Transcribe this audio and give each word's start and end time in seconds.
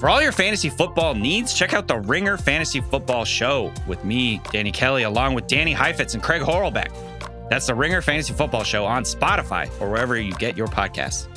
For 0.00 0.08
all 0.08 0.22
your 0.22 0.32
fantasy 0.32 0.70
football 0.70 1.14
needs, 1.14 1.52
check 1.52 1.74
out 1.74 1.86
the 1.86 1.98
Ringer 1.98 2.38
Fantasy 2.38 2.80
Football 2.80 3.26
Show 3.26 3.70
with 3.86 4.02
me, 4.02 4.40
Danny 4.50 4.72
Kelly, 4.72 5.02
along 5.02 5.34
with 5.34 5.46
Danny 5.46 5.74
Heifetz 5.74 6.14
and 6.14 6.22
Craig 6.22 6.40
Horlbeck. 6.40 6.90
That's 7.50 7.66
the 7.66 7.74
Ringer 7.74 8.00
Fantasy 8.00 8.32
Football 8.32 8.64
Show 8.64 8.86
on 8.86 9.02
Spotify 9.02 9.68
or 9.78 9.90
wherever 9.90 10.18
you 10.18 10.32
get 10.32 10.56
your 10.56 10.68
podcasts. 10.68 11.28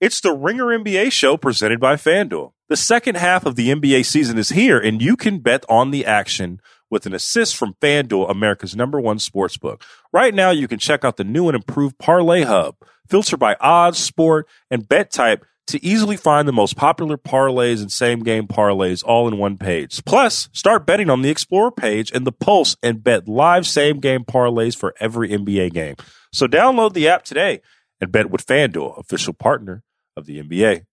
It's 0.00 0.22
the 0.22 0.32
Ringer 0.32 0.68
NBA 0.68 1.12
show 1.12 1.36
presented 1.36 1.78
by 1.80 1.96
FanDuel. 1.96 2.52
The 2.70 2.78
second 2.78 3.18
half 3.18 3.44
of 3.44 3.56
the 3.56 3.68
NBA 3.68 4.06
season 4.06 4.38
is 4.38 4.48
here, 4.48 4.78
and 4.78 5.02
you 5.02 5.14
can 5.14 5.40
bet 5.40 5.66
on 5.68 5.90
the 5.90 6.06
action 6.06 6.62
with 6.88 7.04
an 7.04 7.12
assist 7.12 7.56
from 7.56 7.76
FanDuel, 7.82 8.30
America's 8.30 8.74
number 8.74 8.98
one 8.98 9.18
sports 9.18 9.58
book. 9.58 9.84
Right 10.14 10.34
now, 10.34 10.50
you 10.50 10.66
can 10.66 10.78
check 10.78 11.04
out 11.04 11.18
the 11.18 11.24
new 11.24 11.46
and 11.50 11.56
improved 11.56 11.98
Parlay 11.98 12.44
Hub, 12.44 12.76
filtered 13.06 13.38
by 13.38 13.54
odds, 13.60 13.98
sport, 13.98 14.48
and 14.70 14.88
bet 14.88 15.10
type 15.10 15.44
to 15.68 15.84
easily 15.84 16.16
find 16.16 16.48
the 16.48 16.52
most 16.52 16.76
popular 16.76 17.16
parlays 17.16 17.80
and 17.80 17.92
same 17.92 18.20
game 18.20 18.46
parlays 18.46 19.04
all 19.04 19.28
in 19.28 19.38
one 19.38 19.56
page. 19.56 20.04
Plus, 20.04 20.48
start 20.52 20.86
betting 20.86 21.10
on 21.10 21.22
the 21.22 21.30
Explorer 21.30 21.70
page 21.70 22.10
and 22.12 22.26
the 22.26 22.32
Pulse 22.32 22.76
and 22.82 23.04
bet 23.04 23.28
live 23.28 23.66
same 23.66 24.00
game 24.00 24.24
parlays 24.24 24.76
for 24.76 24.94
every 24.98 25.28
NBA 25.28 25.72
game. 25.72 25.96
So 26.32 26.46
download 26.46 26.94
the 26.94 27.08
app 27.08 27.24
today 27.24 27.60
and 28.00 28.10
bet 28.10 28.30
with 28.30 28.46
FanDuel, 28.46 28.98
official 28.98 29.34
partner 29.34 29.82
of 30.16 30.26
the 30.26 30.42
NBA. 30.42 30.84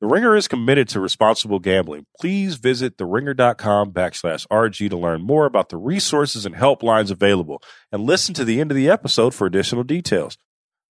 The 0.00 0.06
Ringer 0.06 0.34
is 0.34 0.48
committed 0.48 0.88
to 0.88 1.00
responsible 1.00 1.58
gambling. 1.58 2.06
Please 2.18 2.54
visit 2.54 2.96
theringer.com 2.96 3.92
backslash 3.92 4.46
RG 4.48 4.88
to 4.88 4.96
learn 4.96 5.20
more 5.20 5.44
about 5.44 5.68
the 5.68 5.76
resources 5.76 6.46
and 6.46 6.54
helplines 6.54 7.10
available 7.10 7.62
and 7.92 8.04
listen 8.04 8.32
to 8.34 8.44
the 8.44 8.60
end 8.60 8.70
of 8.70 8.76
the 8.76 8.88
episode 8.88 9.34
for 9.34 9.46
additional 9.46 9.84
details. 9.84 10.38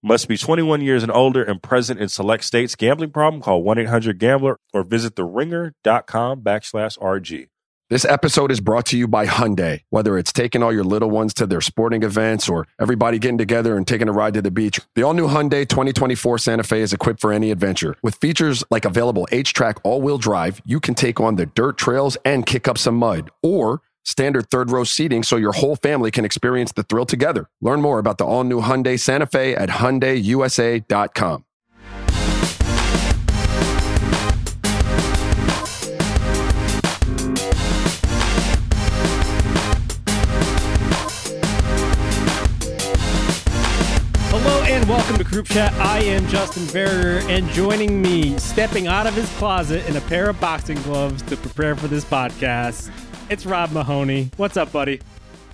Must 0.03 0.29
be 0.29 0.39
21 0.39 0.81
years 0.81 1.03
and 1.03 1.13
older 1.13 1.45
and 1.45 1.63
present 1.63 2.01
in 2.01 2.09
select 2.09 2.45
states. 2.45 2.75
Gambling 2.75 3.11
problem? 3.11 3.43
Call 3.43 3.63
1-800-GAMBLER 3.63 4.57
or 4.73 4.83
visit 4.83 5.15
theringer.com 5.15 6.41
backslash 6.41 6.99
RG. 6.99 7.49
This 7.91 8.07
episode 8.07 8.51
is 8.51 8.61
brought 8.61 8.87
to 8.87 8.97
you 8.97 9.07
by 9.07 9.27
Hyundai. 9.27 9.83
Whether 9.91 10.16
it's 10.16 10.33
taking 10.33 10.63
all 10.63 10.73
your 10.73 10.85
little 10.85 11.11
ones 11.11 11.35
to 11.35 11.47
their 11.47 11.61
sporting 11.61 12.02
events 12.02 12.49
or 12.49 12.66
everybody 12.80 13.19
getting 13.19 13.37
together 13.37 13.77
and 13.77 13.87
taking 13.87 14.09
a 14.09 14.13
ride 14.13 14.33
to 14.35 14.43
the 14.43 14.51
beach, 14.51 14.80
the 14.95 15.02
all 15.02 15.13
new 15.13 15.29
Hyundai 15.29 15.69
2024 15.69 16.39
Santa 16.39 16.63
Fe 16.63 16.80
is 16.80 16.95
equipped 16.95 17.21
for 17.21 17.30
any 17.30 17.51
adventure. 17.51 17.96
With 18.02 18.15
features 18.15 18.65
like 18.71 18.87
available 18.87 19.29
HTRAC 19.30 19.80
all 19.83 20.01
wheel 20.01 20.19
drive, 20.19 20.63
you 20.65 20.80
can 20.80 20.95
take 20.95 21.21
on 21.21 21.35
the 21.35 21.45
dirt 21.45 21.77
trails 21.77 22.17
and 22.24 22.46
kick 22.46 22.69
up 22.69 22.79
some 22.79 22.95
mud. 22.95 23.30
Or 23.43 23.83
standard 24.11 24.51
third 24.51 24.71
row 24.71 24.85
seating 24.85 25.23
so 25.23 25.37
your 25.37 25.53
whole 25.53 25.77
family 25.77 26.11
can 26.11 26.25
experience 26.25 26.73
the 26.73 26.83
thrill 26.83 27.07
together. 27.07 27.49
Learn 27.61 27.80
more 27.80 27.99
about 27.99 28.19
the 28.19 28.25
all 28.25 28.45
new 28.45 28.61
Hyundai 28.61 28.99
Santa 28.99 29.27
Fe 29.27 29.55
at 29.55 29.69
HyundaiUSA.com. 29.69 31.45
Hello 44.33 44.63
and 44.63 44.89
welcome 44.89 45.19
to 45.19 45.24
Group 45.24 45.47
Chat. 45.47 45.73
I 45.74 46.01
am 46.01 46.27
Justin 46.27 46.63
Verrier, 46.65 47.21
and 47.29 47.49
joining 47.51 48.01
me, 48.02 48.39
stepping 48.39 48.87
out 48.87 49.07
of 49.07 49.15
his 49.15 49.29
closet 49.37 49.87
in 49.89 49.97
a 49.97 50.01
pair 50.02 50.29
of 50.30 50.41
boxing 50.41 50.80
gloves 50.83 51.23
to 51.23 51.37
prepare 51.37 51.77
for 51.77 51.89
this 51.89 52.05
podcast, 52.05 52.91
it's 53.31 53.47
Rob 53.47 53.71
Mahoney. 53.71 54.29
What's 54.39 54.57
up, 54.57 54.73
buddy? 54.73 55.01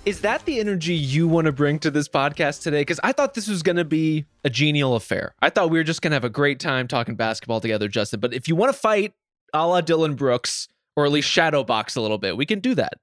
Is 0.06 0.22
that 0.22 0.42
the 0.46 0.60
energy 0.60 0.94
you 0.94 1.28
want 1.28 1.44
to 1.44 1.52
bring 1.52 1.78
to 1.80 1.90
this 1.90 2.08
podcast 2.08 2.62
today? 2.62 2.80
Because 2.80 2.98
I 3.04 3.12
thought 3.12 3.34
this 3.34 3.48
was 3.48 3.62
going 3.62 3.76
to 3.76 3.84
be 3.84 4.24
a 4.44 4.50
genial 4.50 4.96
affair. 4.96 5.34
I 5.42 5.50
thought 5.50 5.68
we 5.68 5.78
were 5.78 5.84
just 5.84 6.00
going 6.00 6.12
to 6.12 6.14
have 6.14 6.24
a 6.24 6.30
great 6.30 6.58
time 6.58 6.88
talking 6.88 7.16
basketball 7.16 7.60
together, 7.60 7.86
Justin. 7.86 8.20
But 8.20 8.32
if 8.32 8.48
you 8.48 8.56
want 8.56 8.72
to 8.72 8.78
fight 8.78 9.12
a 9.52 9.66
la 9.66 9.82
Dillon 9.82 10.14
Brooks, 10.14 10.68
or 10.96 11.04
at 11.04 11.12
least 11.12 11.28
shadow 11.28 11.64
box 11.64 11.96
a 11.96 12.00
little 12.00 12.16
bit, 12.16 12.36
we 12.38 12.46
can 12.46 12.60
do 12.60 12.74
that. 12.76 12.94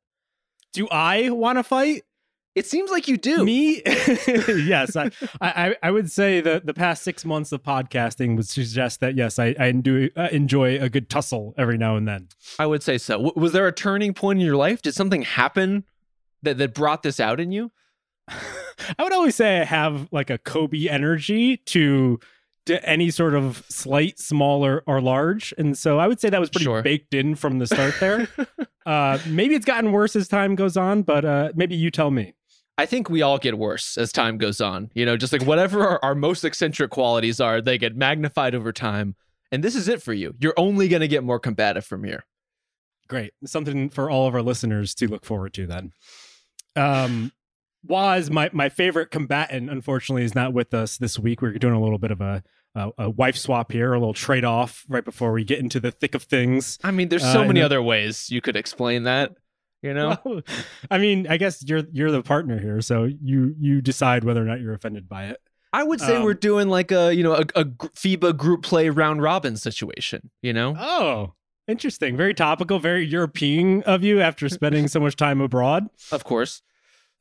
Do 0.72 0.88
I 0.90 1.30
want 1.30 1.60
to 1.60 1.64
fight? 1.64 2.02
It 2.56 2.68
seems 2.68 2.92
like 2.92 3.08
you 3.08 3.18
do. 3.18 3.44
Me? 3.44 3.82
yes. 3.86 4.96
I, 4.96 5.10
I, 5.42 5.76
I 5.82 5.90
would 5.92 6.12
say 6.12 6.40
that 6.42 6.68
the 6.68 6.74
past 6.74 7.02
six 7.04 7.26
months 7.26 7.52
of 7.52 7.64
podcasting 7.64 8.36
would 8.36 8.48
suggest 8.48 9.00
that, 9.00 9.16
yes, 9.16 9.40
I, 9.40 9.56
I 9.60 9.72
do 9.72 10.10
uh, 10.16 10.28
enjoy 10.32 10.80
a 10.80 10.88
good 10.88 11.10
tussle 11.10 11.56
every 11.58 11.80
now 11.80 11.96
and 11.96 12.08
then. 12.08 12.28
I 12.60 12.68
would 12.68 12.84
say 12.84 13.00
so. 13.00 13.16
W- 13.16 13.34
was 13.36 13.54
there 13.54 13.68
a 13.68 13.72
turning 13.72 14.14
point 14.14 14.40
in 14.40 14.46
your 14.46 14.56
life? 14.56 14.84
Did 14.84 14.94
something 14.94 15.24
happen 15.24 15.84
that, 16.44 16.60
that 16.60 16.76
brought 16.76 17.02
this 17.02 17.20
out 17.20 17.40
in 17.40 17.52
you? 17.52 17.72
I 18.28 19.04
would 19.04 19.14
always 19.14 19.36
say 19.36 19.62
I 19.62 19.66
have 19.66 20.08
like 20.12 20.30
a 20.30 20.38
Kobe 20.38 20.88
energy 20.88 21.58
to 21.58 22.20
to 22.66 22.88
any 22.90 23.10
sort 23.12 23.34
of 23.34 23.62
slight, 23.68 24.18
smaller 24.18 24.84
or 24.88 25.02
large, 25.02 25.54
and 25.58 25.78
so 25.78 26.00
I 26.00 26.08
would 26.08 26.22
say 26.22 26.30
that 26.30 26.40
was 26.40 26.50
pretty 26.50 26.64
Sure. 26.64 26.82
baked 26.82 27.14
in 27.14 27.36
from 27.36 27.60
the 27.60 27.68
start 27.68 27.94
there. 28.00 28.30
uh, 28.86 29.20
maybe 29.28 29.54
it's 29.56 29.66
gotten 29.66 29.92
worse 29.92 30.16
as 30.16 30.30
time 30.30 30.56
goes 30.56 30.78
on, 30.78 31.02
but 31.02 31.26
uh, 31.26 31.52
maybe 31.56 31.76
you 31.76 31.92
tell 31.92 32.10
me. 32.10 32.34
I 32.78 32.86
think 32.86 33.10
we 33.10 33.22
all 33.22 33.38
get 33.38 33.58
worse 33.58 33.98
as 33.98 34.12
time 34.12 34.38
goes 34.38 34.60
on. 34.60 34.90
You 34.94 35.06
know, 35.06 35.16
just 35.16 35.32
like 35.32 35.44
whatever 35.44 35.88
our, 35.88 36.00
our 36.04 36.16
most 36.16 36.44
eccentric 36.44 36.90
qualities 36.92 37.40
are, 37.40 37.62
they 37.62 37.78
get 37.78 37.96
magnified 37.96 38.56
over 38.56 38.72
time. 38.72 39.16
And 39.52 39.64
this 39.64 39.76
is 39.76 39.88
it 39.88 40.02
for 40.02 40.14
you. 40.14 40.34
You're 40.40 40.56
only 40.58 40.88
going 40.88 41.02
to 41.02 41.08
get 41.08 41.24
more 41.24 41.40
combative 41.40 41.86
from 41.86 42.04
here. 42.04 42.26
Great, 43.08 43.34
something 43.46 43.90
for 43.90 44.10
all 44.10 44.28
of 44.28 44.34
our 44.34 44.42
listeners 44.42 44.96
to 44.96 45.08
look 45.08 45.26
forward 45.26 45.54
to 45.54 45.68
then. 45.68 45.92
Um, 46.76 47.32
Waz, 47.86 48.32
my 48.32 48.50
my 48.54 48.70
favorite 48.70 49.12
combatant, 49.12 49.70
unfortunately, 49.70 50.24
is 50.24 50.34
not 50.34 50.54
with 50.54 50.74
us 50.74 50.98
this 50.98 51.20
week. 51.20 51.42
We're 51.42 51.54
doing 51.54 51.76
a 51.76 51.82
little 51.82 52.00
bit 52.00 52.12
of 52.12 52.22
a 52.22 52.42
a, 52.74 52.92
a 52.98 53.10
wife 53.10 53.38
swap 53.38 53.72
here, 53.72 53.94
a 53.94 54.00
little 54.00 54.14
trade 54.14 54.46
off 54.46 54.86
right 54.88 55.06
before 55.06 55.32
we 55.32 55.44
get 55.44 55.60
into 55.60 55.80
the 55.80 55.92
thick 55.92 56.16
of 56.16 56.24
things. 56.24 56.80
I 56.84 56.92
mean, 56.92 57.10
there's 57.10 57.24
Uh, 57.24 57.34
so 57.34 57.40
and 57.42 57.50
many 57.50 57.62
other 57.62 57.84
ways 57.84 58.32
you 58.32 58.42
could 58.42 58.56
explain 58.56 59.04
that. 59.04 59.34
You 59.84 59.94
know, 59.98 60.18
Well, 60.24 60.42
I 60.90 60.98
mean, 60.98 61.28
I 61.28 61.38
guess 61.38 61.64
you're 61.68 61.84
you're 61.92 62.10
the 62.10 62.24
partner 62.24 62.60
here, 62.60 62.82
so 62.82 63.04
you 63.04 63.54
you 63.60 63.82
decide 63.82 64.24
whether 64.24 64.42
or 64.42 64.46
not 64.46 64.62
you're 64.62 64.74
offended 64.74 65.08
by 65.08 65.26
it. 65.26 65.38
I 65.74 65.84
would 65.84 66.00
say 66.00 66.18
um, 66.18 66.24
we're 66.24 66.36
doing 66.36 66.70
like 66.70 66.92
a 66.92 67.14
you 67.14 67.22
know 67.24 67.34
a, 67.34 67.46
a 67.56 67.66
FIBA 67.66 68.38
group 68.38 68.64
play 68.64 68.90
round 68.90 69.22
robin 69.22 69.58
situation. 69.58 70.30
You 70.42 70.54
know, 70.54 70.76
Oh, 70.80 71.34
interesting. 71.68 72.16
Very 72.16 72.34
topical. 72.34 72.80
Very 72.80 73.06
European 73.06 73.84
of 73.84 74.04
you 74.04 74.22
after 74.22 74.48
spending 74.50 74.88
so 74.88 75.00
much 75.00 75.16
time 75.16 75.42
abroad. 75.42 75.88
of 76.12 76.24
course. 76.24 76.62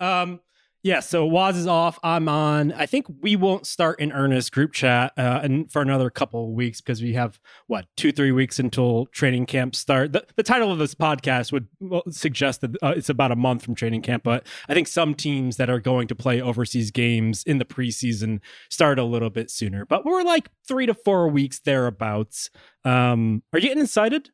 Um, 0.00 0.40
yeah. 0.82 0.98
So 1.00 1.24
Waz 1.24 1.56
is 1.56 1.66
off. 1.66 1.98
I'm 2.02 2.28
on. 2.28 2.72
I 2.72 2.86
think 2.86 3.06
we 3.20 3.36
won't 3.36 3.66
start 3.66 4.00
in 4.00 4.10
earnest 4.10 4.50
group 4.50 4.72
chat 4.72 5.12
uh, 5.16 5.40
and 5.42 5.70
for 5.70 5.80
another 5.80 6.10
couple 6.10 6.44
of 6.44 6.50
weeks 6.50 6.80
because 6.80 7.00
we 7.00 7.12
have 7.12 7.40
what 7.68 7.86
two, 7.96 8.10
three 8.10 8.32
weeks 8.32 8.58
until 8.58 9.06
training 9.06 9.46
camp 9.46 9.76
start. 9.76 10.12
The, 10.12 10.26
the 10.34 10.42
title 10.42 10.72
of 10.72 10.78
this 10.78 10.94
podcast 10.94 11.52
would 11.52 11.68
suggest 12.10 12.62
that 12.62 12.76
uh, 12.82 12.94
it's 12.96 13.08
about 13.08 13.30
a 13.30 13.36
month 13.36 13.62
from 13.64 13.76
training 13.76 14.02
camp, 14.02 14.24
but 14.24 14.44
I 14.68 14.74
think 14.74 14.88
some 14.88 15.14
teams 15.14 15.56
that 15.56 15.70
are 15.70 15.80
going 15.80 16.08
to 16.08 16.16
play 16.16 16.40
overseas 16.40 16.90
games 16.90 17.44
in 17.44 17.58
the 17.58 17.64
preseason 17.64 18.40
start 18.68 18.98
a 18.98 19.04
little 19.04 19.30
bit 19.30 19.50
sooner. 19.50 19.86
But 19.86 20.04
we're 20.04 20.22
like 20.22 20.48
three 20.66 20.86
to 20.86 20.94
four 20.94 21.28
weeks 21.28 21.60
thereabouts. 21.60 22.50
Um, 22.84 23.44
are 23.52 23.60
you 23.60 23.68
getting 23.68 23.84
excited? 23.84 24.30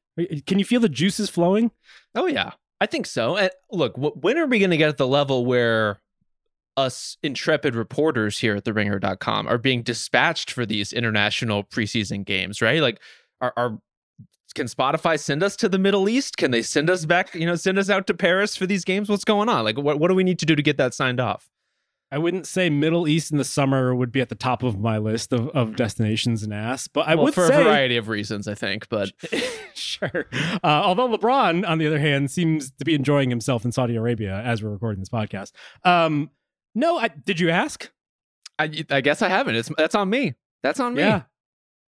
Can 0.46 0.58
you 0.58 0.64
feel 0.64 0.80
the 0.80 0.88
juices 0.88 1.28
flowing? 1.28 1.72
Oh 2.14 2.26
yeah, 2.26 2.52
I 2.80 2.86
think 2.86 3.06
so. 3.06 3.36
And 3.36 3.50
look, 3.70 3.96
wh- 3.96 4.16
when 4.22 4.38
are 4.38 4.46
we 4.46 4.58
going 4.58 4.70
to 4.70 4.76
get 4.78 4.88
at 4.88 4.96
the 4.96 5.06
level 5.06 5.44
where 5.44 6.00
us 6.78 7.18
intrepid 7.22 7.74
reporters 7.74 8.38
here 8.38 8.54
at 8.56 8.64
theringer.com 8.64 9.48
are 9.48 9.58
being 9.58 9.82
dispatched 9.82 10.50
for 10.50 10.64
these 10.64 10.92
international 10.92 11.64
preseason 11.64 12.24
games, 12.24 12.62
right? 12.62 12.80
Like 12.80 13.00
are, 13.40 13.52
are 13.56 13.78
can 14.54 14.66
Spotify 14.66 15.18
send 15.20 15.42
us 15.42 15.56
to 15.56 15.68
the 15.68 15.78
Middle 15.78 16.08
East? 16.08 16.36
Can 16.36 16.50
they 16.52 16.62
send 16.62 16.88
us 16.88 17.04
back, 17.04 17.34
you 17.34 17.46
know, 17.46 17.56
send 17.56 17.78
us 17.78 17.90
out 17.90 18.06
to 18.06 18.14
Paris 18.14 18.56
for 18.56 18.66
these 18.66 18.84
games? 18.84 19.08
What's 19.08 19.24
going 19.24 19.48
on? 19.48 19.64
Like 19.64 19.76
what 19.76 19.98
what 19.98 20.08
do 20.08 20.14
we 20.14 20.24
need 20.24 20.38
to 20.38 20.46
do 20.46 20.54
to 20.54 20.62
get 20.62 20.78
that 20.78 20.94
signed 20.94 21.20
off? 21.20 21.50
I 22.10 22.16
wouldn't 22.16 22.46
say 22.46 22.70
Middle 22.70 23.06
East 23.06 23.32
in 23.32 23.38
the 23.38 23.44
summer 23.44 23.94
would 23.94 24.10
be 24.10 24.22
at 24.22 24.30
the 24.30 24.34
top 24.34 24.62
of 24.62 24.78
my 24.78 24.96
list 24.96 25.32
of, 25.32 25.50
of 25.50 25.76
destinations 25.76 26.42
and 26.42 26.54
ass, 26.54 26.88
but 26.88 27.06
I 27.06 27.14
well, 27.14 27.24
would 27.24 27.34
for 27.34 27.46
say 27.46 27.60
a 27.60 27.64
variety 27.64 27.98
of 27.98 28.08
reasons, 28.08 28.48
I 28.48 28.54
think, 28.54 28.88
but 28.88 29.12
sure. 29.74 30.24
Uh, 30.32 30.58
although 30.64 31.08
LeBron, 31.08 31.68
on 31.68 31.76
the 31.76 31.86
other 31.86 31.98
hand, 31.98 32.30
seems 32.30 32.70
to 32.70 32.84
be 32.86 32.94
enjoying 32.94 33.28
himself 33.28 33.66
in 33.66 33.72
Saudi 33.72 33.94
Arabia 33.94 34.40
as 34.42 34.62
we're 34.62 34.70
recording 34.70 35.00
this 35.00 35.10
podcast. 35.10 35.52
Um, 35.84 36.30
no, 36.78 36.98
I, 36.98 37.08
did 37.08 37.40
you 37.40 37.50
ask? 37.50 37.90
I, 38.58 38.84
I 38.90 39.00
guess 39.00 39.22
I 39.22 39.28
haven't. 39.28 39.54
It's 39.56 39.70
that's 39.76 39.94
on 39.94 40.08
me. 40.10 40.34
That's 40.62 40.80
on 40.80 40.94
me. 40.94 41.02
Yeah, 41.02 41.22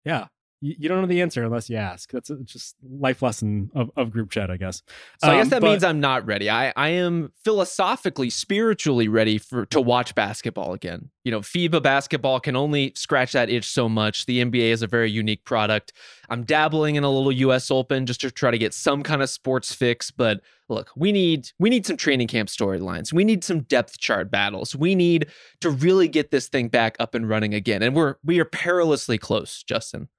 yeah. 0.05 0.27
You, 0.61 0.75
you 0.79 0.87
don't 0.87 1.01
know 1.01 1.07
the 1.07 1.21
answer 1.21 1.43
unless 1.43 1.69
you 1.69 1.75
ask. 1.75 2.09
That's 2.09 2.29
a, 2.29 2.37
just 2.37 2.77
life 2.81 3.21
lesson 3.21 3.69
of, 3.75 3.91
of 3.97 4.11
group 4.11 4.31
chat, 4.31 4.49
I 4.49 4.55
guess. 4.55 4.81
So 5.21 5.29
I 5.29 5.35
guess 5.35 5.43
Um, 5.47 5.49
that 5.49 5.61
but- 5.61 5.69
means 5.71 5.83
I'm 5.83 5.99
not 5.99 6.25
ready. 6.25 6.49
I, 6.49 6.71
I 6.77 6.87
am 6.89 7.33
philosophically, 7.43 8.29
spiritually 8.29 9.09
ready 9.09 9.37
for 9.37 9.65
to 9.67 9.81
watch 9.81 10.15
basketball 10.15 10.71
again. 10.71 11.09
You 11.25 11.31
know, 11.31 11.41
FIBA 11.41 11.83
basketball 11.83 12.39
can 12.39 12.55
only 12.55 12.93
scratch 12.95 13.33
that 13.33 13.49
itch 13.49 13.65
so 13.67 13.89
much. 13.89 14.25
The 14.25 14.41
NBA 14.43 14.71
is 14.71 14.81
a 14.81 14.87
very 14.87 15.11
unique 15.11 15.43
product. 15.43 15.91
I'm 16.29 16.43
dabbling 16.45 16.95
in 16.95 17.03
a 17.03 17.09
little 17.09 17.31
US 17.33 17.69
Open 17.69 18.05
just 18.05 18.21
to 18.21 18.31
try 18.31 18.49
to 18.49 18.57
get 18.57 18.73
some 18.73 19.03
kind 19.03 19.21
of 19.21 19.29
sports 19.29 19.73
fix. 19.73 20.11
But 20.11 20.39
look, 20.73 20.91
we 20.95 21.11
need 21.11 21.49
we 21.59 21.69
need 21.69 21.85
some 21.85 21.97
training 21.97 22.27
camp 22.27 22.49
storylines. 22.49 23.13
We 23.13 23.23
need 23.23 23.43
some 23.43 23.61
depth 23.61 23.99
chart 23.99 24.31
battles. 24.31 24.75
We 24.75 24.95
need 24.95 25.27
to 25.61 25.69
really 25.69 26.07
get 26.07 26.31
this 26.31 26.47
thing 26.47 26.67
back 26.67 26.95
up 26.99 27.15
and 27.15 27.29
running 27.29 27.53
again. 27.53 27.81
And 27.81 27.95
we're 27.95 28.15
we 28.23 28.39
are 28.39 28.45
perilously 28.45 29.17
close, 29.17 29.63
Justin. 29.63 30.09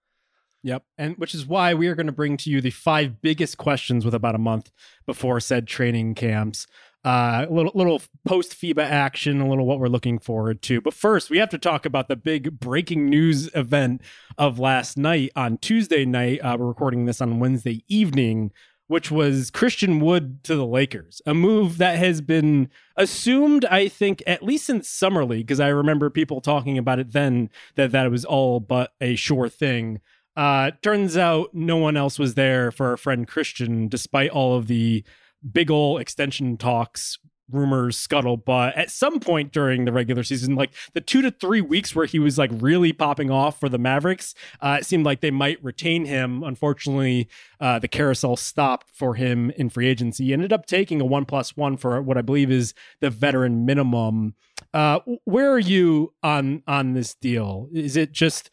Yep. 0.64 0.82
And 0.96 1.16
which 1.18 1.34
is 1.34 1.46
why 1.46 1.74
we 1.74 1.88
are 1.88 1.94
going 1.94 2.06
to 2.06 2.12
bring 2.12 2.38
to 2.38 2.50
you 2.50 2.62
the 2.62 2.70
five 2.70 3.20
biggest 3.20 3.58
questions 3.58 4.04
with 4.04 4.14
about 4.14 4.34
a 4.34 4.38
month 4.38 4.72
before 5.06 5.38
said 5.38 5.66
training 5.66 6.14
camps. 6.14 6.66
Uh, 7.04 7.44
a 7.46 7.52
little 7.52 7.72
little 7.74 8.00
post 8.24 8.58
FIBA 8.58 8.82
action, 8.82 9.42
a 9.42 9.46
little 9.46 9.66
what 9.66 9.78
we're 9.78 9.88
looking 9.88 10.18
forward 10.18 10.62
to. 10.62 10.80
But 10.80 10.94
first, 10.94 11.28
we 11.28 11.36
have 11.36 11.50
to 11.50 11.58
talk 11.58 11.84
about 11.84 12.08
the 12.08 12.16
big 12.16 12.58
breaking 12.58 13.10
news 13.10 13.50
event 13.54 14.00
of 14.38 14.58
last 14.58 14.96
night 14.96 15.30
on 15.36 15.58
Tuesday 15.58 16.06
night. 16.06 16.40
Uh, 16.40 16.56
we're 16.58 16.66
recording 16.66 17.04
this 17.04 17.20
on 17.20 17.40
Wednesday 17.40 17.84
evening, 17.88 18.52
which 18.86 19.10
was 19.10 19.50
Christian 19.50 20.00
Wood 20.00 20.44
to 20.44 20.56
the 20.56 20.66
Lakers, 20.66 21.22
a 21.25 21.34
move 21.34 21.78
that 21.78 21.98
has 21.98 22.20
been 22.20 22.69
assumed, 22.96 23.64
I 23.64 23.88
think, 23.88 24.22
at 24.26 24.42
least 24.42 24.69
in 24.69 24.82
summer 24.82 25.25
league, 25.25 25.46
because 25.46 25.60
I 25.60 25.69
remember 25.69 26.10
people 26.10 26.40
talking 26.40 26.76
about 26.76 26.98
it 26.98 27.12
then 27.12 27.50
that 27.76 27.92
that 27.92 28.06
it 28.06 28.10
was 28.10 28.25
all 28.25 28.60
but 28.60 28.92
a 29.00 29.16
sure 29.16 29.48
thing. 29.48 30.00
Uh, 30.36 30.72
turns 30.82 31.16
out 31.16 31.54
no 31.54 31.76
one 31.76 31.96
else 31.96 32.19
was 32.19 32.34
there 32.34 32.70
for 32.70 32.88
our 32.88 32.96
friend 32.96 33.26
Christian, 33.26 33.88
despite 33.88 34.31
all 34.31 34.56
of 34.56 34.66
the 34.66 35.04
big 35.50 35.70
ol' 35.70 35.98
extension 35.98 36.56
talks 36.56 37.19
rumors 37.50 37.96
scuttle 37.96 38.37
but 38.37 38.75
at 38.75 38.91
some 38.91 39.20
point 39.20 39.52
during 39.52 39.85
the 39.85 39.93
regular 39.93 40.23
season 40.23 40.55
like 40.55 40.73
the 40.94 41.00
two 41.00 41.20
to 41.20 41.31
three 41.31 41.61
weeks 41.61 41.94
where 41.94 42.06
he 42.06 42.19
was 42.19 42.38
like 42.38 42.50
really 42.55 42.93
popping 42.93 43.31
off 43.31 43.61
for 43.61 43.69
the 43.69 43.79
mavericks 43.79 44.35
uh, 44.61 44.79
it 44.81 44.87
seemed 44.87 45.05
like 45.05 45.20
they 45.20 45.31
might 45.31 45.62
retain 45.62 46.06
him 46.06 46.43
unfortunately 46.43 47.29
uh, 47.61 47.79
the 47.79 47.88
carousel 47.88 48.37
stopped 48.37 48.88
for 48.91 49.14
him 49.14 49.50
in 49.52 49.69
free 49.69 49.87
agency 49.87 50.25
he 50.25 50.32
ended 50.32 50.52
up 50.52 50.67
taking 50.67 51.00
a 51.00 51.05
one 51.05 51.25
plus 51.25 51.56
one 51.56 51.76
for 51.76 52.00
what 52.00 52.17
i 52.17 52.23
believe 52.23 52.50
is 52.50 52.73
the 53.00 53.11
veteran 53.11 53.67
minimum 53.67 54.35
uh, 54.73 54.99
where 55.25 55.52
are 55.52 55.58
you 55.58 56.12
on 56.23 56.62
on 56.67 56.94
this 56.94 57.14
deal 57.14 57.69
is 57.73 57.97
it 57.97 58.12
just 58.12 58.50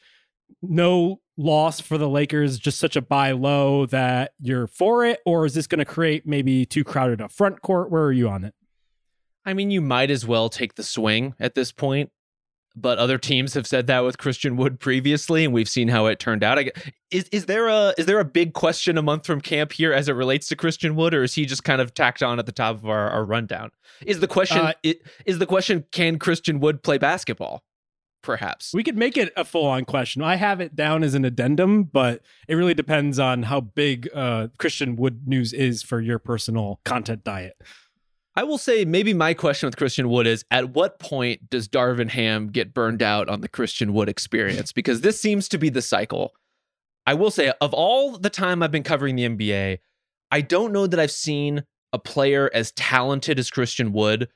no 0.61 1.21
loss 1.37 1.79
for 1.79 1.97
the 1.97 2.09
Lakers, 2.09 2.59
just 2.59 2.79
such 2.79 2.95
a 2.95 3.01
buy 3.01 3.31
low 3.31 3.85
that 3.87 4.33
you're 4.39 4.67
for 4.67 5.05
it? 5.05 5.19
Or 5.25 5.45
is 5.45 5.53
this 5.53 5.67
going 5.67 5.79
to 5.79 5.85
create 5.85 6.25
maybe 6.25 6.65
too 6.65 6.83
crowded 6.83 7.21
a 7.21 7.29
front 7.29 7.61
court? 7.61 7.89
Where 7.89 8.03
are 8.03 8.11
you 8.11 8.29
on 8.29 8.43
it? 8.43 8.53
I 9.45 9.53
mean, 9.53 9.71
you 9.71 9.81
might 9.81 10.11
as 10.11 10.25
well 10.25 10.49
take 10.49 10.75
the 10.75 10.83
swing 10.83 11.35
at 11.39 11.55
this 11.55 11.71
point. 11.71 12.11
But 12.73 12.99
other 12.99 13.17
teams 13.17 13.53
have 13.55 13.67
said 13.67 13.87
that 13.87 13.99
with 13.99 14.17
Christian 14.17 14.55
Wood 14.55 14.79
previously, 14.79 15.43
and 15.43 15.53
we've 15.53 15.67
seen 15.67 15.89
how 15.89 16.05
it 16.05 16.19
turned 16.19 16.41
out. 16.41 16.57
Is 17.11 17.25
is 17.25 17.45
there 17.45 17.67
a 17.67 17.93
is 17.97 18.05
there 18.05 18.21
a 18.21 18.25
big 18.25 18.53
question 18.53 18.97
a 18.97 19.01
month 19.01 19.25
from 19.25 19.41
camp 19.41 19.73
here 19.73 19.91
as 19.91 20.07
it 20.07 20.13
relates 20.13 20.47
to 20.47 20.55
Christian 20.55 20.95
Wood, 20.95 21.13
or 21.13 21.21
is 21.21 21.33
he 21.33 21.45
just 21.45 21.65
kind 21.65 21.81
of 21.81 21.93
tacked 21.93 22.23
on 22.23 22.39
at 22.39 22.45
the 22.45 22.53
top 22.53 22.77
of 22.77 22.87
our, 22.87 23.09
our 23.09 23.25
rundown? 23.25 23.71
Is 24.05 24.21
the 24.21 24.27
question 24.27 24.59
uh, 24.59 24.73
it, 24.83 25.01
is 25.25 25.37
the 25.37 25.45
question 25.45 25.83
can 25.91 26.17
Christian 26.17 26.61
Wood 26.61 26.81
play 26.81 26.97
basketball? 26.97 27.61
perhaps. 28.21 28.73
We 28.73 28.83
could 28.83 28.97
make 28.97 29.17
it 29.17 29.33
a 29.35 29.43
full 29.43 29.65
on 29.65 29.85
question. 29.85 30.21
I 30.21 30.35
have 30.35 30.61
it 30.61 30.75
down 30.75 31.03
as 31.03 31.13
an 31.13 31.25
addendum, 31.25 31.83
but 31.83 32.21
it 32.47 32.55
really 32.55 32.73
depends 32.73 33.19
on 33.19 33.43
how 33.43 33.61
big 33.61 34.09
uh, 34.13 34.47
Christian 34.57 34.95
Wood 34.95 35.27
news 35.27 35.53
is 35.53 35.83
for 35.83 35.99
your 35.99 36.19
personal 36.19 36.79
content 36.85 37.23
diet. 37.23 37.55
I 38.35 38.43
will 38.43 38.57
say 38.57 38.85
maybe 38.85 39.13
my 39.13 39.33
question 39.33 39.67
with 39.67 39.75
Christian 39.77 40.09
Wood 40.09 40.25
is 40.25 40.45
at 40.51 40.69
what 40.69 40.99
point 40.99 41.49
does 41.49 41.67
Darvin 41.67 42.09
Ham 42.09 42.47
get 42.47 42.73
burned 42.73 43.03
out 43.03 43.27
on 43.27 43.41
the 43.41 43.49
Christian 43.49 43.93
Wood 43.93 44.07
experience? 44.07 44.71
Because 44.71 45.01
this 45.01 45.19
seems 45.19 45.49
to 45.49 45.57
be 45.57 45.69
the 45.69 45.81
cycle. 45.81 46.33
I 47.05 47.13
will 47.13 47.31
say, 47.31 47.51
of 47.59 47.73
all 47.73 48.17
the 48.17 48.29
time 48.29 48.63
I've 48.63 48.71
been 48.71 48.83
covering 48.83 49.15
the 49.15 49.27
NBA, 49.27 49.79
I 50.31 50.41
don't 50.41 50.71
know 50.71 50.87
that 50.87 50.99
I've 50.99 51.11
seen 51.11 51.65
a 51.91 51.99
player 51.99 52.49
as 52.53 52.71
talented 52.71 53.37
as 53.37 53.49
Christian 53.49 53.91
Wood 53.91 54.29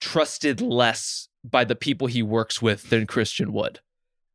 trusted 0.00 0.60
less 0.60 1.28
by 1.42 1.64
the 1.64 1.76
people 1.76 2.08
he 2.08 2.22
works 2.22 2.60
with 2.60 2.90
than 2.90 3.06
Christian 3.06 3.52
Wood. 3.52 3.80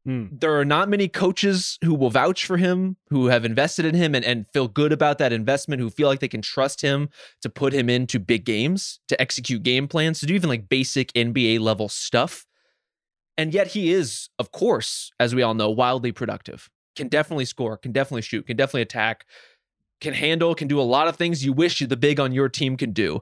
Mm. 0.08 0.40
There 0.40 0.58
are 0.58 0.66
not 0.66 0.88
many 0.88 1.10
coaches 1.10 1.78
who 1.84 1.94
will 1.94 2.10
vouch 2.10 2.46
for 2.46 2.56
him, 2.56 2.96
who 3.10 3.28
have 3.28 3.44
invested 3.44 3.86
in 3.86 3.94
him 3.94 4.16
and, 4.16 4.24
and 4.24 4.46
feel 4.54 4.70
good 4.70 4.94
about 4.94 5.18
that 5.18 5.34
investment, 5.34 5.82
who 5.82 5.90
feel 5.90 6.08
like 6.08 6.22
they 6.22 6.30
can 6.30 6.42
trust 6.42 6.82
him 6.82 7.10
to 7.42 7.50
put 7.50 7.74
him 7.74 7.90
into 7.90 8.18
big 8.18 8.46
games, 8.46 9.00
to 9.10 9.20
execute 9.20 9.64
game 9.64 9.88
plans, 9.88 10.20
to 10.20 10.26
do 10.26 10.34
even 10.34 10.50
like 10.50 10.70
basic 10.70 11.12
NBA 11.12 11.60
level 11.60 11.90
stuff. 11.90 12.46
And 13.38 13.54
yet 13.54 13.68
he 13.68 13.92
is, 13.92 14.30
of 14.40 14.52
course, 14.52 15.12
as 15.20 15.36
we 15.36 15.44
all 15.44 15.54
know, 15.54 15.70
wildly 15.70 16.14
productive. 16.14 16.70
Can 16.96 17.10
definitely 17.10 17.46
score, 17.46 17.78
can 17.78 17.92
definitely 17.92 18.22
shoot, 18.22 18.48
can 18.48 18.56
definitely 18.56 18.82
attack, 18.82 19.26
can 20.00 20.14
handle, 20.14 20.56
can 20.56 20.70
do 20.70 20.80
a 20.80 20.82
lot 20.82 21.08
of 21.08 21.18
things 21.18 21.44
you 21.44 21.52
wish 21.52 21.80
the 21.80 21.98
big 21.98 22.20
on 22.20 22.32
your 22.32 22.50
team 22.50 22.78
can 22.78 22.94
do. 22.94 23.22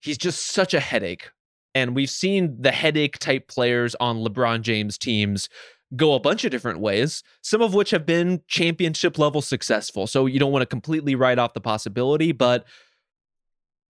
He's 0.00 0.18
just 0.18 0.48
such 0.48 0.74
a 0.74 0.80
headache 0.80 1.30
and 1.76 1.94
we've 1.94 2.08
seen 2.08 2.56
the 2.58 2.72
headache 2.72 3.18
type 3.18 3.48
players 3.48 3.94
on 3.96 4.24
LeBron 4.24 4.62
James 4.62 4.96
teams 4.96 5.50
go 5.94 6.14
a 6.14 6.20
bunch 6.20 6.44
of 6.44 6.50
different 6.50 6.80
ways, 6.80 7.22
some 7.42 7.62
of 7.62 7.74
which 7.74 7.90
have 7.90 8.04
been 8.04 8.42
championship 8.48 9.18
level 9.18 9.40
successful. 9.40 10.06
So 10.06 10.26
you 10.26 10.38
don't 10.38 10.52
want 10.52 10.62
to 10.62 10.66
completely 10.66 11.14
write 11.14 11.38
off 11.38 11.54
the 11.54 11.60
possibility, 11.60 12.32
but 12.32 12.64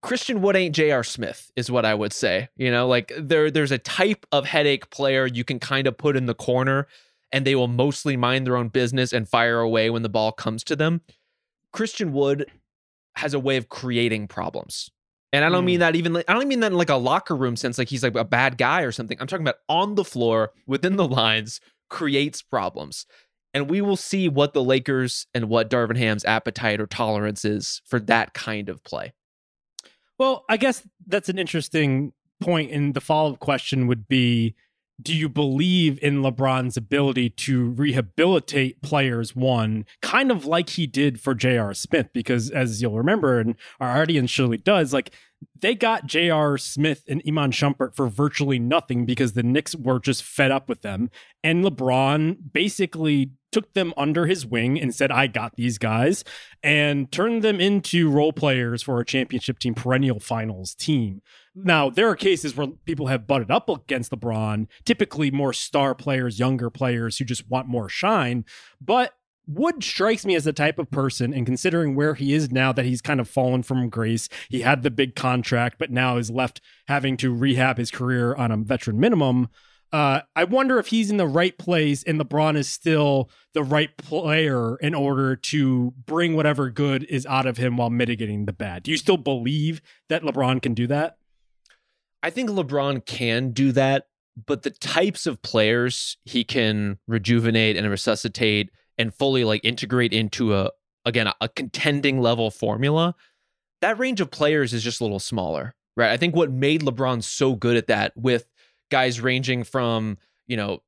Christian 0.01 0.41
Wood 0.41 0.55
ain't 0.55 0.75
J.R. 0.75 1.03
Smith, 1.03 1.51
is 1.55 1.71
what 1.71 1.85
I 1.85 1.95
would 1.95 2.13
say. 2.13 2.49
You 2.57 2.69
know, 2.69 2.87
like 2.87 3.11
there, 3.17 3.49
there's 3.49 3.71
a 3.71 3.77
type 3.77 4.25
of 4.31 4.45
headache 4.45 4.89
player 4.89 5.25
you 5.25 5.43
can 5.43 5.59
kind 5.59 5.87
of 5.87 5.97
put 5.97 6.17
in 6.17 6.25
the 6.25 6.35
corner 6.35 6.87
and 7.31 7.45
they 7.45 7.55
will 7.55 7.67
mostly 7.67 8.15
mind 8.15 8.45
their 8.45 8.57
own 8.57 8.67
business 8.67 9.13
and 9.13 9.27
fire 9.27 9.59
away 9.59 9.89
when 9.89 10.03
the 10.03 10.09
ball 10.09 10.31
comes 10.31 10.63
to 10.65 10.75
them. 10.75 11.01
Christian 11.71 12.13
Wood 12.13 12.51
has 13.15 13.33
a 13.33 13.39
way 13.39 13.57
of 13.57 13.69
creating 13.69 14.27
problems. 14.27 14.91
And 15.33 15.43
I 15.43 15.49
don't 15.49 15.63
mm. 15.63 15.67
mean 15.67 15.79
that 15.79 15.95
even 15.95 16.13
like, 16.13 16.29
I 16.29 16.33
don't 16.33 16.47
mean 16.47 16.61
that 16.61 16.71
in 16.71 16.77
like 16.77 16.89
a 16.89 16.95
locker 16.95 17.35
room 17.35 17.55
sense, 17.55 17.77
like 17.77 17.89
he's 17.89 18.03
like 18.03 18.15
a 18.15 18.23
bad 18.23 18.57
guy 18.57 18.81
or 18.81 18.91
something. 18.91 19.17
I'm 19.19 19.27
talking 19.27 19.43
about 19.45 19.59
on 19.67 19.95
the 19.95 20.05
floor 20.05 20.51
within 20.65 20.95
the 20.95 21.07
lines 21.07 21.59
creates 21.89 22.41
problems. 22.41 23.05
And 23.53 23.69
we 23.69 23.81
will 23.81 23.95
see 23.95 24.27
what 24.27 24.53
the 24.53 24.63
Lakers 24.63 25.27
and 25.33 25.47
what 25.47 25.69
Darvin 25.69 25.97
Ham's 25.97 26.25
appetite 26.25 26.81
or 26.81 26.87
tolerance 26.87 27.45
is 27.45 27.81
for 27.85 27.99
that 28.01 28.33
kind 28.33 28.67
of 28.67 28.83
play. 28.83 29.13
Well, 30.17 30.43
I 30.49 30.57
guess 30.57 30.85
that's 31.07 31.29
an 31.29 31.39
interesting 31.39 32.11
point. 32.41 32.71
And 32.71 32.93
the 32.93 33.01
follow 33.01 33.33
up 33.33 33.39
question 33.39 33.87
would 33.87 34.07
be 34.07 34.55
do 35.01 35.13
you 35.13 35.27
believe 35.27 35.99
in 36.01 36.21
LeBron's 36.21 36.77
ability 36.77 37.29
to 37.29 37.65
rehabilitate 37.71 38.81
players 38.81 39.35
one 39.35 39.85
kind 40.01 40.31
of 40.31 40.45
like 40.45 40.69
he 40.71 40.87
did 40.87 41.19
for 41.19 41.35
J.R. 41.35 41.73
Smith 41.73 42.09
because 42.13 42.49
as 42.49 42.81
you'll 42.81 42.97
remember 42.97 43.39
and 43.39 43.55
our 43.79 44.01
audience 44.01 44.31
surely 44.31 44.57
does 44.57 44.93
like 44.93 45.11
they 45.59 45.75
got 45.75 46.05
J.R. 46.05 46.57
Smith 46.57 47.03
and 47.07 47.21
Iman 47.27 47.51
Shumpert 47.51 47.93
for 47.93 48.07
virtually 48.07 48.57
nothing 48.57 49.05
because 49.05 49.33
the 49.33 49.43
Knicks 49.43 49.75
were 49.75 49.99
just 49.99 50.23
fed 50.23 50.51
up 50.51 50.69
with 50.69 50.81
them 50.81 51.09
and 51.43 51.63
LeBron 51.63 52.37
basically 52.53 53.31
took 53.55 53.71
them 53.71 53.93
under 53.95 54.25
his 54.25 54.45
wing 54.45 54.77
and 54.77 54.93
said, 54.93 55.13
I 55.13 55.27
got 55.27 55.55
these 55.55 55.77
guys, 55.77 56.25
and 56.61 57.09
turned 57.09 57.41
them 57.41 57.61
into 57.61 58.09
role 58.11 58.33
players 58.33 58.83
for 58.83 58.99
a 58.99 59.05
championship 59.05 59.59
team, 59.59 59.73
perennial 59.73 60.19
finals 60.19 60.75
team. 60.75 61.21
Now, 61.55 61.89
there 61.89 62.09
are 62.09 62.17
cases 62.17 62.57
where 62.57 62.67
people 62.83 63.07
have 63.07 63.27
butted 63.27 63.49
up 63.49 63.69
against 63.69 64.11
LeBron, 64.11 64.67
typically 64.83 65.31
more 65.31 65.53
star 65.53 65.95
players, 65.95 66.37
younger 66.37 66.69
players 66.69 67.17
who 67.17 67.23
just 67.23 67.49
want 67.49 67.69
more 67.69 67.87
shine. 67.87 68.43
But 68.81 69.13
Wood 69.47 69.85
strikes 69.85 70.25
me 70.25 70.35
as 70.35 70.43
the 70.43 70.51
type 70.51 70.77
of 70.77 70.91
person, 70.91 71.33
and 71.33 71.45
considering 71.45 71.95
where 71.95 72.15
he 72.15 72.33
is 72.33 72.51
now, 72.51 72.73
that 72.73 72.83
he's 72.83 73.01
kind 73.01 73.21
of 73.21 73.29
fallen 73.29 73.63
from 73.63 73.87
grace. 73.87 74.27
He 74.49 74.61
had 74.61 74.83
the 74.83 74.91
big 74.91 75.15
contract, 75.15 75.77
but 75.79 75.91
now 75.91 76.17
is 76.17 76.29
left 76.29 76.59
having 76.89 77.15
to 77.17 77.33
rehab 77.33 77.77
his 77.77 77.89
career 77.89 78.35
on 78.35 78.51
a 78.51 78.57
veteran 78.57 78.99
minimum. 78.99 79.47
Uh, 79.91 80.21
I 80.35 80.43
wonder 80.43 80.77
if 80.77 80.87
he's 80.87 81.09
in 81.09 81.17
the 81.17 81.27
right 81.27 81.57
place 81.57 82.03
and 82.03 82.19
LeBron 82.19 82.57
is 82.57 82.67
still 82.67 83.29
the 83.53 83.63
right 83.63 83.95
player 83.97 84.75
in 84.77 84.93
order 84.93 85.35
to 85.37 85.93
bring 86.05 86.35
whatever 86.35 86.69
good 86.69 87.03
is 87.05 87.25
out 87.25 87.45
of 87.45 87.57
him 87.57 87.77
while 87.77 87.89
mitigating 87.89 88.45
the 88.45 88.53
bad. 88.53 88.83
Do 88.83 88.91
you 88.91 88.97
still 88.97 89.17
believe 89.17 89.81
that 90.09 90.23
LeBron 90.23 90.61
can 90.61 90.73
do 90.73 90.87
that? 90.87 91.17
I 92.21 92.29
think 92.29 92.49
LeBron 92.49 93.05
can 93.05 93.51
do 93.51 93.71
that, 93.73 94.07
but 94.47 94.63
the 94.63 94.71
types 94.71 95.27
of 95.27 95.41
players 95.41 96.17
he 96.25 96.43
can 96.43 96.97
rejuvenate 97.07 97.77
and 97.77 97.89
resuscitate 97.89 98.71
and 98.97 99.13
fully 99.13 99.43
like 99.43 99.63
integrate 99.63 100.11
into 100.11 100.55
a 100.55 100.71
again 101.05 101.31
a, 101.39 101.47
contending 101.47 102.19
level 102.19 102.49
formula, 102.49 103.15
that 103.81 103.99
range 103.99 104.21
of 104.21 104.31
players 104.31 104.73
is 104.73 104.83
just 104.83 104.99
a 104.99 105.03
little 105.03 105.19
smaller, 105.19 105.75
right? 105.95 106.11
I 106.11 106.17
think 106.17 106.35
what 106.35 106.51
made 106.51 106.81
LeBron 106.81 107.23
so 107.23 107.55
good 107.55 107.77
at 107.77 107.87
that 107.87 108.13
with 108.15 108.47
guys 108.89 109.21
ranging 109.21 109.63
from, 109.63 110.17
you 110.47 110.57
know, 110.57 110.81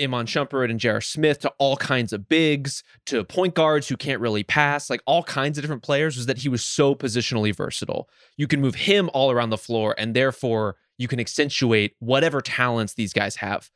Iman 0.00 0.26
Shumpert 0.26 0.70
and 0.70 0.78
J.R. 0.78 1.00
Smith 1.00 1.40
to 1.40 1.52
all 1.58 1.76
kinds 1.76 2.12
of 2.12 2.28
bigs 2.28 2.84
to 3.06 3.24
point 3.24 3.54
guards 3.54 3.88
who 3.88 3.96
can't 3.96 4.20
really 4.20 4.44
pass, 4.44 4.88
like 4.88 5.02
all 5.06 5.24
kinds 5.24 5.58
of 5.58 5.62
different 5.62 5.82
players, 5.82 6.16
was 6.16 6.26
that 6.26 6.38
he 6.38 6.48
was 6.48 6.64
so 6.64 6.94
positionally 6.94 7.54
versatile. 7.54 8.08
You 8.36 8.46
can 8.46 8.60
move 8.60 8.76
him 8.76 9.10
all 9.12 9.30
around 9.30 9.50
the 9.50 9.58
floor, 9.58 9.94
and 9.98 10.14
therefore 10.14 10.76
you 10.98 11.08
can 11.08 11.20
accentuate 11.20 11.94
whatever 11.98 12.40
talents 12.40 12.94
these 12.94 13.12
guys 13.12 13.36
have. 13.36 13.70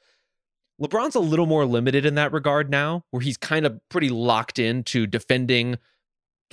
LeBron's 0.80 1.14
a 1.14 1.20
little 1.20 1.46
more 1.46 1.66
limited 1.66 2.06
in 2.06 2.14
that 2.16 2.32
regard 2.32 2.70
now, 2.70 3.04
where 3.10 3.20
he's 3.20 3.36
kind 3.36 3.66
of 3.66 3.78
pretty 3.88 4.08
locked 4.08 4.58
into 4.58 5.06
defending 5.06 5.76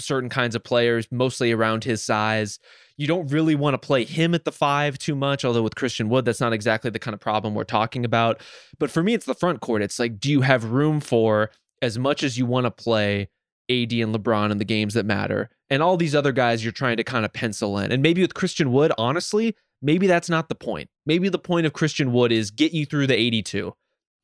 certain 0.01 0.29
kinds 0.29 0.55
of 0.55 0.63
players, 0.63 1.07
mostly 1.11 1.51
around 1.51 1.83
his 1.83 2.03
size. 2.03 2.59
You 2.97 3.07
don't 3.07 3.31
really 3.31 3.55
want 3.55 3.73
to 3.75 3.77
play 3.85 4.03
him 4.03 4.35
at 4.35 4.43
the 4.45 4.51
five 4.51 4.97
too 4.97 5.15
much, 5.15 5.45
although 5.45 5.63
with 5.63 5.75
Christian 5.75 6.09
Wood, 6.09 6.25
that's 6.25 6.41
not 6.41 6.53
exactly 6.53 6.89
the 6.89 6.99
kind 6.99 7.13
of 7.13 7.19
problem 7.21 7.55
we're 7.55 7.63
talking 7.63 8.03
about. 8.03 8.41
But 8.77 8.91
for 8.91 9.01
me, 9.03 9.13
it's 9.13 9.25
the 9.25 9.35
front 9.35 9.61
court. 9.61 9.81
It's 9.81 9.99
like, 9.99 10.19
do 10.19 10.29
you 10.29 10.41
have 10.41 10.65
room 10.65 10.99
for 10.99 11.49
as 11.81 11.97
much 11.97 12.23
as 12.23 12.37
you 12.37 12.45
want 12.45 12.65
to 12.65 12.71
play 12.71 13.29
AD 13.69 13.93
and 13.93 14.13
LeBron 14.13 14.51
in 14.51 14.57
the 14.57 14.65
games 14.65 14.95
that 14.95 15.05
matter, 15.05 15.49
and 15.69 15.83
all 15.83 15.95
these 15.95 16.15
other 16.15 16.31
guys 16.31 16.63
you're 16.63 16.71
trying 16.71 16.97
to 16.97 17.03
kind 17.03 17.23
of 17.23 17.31
pencil 17.31 17.77
in. 17.77 17.91
And 17.91 18.01
maybe 18.01 18.21
with 18.21 18.33
Christian 18.33 18.71
Wood, 18.71 18.91
honestly, 18.97 19.55
maybe 19.81 20.07
that's 20.07 20.29
not 20.29 20.49
the 20.49 20.55
point. 20.55 20.89
Maybe 21.05 21.29
the 21.29 21.37
point 21.39 21.67
of 21.67 21.73
Christian 21.73 22.11
Wood 22.11 22.31
is 22.31 22.49
get 22.51 22.73
you 22.73 22.85
through 22.85 23.07
the 23.07 23.15
82. 23.15 23.73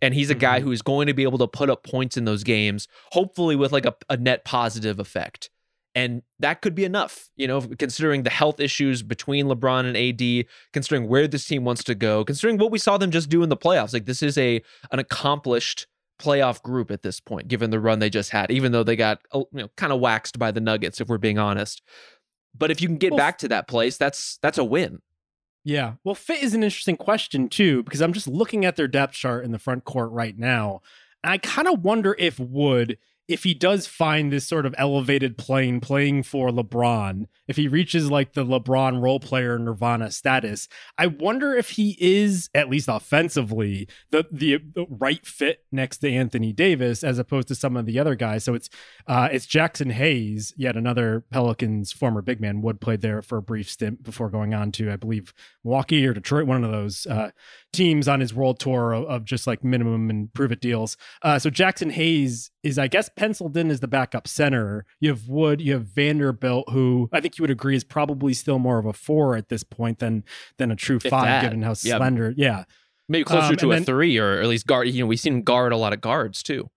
And 0.02 0.14
he's 0.14 0.30
a 0.32 0.36
guy 0.36 0.60
Mhm. 0.60 0.64
who 0.64 0.72
is 0.72 0.82
going 0.82 1.08
to 1.08 1.14
be 1.14 1.24
able 1.24 1.38
to 1.38 1.48
put 1.48 1.70
up 1.70 1.84
points 1.84 2.18
in 2.18 2.26
those 2.26 2.44
games, 2.44 2.88
hopefully 3.12 3.56
with 3.56 3.72
like 3.72 3.86
a, 3.86 3.96
a 4.10 4.18
net 4.18 4.44
positive 4.44 5.00
effect. 5.00 5.50
And 5.96 6.24
that 6.40 6.62
could 6.62 6.76
be 6.76 6.84
enough, 6.84 7.30
you 7.38 7.48
know, 7.48 7.62
considering 7.62 8.24
the 8.24 8.30
health 8.30 8.60
issues 8.60 9.02
between 9.02 9.46
LeBron 9.48 9.86
and 9.86 9.96
AD, 9.96 10.46
considering 10.74 11.08
where 11.08 11.26
this 11.26 11.46
team 11.46 11.64
wants 11.64 11.86
to 11.86 11.96
go, 11.96 12.26
considering 12.26 12.58
what 12.58 12.70
we 12.70 12.78
saw 12.78 12.98
them 12.98 13.12
just 13.12 13.30
do 13.30 13.42
in 13.44 13.50
the 13.50 13.56
playoffs. 13.56 13.94
Like 13.94 14.06
this 14.06 14.22
is 14.22 14.38
a 14.38 14.62
an 14.92 15.00
accomplished 15.00 15.88
playoff 16.20 16.62
group 16.62 16.92
at 16.92 17.02
this 17.02 17.20
point, 17.22 17.48
given 17.48 17.70
the 17.70 17.80
run 17.80 18.00
they 18.00 18.10
just 18.10 18.32
had, 18.32 18.52
even 18.52 18.74
though 18.74 18.84
they 18.84 18.98
got 18.98 19.22
uh, 19.32 19.40
you 19.54 19.62
know 19.62 19.70
kind 19.78 19.94
of 19.94 20.02
waxed 20.02 20.38
by 20.38 20.52
the 20.52 20.62
Nuggets, 20.62 21.00
if 21.00 21.08
we're 21.08 21.18
being 21.18 21.40
honest. 21.40 21.82
But 22.58 22.72
if 22.72 22.82
you 22.82 22.88
can 22.88 22.98
get 22.98 23.12
Well, 23.12 23.18
back 23.18 23.38
to 23.40 23.48
that 23.48 23.68
place, 23.68 23.98
that's 23.98 24.38
that's 24.42 24.58
a 24.58 24.64
win. 24.66 25.02
Yeah. 25.64 25.94
Well, 26.04 26.16
fit 26.16 26.44
is 26.44 26.54
an 26.54 26.64
interesting 26.64 26.96
question 26.96 27.50
too, 27.50 27.84
because 27.84 28.02
I'm 28.02 28.14
just 28.14 28.28
looking 28.28 28.66
at 28.66 28.76
their 28.76 28.88
depth 28.88 29.14
chart 29.14 29.44
in 29.44 29.52
the 29.52 29.60
front 29.60 29.84
court 29.84 30.12
right 30.12 30.38
now. 30.38 30.82
And 31.24 31.34
I 31.34 31.38
kind 31.40 31.68
of 31.68 31.84
wonder 31.84 32.16
if 32.20 32.40
Wood, 32.40 33.00
if 33.28 33.44
he 33.44 33.54
does 33.54 33.88
find 33.88 34.32
this 34.32 34.48
sort 34.48 34.66
of 34.66 34.76
elevated 34.78 35.38
plane 35.38 35.80
playing 35.80 36.24
for 36.24 36.50
LeBron, 36.50 37.26
if 37.48 37.58
he 37.58 37.68
reaches 37.68 38.12
like 38.12 38.34
the 38.34 38.46
LeBron 38.46 39.02
role 39.02 39.20
player 39.20 39.58
nirvana 39.58 40.12
status, 40.12 40.68
I 40.98 41.08
wonder 41.08 41.54
if 41.54 41.72
he 41.72 41.98
is, 42.00 42.50
at 42.54 42.70
least 42.70 42.88
offensively, 42.88 43.88
the 44.12 44.26
the, 44.32 44.58
the 44.58 44.86
right 44.90 45.26
fit 45.26 45.66
next 45.72 45.98
to 46.00 46.12
Anthony 46.12 46.54
Davis 46.54 47.04
as 47.04 47.18
opposed 47.18 47.48
to 47.48 47.56
some 47.56 47.76
of 47.76 47.86
the 47.86 48.00
other 48.00 48.16
guys. 48.16 48.44
So 48.44 48.54
it's 48.54 48.70
uh 49.08 49.30
it's 49.32 49.48
Jaxson 49.48 49.92
Hayes, 49.92 50.54
yet 50.56 50.76
another 50.76 51.24
Pelicans 51.32 51.92
former 51.92 52.22
big 52.22 52.40
man. 52.40 52.62
Wood 52.62 52.80
played 52.80 53.02
there 53.02 53.22
for 53.22 53.38
a 53.38 53.42
brief 53.42 53.70
stint 53.70 54.04
before 54.04 54.30
going 54.30 54.54
on 54.54 54.72
to, 54.74 54.92
I 54.92 54.98
believe, 54.98 55.34
Milwaukee 55.64 56.06
or 56.06 56.14
Detroit, 56.14 56.46
one 56.46 56.64
of 56.64 56.72
those 56.72 57.06
uh, 57.08 57.32
teams 57.76 58.08
on 58.08 58.20
his 58.20 58.34
world 58.34 58.60
tour 58.60 58.94
of, 58.94 59.06
of 59.06 59.26
just 59.26 59.46
like 59.48 59.64
minimum 59.64 60.10
and 60.10 60.34
prove 60.34 60.52
it 60.52 60.62
deals. 60.62 60.98
Uh, 61.22 61.38
so 61.40 61.50
Jaxson 61.50 61.92
Hayes 61.92 62.52
is, 62.64 62.80
I 62.80 62.88
guess, 62.88 63.10
penciled 63.16 63.56
in 63.58 63.70
as 63.70 63.80
the 63.80 63.88
backup 63.88 64.28
center. 64.28 64.86
You 65.00 65.10
have 65.10 65.28
Wood, 65.28 65.62
you 65.62 65.74
have 65.74 65.86
Vanderbilt, 65.88 66.70
who 66.72 67.10
I 67.14 67.22
think 67.22 67.38
you 67.38 67.44
would 67.44 67.52
agree 67.52 67.76
is 67.76 67.84
probably 67.84 68.34
still 68.34 68.60
more 68.60 68.80
of 68.80 68.86
a 68.86 68.94
four 68.94 69.36
at 69.36 69.50
this 69.50 69.64
point 69.64 70.00
than 70.00 70.24
than 70.58 70.72
a 70.72 70.76
true 70.76 70.98
If 70.98 71.10
five, 71.10 71.26
that. 71.26 71.42
given 71.44 71.62
how 71.62 71.76
Yeah. 71.84 71.98
slender. 71.98 72.34
Yeah, 72.36 72.64
Maybe 73.08 73.24
closer 73.24 73.52
Um, 73.52 73.58
to 73.58 73.72
a 73.72 73.76
then- 73.76 73.84
three, 73.86 74.18
or 74.18 74.42
at 74.42 74.48
least 74.48 74.66
guard. 74.66 74.88
You 74.88 75.02
know, 75.02 75.06
we've 75.08 75.20
seen 75.20 75.44
guard 75.44 75.72
a 75.74 75.78
lot 75.78 75.94
of 75.94 76.02
guards 76.02 76.42
too. 76.42 76.70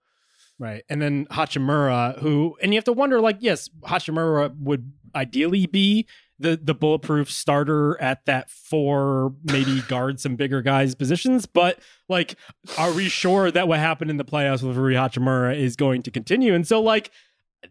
Right. 0.59 0.83
And 0.90 1.00
then 1.00 1.25
Hachimura, 1.31 2.19
who, 2.19 2.57
and 2.61 2.73
you 2.75 2.78
have 2.78 2.85
to 2.85 2.93
wonder, 2.93 3.21
like, 3.21 3.37
yes, 3.40 3.71
Hachimura 3.87 4.55
would 4.59 4.93
ideally 5.14 5.67
be 5.67 6.07
the 6.38 6.59
the 6.62 6.75
bulletproof 6.75 7.30
starter 7.30 8.00
at 8.00 8.25
that 8.26 8.50
four, 8.50 9.35
maybe 9.45 9.83
guard 9.83 10.21
some 10.21 10.37
bigger 10.37 10.62
guys 10.62 10.95
positions. 10.95 11.47
But 11.47 11.80
like, 12.09 12.37
are 12.76 12.92
we 12.92 13.09
sure 13.09 13.50
that 13.50 13.68
what 13.68 13.78
happened 13.78 14.11
in 14.11 14.16
the 14.16 14.25
playoffs 14.25 14.62
with 14.62 14.76
Rui 14.76 14.95
Hachimura 14.95 15.57
is 15.57 15.76
going 15.76 16.02
to 16.02 16.11
continue? 16.11 16.54
And 16.54 16.66
so, 16.66 16.80
like, 16.80 17.11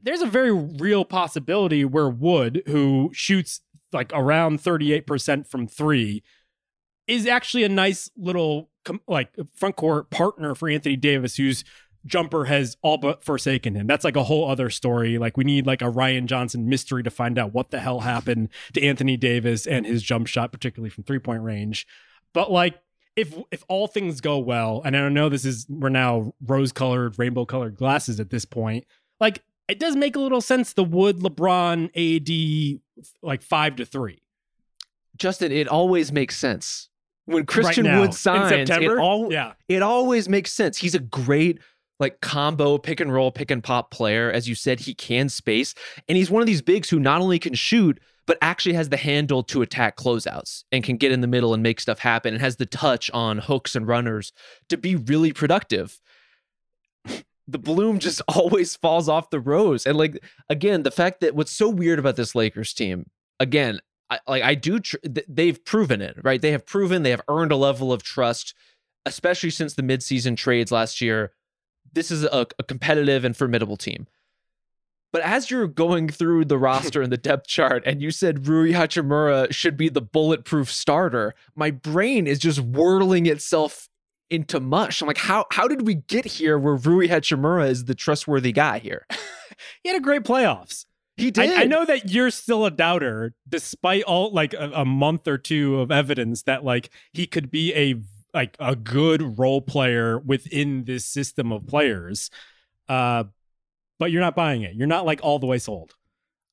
there's 0.02 0.22
a 0.22 0.28
very 0.28 0.52
real 0.52 1.06
possibility 1.06 1.86
where 1.86 2.10
Wood, 2.10 2.64
who 2.68 3.10
shoots 3.14 3.62
like 3.94 4.12
around 4.14 4.60
38% 4.60 5.48
from 5.48 5.68
three, 5.68 6.24
is 7.08 7.26
actually 7.26 7.64
a 7.64 7.70
nice 7.70 8.12
little 8.18 8.70
like 9.08 9.34
front 9.54 9.76
court 9.76 10.10
partner 10.10 10.56
for 10.56 10.70
Anthony 10.70 10.96
Davis, 10.96 11.38
whose 11.38 11.64
jumper 12.08 12.46
has 12.46 12.78
all 12.82 12.98
but 12.98 13.24
forsaken 13.24 13.76
him. 13.76 13.88
That's 13.88 14.04
like 14.04 14.16
a 14.16 14.24
whole 14.24 14.50
other 14.50 14.70
story. 14.70 15.18
Like 15.18 15.38
we 15.38 15.44
need 15.44 15.68
like 15.68 15.82
a 15.82 15.92
Rian 15.92 16.26
Johnson 16.26 16.68
mystery 16.70 17.04
to 17.04 17.12
find 17.12 17.38
out 17.38 17.54
what 17.54 17.72
the 17.72 17.80
hell 17.80 18.02
happened 18.02 18.50
to 18.74 18.84
Anthony 18.84 19.18
Davis 19.18 19.68
and 19.68 19.86
his 19.86 20.02
jump 20.02 20.28
shot, 20.28 20.52
particularly 20.52 20.90
from 20.90 21.04
three 21.04 21.20
point 21.20 21.44
range. 21.44 21.86
But 22.34 22.52
like 22.52 22.80
if 23.16 23.38
if 23.52 23.64
all 23.68 23.88
things 23.88 24.22
go 24.22 24.40
well, 24.40 24.82
and 24.86 24.96
I 24.96 25.10
know 25.10 25.30
this 25.30 25.46
is 25.46 25.66
we're 25.70 25.90
now 25.90 26.34
rose 26.46 26.72
colored, 26.72 27.20
rainbow 27.20 27.46
colored 27.46 27.76
glasses 27.76 28.20
at 28.20 28.30
this 28.30 28.46
point, 28.46 28.86
like 29.20 29.44
it 29.68 29.80
does 29.80 29.96
make 29.96 30.16
a 30.16 30.20
little 30.20 30.42
sense 30.42 30.74
the 30.74 30.84
Wood 30.84 31.18
LeBron 31.18 31.90
AD 31.96 32.82
like 33.22 33.42
five 33.42 33.76
to 33.78 33.86
three. 33.86 34.22
Justin, 35.18 35.52
it 35.52 35.68
always 35.68 36.12
makes 36.12 36.38
sense 36.38 36.90
when 37.26 37.46
Christian 37.46 37.86
right 37.86 37.92
now, 37.94 38.02
Wood 38.02 38.14
signs. 38.14 38.52
in 38.52 38.66
September. 38.66 38.98
It, 38.98 39.02
all, 39.02 39.32
yeah. 39.32 39.54
it 39.68 39.82
always 39.82 40.30
makes 40.30 40.54
sense. 40.54 40.78
He's 40.78 40.96
a 40.96 41.00
great 41.00 41.60
like 42.00 42.22
combo 42.22 42.78
pick 42.78 43.00
and 43.00 43.14
roll, 43.14 43.32
pick 43.32 43.52
and 43.52 43.64
pop 43.64 43.92
player. 43.92 44.32
As 44.32 44.48
you 44.48 44.56
said, 44.56 44.82
he 44.82 44.94
can 44.94 45.30
space, 45.30 45.74
and 46.08 46.18
he's 46.18 46.30
one 46.30 46.42
of 46.42 46.48
these 46.48 46.62
bigs 46.62 46.90
who 46.90 47.00
not 47.00 47.22
only 47.22 47.40
can 47.40 47.54
shoot 47.54 48.00
but 48.28 48.38
actually 48.42 48.76
has 48.76 48.90
the 48.90 48.98
handle 48.98 49.42
to 49.42 49.62
attack 49.62 49.96
closeouts 49.96 50.66
and 50.74 50.84
can 50.84 50.98
get 50.98 51.14
in 51.14 51.22
the 51.22 51.28
middle 51.28 51.54
and 51.54 51.64
make 51.64 51.80
stuff 51.80 52.00
happen 52.00 52.34
and 52.34 52.42
has 52.42 52.58
the 52.58 52.66
touch 52.66 53.10
on 53.12 53.38
hooks 53.38 53.74
and 53.74 53.88
runners 53.88 54.34
to 54.70 54.78
be 54.78 54.96
really 54.96 55.34
productive. 55.34 56.00
The 57.50 57.58
bloom 57.58 58.00
just 58.00 58.22
always 58.28 58.76
falls 58.76 59.08
off 59.08 59.30
the 59.30 59.40
rose. 59.40 59.86
And 59.86 59.98
like 59.98 60.22
again, 60.50 60.84
the 60.84 60.92
fact 60.92 61.22
that 61.22 61.34
what's 61.34 61.54
so 61.54 61.70
weird 61.70 61.98
about 61.98 62.18
this 62.18 62.36
Lakers 62.36 62.74
team, 62.74 63.10
again, 63.40 63.80
I, 64.10 64.20
like 64.28 64.44
I 64.44 64.54
do 64.54 64.82
tr- 64.82 64.98
they've 65.30 65.64
proven 65.64 66.02
it, 66.02 66.18
right? 66.24 66.42
They 66.42 66.52
have 66.52 66.66
proven 66.66 67.04
they 67.04 67.12
have 67.12 67.22
earned 67.30 67.54
a 67.54 67.56
level 67.56 67.94
of 67.94 68.04
trust 68.04 68.54
especially 69.08 69.50
since 69.50 69.74
the 69.74 69.82
midseason 69.82 70.38
trades 70.38 70.72
last 70.72 71.02
year. 71.02 71.32
This 71.94 72.12
is 72.12 72.24
a, 72.24 72.48
a 72.60 72.64
competitive 72.64 73.26
and 73.26 73.36
formidable 73.36 73.78
team. 73.78 74.08
But 75.14 75.22
as 75.22 75.50
you're 75.50 75.68
going 75.68 76.10
through 76.10 76.46
the 76.46 76.58
roster 76.58 77.02
and 77.02 77.12
the 77.12 77.18
depth 77.18 77.48
chart, 77.48 77.84
and 77.86 78.02
you 78.02 78.12
said 78.12 78.48
Rui 78.48 78.74
Hachimura 78.74 79.52
should 79.54 79.78
be 79.78 79.90
the 79.90 80.02
bulletproof 80.02 80.72
starter, 80.72 81.34
my 81.56 81.72
brain 81.72 82.28
is 82.28 82.40
just 82.40 82.60
whirling 82.60 83.26
itself 83.26 83.88
into 84.30 84.60
mush. 84.60 85.02
I'm 85.02 85.08
like, 85.08 85.18
how 85.18 85.46
how 85.52 85.68
did 85.68 85.88
we 85.88 85.96
get 85.96 86.26
here 86.26 86.60
where 86.60 86.76
Rui 86.76 87.08
Hachimura 87.08 87.70
is 87.70 87.86
the 87.86 87.96
trustworthy 87.96 88.52
guy 88.52 88.80
here? 88.80 89.06
He 89.82 89.90
had 89.90 89.98
a 89.98 90.04
great 90.04 90.22
playoffs. 90.22 90.86
He 91.16 91.32
did. 91.32 91.50
I, 91.50 91.62
I 91.62 91.64
know 91.64 91.84
that 91.84 92.12
you're 92.12 92.30
still 92.30 92.64
a 92.66 92.70
doubter, 92.70 93.34
despite 93.50 94.04
all 94.04 94.32
like 94.32 94.54
a, 94.54 94.70
a 94.72 94.86
month 94.86 95.28
or 95.28 95.40
two 95.40 95.80
of 95.80 95.90
evidence 95.90 96.44
that 96.44 96.64
like 96.64 96.92
he 97.12 97.26
could 97.26 97.50
be 97.50 97.74
a 97.74 97.96
like 98.34 98.56
a 98.60 98.76
good 98.76 99.38
role 99.40 99.62
player 99.62 100.20
within 100.20 100.84
this 100.84 101.06
system 101.06 101.52
of 101.52 101.66
players. 101.68 102.30
Uh, 102.88 103.26
but 104.00 104.12
you're 104.12 104.22
not 104.22 104.36
buying 104.36 104.62
it. 104.62 104.76
You're 104.76 104.88
not 104.88 105.06
like 105.06 105.20
all 105.24 105.40
the 105.40 105.48
way 105.48 105.58
sold. 105.58 105.96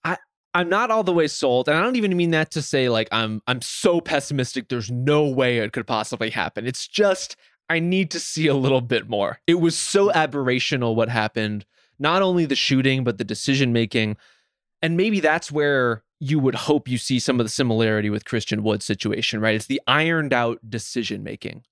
I 0.03 0.17
I'm 0.55 0.69
not 0.69 0.91
all 0.91 1.03
the 1.03 1.13
way 1.13 1.27
sold, 1.27 1.69
and 1.69 1.77
I 1.77 1.83
don't 1.83 1.97
even 1.97 2.17
mean 2.17 2.31
that 2.31 2.51
to 2.53 2.63
say 2.63 2.89
like 2.89 3.09
I'm 3.13 3.43
I'm 3.47 3.61
so 3.61 4.01
pessimistic. 4.01 4.69
There's 4.69 4.91
no 4.91 5.27
way 5.27 5.59
it 5.59 5.73
could 5.73 5.87
possibly 5.87 6.31
happen. 6.31 6.67
It's 6.67 6.87
just 6.87 7.37
I 7.69 7.81
need 7.81 8.11
to 8.13 8.21
see 8.21 8.47
a 8.47 8.55
little 8.55 8.81
bit 8.81 9.09
more. 9.09 9.41
It 9.47 9.61
was 9.61 9.77
so 9.77 10.11
aberrational 10.11 10.95
what 10.95 11.09
happened. 11.09 11.65
Not 11.99 12.23
only 12.23 12.45
the 12.45 12.57
shooting, 12.57 13.05
but 13.05 13.19
the 13.19 13.25
decision 13.25 13.73
making, 13.73 14.17
and 14.83 14.97
maybe 14.97 15.21
that's 15.21 15.53
where 15.53 16.03
you 16.25 16.39
would 16.39 16.55
hope 16.55 16.89
you 16.89 16.97
see 16.97 17.19
some 17.19 17.39
of 17.39 17.45
the 17.45 17.51
similarity 17.51 18.09
with 18.09 18.25
Christian 18.25 18.63
Wood's 18.63 18.87
situation, 18.87 19.41
right? 19.41 19.55
It's 19.55 19.67
the 19.67 19.81
ironed 19.87 20.33
out 20.33 20.59
decision 20.69 21.23
making. 21.23 21.65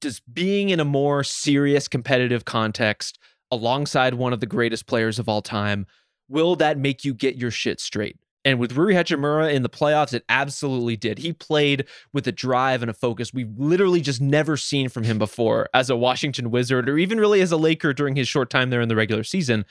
Does 0.00 0.20
being 0.20 0.70
in 0.70 0.80
a 0.80 0.86
more 0.86 1.22
serious 1.22 1.86
competitive 1.86 2.46
context 2.46 3.18
alongside 3.50 4.14
one 4.14 4.32
of 4.32 4.40
the 4.40 4.46
greatest 4.46 4.86
players 4.86 5.18
of 5.18 5.28
all 5.28 5.42
time 5.42 5.86
will 6.30 6.56
that 6.56 6.78
make 6.78 7.04
you 7.04 7.12
get 7.12 7.36
your 7.36 7.50
shit 7.50 7.78
straight? 7.78 8.16
And 8.42 8.58
with 8.58 8.74
Rui 8.74 8.94
Hachimura 8.94 9.52
in 9.52 9.62
the 9.62 9.68
playoffs, 9.68 10.14
it 10.14 10.24
absolutely 10.30 10.96
did. 10.96 11.18
He 11.18 11.34
played 11.34 11.84
with 12.14 12.26
a 12.26 12.32
drive 12.32 12.82
and 12.82 12.90
a 12.90 12.94
focus 12.94 13.34
we've 13.34 13.52
literally 13.58 14.00
just 14.00 14.20
never 14.20 14.56
seen 14.56 14.88
from 14.88 15.04
him 15.04 15.18
before 15.18 15.68
as 15.74 15.90
a 15.90 15.96
Washington 15.96 16.50
Wizard 16.50 16.88
or 16.88 16.96
even 16.96 17.18
really 17.20 17.42
as 17.42 17.52
a 17.52 17.58
Laker 17.58 17.92
during 17.92 18.16
his 18.16 18.28
short 18.28 18.48
time 18.48 18.70
there 18.70 18.80
in 18.80 18.88
the 18.88 18.96
regular 18.96 19.24
season. 19.24 19.66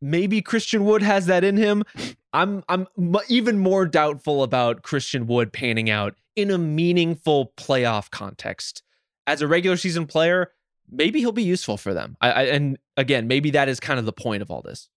Maybe 0.00 0.42
Christian 0.42 0.84
Wood 0.84 1.02
has 1.02 1.26
that 1.26 1.44
in 1.44 1.56
him. 1.56 1.84
I'm 2.32 2.64
I'm 2.68 2.86
even 3.28 3.58
more 3.58 3.86
doubtful 3.86 4.42
about 4.42 4.82
Christian 4.82 5.26
Wood 5.26 5.52
panning 5.52 5.90
out 5.90 6.14
in 6.34 6.50
a 6.50 6.58
meaningful 6.58 7.52
playoff 7.56 8.10
context. 8.10 8.82
As 9.26 9.42
a 9.42 9.46
regular 9.46 9.76
season 9.76 10.06
player, 10.06 10.52
maybe 10.90 11.20
he'll 11.20 11.32
be 11.32 11.42
useful 11.42 11.76
for 11.76 11.94
them. 11.94 12.16
I, 12.20 12.30
I 12.30 12.42
and 12.44 12.78
again, 12.96 13.28
maybe 13.28 13.50
that 13.50 13.68
is 13.68 13.80
kind 13.80 13.98
of 13.98 14.06
the 14.06 14.12
point 14.12 14.42
of 14.42 14.50
all 14.50 14.62
this. 14.62 14.88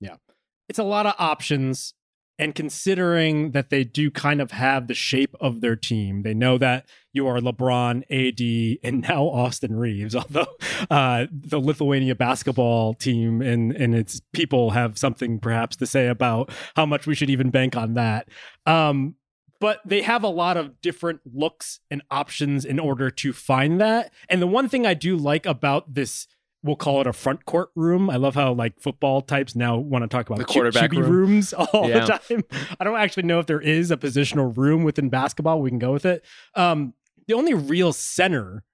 Yeah, 0.00 0.16
it's 0.68 0.78
a 0.78 0.84
lot 0.84 1.06
of 1.06 1.14
options. 1.18 1.94
And 2.42 2.56
considering 2.56 3.52
that 3.52 3.70
they 3.70 3.84
do 3.84 4.10
kind 4.10 4.40
of 4.40 4.50
have 4.50 4.88
the 4.88 4.94
shape 4.94 5.36
of 5.40 5.60
their 5.60 5.76
team, 5.76 6.24
they 6.24 6.34
know 6.34 6.58
that 6.58 6.88
you 7.12 7.28
are 7.28 7.38
LeBron, 7.38 8.02
AD, 8.10 8.78
and 8.82 9.02
now 9.08 9.26
Austin 9.26 9.76
Reaves. 9.76 10.16
Although 10.16 10.48
uh, 10.90 11.26
the 11.30 11.60
Lithuania 11.60 12.16
basketball 12.16 12.94
team 12.94 13.42
and 13.42 13.70
and 13.70 13.94
its 13.94 14.20
people 14.32 14.70
have 14.70 14.98
something 14.98 15.38
perhaps 15.38 15.76
to 15.76 15.86
say 15.86 16.08
about 16.08 16.50
how 16.74 16.84
much 16.84 17.06
we 17.06 17.14
should 17.14 17.30
even 17.30 17.50
bank 17.50 17.76
on 17.76 17.94
that. 17.94 18.28
Um, 18.66 19.14
but 19.60 19.78
they 19.84 20.02
have 20.02 20.24
a 20.24 20.28
lot 20.28 20.56
of 20.56 20.80
different 20.80 21.20
looks 21.24 21.78
and 21.92 22.02
options 22.10 22.64
in 22.64 22.80
order 22.80 23.08
to 23.08 23.32
find 23.32 23.80
that. 23.80 24.12
And 24.28 24.42
the 24.42 24.48
one 24.48 24.68
thing 24.68 24.84
I 24.84 24.94
do 24.94 25.16
like 25.16 25.46
about 25.46 25.94
this 25.94 26.26
we'll 26.62 26.76
call 26.76 27.00
it 27.00 27.06
a 27.06 27.12
front 27.12 27.44
court 27.44 27.70
room. 27.74 28.08
I 28.08 28.16
love 28.16 28.34
how 28.34 28.52
like 28.52 28.80
football 28.80 29.20
types 29.20 29.56
now 29.56 29.76
want 29.78 30.02
to 30.02 30.08
talk 30.08 30.28
about 30.28 30.38
The 30.38 30.44
quarterback 30.44 30.92
room. 30.92 31.10
rooms 31.10 31.52
all 31.72 31.88
Yeah. 31.88 32.00
the 32.04 32.18
time. 32.18 32.44
I 32.78 32.84
don't 32.84 32.96
actually 32.98 33.24
know 33.24 33.38
if 33.40 33.46
there 33.46 33.60
is 33.60 33.90
a 33.90 33.96
positional 33.96 34.56
room 34.56 34.84
within 34.84 35.08
basketball. 35.08 35.60
We 35.60 35.70
can 35.70 35.78
go 35.78 35.92
with 35.92 36.06
it. 36.06 36.24
Um, 36.54 36.94
the 37.26 37.34
only 37.34 37.54
real 37.54 37.92
center 37.92 38.64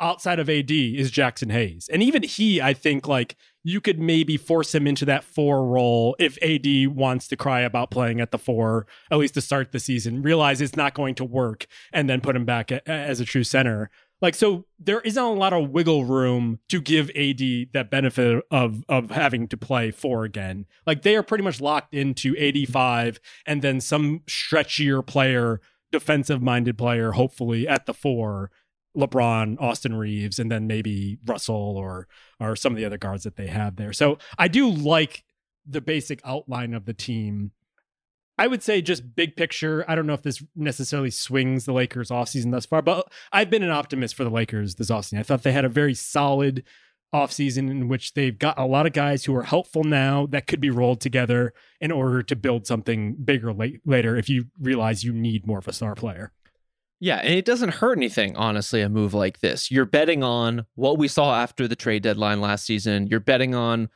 outside 0.00 0.38
of 0.38 0.50
AD 0.50 0.70
is 0.70 1.10
Jaxson 1.10 1.50
Hayes, 1.50 1.88
and 1.90 2.02
even 2.02 2.22
he, 2.22 2.60
I 2.60 2.74
think, 2.74 3.08
like 3.08 3.34
you 3.64 3.80
could 3.80 3.98
maybe 3.98 4.36
force 4.36 4.74
him 4.74 4.86
into 4.86 5.04
that 5.06 5.24
four 5.24 5.66
role 5.66 6.14
if 6.18 6.36
AD 6.42 6.94
wants 6.94 7.26
to 7.28 7.36
cry 7.36 7.60
about 7.62 7.90
playing 7.90 8.20
at 8.20 8.30
the 8.30 8.38
four, 8.38 8.86
at 9.10 9.18
least 9.18 9.34
to 9.34 9.40
start 9.40 9.72
the 9.72 9.80
season. 9.80 10.22
Realize 10.22 10.60
it's 10.60 10.76
not 10.76 10.92
going 10.94 11.14
to 11.16 11.24
work, 11.24 11.66
and 11.92 12.08
then 12.10 12.20
put 12.20 12.36
him 12.36 12.44
back 12.44 12.70
a- 12.70 12.86
as 12.88 13.20
a 13.20 13.24
true 13.24 13.42
center. 13.44 13.90
Like 14.22 14.34
so, 14.34 14.64
there 14.78 15.00
isn't 15.00 15.22
a 15.22 15.32
lot 15.32 15.52
of 15.52 15.70
wiggle 15.70 16.04
room 16.04 16.60
to 16.70 16.80
give 16.80 17.10
AD 17.10 17.72
that 17.72 17.88
benefit 17.90 18.44
of 18.50 18.82
of 18.88 19.10
having 19.10 19.46
to 19.48 19.56
play 19.56 19.90
four 19.90 20.24
again. 20.24 20.66
Like 20.86 21.02
they 21.02 21.16
are 21.16 21.22
pretty 21.22 21.44
much 21.44 21.60
locked 21.60 21.94
into 21.94 22.34
85, 22.38 23.20
and 23.44 23.60
then 23.60 23.80
some 23.80 24.20
stretchier 24.26 25.06
player, 25.06 25.60
defensive 25.92 26.42
minded 26.42 26.78
player, 26.78 27.12
hopefully 27.12 27.68
at 27.68 27.86
the 27.86 27.94
four. 27.94 28.50
LeBron, 28.96 29.60
Austin 29.60 29.94
Reaves, 29.94 30.38
and 30.38 30.50
then 30.50 30.66
maybe 30.66 31.18
Russell 31.26 31.76
or 31.76 32.08
or 32.40 32.56
some 32.56 32.72
of 32.72 32.78
the 32.78 32.84
other 32.86 32.96
guards 32.96 33.24
that 33.24 33.36
they 33.36 33.48
have 33.48 33.76
there. 33.76 33.92
So 33.92 34.16
I 34.38 34.48
do 34.48 34.70
like 34.70 35.22
the 35.66 35.80
basic 35.80 36.20
outline 36.24 36.72
of 36.74 36.84
the 36.86 36.94
team. 36.94 37.50
I 38.38 38.46
would 38.46 38.62
say 38.62 38.82
just 38.82 39.14
big 39.16 39.36
picture. 39.36 39.84
I 39.88 39.94
don't 39.94 40.06
know 40.06 40.12
if 40.12 40.22
this 40.22 40.42
necessarily 40.54 41.10
swings 41.10 41.64
the 41.64 41.72
Lakers 41.72 42.10
offseason 42.10 42.50
thus 42.50 42.66
far, 42.66 42.82
but 42.82 43.10
I've 43.32 43.50
been 43.50 43.62
an 43.62 43.70
optimist 43.70 44.14
for 44.14 44.24
the 44.24 44.30
Lakers 44.30 44.74
this 44.74 44.90
offseason. 44.90 45.18
I 45.18 45.22
thought 45.22 45.42
they 45.42 45.52
had 45.52 45.64
a 45.64 45.70
very 45.70 45.94
solid 45.94 46.62
offseason 47.14 47.70
in 47.70 47.88
which 47.88 48.14
they've 48.14 48.38
got 48.38 48.58
a 48.58 48.66
lot 48.66 48.84
of 48.84 48.92
guys 48.92 49.24
who 49.24 49.34
are 49.34 49.44
helpful 49.44 49.84
now 49.84 50.26
that 50.26 50.46
could 50.46 50.60
be 50.60 50.70
rolled 50.70 51.00
together 51.00 51.54
in 51.80 51.90
order 51.90 52.22
to 52.22 52.36
build 52.36 52.66
something 52.66 53.14
bigger 53.14 53.52
late, 53.52 53.80
later 53.86 54.16
if 54.16 54.28
you 54.28 54.46
realize 54.60 55.04
you 55.04 55.12
need 55.12 55.46
more 55.46 55.58
of 55.58 55.68
a 55.68 55.72
star 55.72 55.94
player. 55.94 56.32
Yeah, 56.98 57.16
and 57.16 57.34
it 57.34 57.44
doesn't 57.44 57.74
hurt 57.74 57.98
anything, 57.98 58.36
honestly, 58.36 58.80
a 58.80 58.88
move 58.88 59.12
like 59.12 59.40
this. 59.40 59.70
You're 59.70 59.84
betting 59.84 60.22
on 60.22 60.64
what 60.74 60.98
we 60.98 61.08
saw 61.08 61.36
after 61.36 61.68
the 61.68 61.76
trade 61.76 62.02
deadline 62.02 62.40
last 62.40 62.64
season. 62.64 63.06
You're 63.06 63.20
betting 63.20 63.54
on 63.54 63.90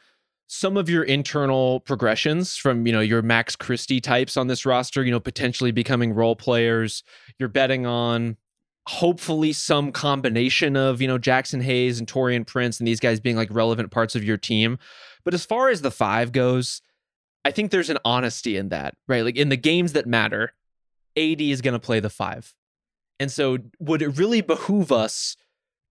some 0.53 0.77
of 0.77 0.91
your 0.91 1.05
internal 1.05 1.79
progressions 1.79 2.57
from, 2.57 2.85
you 2.85 2.93
know, 2.93 2.99
your 2.99 3.23
Max 3.23 3.55
Christie 3.55 4.01
types 4.01 4.37
on 4.37 4.49
this 4.49 4.67
roster, 4.67 5.05
you 5.05 5.13
know, 5.13 5.21
potentially 5.21 5.71
becoming 5.71 6.13
role 6.13 6.35
players. 6.35 7.05
You're 7.39 7.49
betting 7.49 7.87
on 7.87 8.37
hopefully 8.89 9.53
some 9.53 9.93
combination 9.93 10.77
of, 10.77 11.01
you 11.01 11.07
know, 11.07 11.21
Jaxson 11.21 11.63
Hayes 11.63 12.01
and 12.01 12.09
Taurean 12.09 12.45
Prince 12.45 12.81
and 12.81 12.89
these 12.89 12.99
guys 12.99 13.21
being 13.21 13.37
like 13.37 13.47
relevant 13.53 13.93
parts 13.93 14.17
of 14.17 14.25
your 14.25 14.37
team. 14.37 14.77
But 15.23 15.35
as 15.35 15.45
far 15.45 15.69
as 15.69 15.83
the 15.83 15.91
five 15.93 16.33
goes, 16.33 16.83
I 17.45 17.53
think 17.53 17.71
there's 17.71 17.89
an 17.89 17.99
honesty 18.05 18.57
in 18.57 18.71
that, 18.71 18.97
right? 19.07 19.23
Like 19.23 19.37
in 19.37 19.51
the 19.51 19.57
games 19.57 19.93
that 19.93 20.09
matter, 20.09 20.55
AD 21.17 21.41
is 21.41 21.61
going 21.61 21.75
to 21.75 21.79
play 21.79 22.01
the 22.01 22.11
five. 22.11 22.57
And 23.21 23.31
so, 23.31 23.59
would 23.79 24.03
it 24.03 24.19
really 24.19 24.41
behoove 24.41 24.91
us 24.91 25.37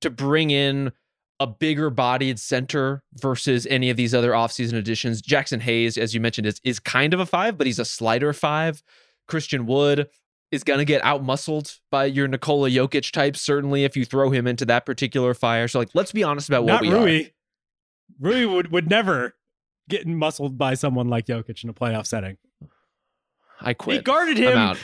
to 0.01 0.10
bring 0.10 0.51
in 0.51 0.92
a 1.39 1.48
bigger 1.48 1.89
bodied 1.89 2.39
center 2.39 3.03
versus 3.15 3.65
any 3.69 3.89
of 3.89 3.98
these 3.98 4.13
other 4.13 4.31
offseason 4.31 4.74
additions? 4.74 5.22
Jaxson 5.22 5.62
Hayes, 5.62 5.98
as 5.98 6.13
you 6.13 6.19
mentioned, 6.19 6.48
is, 6.48 6.60
is 6.63 6.79
kind 6.79 7.13
of 7.13 7.19
a 7.19 7.25
five, 7.25 7.58
but 7.58 7.67
he's 7.67 7.79
a 7.79 7.86
slider 7.86 8.34
five. 8.34 8.84
Christian 9.27 9.65
Wood 9.65 10.08
is 10.51 10.63
going 10.63 10.79
to 10.79 10.86
get 10.86 11.03
out 11.03 11.24
muscled 11.24 11.75
by 11.91 12.05
your 12.05 12.27
Nikola 12.27 12.69
Jokic 12.69 13.12
type, 13.12 13.38
certainly 13.38 13.84
if 13.84 13.96
you 13.96 14.03
throw 14.05 14.31
him 14.31 14.48
into 14.48 14.65
that 14.65 14.86
particular 14.86 15.34
fire. 15.34 15.67
So, 15.67 15.79
like, 15.79 15.89
let's 15.93 16.12
be 16.12 16.24
honest 16.24 16.50
about 16.50 16.65
Not 16.65 16.81
what 16.81 16.89
we 16.89 16.96
are. 16.96 17.03
Rui. 17.03 17.25
Rui 18.19 18.46
would, 18.46 18.72
would 18.72 18.89
never 18.89 19.36
get 19.88 20.08
muscled 20.08 20.58
by 20.58 20.74
someone 20.74 21.08
like 21.08 21.27
Jokic 21.27 21.63
in 21.63 21.69
a 21.69 21.74
playoff 21.74 22.08
setting. 22.08 22.38
I 23.62 23.74
quit. 23.74 23.98
He 23.98 24.03
guarded 24.03 24.38
I'm 24.38 24.43
him 24.43 24.58
out. 24.58 24.77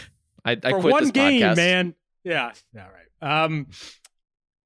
I, 0.43 0.51
I 0.51 0.69
for 0.69 0.81
quit 0.81 0.91
one 0.91 1.09
game, 1.09 1.41
podcast. 1.41 1.55
man. 1.55 1.95
Yeah, 2.23 2.51
yeah, 2.73 2.87
right. 3.21 3.43
Um, 3.43 3.67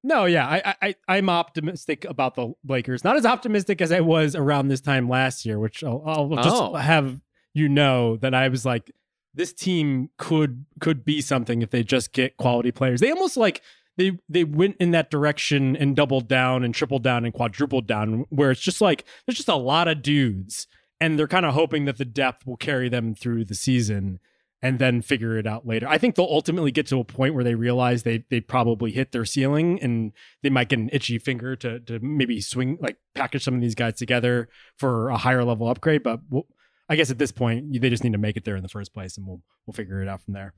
no, 0.04 0.26
yeah, 0.26 0.48
I, 0.48 0.76
I, 0.82 0.96
I'm 1.08 1.30
optimistic 1.30 2.06
about 2.06 2.36
the 2.36 2.54
Lakers. 2.68 3.04
Not 3.04 3.18
as 3.18 3.26
optimistic 3.26 3.82
as 3.82 3.92
I 3.92 4.00
was 4.00 4.36
around 4.36 4.68
this 4.70 4.82
time 4.82 5.10
last 5.10 5.46
year, 5.46 5.60
which 5.60 5.84
I'll, 5.84 6.02
I'll 6.06 6.30
just 6.36 6.56
Oh. 6.56 6.76
have 6.76 7.20
you 7.54 7.68
know 7.68 8.16
that 8.18 8.34
I 8.34 8.48
was 8.48 8.66
like, 8.66 8.92
this 9.34 9.54
team 9.54 10.10
could 10.18 10.66
could 10.80 11.04
be 11.06 11.22
something 11.22 11.62
if 11.62 11.70
they 11.70 11.84
just 11.84 12.14
get 12.14 12.38
quality 12.38 12.72
players. 12.72 13.00
They 13.02 13.12
almost 13.12 13.38
like 13.38 13.62
they 13.98 14.18
they 14.30 14.44
went 14.44 14.78
in 14.80 14.92
that 14.92 15.12
direction 15.12 15.76
and 15.76 15.96
doubled 15.96 16.28
down 16.28 16.64
and 16.64 16.74
tripled 16.74 17.04
down 17.04 17.26
and 17.26 17.34
quadrupled 17.34 17.86
down, 17.88 18.26
where 18.30 18.52
it's 18.52 18.62
just 18.62 18.82
like 18.82 19.06
there's 19.26 19.38
just 19.38 19.50
a 19.50 19.56
lot 19.56 19.88
of 19.88 20.02
dudes, 20.02 20.68
and 21.02 21.20
they're 21.20 21.28
kind 21.28 21.46
of 21.46 21.54
hoping 21.54 21.86
that 21.86 21.98
the 21.98 22.06
depth 22.06 22.48
will 22.48 22.58
carry 22.58 22.88
them 22.90 23.14
through 23.14 23.46
the 23.46 23.56
season 23.56 24.20
and 24.62 24.80
then 24.80 25.02
figure 25.02 25.38
it 25.38 25.48
out 25.48 25.66
later. 25.66 25.88
I 25.88 25.98
think 25.98 26.16
they'll 26.16 26.26
ultimately 26.26 26.72
get 26.72 26.88
to 26.88 27.00
a 27.00 27.06
point 27.06 27.34
where 27.34 27.44
they 27.44 27.56
realize 27.56 28.04
they 28.04 28.26
they 28.30 28.42
probably 28.42 28.92
hit 28.92 29.12
their 29.12 29.26
ceiling 29.26 29.80
and 29.82 30.12
they 30.44 30.50
might 30.50 30.70
get 30.70 30.80
an 30.80 30.90
itchy 30.92 31.18
finger 31.18 31.56
to 31.58 31.80
to 31.82 32.00
maybe 32.00 32.42
swing 32.42 32.78
like 32.82 32.98
package 33.16 33.44
some 33.44 33.56
of 33.56 33.62
these 33.62 33.76
guys 33.76 33.96
together 33.96 34.50
for 34.78 35.10
a 35.10 35.18
higher 35.18 35.44
level 35.44 35.70
upgrade. 35.70 36.04
But 36.04 36.22
we'll, 36.30 36.48
I 36.90 36.96
guess 36.96 37.12
at 37.12 37.20
this 37.20 37.32
point 37.32 37.80
they 37.82 37.90
just 37.90 38.04
need 38.04 38.14
to 38.14 38.20
make 38.20 38.36
it 38.38 38.46
there 38.46 38.56
in 38.56 38.64
the 38.64 38.70
first 38.70 38.94
place, 38.94 39.18
and 39.18 39.26
we'll 39.26 39.42
we'll 39.66 39.74
figure 39.74 40.02
it 40.02 40.08
out 40.08 40.22
from 40.22 40.34
there. 40.34 40.54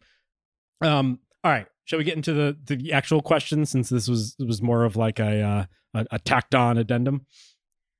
Um. 0.82 1.20
All 1.44 1.52
right. 1.52 1.68
Shall 1.86 1.98
we 1.98 2.06
get 2.06 2.16
into 2.16 2.34
the 2.34 2.58
the 2.66 2.94
actual 2.94 3.22
questions 3.22 3.70
since 3.70 3.90
this 3.90 4.08
was 4.08 4.36
was 4.40 4.62
more 4.62 4.84
of 4.84 4.96
like 4.96 5.20
a 5.20 5.42
uh, 5.42 5.66
a, 5.94 6.06
a 6.12 6.20
tacked 6.20 6.56
on 6.56 6.78
addendum? 6.78 7.26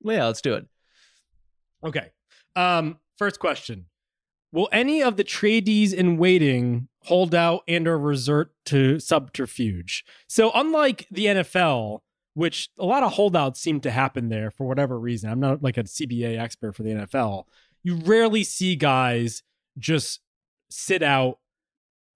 Yeah, 0.04 0.26
let's 0.26 0.42
do 0.42 0.54
it. 0.56 0.68
Okay. 1.84 2.12
Um, 2.56 3.00
first 3.18 3.40
question. 3.40 3.86
Will 4.52 4.70
any 4.72 5.02
of 5.02 5.18
the 5.18 5.24
tradees 5.24 5.94
in 5.94 6.18
waiting 6.18 6.88
hold 7.04 7.34
out 7.34 7.62
and 7.68 7.88
or 7.88 7.98
resort 7.98 8.54
to 8.66 9.00
subterfuge? 9.00 10.04
So 10.28 10.52
unlike 10.54 11.08
the 11.10 11.26
NFL, 11.26 12.00
which 12.34 12.70
a 12.80 12.86
lot 12.86 13.04
of 13.04 13.14
holdouts 13.14 13.60
seem 13.60 13.80
to 13.82 13.92
happen 13.92 14.30
there 14.30 14.52
for 14.52 14.66
whatever 14.66 15.00
reason. 15.00 15.30
I'm 15.30 15.40
not 15.40 15.62
like 15.62 15.78
a 15.78 15.84
CBA 15.84 16.40
expert 16.40 16.76
for 16.76 16.84
the 16.84 16.92
NFL. 16.92 17.46
You 17.84 17.96
rarely 17.96 18.44
see 18.44 18.76
guys 18.76 19.44
just 19.78 20.22
sit 20.70 21.04
out, 21.04 21.40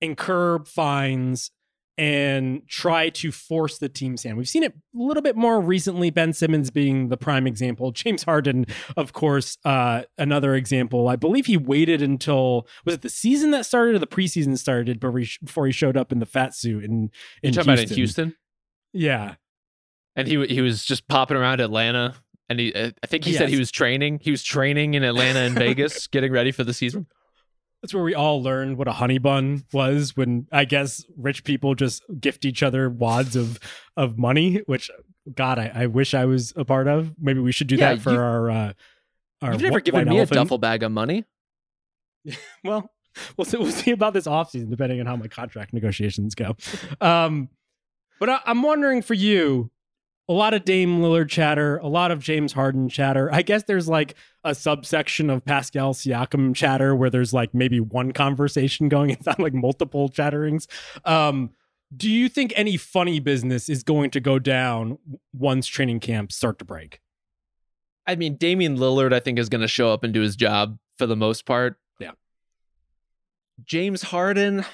incur 0.01 0.59
fines, 0.63 1.51
and 1.97 2.67
try 2.67 3.09
to 3.09 3.31
force 3.31 3.77
the 3.77 3.87
team's 3.87 4.23
hand. 4.23 4.37
We've 4.37 4.49
seen 4.49 4.63
it 4.63 4.73
a 4.73 4.77
little 4.93 5.23
bit 5.23 5.35
more 5.35 5.61
recently, 5.61 6.09
Ben 6.09 6.33
Simmons 6.33 6.69
being 6.69 7.07
the 7.07 7.17
prime 7.17 7.47
example. 7.47 7.91
James 7.93 8.23
Harden, 8.23 8.65
of 8.97 9.13
course, 9.13 9.57
uh, 9.63 10.03
another 10.17 10.55
example. 10.55 11.07
I 11.07 11.15
believe 11.15 11.45
he 11.45 11.57
waited 11.57 12.01
until 12.01 12.67
was 12.83 12.95
it 12.95 13.01
the 13.01 13.09
season 13.09 13.51
that 13.51 13.65
started 13.65 13.95
or 13.95 13.99
the 13.99 14.07
preseason 14.07 14.57
started 14.57 14.99
before 14.99 15.65
he, 15.67 15.71
showed 15.71 15.97
up 15.97 16.11
in 16.11 16.19
the 16.19 16.25
fat 16.25 16.53
suit 16.53 16.83
in, 16.83 17.11
in 17.43 17.53
talking 17.53 17.73
about 17.73 17.83
in 17.83 17.89
Houston? 17.89 18.35
Yeah. 18.93 19.35
and 20.15 20.27
he 20.27 20.45
he 20.47 20.61
was 20.61 20.85
just 20.85 21.07
popping 21.07 21.37
around 21.37 21.59
Atlanta. 21.59 22.15
And 22.47 22.59
he, 22.59 22.75
I 22.75 23.07
think 23.07 23.25
he 23.25 23.33
said 23.33 23.49
he 23.49 23.57
was 23.57 23.71
training. 23.71 24.19
He 24.21 24.29
was 24.29 24.43
training 24.43 24.93
in 24.93 25.03
Atlanta 25.03 25.39
and 25.39 25.55
Vegas, 25.57 26.07
getting 26.07 26.31
ready 26.31 26.51
for 26.51 26.63
the 26.63 26.73
season. 26.73 27.07
That's 27.85 27.93
where 27.93 28.03
we 28.03 28.15
all 28.15 28.41
learned 28.41 28.77
what 28.77 28.87
a 28.87 28.93
honey 28.93 29.19
bun 29.19 29.63
was 29.71 30.17
when 30.17 30.47
I 30.51 30.65
guess 30.65 31.05
rich 31.15 31.43
people 31.43 31.75
just 31.75 32.03
gift 32.19 32.43
each 32.43 32.63
other 32.63 32.89
wads 32.89 33.35
of 33.35 33.59
of 33.95 34.17
money, 34.17 34.61
which 34.65 34.89
God, 35.33 35.59
I, 35.59 35.71
I 35.73 35.85
wish 35.85 36.15
I 36.15 36.25
was 36.25 36.51
a 36.55 36.65
part 36.65 36.87
of. 36.87 37.13
Maybe 37.19 37.39
we 37.39 37.51
should 37.51 37.67
do 37.67 37.75
Yeah, 37.75 37.93
that 37.93 38.01
for 38.01 38.11
you- 38.11 38.17
our 38.19 38.49
uh 38.49 38.73
our 39.43 39.51
You've 39.53 39.61
never 39.61 39.79
wh- 39.79 39.83
given 39.83 40.09
me 40.09 40.17
elephant. 40.17 40.31
a 40.39 40.43
duffel 40.43 40.57
bag 40.57 40.81
of 40.81 40.91
money. 40.91 41.25
Well, 42.63 42.89
we'll 43.37 43.45
see, 43.45 43.57
we'll 43.57 43.71
see 43.71 43.91
about 43.91 44.13
this 44.13 44.25
offseason, 44.25 44.69
depending 44.71 44.99
on 44.99 45.05
how 45.05 45.15
my 45.15 45.27
contract 45.27 45.73
negotiations 45.73 46.33
go. 46.35 46.55
Um, 46.99 47.49
but 48.19 48.29
I, 48.29 48.39
I'm 48.45 48.63
wondering 48.63 49.03
for 49.03 49.13
you, 49.13 49.69
a 50.27 50.33
lot 50.33 50.53
of 50.53 50.65
Dame 50.65 51.01
Lillard 51.01 51.29
chatter, 51.29 51.77
a 51.77 51.87
lot 51.87 52.11
of 52.11 52.19
James 52.19 52.53
Harden 52.53 52.89
chatter. 52.89 53.29
I 53.31 53.41
guess 53.41 53.63
there's 53.63 53.87
like 53.87 54.15
a 54.43 54.55
subsection 54.55 55.29
of 55.29 55.45
Pascal 55.45 55.93
Siakam 55.93 56.55
chatter 56.55 56.95
where 56.95 57.09
there's 57.09 57.33
like 57.33 57.53
maybe 57.53 57.79
one 57.79 58.11
conversation 58.11 58.89
going. 58.89 59.09
It's 59.15 59.25
not 59.25 59.39
like 59.39 59.53
multiple 59.53 60.09
chatterings. 60.09 60.67
Um, 61.05 61.51
do 61.95 62.09
you 62.09 62.27
think 62.27 62.53
any 62.55 62.77
funny 62.77 63.19
business 63.19 63.69
is 63.69 63.83
going 63.83 64.09
to 64.11 64.19
go 64.19 64.39
down 64.39 64.97
once 65.33 65.67
training 65.67 65.99
camps 65.99 66.35
start 66.35 66.59
to 66.59 66.65
break? 66.65 67.01
I 68.07 68.15
mean, 68.15 68.35
Damian 68.35 68.77
Lillard, 68.77 69.13
I 69.13 69.19
think, 69.19 69.39
is 69.39 69.49
going 69.49 69.61
to 69.61 69.67
show 69.67 69.91
up 69.91 70.03
and 70.03 70.13
do 70.13 70.21
his 70.21 70.35
job 70.35 70.77
for 70.97 71.05
the 71.05 71.15
most 71.15 71.45
part. 71.45 71.77
Yeah. 71.99 72.11
James 73.63 74.01
Harden, 74.01 74.65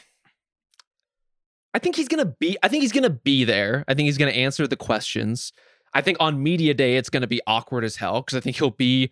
I 1.74 1.80
think 1.80 1.96
he's 1.96 2.08
to 2.26 2.34
be. 2.40 2.58
I 2.62 2.68
think 2.68 2.82
he's 2.82 2.92
to 3.04 3.10
be 3.10 3.44
there. 3.44 3.86
I 3.88 3.94
think 3.94 4.08
he's 4.08 4.18
to 4.32 4.38
answer 4.38 4.68
the 4.68 4.76
questions. 4.76 5.54
I 5.94 6.02
think 6.02 6.18
on 6.20 6.42
media 6.42 6.74
day 6.74 6.98
it's 6.98 7.10
to 7.22 7.28
be 7.28 7.42
awkward 7.48 7.84
as 7.84 7.98
hell 7.98 8.22
because 8.22 8.38
I 8.38 8.42
think 8.42 8.58
he'll 8.58 8.72
be 8.72 9.12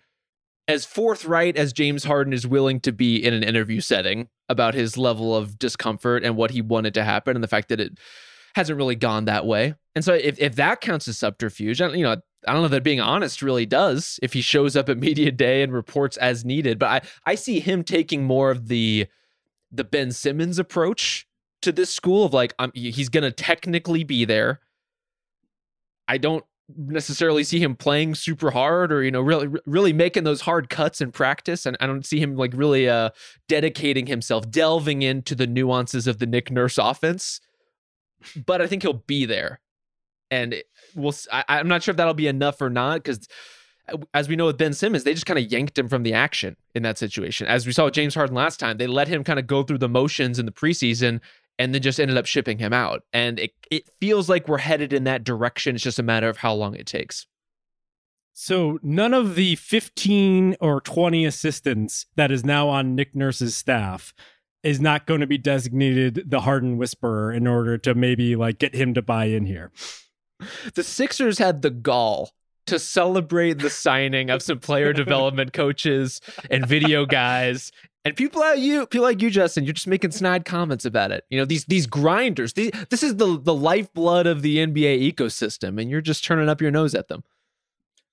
as 0.68 0.86
forthright 0.86 1.58
as 1.58 1.74
James 1.74 2.04
Harden 2.04 2.32
is 2.32 2.46
willing 2.46 2.80
to 2.82 2.92
be 2.92 3.18
in 3.18 3.34
an 3.34 3.44
interview 3.44 3.82
setting 3.82 4.30
about 4.50 4.76
his 4.76 4.98
level 4.98 5.36
of 5.36 5.58
discomfort 5.58 6.24
and 6.24 6.36
what 6.36 6.52
he 6.52 6.62
wanted 6.62 6.94
to 6.94 7.04
happen 7.04 7.36
and 7.36 7.44
the 7.44 7.48
fact 7.48 7.70
that 7.70 7.80
it 7.80 7.98
hasn't 8.56 8.78
really 8.78 8.96
gone 8.96 9.26
that 9.26 9.46
way. 9.46 9.74
And 9.96 10.06
so 10.06 10.14
if, 10.14 10.40
if 10.40 10.56
that 10.56 10.82
counts 10.82 11.08
as 11.08 11.18
subterfuge, 11.18 11.82
I- 11.82 11.94
you 11.94 12.04
know, 12.04 12.18
I 12.48 12.54
don't 12.54 12.62
know 12.62 12.68
that 12.70 12.84
being 12.84 13.02
honest 13.02 13.42
really 13.42 13.66
does 13.66 14.20
if 14.22 14.34
he 14.34 14.42
shows 14.42 14.76
up 14.76 14.90
at 14.90 14.98
media 14.98 15.32
day 15.32 15.62
and 15.62 15.74
reports 15.74 16.18
as 16.18 16.46
needed. 16.46 16.80
But 16.80 17.04
I, 17.26 17.32
I 17.32 17.36
see 17.36 17.60
him 17.60 17.84
taking 17.84 18.24
more 18.24 18.52
of 18.52 18.68
the 18.68 19.08
the 19.72 19.84
Ben 19.84 20.12
Simmons 20.12 20.58
approach 20.58 21.28
to 21.62 21.72
this 21.72 21.94
school 21.94 22.26
of 22.26 22.34
like 22.34 22.54
I'm, 22.60 22.72
he's 22.74 23.10
gonna 23.10 23.32
technically 23.32 24.04
be 24.04 24.26
there. 24.26 24.60
I 26.08 26.18
don't 26.18 26.44
necessarily 26.78 27.44
see 27.44 27.60
him 27.60 27.76
playing 27.76 28.14
super 28.14 28.52
hard 28.52 28.92
or 28.92 29.04
you 29.04 29.10
know 29.10 29.22
really 29.22 29.48
really 29.66 29.94
making 29.94 30.24
those 30.24 30.42
hard 30.42 30.70
cuts 30.70 31.02
in 31.02 31.12
practice 31.12 31.66
and 31.66 31.76
I 31.80 31.88
don't 31.88 32.06
see 32.06 32.20
him 32.20 32.36
like 32.36 32.52
really 32.54 32.88
uh 32.88 33.10
dedicating 33.48 34.06
himself 34.06 34.50
delving 34.52 35.02
into 35.02 35.34
the 35.34 35.48
nuances 35.48 36.06
of 36.06 36.20
the 36.20 36.28
Nick 36.28 36.52
Nurse 36.52 36.78
offense 36.78 37.42
but 38.46 38.62
I 38.62 38.68
think 38.68 38.84
he'll 38.84 39.04
be 39.08 39.26
there 39.26 39.62
and 40.30 40.62
we'll 40.94 41.16
I, 41.32 41.44
I'm 41.48 41.68
not 41.68 41.82
sure 41.82 41.92
if 41.92 41.98
that'll 41.98 42.14
be 42.14 42.28
enough 42.28 42.62
or 42.62 42.70
not 42.70 43.04
because 43.04 43.28
as 44.14 44.30
we 44.30 44.36
know 44.36 44.46
with 44.46 44.58
Ben 44.58 44.74
Simmons, 44.74 45.04
they 45.04 45.14
just 45.14 45.26
kind 45.26 45.40
of 45.40 45.52
yanked 45.52 45.78
him 45.78 45.90
from 45.90 46.04
the 46.04 46.14
action 46.14 46.56
in 46.76 46.84
that 46.84 47.00
situation. 47.00 47.48
As 47.48 47.66
we 47.66 47.72
saw 47.72 47.86
with 47.86 47.96
James 47.96 48.14
Harden 48.14 48.36
last 48.36 48.60
time, 48.60 48.78
they 48.78 48.86
let 48.86 49.08
him 49.08 49.24
kind 49.24 49.40
of 49.40 49.48
go 49.48 49.64
through 49.64 49.80
the 49.80 49.90
motions 49.90 50.38
in 50.38 50.46
the 50.46 50.52
preseason 50.52 51.20
and 51.60 51.76
then 51.76 51.82
just 51.82 52.00
ended 52.00 52.18
up 52.18 52.26
shipping 52.26 52.58
him 52.58 52.74
out. 52.74 53.04
And 53.14 53.38
it, 53.38 53.52
it 53.70 53.90
feels 54.00 54.30
like 54.30 54.48
we're 54.48 54.58
headed 54.58 54.94
in 54.94 55.04
that 55.04 55.26
direction. 55.26 55.76
It's 55.76 55.84
just 55.84 56.00
a 56.00 56.04
matter 56.04 56.30
of 56.30 56.38
how 56.38 56.54
long 56.54 56.74
it 56.74 56.88
takes. 56.88 57.28
So 58.34 58.80
none 58.82 59.14
of 59.14 59.36
the 59.36 59.56
15 59.58 60.56
or 60.62 60.80
20 60.80 61.26
assistants 61.26 62.06
that 62.16 62.32
is 62.32 62.46
now 62.46 62.70
on 62.70 62.96
Nick 62.96 63.14
Nurse's 63.14 63.56
staff 63.56 64.14
is 64.64 64.80
not 64.80 65.06
going 65.06 65.20
to 65.20 65.28
be 65.28 65.38
designated 65.38 66.24
the 66.26 66.42
hardened 66.42 66.80
Whisperer 66.80 67.34
in 67.34 67.46
order 67.46 67.78
to 67.78 67.94
maybe 67.94 68.38
like 68.38 68.58
get 68.58 68.74
him 68.74 68.94
to 68.94 69.02
buy 69.02 69.26
in 69.26 69.46
here. 69.46 69.72
The 70.74 70.84
Sixers 70.84 71.38
had 71.38 71.62
the 71.62 71.70
gall 71.70 72.32
to 72.70 72.80
celebrate 72.80 73.60
the 73.60 73.70
signing 73.70 74.30
of 74.30 74.42
some 74.42 74.60
player 74.60 74.94
development 74.94 75.52
coaches 75.54 76.22
and 76.50 76.66
video 76.66 77.06
guys. 77.06 77.72
And 78.06 78.16
people 78.16 78.40
like 78.40 78.60
you, 78.60 78.86
people 78.86 79.04
like 79.04 79.22
you, 79.22 79.30
Justin, 79.30 79.66
you're 79.66 79.74
just 79.74 79.88
making 79.88 80.12
snide 80.12 80.46
comments 80.46 80.86
about 80.86 81.12
it. 81.12 81.26
You 81.30 81.38
know, 81.38 81.46
these 81.46 81.66
these 81.66 81.86
grinders, 81.86 82.54
these, 82.54 82.72
this 82.90 83.04
is 83.04 83.18
the 83.18 83.38
the 83.40 83.54
lifeblood 83.54 84.26
of 84.26 84.42
the 84.42 84.58
NBA 84.58 85.14
ecosystem, 85.14 85.82
and 85.82 85.90
you're 85.90 86.02
just 86.02 86.24
turning 86.24 86.48
up 86.48 86.62
your 86.62 86.72
nose 86.72 86.96
at 86.96 87.10
them. 87.10 87.24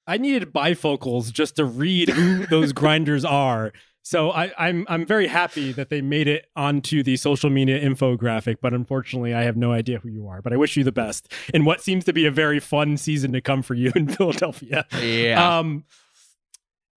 I 0.07 0.18
needed 0.18 0.53
bifocals 0.53 1.33
just 1.33 1.57
to 1.57 1.64
read 1.64 2.09
who 2.09 2.46
those 2.51 2.72
grinders 2.72 3.25
are. 3.25 3.72
So 4.03 4.31
I, 4.31 4.53
I'm 4.57 4.87
I'm 4.88 5.05
very 5.05 5.27
happy 5.27 5.72
that 5.72 5.88
they 5.90 6.01
made 6.01 6.29
it 6.29 6.46
onto 6.55 7.03
the 7.03 7.16
social 7.16 7.51
media 7.51 7.81
infographic, 7.81 8.59
but 8.62 8.72
unfortunately 8.72 9.35
I 9.35 9.42
have 9.42 9.57
no 9.57 9.72
idea 9.72 9.99
who 9.99 10.09
you 10.09 10.29
are. 10.29 10.40
But 10.42 10.53
I 10.53 10.57
wish 10.57 10.77
you 10.77 10.85
the 10.85 10.92
best 10.92 11.33
in 11.53 11.64
what 11.64 11.81
seems 11.81 12.05
to 12.05 12.12
be 12.12 12.25
a 12.25 12.31
very 12.31 12.61
fun 12.61 12.96
season 12.96 13.33
to 13.33 13.40
come 13.40 13.62
for 13.62 13.75
you 13.75 13.90
in 13.96 14.07
Philadelphia. 14.16 14.87
Yeah. 15.01 15.59
Um 15.59 15.85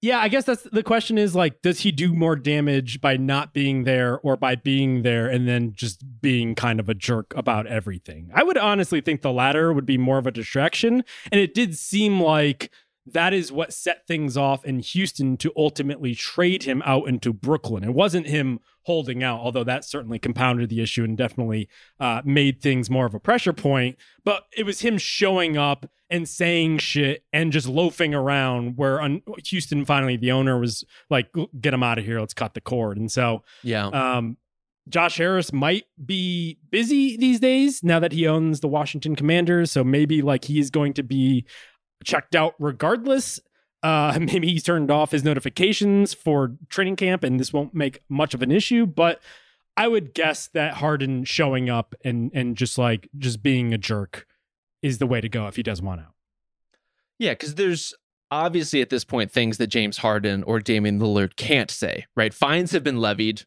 yeah, 0.02 0.20
I 0.20 0.30
guess 0.30 0.46
that's 0.46 0.64
the 0.64 0.84
question 0.84 1.18
is 1.18 1.36
like, 1.36 1.62
does 1.62 1.82
he 1.82 1.92
do 1.92 2.14
more 2.14 2.38
damage 2.38 3.02
by 3.02 3.18
not 3.18 3.54
being 3.54 3.84
there 3.84 4.20
or 4.20 4.38
by 4.38 4.56
being 4.56 5.02
there 5.02 5.28
and 5.28 5.48
then 5.48 5.74
just 5.74 6.04
being 6.22 6.56
kind 6.56 6.80
of 6.80 6.88
a 6.88 6.94
jerk 6.94 7.34
about 7.36 7.68
everything? 7.68 8.30
I 8.34 8.44
would 8.44 8.58
honestly 8.58 9.02
think 9.02 9.22
the 9.22 9.34
latter 9.34 9.74
would 9.74 9.86
be 9.86 9.98
more 9.98 10.18
of 10.18 10.26
a 10.26 10.32
distraction. 10.32 11.04
And 11.32 11.42
it 11.42 11.54
did 11.54 11.78
seem 11.78 12.22
like 12.22 12.72
that 13.14 13.34
is 13.34 13.52
what 13.52 13.74
set 13.74 14.08
things 14.08 14.38
off 14.38 14.66
in 14.66 14.80
Houston 14.80 15.38
to 15.38 15.52
ultimately 15.56 16.16
trade 16.16 16.64
him 16.64 16.82
out 16.86 17.08
into 17.08 17.34
Brooklyn. 17.34 17.84
It 17.84 17.94
wasn't 17.94 18.28
him 18.28 18.60
holding 18.84 19.24
out, 19.24 19.40
although 19.40 19.64
that 19.64 19.86
certainly 19.86 20.20
compounded 20.20 20.70
the 20.70 20.82
issue 20.82 21.04
and 21.04 21.18
definitely 21.18 21.70
uh, 22.00 22.22
made 22.26 22.62
things 22.62 22.90
more 22.90 23.06
of 23.06 23.14
a 23.14 23.20
pressure 23.20 23.54
point. 23.54 23.98
But 24.24 24.44
it 24.56 24.66
was 24.66 24.82
him 24.82 24.98
showing 24.98 25.58
up 25.58 25.86
and 26.10 26.28
saying 26.28 26.80
shit 26.80 27.24
and 27.32 27.52
just 27.52 27.68
loafing 27.68 28.14
around. 28.14 28.78
Where 28.78 29.00
on 29.00 29.22
Houston, 29.46 29.86
finally, 29.86 30.18
the 30.18 30.32
owner 30.32 30.60
was 30.60 30.84
like, 31.10 31.30
"Get 31.60 31.74
him 31.74 31.84
out 31.84 32.00
of 32.00 32.06
here. 32.06 32.20
Let's 32.20 32.34
cut 32.34 32.54
the 32.54 32.62
cord." 32.62 32.98
And 32.98 33.12
so, 33.12 33.44
yeah. 33.64 33.88
Um, 33.88 34.38
Josh 34.90 35.18
Harris 35.18 35.54
might 35.54 35.86
be 36.04 36.58
busy 36.72 37.16
these 37.16 37.40
days 37.40 37.84
now 37.84 38.00
that 38.00 38.12
he 38.12 38.28
owns 38.28 38.60
the 38.60 38.68
Washington 38.68 39.16
Commanders. 39.16 39.72
So 39.72 39.84
maybe 39.84 40.22
like 40.24 40.46
he's 40.46 40.72
going 40.72 40.94
to 40.94 41.04
be 41.04 41.46
checked 42.04 42.36
out 42.36 42.56
regardless. 42.60 43.40
Uh, 43.82 44.18
maybe 44.22 44.48
he's 44.50 44.64
turned 44.64 44.92
off 44.92 45.12
his 45.12 45.24
notifications 45.24 46.14
for 46.14 46.56
training 46.70 46.96
camp, 46.96 47.24
and 47.24 47.40
this 47.40 47.54
won't 47.54 47.74
make 47.74 48.02
much 48.10 48.34
of 48.34 48.42
an 48.42 48.52
issue. 48.52 48.86
But 48.86 49.22
I 49.78 49.88
would 49.88 50.14
guess 50.14 50.48
that 50.48 50.76
Harden 50.76 51.24
showing 51.24 51.70
up 51.70 51.96
and 52.04 52.32
and 52.34 52.58
just 52.58 52.78
like 52.78 53.10
just 53.18 53.42
being 53.42 53.74
a 53.74 53.78
jerk 53.78 54.28
is 54.82 54.98
the 54.98 55.08
way 55.08 55.22
to 55.22 55.30
go 55.30 55.48
if 55.48 55.56
he 55.56 55.64
does 55.64 55.82
want 55.82 56.02
out. 56.02 56.14
Yeah, 57.18 57.32
because 57.32 57.56
there's 57.56 57.94
obviously 58.32 58.82
at 58.82 58.90
this 58.90 59.04
point 59.04 59.32
things 59.32 59.58
that 59.58 59.68
James 59.68 59.98
Harden 59.98 60.44
or 60.44 60.60
Damian 60.60 61.00
Lillard 61.00 61.36
can't 61.36 61.72
say. 61.72 62.06
Right? 62.16 62.34
Fines 62.34 62.72
have 62.72 62.84
been 62.84 63.00
levied. 63.00 63.44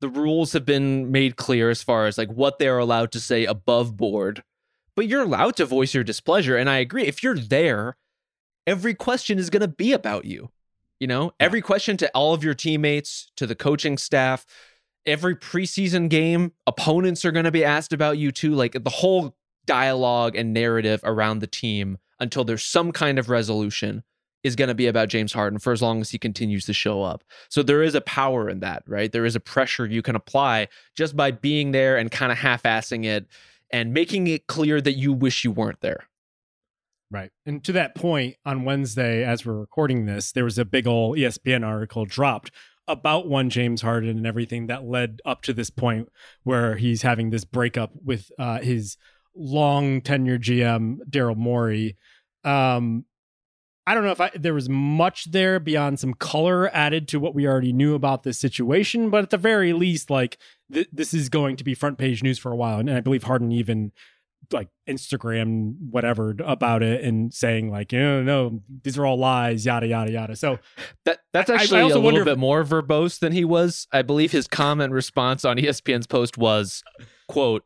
The 0.00 0.08
rules 0.08 0.52
have 0.52 0.66
been 0.66 1.10
made 1.12 1.36
clear 1.36 1.70
as 1.70 1.82
far 1.82 2.06
as 2.06 2.18
like 2.18 2.30
what 2.30 2.58
they're 2.58 2.78
allowed 2.78 3.12
to 3.12 3.20
say 3.20 3.44
above 3.44 3.96
board 3.96 4.42
but 4.96 5.06
you're 5.08 5.22
allowed 5.22 5.56
to 5.56 5.66
voice 5.66 5.94
your 5.94 6.04
displeasure. 6.04 6.56
And 6.56 6.68
I 6.68 6.78
agree. 6.78 7.04
If 7.04 7.22
you're 7.22 7.38
there, 7.38 7.96
every 8.66 8.94
question 8.94 9.38
is 9.38 9.50
going 9.50 9.62
to 9.62 9.68
be 9.68 9.92
about 9.92 10.24
you. 10.24 10.50
You 11.00 11.06
know, 11.06 11.32
every 11.40 11.60
question 11.60 11.96
to 11.98 12.10
all 12.14 12.34
of 12.34 12.44
your 12.44 12.54
teammates, 12.54 13.30
to 13.36 13.46
the 13.46 13.54
coaching 13.54 13.98
staff, 13.98 14.46
every 15.04 15.36
preseason 15.36 16.08
game, 16.08 16.52
opponents 16.66 17.24
are 17.24 17.32
going 17.32 17.44
to 17.44 17.50
be 17.50 17.64
asked 17.64 17.92
about 17.92 18.16
you 18.18 18.30
too. 18.30 18.54
Like 18.54 18.84
the 18.84 18.90
whole 18.90 19.36
dialogue 19.66 20.36
and 20.36 20.52
narrative 20.52 21.00
around 21.04 21.40
the 21.40 21.46
team 21.46 21.98
until 22.20 22.44
there's 22.44 22.64
some 22.64 22.92
kind 22.92 23.18
of 23.18 23.28
resolution 23.28 24.02
is 24.44 24.56
going 24.56 24.68
to 24.68 24.74
be 24.74 24.86
about 24.86 25.08
James 25.08 25.32
Harden 25.32 25.58
for 25.58 25.72
as 25.72 25.80
long 25.80 26.02
as 26.02 26.10
he 26.10 26.18
continues 26.18 26.66
to 26.66 26.74
show 26.74 27.02
up. 27.02 27.24
So 27.48 27.62
there 27.62 27.82
is 27.82 27.94
a 27.94 28.02
power 28.02 28.48
in 28.48 28.60
that, 28.60 28.82
right? 28.86 29.10
There 29.10 29.24
is 29.24 29.34
a 29.34 29.40
pressure 29.40 29.86
you 29.86 30.02
can 30.02 30.16
apply 30.16 30.68
just 30.94 31.16
by 31.16 31.30
being 31.30 31.72
there 31.72 31.96
and 31.96 32.10
kind 32.10 32.30
of 32.30 32.38
half 32.38 32.62
assing 32.64 33.04
it 33.06 33.26
and 33.74 33.92
making 33.92 34.28
it 34.28 34.46
clear 34.46 34.80
that 34.80 34.92
you 34.92 35.12
wish 35.12 35.42
you 35.42 35.50
weren't 35.50 35.80
there. 35.80 36.06
Right. 37.10 37.32
And 37.44 37.62
to 37.64 37.72
that 37.72 37.96
point, 37.96 38.36
on 38.46 38.64
Wednesday, 38.64 39.24
as 39.24 39.44
we're 39.44 39.58
recording 39.58 40.06
this, 40.06 40.30
there 40.30 40.44
was 40.44 40.58
a 40.58 40.64
big 40.64 40.86
old 40.86 41.18
ESPN 41.18 41.66
article 41.66 42.04
dropped 42.04 42.52
about 42.86 43.26
one 43.26 43.50
James 43.50 43.82
Harden 43.82 44.10
and 44.10 44.26
everything 44.28 44.68
that 44.68 44.84
led 44.84 45.20
up 45.24 45.42
to 45.42 45.52
this 45.52 45.70
point 45.70 46.08
where 46.44 46.76
he's 46.76 47.02
having 47.02 47.30
this 47.30 47.44
breakup 47.44 47.90
with 48.04 48.30
uh, 48.38 48.60
his 48.60 48.96
long 49.34 50.00
tenure 50.00 50.38
GM, 50.38 50.98
Daryl 51.10 51.36
Morey. 51.36 51.96
Um, 52.44 53.06
I 53.86 53.94
don't 53.94 54.04
know 54.04 54.12
if 54.12 54.20
I, 54.20 54.30
there 54.34 54.54
was 54.54 54.68
much 54.68 55.30
there 55.30 55.60
beyond 55.60 56.00
some 56.00 56.14
color 56.14 56.74
added 56.74 57.06
to 57.08 57.20
what 57.20 57.34
we 57.34 57.46
already 57.46 57.72
knew 57.72 57.94
about 57.94 58.22
this 58.22 58.38
situation, 58.38 59.10
but 59.10 59.24
at 59.24 59.30
the 59.30 59.36
very 59.36 59.72
least, 59.72 60.08
like 60.08 60.38
th- 60.72 60.88
this 60.90 61.12
is 61.12 61.28
going 61.28 61.56
to 61.56 61.64
be 61.64 61.74
front 61.74 61.98
page 61.98 62.22
news 62.22 62.38
for 62.38 62.50
a 62.50 62.56
while. 62.56 62.78
And 62.78 62.90
I 62.90 63.00
believe 63.00 63.24
Harden 63.24 63.52
even 63.52 63.92
like 64.52 64.68
Instagram 64.88 65.74
whatever 65.90 66.34
about 66.44 66.82
it 66.82 67.02
and 67.04 67.32
saying 67.32 67.70
like, 67.70 67.92
you 67.92 67.98
know, 67.98 68.22
no, 68.22 68.60
these 68.82 68.98
are 68.98 69.06
all 69.06 69.18
lies, 69.18 69.64
yada 69.66 69.86
yada 69.86 70.10
yada. 70.10 70.36
So 70.36 70.58
that 71.04 71.20
that's 71.32 71.50
actually 71.50 71.80
I, 71.80 71.88
I 71.88 71.90
a 71.90 71.98
little 71.98 72.24
bit 72.24 72.38
more 72.38 72.64
verbose 72.64 73.18
than 73.18 73.32
he 73.32 73.44
was. 73.44 73.86
I 73.92 74.02
believe 74.02 74.32
his 74.32 74.46
comment 74.46 74.92
response 74.92 75.44
on 75.44 75.56
ESPN's 75.56 76.06
post 76.06 76.38
was, 76.38 76.82
"quote 77.28 77.64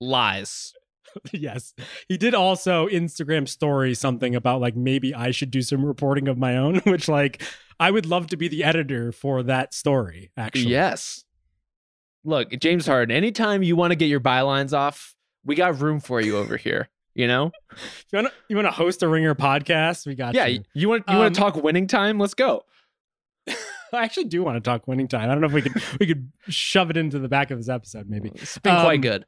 lies." 0.00 0.74
yes. 1.32 1.74
He 2.08 2.16
did 2.16 2.34
also 2.34 2.88
Instagram 2.88 3.48
story 3.48 3.94
something 3.94 4.34
about 4.34 4.60
like 4.60 4.76
maybe 4.76 5.14
I 5.14 5.30
should 5.30 5.50
do 5.50 5.62
some 5.62 5.84
reporting 5.84 6.28
of 6.28 6.38
my 6.38 6.56
own, 6.56 6.76
which 6.84 7.08
like 7.08 7.42
I 7.78 7.90
would 7.90 8.06
love 8.06 8.28
to 8.28 8.36
be 8.36 8.48
the 8.48 8.64
editor 8.64 9.12
for 9.12 9.42
that 9.44 9.74
story, 9.74 10.30
actually. 10.36 10.70
Yes. 10.70 11.24
Look, 12.24 12.50
James 12.60 12.86
Harden, 12.86 13.14
anytime 13.14 13.62
you 13.62 13.74
want 13.74 13.90
to 13.90 13.96
get 13.96 14.06
your 14.06 14.20
bylines 14.20 14.72
off, 14.72 15.14
we 15.44 15.56
got 15.56 15.80
room 15.80 15.98
for 15.98 16.20
you 16.20 16.36
over 16.36 16.56
here. 16.56 16.88
You 17.14 17.26
know? 17.26 17.50
you 18.12 18.16
want 18.16 18.28
to 18.28 18.32
you 18.48 18.56
want 18.56 18.66
to 18.66 18.72
host 18.72 19.02
a 19.02 19.08
ringer 19.08 19.34
podcast? 19.34 20.06
We 20.06 20.14
got 20.14 20.34
Yeah, 20.34 20.46
you, 20.46 20.62
you 20.74 20.88
want 20.88 21.04
you 21.08 21.14
um, 21.14 21.20
want 21.20 21.34
to 21.34 21.40
talk 21.40 21.56
winning 21.56 21.86
time? 21.86 22.18
Let's 22.18 22.34
go. 22.34 22.64
I 23.92 24.04
actually 24.04 24.24
do 24.24 24.42
want 24.42 24.56
to 24.56 24.60
talk 24.60 24.88
winning 24.88 25.08
time. 25.08 25.28
I 25.28 25.32
don't 25.34 25.40
know 25.40 25.48
if 25.48 25.52
we 25.52 25.62
could 25.62 25.82
we 26.00 26.06
could 26.06 26.30
shove 26.48 26.90
it 26.90 26.96
into 26.96 27.18
the 27.18 27.28
back 27.28 27.50
of 27.50 27.58
this 27.58 27.68
episode. 27.68 28.08
Maybe 28.08 28.30
it's 28.34 28.58
been 28.58 28.76
um, 28.76 28.82
quite 28.82 29.02
good. 29.02 29.26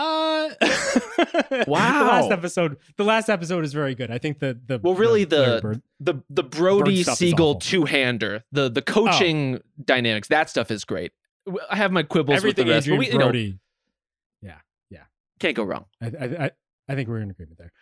Uh, 0.00 0.48
wow. 0.58 0.58
the 1.58 1.64
last 1.68 2.30
episode, 2.30 2.78
the 2.96 3.04
last 3.04 3.28
episode 3.28 3.64
is 3.64 3.74
very 3.74 3.94
good. 3.94 4.10
I 4.10 4.16
think 4.16 4.38
the 4.38 4.58
the 4.66 4.78
well, 4.78 4.94
really 4.94 5.24
the 5.24 5.60
the 6.00 6.14
the, 6.14 6.22
the 6.30 6.42
Brody 6.42 7.04
Segel 7.04 7.60
two 7.60 7.84
hander, 7.84 8.42
the 8.50 8.70
the 8.70 8.80
coaching 8.80 9.56
oh. 9.56 9.82
dynamics, 9.84 10.28
that 10.28 10.48
stuff 10.48 10.70
is 10.70 10.86
great. 10.86 11.12
I 11.68 11.76
have 11.76 11.92
my 11.92 12.02
quibbles 12.02 12.38
Everything 12.38 12.66
with 12.66 12.68
the 12.68 12.74
rest, 12.74 12.86
Adrien 12.86 13.12
but 13.12 13.12
we, 13.12 13.24
Brody, 13.24 13.40
you 13.40 13.48
know, 14.48 14.54
yeah, 14.54 14.58
yeah, 14.88 15.04
can't 15.38 15.54
go 15.54 15.64
wrong. 15.64 15.84
I, 16.00 16.06
I 16.06 16.50
I 16.88 16.94
think 16.94 17.10
we're 17.10 17.20
in 17.20 17.30
agreement 17.30 17.58
there. 17.58 17.72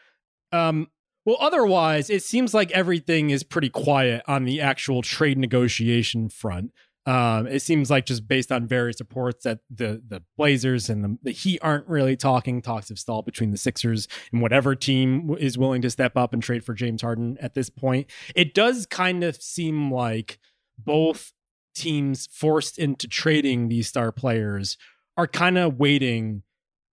Um, 0.50 0.88
well, 1.24 1.36
otherwise, 1.40 2.10
it 2.10 2.24
seems 2.24 2.52
like 2.52 2.72
everything 2.72 3.30
is 3.30 3.44
pretty 3.44 3.68
quiet 3.68 4.22
on 4.26 4.44
the 4.44 4.60
actual 4.60 5.02
trade 5.02 5.38
negotiation 5.38 6.30
front. 6.30 6.72
Um, 7.08 7.46
it 7.46 7.60
seems 7.60 7.90
like 7.90 8.04
just 8.04 8.28
based 8.28 8.52
on 8.52 8.66
various 8.66 9.00
reports 9.00 9.44
that 9.44 9.60
the 9.70 10.02
the 10.06 10.22
Blazers 10.36 10.90
and 10.90 11.02
the, 11.02 11.18
the 11.22 11.30
Heat 11.30 11.58
aren't 11.62 11.88
really 11.88 12.16
talking. 12.16 12.60
Talks 12.60 12.90
have 12.90 12.98
stalled 12.98 13.24
between 13.24 13.50
the 13.50 13.56
Sixers 13.56 14.08
and 14.30 14.42
whatever 14.42 14.74
team 14.74 15.34
is 15.40 15.56
willing 15.56 15.80
to 15.80 15.88
step 15.88 16.18
up 16.18 16.34
and 16.34 16.42
trade 16.42 16.64
for 16.64 16.74
James 16.74 17.00
Harden 17.00 17.38
at 17.40 17.54
this 17.54 17.70
point. 17.70 18.10
It 18.34 18.52
does 18.52 18.84
kind 18.84 19.24
of 19.24 19.40
seem 19.42 19.90
like 19.90 20.38
both 20.76 21.32
teams 21.74 22.28
forced 22.30 22.78
into 22.78 23.08
trading 23.08 23.68
these 23.68 23.88
star 23.88 24.12
players 24.12 24.76
are 25.16 25.26
kind 25.26 25.56
of 25.56 25.78
waiting 25.78 26.42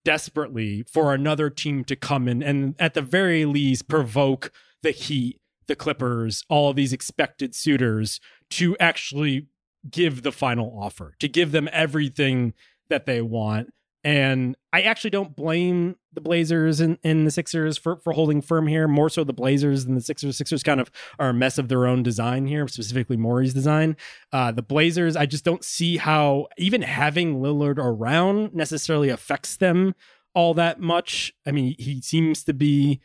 desperately 0.02 0.82
for 0.90 1.12
another 1.12 1.50
team 1.50 1.84
to 1.84 1.94
come 1.94 2.26
in 2.26 2.42
and 2.42 2.74
at 2.78 2.94
the 2.94 3.02
very 3.02 3.44
least 3.44 3.86
provoke 3.86 4.50
the 4.82 4.92
Heat, 4.92 5.42
the 5.66 5.76
Clippers, 5.76 6.42
all 6.48 6.70
of 6.70 6.76
these 6.76 6.94
expected 6.94 7.54
suitors 7.54 8.18
to 8.48 8.78
actually 8.78 9.48
give 9.90 10.22
the 10.22 10.32
final 10.32 10.78
offer, 10.80 11.14
to 11.20 11.28
give 11.28 11.52
them 11.52 11.68
everything 11.72 12.54
that 12.88 13.06
they 13.06 13.20
want. 13.22 13.72
And 14.04 14.56
I 14.72 14.82
actually 14.82 15.10
don't 15.10 15.34
blame 15.34 15.96
the 16.12 16.20
Blazers 16.20 16.78
and, 16.78 16.96
and 17.02 17.26
the 17.26 17.30
Sixers 17.32 17.76
for, 17.76 17.96
for 17.96 18.12
holding 18.12 18.40
firm 18.40 18.68
here. 18.68 18.86
More 18.86 19.08
so 19.08 19.24
the 19.24 19.32
Blazers 19.32 19.84
than 19.84 19.96
the 19.96 20.00
Sixers. 20.00 20.36
Sixers 20.36 20.62
kind 20.62 20.80
of 20.80 20.92
are 21.18 21.30
a 21.30 21.34
mess 21.34 21.58
of 21.58 21.66
their 21.68 21.88
own 21.88 22.04
design 22.04 22.46
here, 22.46 22.68
specifically 22.68 23.16
Morey's 23.16 23.52
design. 23.52 23.96
Uh, 24.32 24.52
the 24.52 24.62
Blazers, 24.62 25.16
I 25.16 25.26
just 25.26 25.44
don't 25.44 25.64
see 25.64 25.96
how 25.96 26.46
even 26.56 26.82
having 26.82 27.40
Lillard 27.40 27.78
around 27.78 28.54
necessarily 28.54 29.08
affects 29.08 29.56
them 29.56 29.96
all 30.34 30.54
that 30.54 30.78
much. 30.78 31.32
I 31.44 31.50
mean, 31.50 31.74
he 31.76 32.00
seems 32.00 32.44
to 32.44 32.54
be 32.54 33.00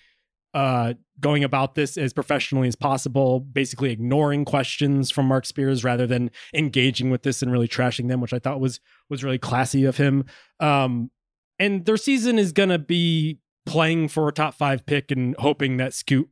uh, 0.53 0.93
going 1.19 1.43
about 1.43 1.75
this 1.75 1.97
as 1.97 2.13
professionally 2.13 2.67
as 2.67 2.75
possible, 2.75 3.39
basically 3.39 3.91
ignoring 3.91 4.43
questions 4.43 5.11
from 5.11 5.27
Marc 5.27 5.45
Spears 5.45 5.83
rather 5.83 6.05
than 6.07 6.31
engaging 6.53 7.09
with 7.09 7.23
this 7.23 7.41
and 7.41 7.51
really 7.51 7.67
trashing 7.67 8.07
them, 8.07 8.21
which 8.21 8.33
I 8.33 8.39
thought 8.39 8.59
was 8.59 8.79
was 9.09 9.23
really 9.23 9.37
classy 9.37 9.85
of 9.85 9.97
him. 9.97 10.25
Um, 10.59 11.11
and 11.59 11.85
their 11.85 11.97
season 11.97 12.39
is 12.39 12.51
gonna 12.51 12.79
be 12.79 13.39
playing 13.65 14.07
for 14.07 14.27
a 14.27 14.33
top 14.33 14.55
five 14.55 14.85
pick 14.85 15.11
and 15.11 15.35
hoping 15.39 15.77
that 15.77 15.93
Scoot 15.93 16.29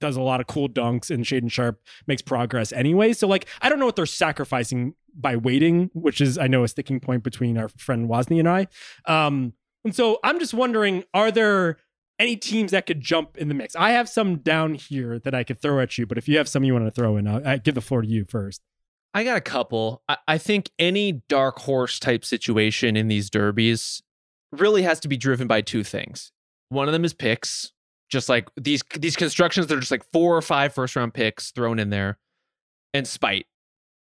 does 0.00 0.16
a 0.16 0.20
lot 0.20 0.40
of 0.40 0.48
cool 0.48 0.68
dunks 0.68 1.10
and 1.10 1.24
Shaedon 1.24 1.50
Sharpe 1.50 1.80
makes 2.08 2.22
progress 2.22 2.72
anyway. 2.72 3.12
So 3.12 3.28
like 3.28 3.46
I 3.62 3.68
don't 3.68 3.78
know 3.78 3.86
what 3.86 3.96
they're 3.96 4.04
sacrificing 4.04 4.94
by 5.14 5.36
waiting, 5.36 5.90
which 5.94 6.20
is 6.20 6.36
I 6.38 6.48
know 6.48 6.64
a 6.64 6.68
sticking 6.68 7.00
point 7.00 7.22
between 7.22 7.56
our 7.56 7.68
friend 7.68 8.08
Wosny 8.08 8.40
and 8.40 8.48
I. 8.48 8.66
Um, 9.06 9.52
and 9.84 9.94
so 9.94 10.18
I'm 10.22 10.38
just 10.38 10.54
wondering, 10.54 11.04
are 11.14 11.30
there 11.30 11.78
any 12.18 12.36
teams 12.36 12.70
that 12.70 12.86
could 12.86 13.00
jump 13.00 13.36
in 13.36 13.48
the 13.48 13.54
mix. 13.54 13.74
I 13.74 13.90
have 13.90 14.08
some 14.08 14.36
down 14.36 14.74
here 14.74 15.18
that 15.18 15.34
I 15.34 15.44
could 15.44 15.60
throw 15.60 15.80
at 15.80 15.98
you, 15.98 16.06
but 16.06 16.18
if 16.18 16.28
you 16.28 16.38
have 16.38 16.48
some 16.48 16.64
you 16.64 16.72
want 16.72 16.86
to 16.86 16.90
throw 16.90 17.16
in, 17.16 17.26
I'll, 17.26 17.46
I'll 17.46 17.58
give 17.58 17.74
the 17.74 17.80
floor 17.80 18.02
to 18.02 18.08
you 18.08 18.24
first. 18.28 18.62
I 19.14 19.24
got 19.24 19.36
a 19.36 19.42
couple. 19.42 20.02
I, 20.08 20.16
I 20.26 20.38
think 20.38 20.70
any 20.78 21.22
dark 21.28 21.58
horse 21.60 21.98
type 21.98 22.24
situation 22.24 22.96
in 22.96 23.08
these 23.08 23.28
derbies 23.28 24.02
really 24.52 24.82
has 24.82 25.00
to 25.00 25.08
be 25.08 25.16
driven 25.16 25.46
by 25.46 25.60
two 25.60 25.84
things. 25.84 26.32
One 26.68 26.88
of 26.88 26.92
them 26.92 27.04
is 27.04 27.12
picks, 27.12 27.72
just 28.10 28.28
like 28.28 28.48
these 28.56 28.82
these 28.98 29.16
constructions 29.16 29.66
that 29.66 29.76
are 29.76 29.80
just 29.80 29.90
like 29.90 30.04
four 30.12 30.36
or 30.36 30.42
five 30.42 30.72
first 30.72 30.96
round 30.96 31.12
picks 31.12 31.50
thrown 31.50 31.78
in 31.78 31.90
there, 31.90 32.18
and 32.94 33.06
spite. 33.06 33.46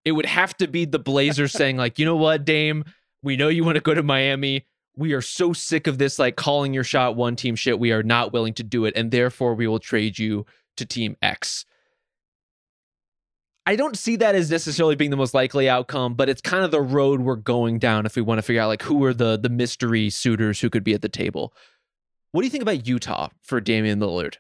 It 0.06 0.14
would 0.14 0.26
have 0.26 0.56
to 0.58 0.68
be 0.68 0.86
the 0.86 1.00
Blazers 1.00 1.52
saying 1.52 1.78
like, 1.78 2.00
you 2.00 2.06
know 2.06 2.16
what, 2.16 2.46
Dame, 2.46 2.86
we 3.22 3.36
know 3.36 3.50
you 3.50 3.64
want 3.64 3.76
to 3.76 3.82
go 3.82 3.94
to 3.94 4.04
Miami 4.04 4.66
we 5.02 5.14
are 5.14 5.22
so 5.22 5.52
sick 5.52 5.88
of 5.88 5.98
this 5.98 6.20
like 6.20 6.36
calling 6.36 6.74
your 6.74 6.84
shot 6.84 7.16
one 7.16 7.36
team 7.36 7.56
shit. 7.56 7.80
We 7.80 7.92
are 7.92 8.04
not 8.04 8.32
willing 8.32 8.54
to 8.54 8.64
do 8.64 8.86
it. 8.86 8.96
And 8.96 9.10
therefore, 9.10 9.56
we 9.56 9.68
will 9.68 9.80
trade 9.80 10.20
you 10.20 10.46
to 10.78 10.86
team 10.86 11.18
X. 11.24 11.66
I 13.66 13.76
don't 13.76 13.98
see 13.98 14.16
that 14.18 14.36
as 14.36 14.52
necessarily 14.52 14.96
being 14.96 15.10
the 15.10 15.18
most 15.18 15.34
likely 15.34 15.68
outcome, 15.68 16.14
but 16.14 16.30
it's 16.30 16.42
kind 16.42 16.64
of 16.64 16.72
the 16.72 16.82
road 16.82 17.22
we're 17.22 17.36
going 17.36 17.80
down 17.80 18.06
if 18.06 18.16
we 18.16 18.22
want 18.22 18.38
to 18.38 18.42
figure 18.44 18.62
out 18.62 18.68
like 18.68 18.84
who 18.84 19.04
are 19.04 19.14
the 19.14 19.38
the 19.38 19.50
mystery 19.50 20.10
suitors 20.10 20.62
who 20.62 20.70
could 20.70 20.84
be 20.84 20.94
at 20.94 21.02
the 21.02 21.10
table. 21.10 21.54
What 22.32 22.42
do 22.42 22.46
you 22.46 22.52
think 22.52 22.62
about 22.62 22.88
Utah 22.88 23.30
for 23.42 23.60
Damian 23.60 24.00
Lillard? 24.00 24.36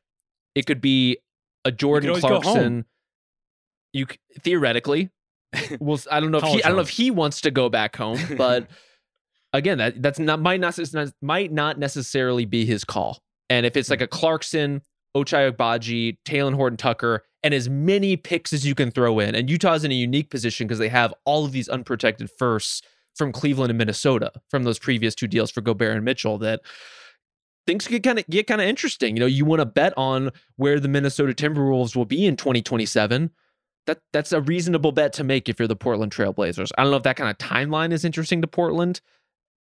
It 0.53 0.65
could 0.65 0.79
be 0.79 1.17
a 1.65 1.71
Jordan 1.71 2.19
Clarkson. 2.19 2.85
You 3.93 4.05
theoretically, 4.39 5.09
well, 5.79 5.99
I 6.09 6.19
don't 6.19 6.31
know 6.31 6.37
if 6.37 6.45
he, 6.45 6.63
I 6.63 6.67
don't 6.67 6.77
know 6.77 6.83
if 6.83 6.89
he 6.89 7.11
wants 7.11 7.41
to 7.41 7.51
go 7.51 7.67
back 7.67 7.95
home, 7.95 8.19
but 8.37 8.67
again, 9.53 9.77
that 9.77 10.01
that's 10.01 10.19
not 10.19 10.41
might 10.41 10.59
not 10.59 10.79
might 11.21 11.51
not 11.51 11.77
necessarily 11.77 12.45
be 12.45 12.65
his 12.65 12.83
call. 12.83 13.19
And 13.49 13.65
if 13.65 13.75
it's 13.75 13.89
like 13.89 13.99
hmm. 13.99 14.05
a 14.05 14.07
Clarkson, 14.07 14.81
Ochai 15.15 15.51
Agbaji, 15.51 16.17
Talen 16.25 16.55
Horton 16.55 16.77
Tucker, 16.77 17.23
and 17.43 17.53
as 17.53 17.69
many 17.69 18.15
picks 18.15 18.53
as 18.53 18.65
you 18.65 18.75
can 18.75 18.91
throw 18.91 19.19
in, 19.19 19.35
and 19.35 19.49
Utah's 19.49 19.83
in 19.83 19.91
a 19.91 19.95
unique 19.95 20.29
position 20.29 20.67
because 20.67 20.79
they 20.79 20.89
have 20.89 21.13
all 21.25 21.45
of 21.45 21.51
these 21.51 21.67
unprotected 21.69 22.29
firsts 22.37 22.81
from 23.15 23.31
Cleveland 23.31 23.71
and 23.71 23.77
Minnesota 23.77 24.31
from 24.49 24.63
those 24.63 24.79
previous 24.79 25.15
two 25.15 25.27
deals 25.27 25.51
for 25.51 25.61
Gobert 25.61 25.95
and 25.95 26.05
Mitchell 26.05 26.37
that 26.37 26.61
things 27.67 27.87
get 27.87 28.03
kind 28.03 28.19
of 28.19 28.27
get 28.27 28.47
kind 28.47 28.61
of 28.61 28.67
interesting. 28.67 29.15
You 29.15 29.21
know, 29.21 29.25
you 29.25 29.45
want 29.45 29.59
to 29.59 29.65
bet 29.65 29.93
on 29.97 30.31
where 30.55 30.79
the 30.79 30.87
Minnesota 30.87 31.33
Timberwolves 31.33 31.95
will 31.95 32.05
be 32.05 32.25
in 32.25 32.37
2027. 32.37 33.31
That 33.87 33.99
that's 34.13 34.31
a 34.31 34.41
reasonable 34.41 34.91
bet 34.91 35.11
to 35.13 35.23
make 35.23 35.49
if 35.49 35.59
you're 35.59 35.67
the 35.67 35.75
Portland 35.75 36.13
Trailblazers. 36.13 36.71
I 36.77 36.83
don't 36.83 36.91
know 36.91 36.97
if 36.97 37.03
that 37.03 37.17
kind 37.17 37.29
of 37.29 37.37
timeline 37.37 37.91
is 37.91 38.05
interesting 38.05 38.41
to 38.41 38.47
Portland 38.47 39.01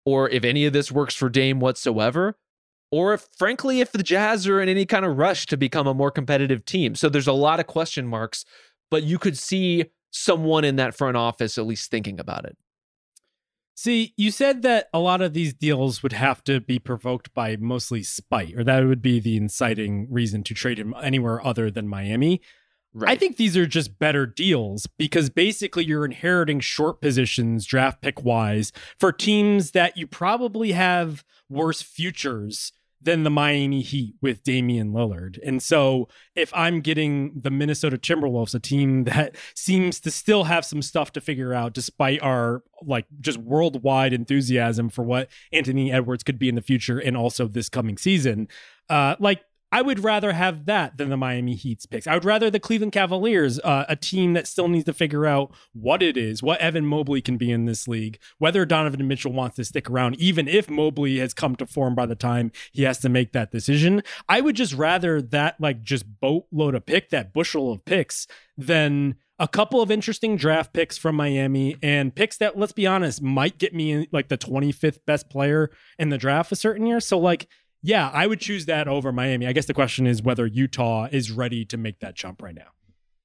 or 0.04 0.28
if 0.28 0.44
any 0.44 0.64
of 0.66 0.72
this 0.72 0.90
works 0.90 1.14
for 1.14 1.28
Dame 1.28 1.60
whatsoever, 1.60 2.36
or 2.90 3.14
if, 3.14 3.28
frankly, 3.36 3.80
if 3.80 3.92
the 3.92 4.02
Jazz 4.02 4.48
are 4.48 4.60
in 4.60 4.68
any 4.68 4.84
kind 4.84 5.04
of 5.04 5.16
rush 5.16 5.46
to 5.46 5.56
become 5.56 5.86
a 5.86 5.94
more 5.94 6.10
competitive 6.10 6.64
team. 6.64 6.94
So 6.94 7.08
there's 7.08 7.28
a 7.28 7.32
lot 7.32 7.60
of 7.60 7.66
question 7.66 8.06
marks, 8.06 8.44
but 8.90 9.04
you 9.04 9.18
could 9.18 9.38
see 9.38 9.86
someone 10.10 10.64
in 10.64 10.76
that 10.76 10.96
front 10.96 11.16
office 11.16 11.56
at 11.56 11.66
least 11.66 11.90
thinking 11.90 12.18
about 12.18 12.44
it. 12.44 12.56
See, 13.76 14.12
you 14.16 14.30
said 14.30 14.62
that 14.62 14.88
a 14.92 14.98
lot 14.98 15.22
of 15.22 15.32
these 15.32 15.54
deals 15.54 16.02
would 16.02 16.12
have 16.12 16.44
to 16.44 16.60
be 16.60 16.78
provoked 16.78 17.32
by 17.32 17.56
mostly 17.56 18.02
spite, 18.02 18.54
or 18.54 18.64
that 18.64 18.84
would 18.84 19.00
be 19.00 19.20
the 19.20 19.36
inciting 19.36 20.06
reason 20.10 20.42
to 20.44 20.54
trade 20.54 20.78
him 20.78 20.94
anywhere 21.00 21.44
other 21.46 21.70
than 21.70 21.88
Miami. 21.88 22.42
Right. 22.92 23.12
I 23.12 23.16
think 23.16 23.36
these 23.36 23.56
are 23.56 23.66
just 23.66 23.98
better 24.00 24.26
deals 24.26 24.88
because 24.98 25.30
basically 25.30 25.84
you're 25.84 26.04
inheriting 26.04 26.58
short 26.58 27.00
positions 27.00 27.64
draft 27.64 28.02
pick 28.02 28.24
wise 28.24 28.72
for 28.98 29.12
teams 29.12 29.70
that 29.72 29.96
you 29.96 30.08
probably 30.08 30.72
have 30.72 31.24
worse 31.48 31.82
futures 31.82 32.72
than 33.02 33.22
the 33.22 33.30
Miami 33.30 33.80
Heat 33.80 34.14
with 34.20 34.42
Damian 34.42 34.92
Lillard. 34.92 35.38
And 35.44 35.62
so 35.62 36.08
if 36.34 36.52
I'm 36.54 36.80
getting 36.80 37.32
the 37.40 37.50
Minnesota 37.50 37.96
Timberwolves, 37.96 38.54
a 38.54 38.58
team 38.58 39.04
that 39.04 39.36
seems 39.54 40.00
to 40.00 40.10
still 40.10 40.44
have 40.44 40.64
some 40.64 40.82
stuff 40.82 41.12
to 41.12 41.20
figure 41.20 41.54
out 41.54 41.72
despite 41.72 42.20
our 42.22 42.62
like 42.82 43.06
just 43.20 43.38
worldwide 43.38 44.12
enthusiasm 44.12 44.88
for 44.88 45.02
what 45.02 45.28
Anthony 45.52 45.92
Edwards 45.92 46.22
could 46.22 46.38
be 46.38 46.48
in 46.48 46.54
the 46.56 46.62
future 46.62 46.98
and 46.98 47.16
also 47.16 47.46
this 47.48 47.68
coming 47.68 47.96
season, 47.96 48.48
uh 48.88 49.16
like 49.18 49.42
I 49.72 49.82
would 49.82 50.02
rather 50.02 50.32
have 50.32 50.66
that 50.66 50.96
than 50.96 51.10
the 51.10 51.16
Miami 51.16 51.54
Heat's 51.54 51.86
picks. 51.86 52.06
I 52.06 52.14
would 52.14 52.24
rather 52.24 52.50
the 52.50 52.58
Cleveland 52.58 52.92
Cavaliers, 52.92 53.60
uh, 53.60 53.84
a 53.88 53.96
team 53.96 54.32
that 54.32 54.46
still 54.46 54.68
needs 54.68 54.84
to 54.86 54.92
figure 54.92 55.26
out 55.26 55.54
what 55.72 56.02
it 56.02 56.16
is, 56.16 56.42
what 56.42 56.60
Evan 56.60 56.86
Mobley 56.86 57.20
can 57.20 57.36
be 57.36 57.52
in 57.52 57.66
this 57.66 57.86
league, 57.86 58.18
whether 58.38 58.64
Donovan 58.64 59.06
Mitchell 59.06 59.32
wants 59.32 59.56
to 59.56 59.64
stick 59.64 59.88
around, 59.88 60.16
even 60.16 60.48
if 60.48 60.68
Mobley 60.68 61.18
has 61.18 61.32
come 61.32 61.54
to 61.56 61.66
form 61.66 61.94
by 61.94 62.06
the 62.06 62.16
time 62.16 62.50
he 62.72 62.82
has 62.82 62.98
to 62.98 63.08
make 63.08 63.32
that 63.32 63.52
decision. 63.52 64.02
I 64.28 64.40
would 64.40 64.56
just 64.56 64.74
rather 64.74 65.22
that, 65.22 65.60
like, 65.60 65.82
just 65.82 66.20
boatload 66.20 66.74
of 66.74 66.86
pick, 66.86 67.10
that 67.10 67.32
bushel 67.32 67.72
of 67.72 67.84
picks, 67.84 68.26
than 68.56 69.16
a 69.40 69.48
couple 69.48 69.80
of 69.80 69.90
interesting 69.90 70.36
draft 70.36 70.74
picks 70.74 70.98
from 70.98 71.16
Miami 71.16 71.74
and 71.82 72.14
picks 72.14 72.36
that, 72.36 72.58
let's 72.58 72.72
be 72.72 72.86
honest, 72.86 73.22
might 73.22 73.56
get 73.56 73.74
me 73.74 73.90
in, 73.90 74.06
like 74.12 74.28
the 74.28 74.36
25th 74.36 74.98
best 75.06 75.30
player 75.30 75.70
in 75.98 76.10
the 76.10 76.18
draft 76.18 76.52
a 76.52 76.56
certain 76.56 76.86
year. 76.86 77.00
So, 77.00 77.18
like, 77.18 77.48
yeah, 77.82 78.10
I 78.12 78.26
would 78.26 78.40
choose 78.40 78.66
that 78.66 78.88
over 78.88 79.12
Miami. 79.12 79.46
I 79.46 79.52
guess 79.52 79.66
the 79.66 79.74
question 79.74 80.06
is 80.06 80.22
whether 80.22 80.46
Utah 80.46 81.08
is 81.10 81.30
ready 81.30 81.64
to 81.66 81.76
make 81.76 82.00
that 82.00 82.14
jump 82.14 82.42
right 82.42 82.54
now. 82.54 82.72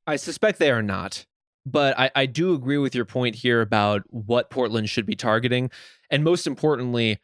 I 0.07 0.15
suspect 0.15 0.59
they 0.59 0.71
are 0.71 0.83
not. 0.83 1.25
But 1.65 1.97
I, 1.97 2.11
I 2.15 2.25
do 2.27 2.53
agree 2.53 2.77
with 2.77 2.93
your 2.93 3.05
point 3.05 3.35
here 3.35 3.59
about 3.59 4.03
what 4.09 4.51
Portland 4.51 4.87
should 4.87 5.07
be 5.07 5.15
targeting. 5.15 5.71
And 6.11 6.23
most 6.23 6.45
importantly, 6.45 7.19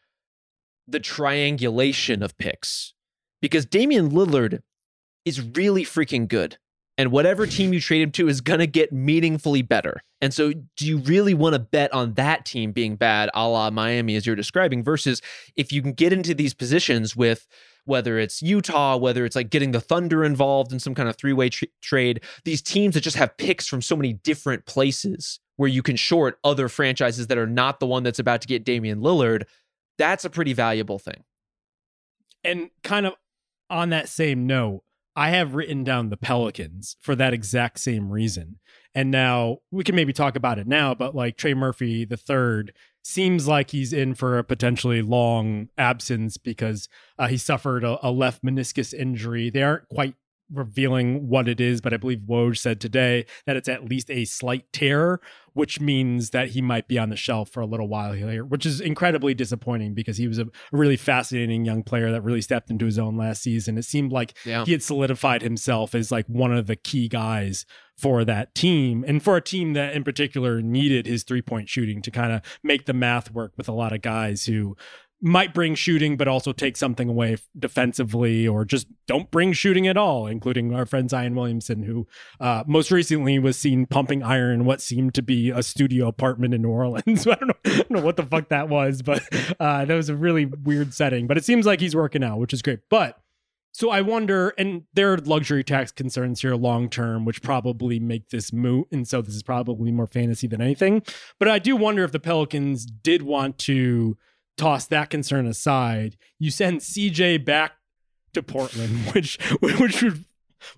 the 0.87 0.99
triangulation 0.99 2.23
of 2.23 2.37
picks. 2.37 2.93
Because 3.39 3.65
Damian 3.65 4.09
Lillard 4.09 4.61
is 5.25 5.41
really 5.41 5.83
freaking 5.83 6.27
good 6.27 6.57
and 7.01 7.11
whatever 7.11 7.47
team 7.47 7.73
you 7.73 7.81
trade 7.81 8.03
him 8.03 8.11
to 8.11 8.27
is 8.27 8.41
going 8.41 8.59
to 8.59 8.67
get 8.67 8.93
meaningfully 8.93 9.63
better. 9.63 10.03
And 10.21 10.31
so, 10.31 10.53
do 10.77 10.85
you 10.85 10.99
really 10.99 11.33
want 11.33 11.53
to 11.53 11.59
bet 11.59 11.91
on 11.91 12.13
that 12.13 12.45
team 12.45 12.71
being 12.73 12.95
bad, 12.95 13.31
a 13.33 13.47
la 13.47 13.71
Miami, 13.71 14.15
as 14.15 14.27
you're 14.27 14.35
describing, 14.35 14.83
versus 14.83 15.19
if 15.55 15.71
you 15.71 15.81
can 15.81 15.93
get 15.93 16.13
into 16.13 16.35
these 16.35 16.53
positions 16.53 17.15
with 17.15 17.47
whether 17.85 18.19
it's 18.19 18.43
Utah, 18.43 18.97
whether 18.97 19.25
it's 19.25 19.35
like 19.35 19.49
getting 19.49 19.71
the 19.71 19.81
Thunder 19.81 20.23
involved 20.23 20.71
in 20.71 20.79
some 20.79 20.93
kind 20.93 21.09
of 21.09 21.17
three 21.17 21.33
way 21.33 21.49
tr- 21.49 21.65
trade, 21.81 22.21
these 22.45 22.61
teams 22.61 22.93
that 22.93 23.01
just 23.01 23.17
have 23.17 23.35
picks 23.35 23.65
from 23.65 23.81
so 23.81 23.95
many 23.95 24.13
different 24.13 24.67
places 24.67 25.39
where 25.55 25.69
you 25.69 25.81
can 25.81 25.95
short 25.95 26.37
other 26.43 26.69
franchises 26.69 27.25
that 27.25 27.39
are 27.39 27.47
not 27.47 27.79
the 27.79 27.87
one 27.87 28.03
that's 28.03 28.19
about 28.19 28.41
to 28.41 28.47
get 28.47 28.63
Damian 28.63 29.01
Lillard, 29.01 29.45
that's 29.97 30.23
a 30.23 30.29
pretty 30.29 30.53
valuable 30.53 30.99
thing. 30.99 31.23
And 32.43 32.69
kind 32.83 33.07
of 33.07 33.13
on 33.71 33.89
that 33.89 34.07
same 34.07 34.45
note, 34.45 34.83
I 35.15 35.29
have 35.29 35.55
written 35.55 35.83
down 35.83 36.09
the 36.09 36.17
Pelicans 36.17 36.95
for 37.01 37.15
that 37.15 37.33
exact 37.33 37.79
same 37.79 38.11
reason. 38.11 38.59
And 38.95 39.11
now 39.11 39.57
we 39.71 39.83
can 39.83 39.95
maybe 39.95 40.13
talk 40.13 40.35
about 40.35 40.59
it 40.59 40.67
now, 40.67 40.93
but 40.93 41.15
like 41.15 41.37
Trey 41.37 41.53
Murphy 41.53 42.05
the 42.05 42.17
third 42.17 42.73
seems 43.03 43.47
like 43.47 43.71
he's 43.71 43.93
in 43.93 44.13
for 44.13 44.37
a 44.37 44.43
potentially 44.43 45.01
long 45.01 45.69
absence 45.77 46.37
because 46.37 46.87
uh, 47.17 47.27
he 47.27 47.37
suffered 47.37 47.83
a, 47.83 47.97
a 48.05 48.11
left 48.11 48.43
meniscus 48.43 48.93
injury. 48.93 49.49
They 49.49 49.63
aren't 49.63 49.89
quite 49.89 50.15
revealing 50.53 51.27
what 51.27 51.47
it 51.47 51.59
is, 51.61 51.81
but 51.81 51.93
I 51.93 51.97
believe 51.97 52.19
Woj 52.27 52.57
said 52.57 52.79
today 52.81 53.25
that 53.45 53.55
it's 53.55 53.69
at 53.69 53.85
least 53.85 54.09
a 54.09 54.25
slight 54.25 54.65
tear, 54.73 55.19
which 55.53 55.79
means 55.79 56.29
that 56.31 56.49
he 56.49 56.61
might 56.61 56.87
be 56.87 56.97
on 56.99 57.09
the 57.09 57.15
shelf 57.15 57.49
for 57.49 57.61
a 57.61 57.65
little 57.65 57.87
while 57.87 58.13
here, 58.13 58.43
which 58.45 58.65
is 58.65 58.79
incredibly 58.81 59.33
disappointing 59.33 59.93
because 59.93 60.17
he 60.17 60.27
was 60.27 60.39
a 60.39 60.47
really 60.71 60.97
fascinating 60.97 61.65
young 61.65 61.83
player 61.83 62.11
that 62.11 62.21
really 62.21 62.41
stepped 62.41 62.69
into 62.69 62.85
his 62.85 62.99
own 62.99 63.17
last 63.17 63.41
season. 63.41 63.77
It 63.77 63.85
seemed 63.85 64.11
like 64.11 64.33
Yeah. 64.45 64.65
he 64.65 64.71
had 64.71 64.83
solidified 64.83 65.41
himself 65.41 65.93
as 65.95 66.11
like 66.11 66.25
one 66.27 66.53
of 66.53 66.67
the 66.67 66.75
key 66.75 67.07
guys 67.07 67.65
for 67.97 68.25
that 68.25 68.55
team 68.55 69.03
and 69.07 69.21
for 69.21 69.37
a 69.37 69.41
team 69.41 69.73
that 69.73 69.93
in 69.93 70.03
particular 70.03 70.61
needed 70.61 71.05
his 71.05 71.23
three 71.23 71.41
point 71.41 71.69
shooting 71.69 72.01
to 72.01 72.09
kind 72.11 72.31
of 72.31 72.41
make 72.63 72.85
the 72.85 72.93
math 72.93 73.31
work 73.31 73.53
with 73.57 73.67
a 73.69 73.73
lot 73.73 73.93
of 73.93 74.01
guys 74.01 74.45
who 74.45 74.75
might 75.21 75.53
bring 75.53 75.75
shooting, 75.75 76.17
but 76.17 76.27
also 76.27 76.51
take 76.51 76.75
something 76.75 77.07
away 77.07 77.37
defensively, 77.57 78.47
or 78.47 78.65
just 78.65 78.87
don't 79.05 79.29
bring 79.29 79.53
shooting 79.53 79.87
at 79.87 79.97
all, 79.97 80.27
including 80.27 80.73
our 80.73 80.85
friend 80.85 81.09
Zion 81.09 81.35
Williamson, 81.35 81.83
who 81.83 82.07
uh, 82.39 82.63
most 82.65 82.91
recently 82.91 83.37
was 83.37 83.57
seen 83.57 83.85
pumping 83.85 84.23
iron 84.23 84.51
in 84.61 84.65
what 84.65 84.81
seemed 84.81 85.13
to 85.13 85.21
be 85.21 85.49
a 85.49 85.61
studio 85.61 86.07
apartment 86.07 86.53
in 86.53 86.61
New 86.63 86.69
Orleans. 86.69 87.27
I 87.27 87.35
don't 87.35 87.47
know, 87.47 87.53
I 87.65 87.75
don't 87.77 87.91
know 87.91 88.01
what 88.01 88.17
the 88.17 88.23
fuck 88.23 88.49
that 88.49 88.67
was, 88.67 89.01
but 89.01 89.23
uh, 89.59 89.85
that 89.85 89.95
was 89.95 90.09
a 90.09 90.15
really 90.15 90.45
weird 90.45 90.93
setting. 90.93 91.27
But 91.27 91.37
it 91.37 91.45
seems 91.45 91.65
like 91.65 91.79
he's 91.79 91.95
working 91.95 92.23
out, 92.23 92.39
which 92.39 92.53
is 92.53 92.61
great. 92.61 92.79
But 92.89 93.21
so 93.73 93.89
I 93.89 94.01
wonder, 94.01 94.53
and 94.57 94.83
there 94.93 95.13
are 95.13 95.17
luxury 95.17 95.63
tax 95.63 95.91
concerns 95.91 96.41
here 96.41 96.55
long 96.55 96.89
term, 96.89 97.23
which 97.25 97.41
probably 97.41 97.99
make 97.99 98.29
this 98.29 98.51
moot. 98.51 98.87
And 98.91 99.07
so 99.07 99.21
this 99.21 99.35
is 99.35 99.43
probably 99.43 99.91
more 99.91 100.07
fantasy 100.07 100.47
than 100.47 100.61
anything. 100.61 101.03
But 101.39 101.47
I 101.47 101.59
do 101.59 101.75
wonder 101.75 102.03
if 102.03 102.11
the 102.11 102.19
Pelicans 102.19 102.85
did 102.85 103.21
want 103.21 103.57
to 103.59 104.17
toss 104.61 104.85
that 104.87 105.09
concern 105.09 105.47
aside. 105.47 106.17
You 106.39 106.51
send 106.51 106.81
CJ 106.81 107.43
back 107.43 107.73
to 108.33 108.43
Portland, 108.43 108.97
which 109.13 109.37
which 109.59 110.01
would 110.03 110.23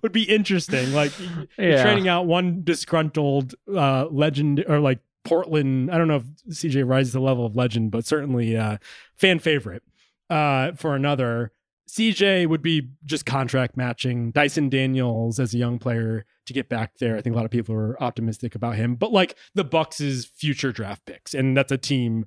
would 0.02 0.12
be 0.12 0.22
interesting. 0.22 0.92
Like 0.92 1.12
you're 1.18 1.46
Yeah. 1.72 1.82
trading 1.82 2.08
out 2.08 2.26
one 2.26 2.62
disgruntled 2.64 3.54
uh 3.68 4.06
legend 4.10 4.64
or 4.66 4.80
like 4.80 5.00
Portland. 5.24 5.90
I 5.90 5.98
don't 5.98 6.08
know 6.08 6.16
if 6.16 6.24
CJ 6.56 6.88
rises 6.88 7.12
to 7.12 7.18
the 7.18 7.24
level 7.24 7.44
of 7.44 7.56
legend, 7.56 7.90
but 7.90 8.06
certainly 8.06 8.56
uh 8.56 8.78
fan 9.16 9.38
favorite 9.38 9.82
uh 10.30 10.72
for 10.72 10.94
another. 10.96 11.52
CJ 11.86 12.46
would 12.48 12.62
be 12.62 12.88
just 13.04 13.26
contract 13.26 13.76
matching 13.76 14.30
Dyson 14.30 14.70
Daniels 14.70 15.38
as 15.38 15.52
a 15.52 15.58
young 15.58 15.78
player 15.78 16.24
to 16.46 16.52
get 16.54 16.70
back 16.70 16.96
there. 16.98 17.16
I 17.16 17.20
think 17.20 17.34
a 17.34 17.36
lot 17.36 17.44
of 17.44 17.50
people 17.50 17.74
are 17.74 18.02
optimistic 18.02 18.54
about 18.54 18.76
him, 18.76 18.94
but 18.94 19.12
like 19.12 19.36
the 19.54 19.64
Bucks' 19.64 20.24
future 20.24 20.72
draft 20.72 21.04
picks, 21.04 21.34
and 21.34 21.54
that's 21.54 21.70
a 21.70 21.76
team 21.78 22.24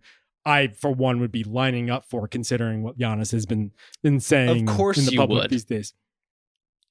I, 0.48 0.70
for 0.70 0.92
one, 0.92 1.20
would 1.20 1.32
be 1.32 1.44
lining 1.44 1.90
up 1.90 2.06
for, 2.06 2.26
considering 2.28 2.82
what 2.82 2.98
Giannis 2.98 3.34
has 3.34 3.46
been 3.46 3.72
been 4.02 4.22
saying. 4.22 4.68
Of 4.68 4.76
course 4.76 4.98
in 4.98 5.06
the 5.06 5.12
you 5.12 5.20
public 5.20 5.44
would. 5.44 5.52
these 5.52 5.66
days. 5.66 5.94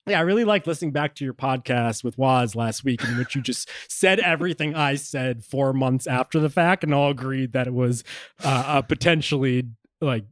Yeah, 0.06 0.18
I 0.18 0.22
really 0.22 0.44
liked 0.44 0.66
listening 0.66 0.92
back 0.92 1.14
to 1.16 1.24
your 1.24 1.34
podcast 1.34 2.04
with 2.04 2.18
Waz 2.18 2.54
last 2.54 2.84
week, 2.84 3.02
in 3.02 3.16
which 3.16 3.34
you 3.34 3.40
just 3.40 3.68
said 3.88 4.20
everything 4.20 4.74
I 4.74 4.94
said 4.94 5.42
four 5.42 5.72
months 5.72 6.06
after 6.06 6.38
the 6.38 6.50
fact, 6.50 6.84
and 6.84 6.92
all 6.92 7.10
agreed 7.10 7.52
that 7.54 7.66
it 7.66 7.72
was 7.72 8.04
uh, 8.44 8.64
a 8.76 8.82
potentially 8.82 9.64
like 10.02 10.26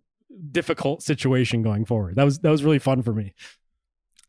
difficult 0.50 1.02
situation 1.02 1.62
going 1.62 1.86
forward. 1.86 2.16
That 2.16 2.24
was 2.24 2.40
that 2.40 2.50
was 2.50 2.62
really 2.62 2.78
fun 2.78 3.02
for 3.02 3.14
me. 3.14 3.32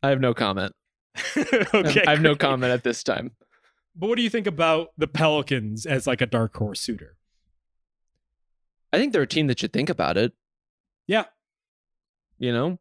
I 0.02 0.08
have 0.08 0.20
no 0.20 0.32
comment. 0.32 0.72
okay, 1.36 2.04
I 2.06 2.10
have 2.10 2.22
no 2.22 2.34
comment 2.34 2.72
at 2.72 2.82
this 2.82 3.02
time. 3.02 3.32
But 3.94 4.08
what 4.08 4.16
do 4.16 4.22
you 4.22 4.30
think 4.30 4.46
about 4.46 4.88
the 4.96 5.06
Pelicans 5.06 5.86
as 5.86 6.06
like 6.06 6.22
a 6.22 6.26
dark 6.26 6.56
horse 6.56 6.80
suitor? 6.80 7.15
I 8.92 8.98
think 8.98 9.12
they're 9.12 9.22
a 9.22 9.26
team 9.26 9.46
that 9.48 9.58
should 9.58 9.72
think 9.72 9.90
about 9.90 10.16
it. 10.16 10.32
Yeah. 11.06 11.24
You 12.38 12.52
know, 12.52 12.78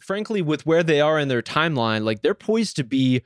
frankly, 0.00 0.42
with 0.42 0.66
where 0.66 0.82
they 0.82 1.00
are 1.00 1.18
in 1.18 1.28
their 1.28 1.42
timeline, 1.42 2.04
like 2.04 2.22
they're 2.22 2.34
poised 2.34 2.76
to 2.76 2.84
be 2.84 3.22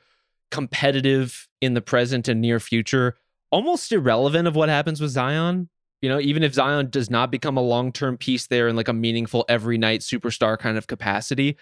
competitive 0.51 1.49
in 1.61 1.75
the 1.75 1.81
present 1.81 2.29
and 2.29 2.41
near 2.41 2.61
future, 2.61 3.17
almost 3.51 3.91
irrelevant 3.93 4.47
of 4.47 4.55
what 4.55 4.69
happens 4.69 5.01
with 5.01 5.11
Zion. 5.11 5.69
You 6.01 6.09
know, 6.09 6.21
even 6.21 6.43
if 6.43 6.55
Zion 6.55 6.91
does 6.91 7.11
not 7.11 7.31
become 7.31 7.57
a 7.57 7.63
long 7.63 7.93
term 7.93 8.17
piece 8.17 8.47
there 8.47 8.69
in 8.69 8.77
like 8.77 8.89
a 8.89 8.93
meaningful 8.93 9.45
every 9.49 9.79
night 9.79 10.01
superstar 10.01 10.59
kind 10.59 10.77
of 10.77 10.87
capacity, 10.87 11.57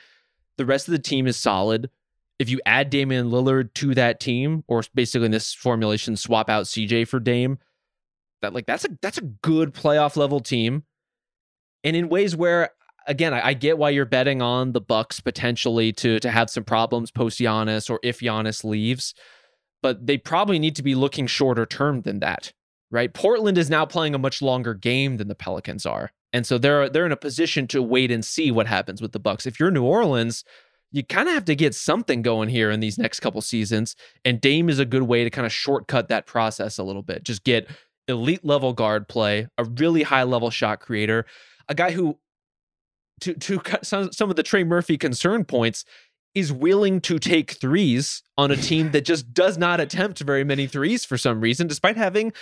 the 0.57 0.67
rest 0.67 0.89
of 0.89 0.93
the 0.93 0.99
team 0.99 1.27
is 1.27 1.37
solid. 1.37 1.91
If 2.39 2.49
you 2.49 2.61
add 2.65 2.89
Damian 2.89 3.31
Lillard 3.31 3.75
to 3.75 3.95
that 3.95 4.19
team, 4.19 4.65
or 4.67 4.83
basically 4.95 5.27
in 5.27 5.31
this 5.31 5.53
formulation, 5.53 6.17
swap 6.17 6.49
out 6.49 6.65
CJ 6.65 7.07
for 7.07 7.21
Dame, 7.21 7.59
that 8.43 8.55
like 8.55 8.67
that's 8.67 8.85
a 8.85 8.89
that's 9.03 9.19
a 9.19 9.23
good 9.23 9.75
playoff 9.75 10.17
level 10.17 10.41
team. 10.41 10.85
And 11.83 11.97
in 11.97 12.09
ways 12.09 12.37
where 12.37 12.71
again, 13.07 13.35
I, 13.35 13.49
I 13.49 13.55
get 13.55 13.79
why 13.79 13.91
you're 13.91 14.05
betting 14.05 14.43
on 14.43 14.73
the 14.73 14.81
Bucks 14.81 15.21
potentially 15.21 15.93
to 15.95 16.21
to 16.21 16.31
have 16.31 16.51
some 16.51 16.65
problems 16.65 17.11
post 17.11 17.41
Giannis 17.41 17.91
or 17.91 18.01
if 18.03 18.21
Giannis 18.21 18.65
leaves, 18.65 19.15
but 19.83 20.07
they 20.07 20.19
probably 20.19 20.59
need 20.59 20.77
to 20.77 20.83
be 20.83 20.95
looking 20.95 21.27
shorter 21.27 21.67
term 21.67 22.03
than 22.03 22.21
that, 22.21 22.53
right? 22.91 23.13
Portland 23.13 23.59
is 23.59 23.71
now 23.71 23.85
playing 23.87 24.15
a 24.15 24.19
much 24.19 24.43
longer 24.43 24.75
game 24.75 25.17
than 25.17 25.29
the 25.29 25.35
Pelicans 25.35 25.87
are, 25.87 26.13
and 26.33 26.47
so 26.47 26.59
they're 26.59 26.89
they're 26.89 27.07
in 27.07 27.13
a 27.13 27.17
position 27.17 27.67
to 27.69 27.83
wait 27.83 28.11
and 28.11 28.25
see 28.25 28.51
what 28.51 28.67
happens 28.67 29.03
with 29.03 29.13
the 29.13 29.21
Bucks. 29.21 29.47
If 29.47 29.59
you're 29.59 29.71
New 29.71 29.85
Orleans, 29.85 30.45
you 30.93 31.05
kind 31.05 31.29
of 31.29 31.35
have 31.35 31.45
to 31.47 31.57
get 31.57 31.75
something 31.75 32.23
going 32.23 32.49
here 32.49 32.71
in 32.71 32.81
these 32.81 32.99
next 32.99 33.21
couple 33.21 33.41
seasons, 33.41 33.97
and 34.25 34.41
Dame 34.41 34.69
is 34.69 34.79
a 34.79 34.85
good 34.85 35.03
way 35.03 35.25
to 35.25 35.31
kind 35.31 35.47
of 35.47 35.53
shortcut 35.53 36.09
that 36.09 36.27
process 36.27 36.79
a 36.79 36.85
little 36.85 37.03
bit. 37.03 37.25
Just 37.25 37.45
get 37.45 37.69
elite 38.11 38.45
level 38.45 38.73
guard 38.73 39.09
play, 39.09 39.49
a 39.57 39.65
really 39.65 40.03
high 40.03 40.25
level 40.25 40.51
shot 40.51 40.81
creator, 40.81 41.27
a 41.69 41.75
guy 41.75 41.93
who 41.93 42.19
to 43.21 43.35
to 43.35 43.61
cut 43.61 43.87
some 43.87 44.13
some 44.13 44.31
of 44.31 44.37
the 44.37 44.43
Trey 44.43 44.65
Murphy 44.65 44.99
concern 44.99 45.45
points 45.45 45.85
is 46.35 46.53
willing 46.53 47.01
to 47.01 47.19
take 47.19 47.53
threes 47.53 48.23
on 48.39 48.51
a 48.51 48.57
team 48.57 48.93
that 48.93 49.05
just 49.05 49.33
does 49.35 49.59
not 49.59 49.81
attempt 49.81 50.21
very 50.21 50.45
many 50.45 50.67
threes 50.67 51.05
for 51.05 51.19
some 51.19 51.41
reason 51.41 51.67
despite 51.67 51.97
having 51.97 52.33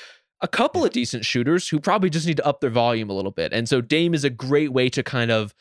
a 0.41 0.49
couple 0.49 0.85
of 0.85 0.93
decent 0.93 1.25
shooters 1.25 1.69
who 1.69 1.81
probably 1.81 2.11
just 2.11 2.27
need 2.27 2.37
to 2.37 2.47
up 2.47 2.61
their 2.61 2.71
volume 2.71 3.11
a 3.11 3.13
little 3.13 3.33
bit. 3.33 3.53
And 3.53 3.69
so 3.69 3.81
Dame 3.81 4.15
is 4.15 4.25
a 4.25 4.31
great 4.31 4.73
way 4.73 4.89
to 4.91 5.03
kind 5.03 5.31
of 5.31 5.55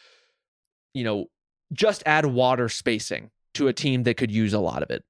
you 0.94 1.04
know 1.04 1.28
just 1.74 2.04
add 2.06 2.26
water 2.26 2.70
spacing 2.70 3.32
to 3.56 3.68
a 3.68 3.74
team 3.74 4.04
that 4.04 4.18
could 4.18 4.32
use 4.32 4.54
a 4.54 4.60
lot 4.60 4.84
of 4.84 4.90
it. 4.90 5.04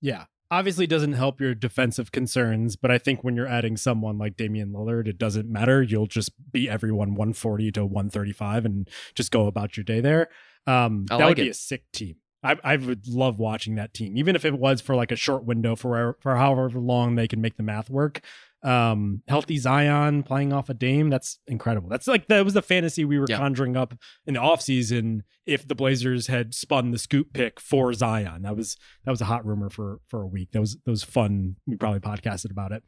Yeah. 0.00 0.24
Obviously, 0.52 0.86
doesn't 0.86 1.14
help 1.14 1.40
your 1.40 1.54
defensive 1.54 2.12
concerns, 2.12 2.76
but 2.76 2.90
I 2.90 2.98
think 2.98 3.24
when 3.24 3.34
you're 3.34 3.48
adding 3.48 3.78
someone 3.78 4.18
like 4.18 4.36
Damian 4.36 4.74
Lillard, 4.74 5.08
it 5.08 5.16
doesn't 5.16 5.48
matter. 5.50 5.82
You'll 5.82 6.06
just 6.06 6.30
beat 6.52 6.68
everyone 6.68 7.14
140 7.14 7.72
to 7.72 7.86
135 7.86 8.66
and 8.66 8.90
just 9.14 9.30
go 9.30 9.46
about 9.46 9.78
your 9.78 9.84
day 9.84 10.02
there. 10.02 10.28
Um, 10.66 11.06
that 11.08 11.20
like 11.20 11.28
would 11.28 11.36
be 11.38 11.48
a 11.48 11.54
sick 11.54 11.90
team. 11.90 12.16
I, 12.42 12.58
I 12.62 12.76
would 12.76 13.08
love 13.08 13.38
watching 13.38 13.76
that 13.76 13.94
team, 13.94 14.18
even 14.18 14.36
if 14.36 14.44
it 14.44 14.52
was 14.52 14.82
for 14.82 14.94
like 14.94 15.10
a 15.10 15.16
short 15.16 15.44
window 15.44 15.74
for 15.74 16.18
for 16.20 16.36
however 16.36 16.78
long 16.78 17.14
they 17.14 17.28
can 17.28 17.40
make 17.40 17.56
the 17.56 17.62
math 17.62 17.88
work. 17.88 18.20
Um, 18.64 19.22
healthy 19.26 19.58
Zion 19.58 20.22
playing 20.22 20.52
off 20.52 20.68
a 20.68 20.74
Dame, 20.74 21.10
that's 21.10 21.40
incredible. 21.48 21.88
That's 21.88 22.06
like 22.06 22.28
that 22.28 22.44
was 22.44 22.54
the 22.54 22.62
fantasy 22.62 23.04
we 23.04 23.18
were 23.18 23.26
Yeah. 23.28 23.38
conjuring 23.38 23.76
up 23.76 23.94
in 24.24 24.34
the 24.34 24.40
offseason 24.40 25.22
if 25.46 25.66
the 25.66 25.74
Blazers 25.74 26.28
had 26.28 26.54
spun 26.54 26.92
the 26.92 26.98
scoop 26.98 27.32
pick 27.32 27.58
for 27.58 27.92
Zion. 27.92 28.42
That 28.42 28.56
was 28.56 28.76
that 29.04 29.10
was 29.10 29.20
a 29.20 29.24
hot 29.24 29.44
rumor 29.44 29.68
for 29.68 29.98
for 30.08 30.22
a 30.22 30.26
week. 30.28 30.52
That 30.52 30.60
was 30.60 30.76
that 30.84 30.90
was 30.90 31.02
fun. 31.02 31.56
We 31.66 31.74
probably 31.76 31.98
podcasted 31.98 32.52
about 32.52 32.70
it. 32.70 32.84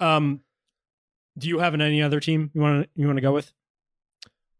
Um, 0.00 0.40
do 1.36 1.48
you 1.48 1.58
have 1.58 1.74
any 1.74 2.00
other 2.02 2.18
team 2.20 2.50
you 2.54 2.60
want 2.62 2.84
to 2.84 2.90
you 2.94 3.06
want 3.06 3.18
to 3.18 3.22
go 3.22 3.32
with? 3.34 3.52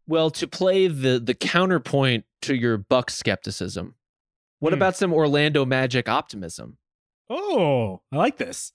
Well, 0.05 0.29
to 0.31 0.47
play 0.47 0.87
the 0.87 1.19
the 1.19 1.33
counterpoint 1.33 2.25
to 2.43 2.55
your 2.55 2.77
Buck 2.77 3.09
skepticism, 3.09 3.95
what 4.59 4.73
Hmm. 4.73 4.77
about 4.79 4.95
some 4.95 5.11
Orlando 5.11 5.65
Magic 5.65 6.07
optimism? 6.07 6.77
Oh, 7.31 8.01
I 8.11 8.17
like 8.17 8.37
this. 8.37 8.73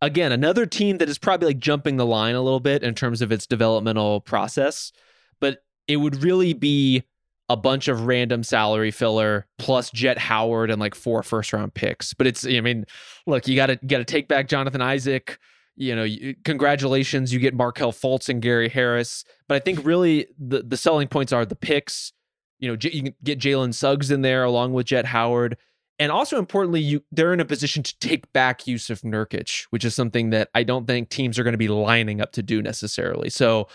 Again, 0.00 0.30
another 0.30 0.64
team 0.64 0.98
that 0.98 1.08
is 1.08 1.18
probably 1.18 1.48
like 1.48 1.58
jumping 1.58 1.96
the 1.96 2.06
line 2.06 2.34
a 2.34 2.42
little 2.42 2.60
bit 2.60 2.82
in 2.82 2.94
terms 2.94 3.20
of 3.20 3.32
its 3.32 3.46
developmental 3.46 4.20
process, 4.20 4.92
but 5.40 5.64
it 5.88 5.96
would 5.96 6.22
really 6.22 6.52
be 6.52 7.02
a 7.48 7.56
bunch 7.56 7.88
of 7.88 8.06
random 8.06 8.42
salary 8.42 8.90
filler 8.90 9.46
plus 9.58 9.90
Jett 9.90 10.18
Howard 10.18 10.70
and 10.70 10.78
like 10.78 10.94
four 10.94 11.22
first 11.22 11.52
round 11.52 11.74
picks. 11.74 12.12
But 12.14 12.26
it's 12.26 12.46
I 12.46 12.60
mean, 12.60 12.84
look, 13.26 13.48
you 13.48 13.56
got 13.56 13.66
to 13.66 13.76
got 13.76 13.98
to 13.98 14.04
take 14.04 14.28
back 14.28 14.48
Jonathan 14.48 14.82
Isaac. 14.82 15.38
You 15.76 15.94
know, 15.94 16.34
congratulations, 16.44 17.32
you 17.32 17.38
get 17.38 17.54
Markelle 17.54 17.92
Fultz 17.92 18.28
and 18.28 18.42
Gary 18.42 18.68
Harris. 18.68 19.24
But 19.48 19.54
I 19.54 19.58
think 19.60 19.84
really 19.84 20.26
the 20.38 20.62
the 20.62 20.76
selling 20.76 21.08
points 21.08 21.32
are 21.32 21.46
the 21.46 21.56
picks. 21.56 22.12
You 22.58 22.68
know, 22.68 22.76
J- 22.76 22.90
you 22.90 23.02
can 23.04 23.14
get 23.22 23.38
Jalen 23.38 23.72
Suggs 23.72 24.10
in 24.10 24.22
there 24.22 24.44
along 24.44 24.72
with 24.72 24.86
Jett 24.86 25.06
Howard. 25.06 25.56
And 25.98 26.12
also 26.12 26.38
importantly, 26.38 26.80
you 26.80 27.02
they're 27.10 27.32
in 27.34 27.40
a 27.40 27.44
position 27.44 27.82
to 27.82 27.98
take 27.98 28.32
back 28.32 28.60
Jusuf 28.60 29.02
Nurkic, 29.02 29.66
which 29.70 29.84
is 29.84 29.94
something 29.94 30.30
that 30.30 30.48
I 30.54 30.62
don't 30.62 30.86
think 30.86 31.08
teams 31.08 31.38
are 31.38 31.44
going 31.44 31.52
to 31.52 31.58
be 31.58 31.68
lining 31.68 32.20
up 32.20 32.32
to 32.32 32.42
do 32.42 32.62
necessarily. 32.62 33.30
So 33.30 33.68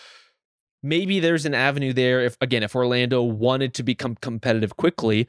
maybe 0.81 1.19
there's 1.19 1.45
an 1.45 1.53
avenue 1.53 1.93
there 1.93 2.21
if 2.21 2.37
again, 2.39 2.63
if 2.63 2.75
Orlando 2.75 3.21
wanted 3.21 3.73
to 3.75 3.83
become 3.83 4.15
competitive 4.15 4.77
quickly, 4.77 5.27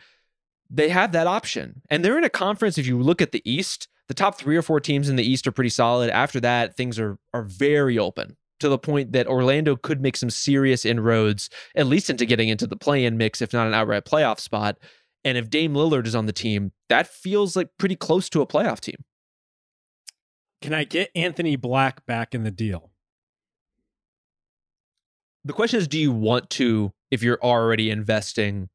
they 0.71 0.89
have 0.89 1.13
that 1.13 1.27
option. 1.27 1.83
And 1.91 2.05
they're 2.05 2.19
in 2.19 2.25
a 2.25 2.31
conference, 2.31 2.79
if 2.79 2.87
you 2.87 3.01
look 3.01 3.21
at 3.21 3.33
the 3.33 3.43
East, 3.45 3.89
the 4.09 4.15
top 4.15 4.37
three 4.37 4.57
or 4.57 4.63
four 4.63 4.81
teams 4.81 5.09
in 5.09 5.17
the 5.17 5.29
East 5.29 5.47
are 5.47 5.53
pretty 5.53 5.71
solid. 5.71 6.11
After 6.11 6.41
that, 6.41 6.77
things 6.77 6.99
are 6.99 7.19
are 7.33 7.43
very 7.43 7.99
open 7.99 8.37
to 8.61 8.69
the 8.69 8.79
point 8.79 9.13
that 9.13 9.27
Orlando 9.27 9.77
could 9.77 10.01
make 10.01 10.17
some 10.17 10.31
serious 10.31 10.85
inroads, 10.85 11.51
at 11.75 11.87
least 11.87 12.09
into 12.09 12.25
getting 12.25 12.49
into 12.49 12.67
the 12.67 12.77
play-in 12.77 13.19
mix, 13.19 13.43
if 13.43 13.53
not 13.53 13.67
an 13.67 13.75
outright 13.75 14.05
playoff 14.05 14.39
spot. 14.39 14.79
And 15.25 15.39
if 15.39 15.49
Dame 15.49 15.73
Lillard 15.75 16.07
is 16.07 16.15
on 16.15 16.27
the 16.27 16.33
team, 16.33 16.73
that 16.89 17.07
feels 17.07 17.57
like 17.57 17.69
pretty 17.79 17.97
close 17.97 18.29
to 18.31 18.43
a 18.43 18.47
playoff 18.47 18.81
team. 18.81 18.97
Can 20.61 20.75
I 20.75 20.85
get 20.85 21.11
Anthony 21.15 21.57
Black 21.57 22.05
back 22.07 22.35
in 22.35 22.43
the 22.43 22.51
deal? 22.51 22.91
The 25.45 25.53
question 25.53 25.79
is, 25.79 25.89
do 25.89 25.99
you 25.99 26.13
want 26.13 26.51
to 26.51 26.93
if 27.11 27.23
you're 27.23 27.41
already 27.43 27.91
investing 27.91 28.69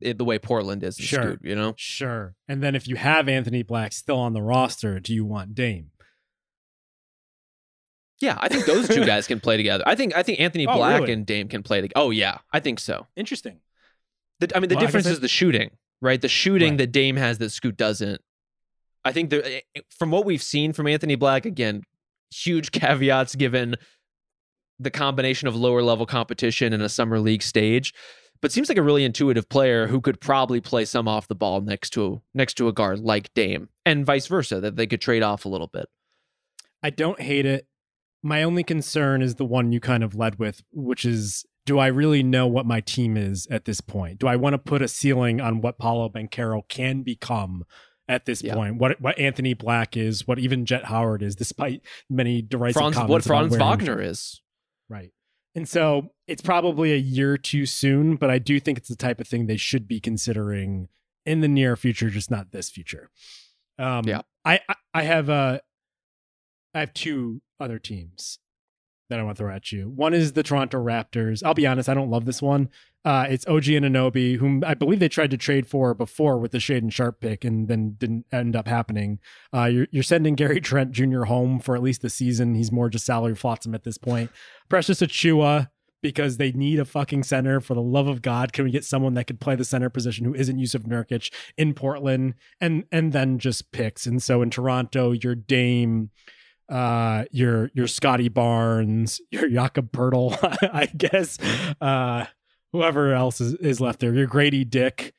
it, 0.00 0.16
the 0.18 0.24
way 0.24 0.38
Portland 0.38 0.82
is? 0.82 0.96
Sure. 0.96 1.22
Scoot, 1.22 1.40
you 1.42 1.54
know, 1.54 1.74
Sure. 1.76 2.34
And 2.48 2.62
then 2.62 2.74
if 2.74 2.86
you 2.88 2.96
have 2.96 3.28
Anthony 3.28 3.62
Black 3.62 3.92
still 3.92 4.18
on 4.18 4.32
the 4.32 4.42
roster, 4.42 5.00
do 5.00 5.14
you 5.14 5.24
want 5.24 5.54
Dame? 5.54 5.90
yeah, 8.20 8.36
I 8.38 8.48
think 8.48 8.66
those 8.66 8.86
two 8.86 9.06
guys 9.06 9.26
can 9.26 9.40
play 9.40 9.56
together. 9.56 9.82
I 9.86 9.94
think 9.94 10.14
I 10.14 10.22
think 10.22 10.40
Anthony 10.40 10.66
Oh, 10.66 10.74
Black 10.76 11.00
really? 11.00 11.12
and 11.14 11.24
Dame 11.26 11.48
can 11.48 11.62
play 11.62 11.80
together. 11.80 11.94
Oh 11.96 12.10
yeah, 12.10 12.38
I 12.52 12.60
think 12.60 12.78
so. 12.78 13.06
Interesting. 13.16 13.60
The, 14.40 14.56
I 14.56 14.60
mean, 14.60 14.68
the 14.68 14.74
Well, 14.74 14.84
difference 14.86 15.06
guess 15.06 15.14
is 15.14 15.20
the 15.20 15.28
shooting, 15.28 15.70
right? 16.00 16.20
The 16.20 16.28
shooting 16.28 16.72
Right. 16.72 16.78
that 16.78 16.92
Dame 16.92 17.16
has 17.16 17.38
that 17.38 17.50
Scoot 17.50 17.76
doesn't. 17.76 18.20
I 19.04 19.12
think 19.12 19.30
there, 19.30 19.42
eh, 19.44 19.60
from 19.90 20.10
what 20.10 20.24
we've 20.24 20.42
seen 20.42 20.72
from 20.72 20.86
Anthony 20.86 21.14
Black, 21.14 21.46
again, 21.46 21.82
huge 22.30 22.70
caveats 22.72 23.34
given 23.34 23.76
the 24.78 24.90
combination 24.90 25.46
of 25.46 25.54
lower 25.54 25.82
level 25.82 26.06
competition 26.06 26.72
and 26.72 26.82
a 26.82 26.88
summer 26.88 27.20
league 27.20 27.42
stage. 27.42 27.92
But 28.42 28.50
seems 28.52 28.70
like 28.70 28.78
a 28.78 28.82
really 28.82 29.04
intuitive 29.04 29.50
player 29.50 29.86
who 29.86 30.00
could 30.00 30.18
probably 30.18 30.62
play 30.62 30.86
some 30.86 31.06
off 31.06 31.28
the 31.28 31.34
ball 31.34 31.60
next 31.60 31.90
to 31.90 32.22
next 32.32 32.54
to 32.54 32.68
a 32.68 32.72
guard 32.72 33.00
like 33.00 33.32
Dame, 33.34 33.68
and 33.84 34.06
vice 34.06 34.26
versa, 34.26 34.60
that 34.62 34.76
they 34.76 34.86
could 34.86 35.02
trade 35.02 35.22
off 35.22 35.44
a 35.44 35.48
little 35.50 35.66
bit. 35.66 35.86
I 36.82 36.88
don't 36.88 37.20
hate 37.20 37.44
it. 37.44 37.66
My 38.22 38.42
only 38.42 38.64
concern 38.64 39.20
is 39.20 39.34
the 39.34 39.44
one 39.44 39.72
you 39.72 39.80
kind 39.80 40.02
of 40.02 40.14
led 40.14 40.38
with, 40.38 40.62
which 40.72 41.04
is 41.04 41.44
do 41.70 41.78
I 41.78 41.86
really 41.86 42.24
know 42.24 42.48
what 42.48 42.66
my 42.66 42.80
team 42.80 43.16
is 43.16 43.46
at 43.48 43.64
this 43.64 43.80
point? 43.80 44.18
Do 44.18 44.26
I 44.26 44.34
want 44.34 44.54
to 44.54 44.58
put 44.58 44.82
a 44.82 44.88
ceiling 44.88 45.40
on 45.40 45.60
what 45.60 45.78
Paolo 45.78 46.08
Banchero 46.08 46.62
can 46.68 47.02
become 47.02 47.62
at 48.08 48.24
this 48.26 48.42
Yeah. 48.42 48.54
point? 48.54 48.78
What 48.78 49.00
what 49.00 49.16
Anthony 49.20 49.54
Black 49.54 49.96
is, 49.96 50.26
what 50.26 50.40
even 50.40 50.66
Jett 50.66 50.86
Howard 50.86 51.22
is, 51.22 51.36
despite 51.36 51.82
many 52.08 52.42
derisive 52.42 52.80
Franz, 52.80 52.96
comments 52.96 53.10
what 53.12 53.22
Franz 53.24 53.56
Wagner 53.56 54.00
is. 54.02 54.42
Right. 54.88 55.12
And 55.54 55.68
so 55.68 56.12
it's 56.26 56.42
probably 56.42 56.92
a 56.92 56.96
year 56.96 57.38
too 57.38 57.66
soon, 57.66 58.16
but 58.16 58.30
I 58.30 58.40
do 58.40 58.58
think 58.58 58.76
it's 58.76 58.88
the 58.88 58.96
type 58.96 59.20
of 59.20 59.28
thing 59.28 59.46
they 59.46 59.56
should 59.56 59.86
be 59.86 60.00
considering 60.00 60.88
in 61.24 61.40
the 61.40 61.46
near 61.46 61.76
future, 61.76 62.10
just 62.10 62.32
not 62.32 62.50
this 62.50 62.68
future. 62.68 63.10
Um, 63.78 64.08
Yeah. 64.08 64.22
I, 64.44 64.58
I 64.68 64.74
I 64.92 65.02
have 65.04 65.30
uh 65.30 65.60
I 66.74 66.80
have 66.80 66.92
two 66.94 67.42
other 67.60 67.78
teams 67.78 68.40
that 69.10 69.20
I 69.20 69.22
want 69.22 69.36
to 69.36 69.42
throw 69.42 69.54
at 69.54 69.70
you. 69.70 69.90
One 69.90 70.14
is 70.14 70.32
the 70.32 70.42
Toronto 70.42 70.82
Raptors. 70.82 71.42
I'll 71.44 71.54
be 71.54 71.66
honest, 71.66 71.88
I 71.88 71.94
don't 71.94 72.10
love 72.10 72.24
this 72.24 72.40
one. 72.40 72.70
Uh, 73.04 73.26
it's 73.28 73.46
OG 73.46 73.64
Anunoby, 73.64 74.36
whom 74.36 74.62
I 74.66 74.74
believe 74.74 75.00
they 75.00 75.08
tried 75.08 75.30
to 75.30 75.36
trade 75.36 75.66
for 75.66 75.94
before 75.94 76.38
with 76.38 76.52
the 76.52 76.58
Shaedon 76.58 76.92
Sharpe 76.92 77.20
pick, 77.20 77.44
and 77.44 77.68
then 77.68 77.96
didn't 77.98 78.26
end 78.32 78.56
up 78.56 78.68
happening. 78.68 79.18
Uh, 79.54 79.64
you're, 79.64 79.86
you're 79.90 80.02
sending 80.02 80.34
Gary 80.34 80.60
Trent 80.60 80.92
Jr. 80.92 81.24
home 81.24 81.60
for 81.60 81.74
at 81.76 81.82
least 81.82 82.02
the 82.02 82.10
season. 82.10 82.54
He's 82.54 82.72
more 82.72 82.88
just 82.88 83.06
salary 83.06 83.34
flotsam 83.34 83.74
at 83.74 83.84
this 83.84 83.98
point. 83.98 84.30
Precious 84.68 85.00
Achiuwa, 85.00 85.70
because 86.02 86.36
they 86.36 86.52
need 86.52 86.78
a 86.78 86.84
fucking 86.84 87.22
center. 87.22 87.60
For 87.60 87.74
the 87.74 87.82
love 87.82 88.06
of 88.06 88.22
God, 88.22 88.52
can 88.52 88.64
we 88.64 88.70
get 88.70 88.84
someone 88.84 89.14
that 89.14 89.26
could 89.26 89.40
play 89.40 89.56
the 89.56 89.64
center 89.64 89.90
position 89.90 90.24
who 90.24 90.34
isn't 90.34 90.58
Jusuf 90.58 90.86
Nurkic 90.86 91.32
in 91.56 91.74
Portland? 91.74 92.34
And 92.60 92.84
and 92.92 93.12
then 93.12 93.38
just 93.38 93.72
picks. 93.72 94.06
And 94.06 94.22
so 94.22 94.42
in 94.42 94.50
Toronto, 94.50 95.12
your 95.12 95.34
Dame, 95.34 96.10
uh, 96.70 97.24
your 97.30 97.70
your 97.74 97.86
Scottie 97.86 98.28
Barnes, 98.28 99.20
your 99.30 99.48
Jakob 99.48 99.92
Poeltl, 99.92 100.38
I 100.72 100.86
guess, 100.86 101.38
uh, 101.80 102.26
whoever 102.72 103.12
else 103.12 103.40
is, 103.40 103.54
is 103.54 103.80
left 103.80 104.00
there, 104.00 104.14
your 104.14 104.28
Gradey 104.28 104.68
Dick. 104.68 105.12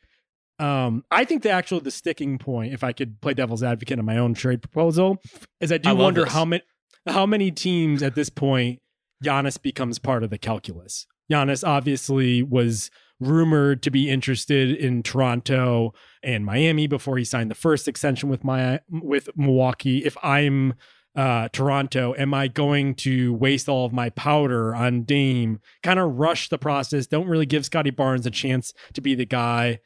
Um, 0.59 1.03
I 1.09 1.25
think 1.25 1.43
the 1.43 1.49
actual 1.49 1.79
the 1.79 1.91
sticking 1.91 2.37
point, 2.37 2.73
if 2.73 2.83
I 2.83 2.93
could 2.93 3.19
play 3.19 3.33
devil's 3.33 3.63
advocate 3.63 3.99
on 3.99 4.05
my 4.05 4.17
own 4.17 4.33
trade 4.33 4.61
proposal, 4.61 5.17
is 5.59 5.71
I 5.71 5.77
do 5.77 5.89
I 5.89 5.93
wonder 5.93 6.23
this. 6.23 6.33
how 6.33 6.45
many 6.45 6.63
how 7.07 7.25
many 7.25 7.51
teams 7.51 8.03
at 8.03 8.15
this 8.15 8.29
point 8.29 8.79
Giannis 9.23 9.61
becomes 9.61 9.99
part 9.99 10.23
of 10.23 10.29
the 10.29 10.37
calculus. 10.37 11.05
Giannis 11.31 11.67
obviously 11.67 12.43
was 12.43 12.91
rumored 13.19 13.83
to 13.83 13.91
be 13.91 14.09
interested 14.09 14.71
in 14.71 15.03
Toronto 15.03 15.93
and 16.23 16.45
Miami 16.45 16.87
before 16.87 17.17
he 17.17 17.23
signed 17.23 17.51
the 17.51 17.55
first 17.55 17.87
extension 17.87 18.29
with 18.29 18.43
my 18.43 18.79
with 18.89 19.29
Milwaukee. 19.35 19.99
If 19.99 20.17
I'm 20.23 20.73
uh, 21.15 21.49
Toronto, 21.49 22.15
am 22.17 22.33
I 22.33 22.47
going 22.47 22.95
to 22.95 23.33
waste 23.33 23.67
all 23.67 23.85
of 23.85 23.93
my 23.93 24.09
powder 24.09 24.73
on 24.73 25.03
Dame? 25.03 25.59
Kind 25.83 25.99
of 25.99 26.17
rush 26.17 26.49
the 26.49 26.57
process. 26.57 27.07
Don't 27.07 27.27
really 27.27 27.45
give 27.45 27.65
Scottie 27.65 27.89
Barnes 27.89 28.25
a 28.25 28.31
chance 28.31 28.73
to 28.93 29.01
be 29.01 29.15
the 29.15 29.25
guy, 29.25 29.79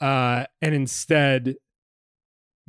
uh, 0.00 0.44
and 0.60 0.74
instead 0.74 1.56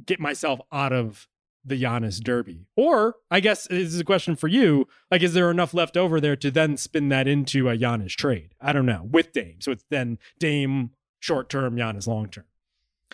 get 0.05 0.20
myself 0.20 0.60
out 0.72 0.93
of 0.93 1.28
the 1.66 1.82
Giannis 1.82 2.24
Derby. 2.24 2.66
Or 2.78 3.16
I 3.30 3.41
guess 3.41 3.68
this 3.68 3.93
is 3.93 3.99
a 3.99 4.05
question 4.05 4.36
for 4.36 4.47
you. 4.47 4.88
Like, 5.12 5.22
is 5.22 5.34
there 5.34 5.51
enough 5.51 5.74
left 5.74 5.97
over 5.97 6.22
there 6.22 6.38
to 6.38 6.49
then 6.49 6.78
spin 6.78 7.10
that 7.10 7.28
into 7.28 7.68
a 7.70 7.78
Giannis 7.78 8.12
trade? 8.12 8.53
I 8.62 8.72
don't 8.72 8.86
know 8.86 9.08
with 9.10 9.34
Dame. 9.34 9.58
So 9.60 9.72
it's 9.72 9.84
then 9.89 10.18
Dame 10.39 10.91
short 11.20 11.49
term, 11.49 11.76
Giannis 11.76 12.08
long 12.08 12.30
term. 12.30 12.45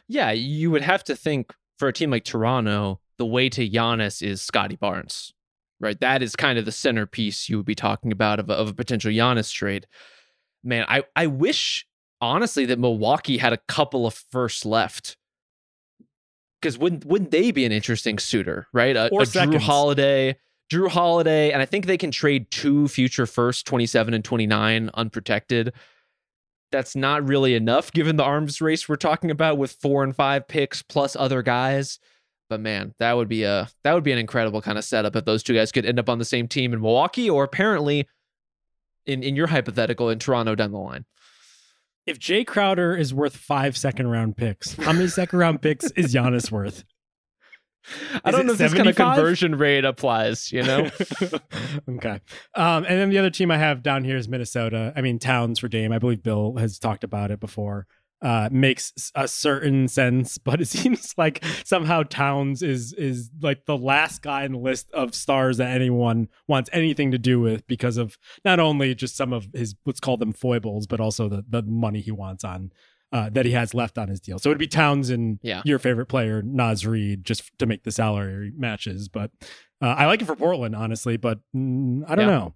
Yeah, 0.08 0.32
you 0.32 0.70
would 0.70 0.84
have 0.84 1.04
to 1.06 1.16
think 1.16 1.54
for 1.80 1.88
a 1.88 1.94
team 1.94 2.12
like 2.12 2.24
Toronto, 2.24 3.00
the 3.24 3.28
way 3.28 3.47
to 3.47 3.69
Giannis 3.69 4.21
is 4.21 4.41
Scottie 4.41 4.76
Barnes, 4.76 5.34
right? 5.80 5.97
That 6.01 6.21
is 6.21 6.36
kind 6.36 6.59
of 6.59 6.65
the 6.65 6.74
centerpiece 6.74 7.47
you 7.47 7.55
would 7.55 7.65
be 7.65 7.74
talking 7.74 8.11
about 8.11 8.38
of 8.38 8.49
a, 8.49 8.53
of 8.53 8.67
a 8.67 8.74
potential 8.74 9.09
Giannis 9.09 9.49
trade. 9.49 9.88
Man, 10.61 10.86
I, 10.89 11.05
I 11.15 11.28
wish 11.28 11.88
honestly 12.19 12.65
that 12.65 12.80
Milwaukee 12.80 13.38
had 13.38 13.53
a 13.53 13.59
couple 13.69 14.05
of 14.05 14.13
firsts 14.13 14.65
left. 14.65 15.15
Because 16.61 16.78
wouldn't 16.78 17.05
wouldn't 17.05 17.32
they 17.32 17.51
be 17.51 17.63
an 17.63 17.71
interesting 17.71 18.19
suitor, 18.19 18.67
right? 18.74 18.93
A, 18.97 19.07
Or 19.07 19.21
a 19.21 19.26
Jrue. 19.26 19.57
Holiday, 19.57 20.36
Jrue 20.69 20.89
Holiday, 20.89 21.53
and 21.53 21.61
I 21.61 21.65
think 21.65 21.86
they 21.86 21.97
can 21.97 22.11
trade 22.11 22.51
two 22.51 22.89
future 22.89 23.26
firsts, 23.26 23.63
27 23.63 24.13
and 24.13 24.26
29, 24.26 24.89
unprotected 24.95 25.71
that's 26.71 26.95
not 26.95 27.26
really 27.28 27.53
enough 27.53 27.91
given 27.91 28.15
the 28.15 28.24
arms 28.24 28.59
race 28.59 28.89
we're 28.89 28.95
talking 28.95 29.30
about 29.30 29.59
with 29.59 29.74
four 29.74 30.03
and 30.03 30.15
five 30.15 30.47
picks 30.47 30.82
plus 30.82 31.15
other 31.15 31.43
guys. 31.43 31.99
But 32.54 32.62
man, 32.62 32.93
that 32.99 33.14
would 33.14 33.30
be 33.30 33.45
a 33.45 33.68
that 33.84 33.93
would 33.93 34.04
be 34.04 34.12
an 34.12 34.20
incredible 34.20 34.62
kind 34.62 34.78
of 34.78 34.84
setup 34.84 35.16
if 35.16 35.26
those 35.26 35.41
two 35.41 35.56
guys 35.56 35.72
could 35.72 35.88
end 35.88 35.97
up 35.97 36.08
on 36.08 36.20
the 36.20 36.26
same 36.26 36.47
team 36.47 36.72
in 36.72 36.82
Milwaukee 36.82 37.28
or 37.28 37.43
apparently 37.43 38.08
in 39.08 39.24
in 39.24 39.36
your 39.36 39.47
hypothetical 39.47 40.08
in 40.12 40.20
Toronto 40.20 40.54
down 40.54 40.72
the 40.72 40.78
line. 40.78 41.06
If 42.06 42.20
Jae 42.20 42.45
Crowder 42.45 42.95
is 42.95 43.12
worth 43.12 43.36
five 43.36 43.76
second 43.76 44.06
round 44.06 44.38
picks, 44.38 44.76
how 44.76 44.93
many 44.93 45.08
second 45.08 45.39
round 45.39 45.64
picks 45.64 45.89
is 45.93 46.14
Giannis 46.14 46.51
worth? 46.51 46.84
I 48.24 48.30
Is 48.30 48.36
don't 48.36 48.45
know 48.45 48.51
if 48.54 48.60
this 48.60 48.72
kind 48.76 48.88
of 48.88 48.95
conversion 48.95 49.56
rate 49.56 49.84
applies, 49.84 50.51
you 50.51 50.62
know? 50.62 50.91
okay. 51.89 52.22
Um, 52.54 52.86
and 52.86 52.99
then 52.99 53.10
the 53.10 53.18
other 53.18 53.32
team 53.32 53.49
I 53.49 53.58
have 53.58 53.82
down 53.82 54.04
here 54.04 54.16
is 54.16 54.30
Minnesota. 54.30 54.93
I 54.95 55.01
mean, 55.01 55.18
Towns 55.18 55.58
for 55.58 55.68
Dame. 55.68 55.91
I 55.91 55.97
believe 55.97 56.22
Bill 56.22 56.56
has 56.58 56.78
talked 56.78 57.04
about 57.04 57.32
it 57.32 57.39
before. 57.39 57.88
Uh, 58.24 58.47
makes 58.53 59.11
a 59.15 59.28
certain 59.28 59.86
sense, 59.86 60.38
but 60.47 60.61
it 60.61 60.67
seems 60.69 61.13
like 61.17 61.43
somehow 61.65 62.03
Towns 62.03 62.63
is 62.63 62.93
is 62.93 63.30
like 63.41 63.65
the 63.65 63.78
last 63.78 64.21
guy 64.21 64.45
in 64.45 64.53
the 64.53 64.57
list 64.59 64.89
of 64.93 65.13
stars 65.13 65.57
that 65.57 65.69
anyone 65.76 66.30
wants 66.47 66.69
anything 66.71 67.11
to 67.11 67.17
do 67.17 67.41
with 67.41 67.67
because 67.67 67.97
of 67.97 68.17
not 68.45 68.61
only 68.61 68.95
just 68.95 69.17
some 69.17 69.34
of 69.34 69.47
his 69.53 69.76
let's 69.86 69.99
call 69.99 70.15
them 70.15 70.32
foibles, 70.32 70.88
but 70.88 71.01
also 71.01 71.28
the 71.28 71.43
the 71.49 71.63
money 71.63 71.99
he 71.99 72.11
wants 72.11 72.45
on 72.45 72.71
uh, 73.11 73.30
that 73.30 73.45
he 73.45 73.51
has 73.51 73.74
left 73.74 73.97
on 73.97 74.07
his 74.07 74.21
deal. 74.21 74.39
So 74.39 74.49
it'd 74.51 74.57
be 74.57 74.67
Towns 74.67 75.09
and 75.09 75.38
Yeah. 75.43 75.61
your 75.65 75.78
favorite 75.78 76.05
player, 76.07 76.41
Naz 76.41 76.88
Reid, 76.88 77.26
just 77.26 77.43
to 77.59 77.65
make 77.65 77.84
the 77.84 77.91
salary 77.91 78.53
matches. 78.55 79.09
But 79.09 79.32
uh, 79.82 79.88
I 79.97 80.05
like 80.05 80.21
it 80.21 80.26
for 80.26 80.36
Portland, 80.38 80.78
honestly, 80.78 81.17
but 81.17 81.39
mm, 81.53 82.03
I 82.07 82.15
don't 82.15 82.30
Yeah. 82.30 82.38
know. 82.38 82.55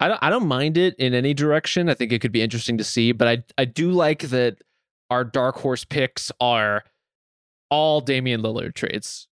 I 0.00 0.08
don't 0.08 0.18
I 0.22 0.30
don't 0.30 0.46
mind 0.46 0.76
it 0.76 0.94
in 0.96 1.14
any 1.14 1.34
direction. 1.34 1.88
I 1.88 1.94
think 1.94 2.12
it 2.12 2.20
could 2.20 2.32
be 2.32 2.42
interesting 2.42 2.78
to 2.78 2.84
see, 2.84 3.12
but 3.12 3.28
I 3.28 3.44
I 3.56 3.64
do 3.64 3.90
like 3.90 4.22
that 4.28 4.58
our 5.10 5.24
dark 5.24 5.56
horse 5.56 5.84
picks 5.84 6.30
are 6.40 6.84
all 7.70 8.00
Damian 8.00 8.42
Lillard 8.42 8.74
trades. 8.74 9.26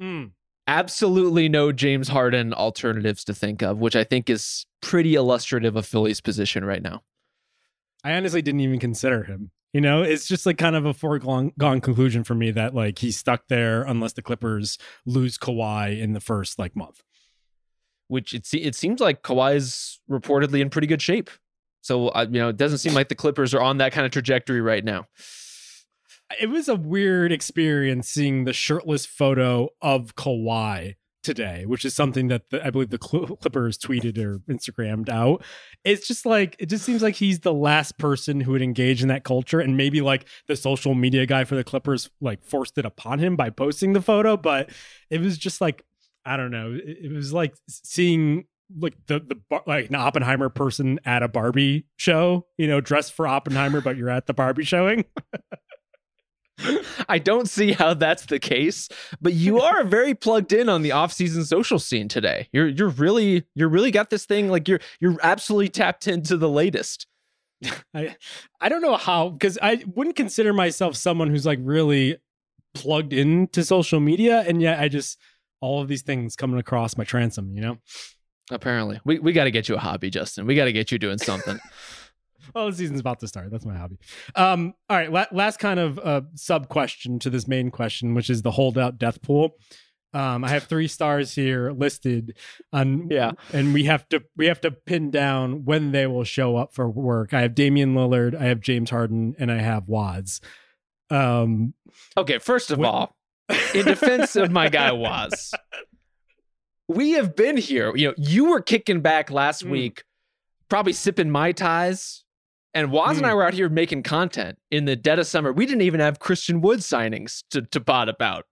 Mm. 0.00 0.32
absolutely 0.66 1.48
no 1.48 1.70
James 1.70 2.08
Harden 2.08 2.52
alternatives 2.52 3.22
to 3.24 3.34
think 3.34 3.62
of, 3.62 3.78
which 3.78 3.94
I 3.94 4.02
think 4.02 4.28
is 4.28 4.66
pretty 4.80 5.14
illustrative 5.14 5.76
of 5.76 5.86
Philly's 5.86 6.20
position 6.20 6.64
right 6.64 6.82
now. 6.82 7.02
I 8.02 8.14
honestly 8.14 8.42
didn't 8.42 8.60
even 8.60 8.80
consider 8.80 9.22
him. 9.22 9.52
You 9.72 9.80
know, 9.80 10.02
it's 10.02 10.26
just 10.26 10.44
like 10.44 10.58
kind 10.58 10.74
of 10.76 10.84
a 10.84 10.92
foregone 10.92 11.52
conclusion 11.56 12.24
for 12.24 12.34
me 12.34 12.50
that 12.50 12.74
like 12.74 12.98
he's 12.98 13.16
stuck 13.16 13.46
there 13.48 13.82
unless 13.82 14.14
the 14.14 14.22
Clippers 14.22 14.76
lose 15.06 15.38
Kawhi 15.38 16.00
in 16.00 16.14
the 16.14 16.20
first 16.20 16.58
like 16.58 16.74
month. 16.74 17.02
Which 18.12 18.34
it 18.34 18.46
it 18.52 18.74
seems 18.74 19.00
like 19.00 19.22
Kawhi's 19.22 19.98
reportedly 20.10 20.60
in 20.60 20.68
pretty 20.68 20.86
good 20.86 21.00
shape. 21.00 21.30
So 21.80 22.08
uh, 22.08 22.26
you 22.30 22.40
know, 22.40 22.50
it 22.50 22.58
doesn't 22.58 22.78
seem 22.78 22.92
like 22.92 23.08
the 23.08 23.14
Clippers 23.14 23.54
are 23.54 23.62
on 23.62 23.78
that 23.78 23.92
kind 23.92 24.04
of 24.04 24.12
trajectory 24.12 24.60
right 24.60 24.84
now. 24.84 25.06
It 26.38 26.50
was 26.50 26.68
a 26.68 26.76
weird 26.76 27.32
experience 27.32 28.10
seeing 28.10 28.44
the 28.44 28.52
shirtless 28.52 29.06
photo 29.06 29.70
of 29.80 30.14
Kawhi 30.14 30.96
today, 31.22 31.64
which 31.64 31.86
is 31.86 31.94
something 31.94 32.28
that 32.28 32.50
the, 32.50 32.66
I 32.66 32.68
believe 32.68 32.90
the 32.90 32.98
Clippers 32.98 33.78
tweeted 33.78 34.18
or 34.18 34.40
Instagrammed 34.40 35.08
out. 35.08 35.42
It's 35.82 36.06
just 36.06 36.26
like 36.26 36.54
it 36.58 36.66
just 36.66 36.84
seems 36.84 37.00
like 37.00 37.14
he's 37.14 37.40
the 37.40 37.54
last 37.54 37.96
person 37.96 38.42
who 38.42 38.52
would 38.52 38.62
engage 38.62 39.00
in 39.00 39.08
that 39.08 39.24
culture, 39.24 39.58
and 39.58 39.74
maybe 39.74 40.02
like 40.02 40.26
the 40.48 40.56
social 40.56 40.94
media 40.94 41.24
guy 41.24 41.44
for 41.44 41.54
the 41.54 41.64
Clippers 41.64 42.10
like 42.20 42.44
forced 42.44 42.76
it 42.76 42.84
upon 42.84 43.20
him 43.20 43.36
by 43.36 43.48
posting 43.48 43.94
the 43.94 44.02
photo. 44.02 44.36
But 44.36 44.68
it 45.08 45.20
was 45.20 45.38
just 45.38 45.62
like 45.62 45.82
I 46.24 46.36
don't 46.36 46.50
know. 46.50 46.72
It, 46.72 46.98
it 47.04 47.12
was 47.12 47.32
like 47.32 47.54
seeing 47.68 48.44
like 48.78 48.94
the 49.06 49.20
the 49.20 49.60
like 49.66 49.88
an 49.88 49.94
Oppenheimer 49.94 50.48
person 50.48 50.98
at 51.04 51.22
a 51.22 51.28
Barbie 51.28 51.86
show, 51.96 52.46
you 52.56 52.66
know, 52.66 52.80
dressed 52.80 53.12
for 53.12 53.26
Oppenheimer, 53.26 53.80
but 53.80 53.96
you're 53.96 54.10
at 54.10 54.26
the 54.26 54.34
Barbie 54.34 54.64
showing. 54.64 55.04
I 57.08 57.18
don't 57.18 57.48
see 57.48 57.72
how 57.72 57.94
that's 57.94 58.26
the 58.26 58.38
case, 58.38 58.88
but 59.20 59.32
you 59.32 59.60
are 59.60 59.84
very 59.84 60.14
plugged 60.14 60.52
in 60.52 60.68
on 60.68 60.82
the 60.82 60.92
off-season 60.92 61.44
social 61.44 61.78
scene 61.78 62.08
today. 62.08 62.48
You're 62.52 62.68
you're 62.68 62.88
really 62.88 63.44
you're 63.54 63.68
really 63.68 63.90
got 63.90 64.10
this 64.10 64.26
thing 64.26 64.48
like 64.48 64.68
you're 64.68 64.80
you're 65.00 65.16
absolutely 65.22 65.68
tapped 65.68 66.06
into 66.06 66.36
the 66.36 66.48
latest. 66.48 67.06
I 67.94 68.16
I 68.60 68.68
don't 68.68 68.82
know 68.82 68.96
how 68.96 69.30
because 69.30 69.58
I 69.60 69.82
wouldn't 69.86 70.16
consider 70.16 70.52
myself 70.52 70.96
someone 70.96 71.30
who's 71.30 71.46
like 71.46 71.58
really 71.62 72.18
plugged 72.74 73.12
into 73.12 73.64
social 73.64 74.00
media, 74.00 74.44
and 74.46 74.62
yet 74.62 74.80
I 74.80 74.88
just 74.88 75.18
all 75.62 75.80
of 75.80 75.88
these 75.88 76.02
things 76.02 76.36
coming 76.36 76.58
across 76.58 76.98
my 76.98 77.04
transom, 77.04 77.54
you 77.54 77.62
know. 77.62 77.78
Apparently, 78.50 79.00
we 79.04 79.18
we 79.18 79.32
got 79.32 79.44
to 79.44 79.50
get 79.50 79.68
you 79.68 79.76
a 79.76 79.78
hobby, 79.78 80.10
Justin. 80.10 80.46
We 80.46 80.54
got 80.54 80.66
to 80.66 80.72
get 80.72 80.92
you 80.92 80.98
doing 80.98 81.16
something. 81.16 81.58
well, 82.54 82.70
the 82.70 82.76
season's 82.76 83.00
about 83.00 83.20
to 83.20 83.28
start. 83.28 83.50
That's 83.50 83.64
my 83.64 83.76
hobby. 83.76 83.96
Um, 84.34 84.74
all 84.90 84.96
right, 84.96 85.10
la- 85.10 85.26
last 85.32 85.58
kind 85.58 85.80
of 85.80 85.98
uh, 85.98 86.22
sub 86.34 86.68
question 86.68 87.18
to 87.20 87.30
this 87.30 87.48
main 87.48 87.70
question, 87.70 88.14
which 88.14 88.28
is 88.28 88.42
the 88.42 88.50
holdout 88.50 88.98
death 88.98 89.22
pool. 89.22 89.56
Um, 90.14 90.44
I 90.44 90.50
have 90.50 90.64
three 90.64 90.88
stars 90.88 91.34
here 91.34 91.72
listed 91.72 92.36
on 92.72 93.08
yeah, 93.10 93.32
and 93.52 93.72
we 93.72 93.84
have 93.84 94.06
to 94.10 94.22
we 94.36 94.46
have 94.46 94.60
to 94.62 94.70
pin 94.70 95.10
down 95.10 95.64
when 95.64 95.92
they 95.92 96.06
will 96.06 96.24
show 96.24 96.56
up 96.56 96.74
for 96.74 96.90
work. 96.90 97.32
I 97.32 97.40
have 97.40 97.54
Damian 97.54 97.94
Lillard, 97.94 98.34
I 98.34 98.44
have 98.44 98.60
James 98.60 98.90
Harden, 98.90 99.34
and 99.38 99.50
I 99.50 99.58
have 99.58 99.88
Waz. 99.88 100.40
Um, 101.08 101.74
okay, 102.16 102.38
first 102.38 102.70
of 102.70 102.78
when, 102.78 102.88
all, 102.90 103.16
in 103.74 103.86
defense 103.86 104.36
of 104.36 104.50
my 104.50 104.68
guy 104.68 104.92
Waz, 104.92 105.52
we 106.88 107.12
have 107.12 107.34
been 107.36 107.56
here. 107.56 107.94
You 107.96 108.08
know, 108.08 108.14
you 108.16 108.50
were 108.50 108.60
kicking 108.60 109.00
back 109.00 109.30
last 109.30 109.64
mm. 109.64 109.70
week, 109.70 110.04
probably 110.68 110.92
sipping 110.92 111.30
mai 111.30 111.52
tais 111.52 112.22
and 112.74 112.90
Waz 112.90 113.14
mm. 113.14 113.18
and 113.18 113.26
I 113.26 113.30
hmm. 113.30 113.36
were 113.36 113.44
out 113.44 113.54
here 113.54 113.68
making 113.68 114.02
content 114.02 114.58
in 114.70 114.86
the 114.86 114.96
dead 114.96 115.18
of 115.18 115.26
summer. 115.26 115.52
We 115.52 115.66
didn't 115.66 115.82
even 115.82 116.00
have 116.00 116.18
Christian 116.18 116.60
Wood 116.60 116.80
signings 116.80 117.42
to, 117.50 117.62
to 117.62 117.80
bot 117.80 118.08
about. 118.08 118.46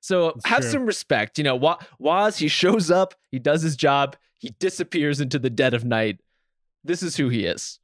So 0.00 0.32
That's 0.34 0.46
have 0.46 0.60
true. 0.60 0.70
some 0.70 0.86
respect. 0.86 1.38
You 1.38 1.44
know, 1.44 1.76
Waz, 1.98 2.38
he 2.38 2.48
shows 2.48 2.90
up, 2.90 3.14
he 3.30 3.38
does 3.38 3.62
his 3.62 3.76
job, 3.76 4.16
he 4.38 4.54
disappears 4.58 5.20
into 5.20 5.38
the 5.38 5.50
dead 5.50 5.74
of 5.74 5.84
night. 5.84 6.20
This 6.84 7.02
is 7.02 7.16
who 7.16 7.28
he 7.28 7.44
is. 7.44 7.78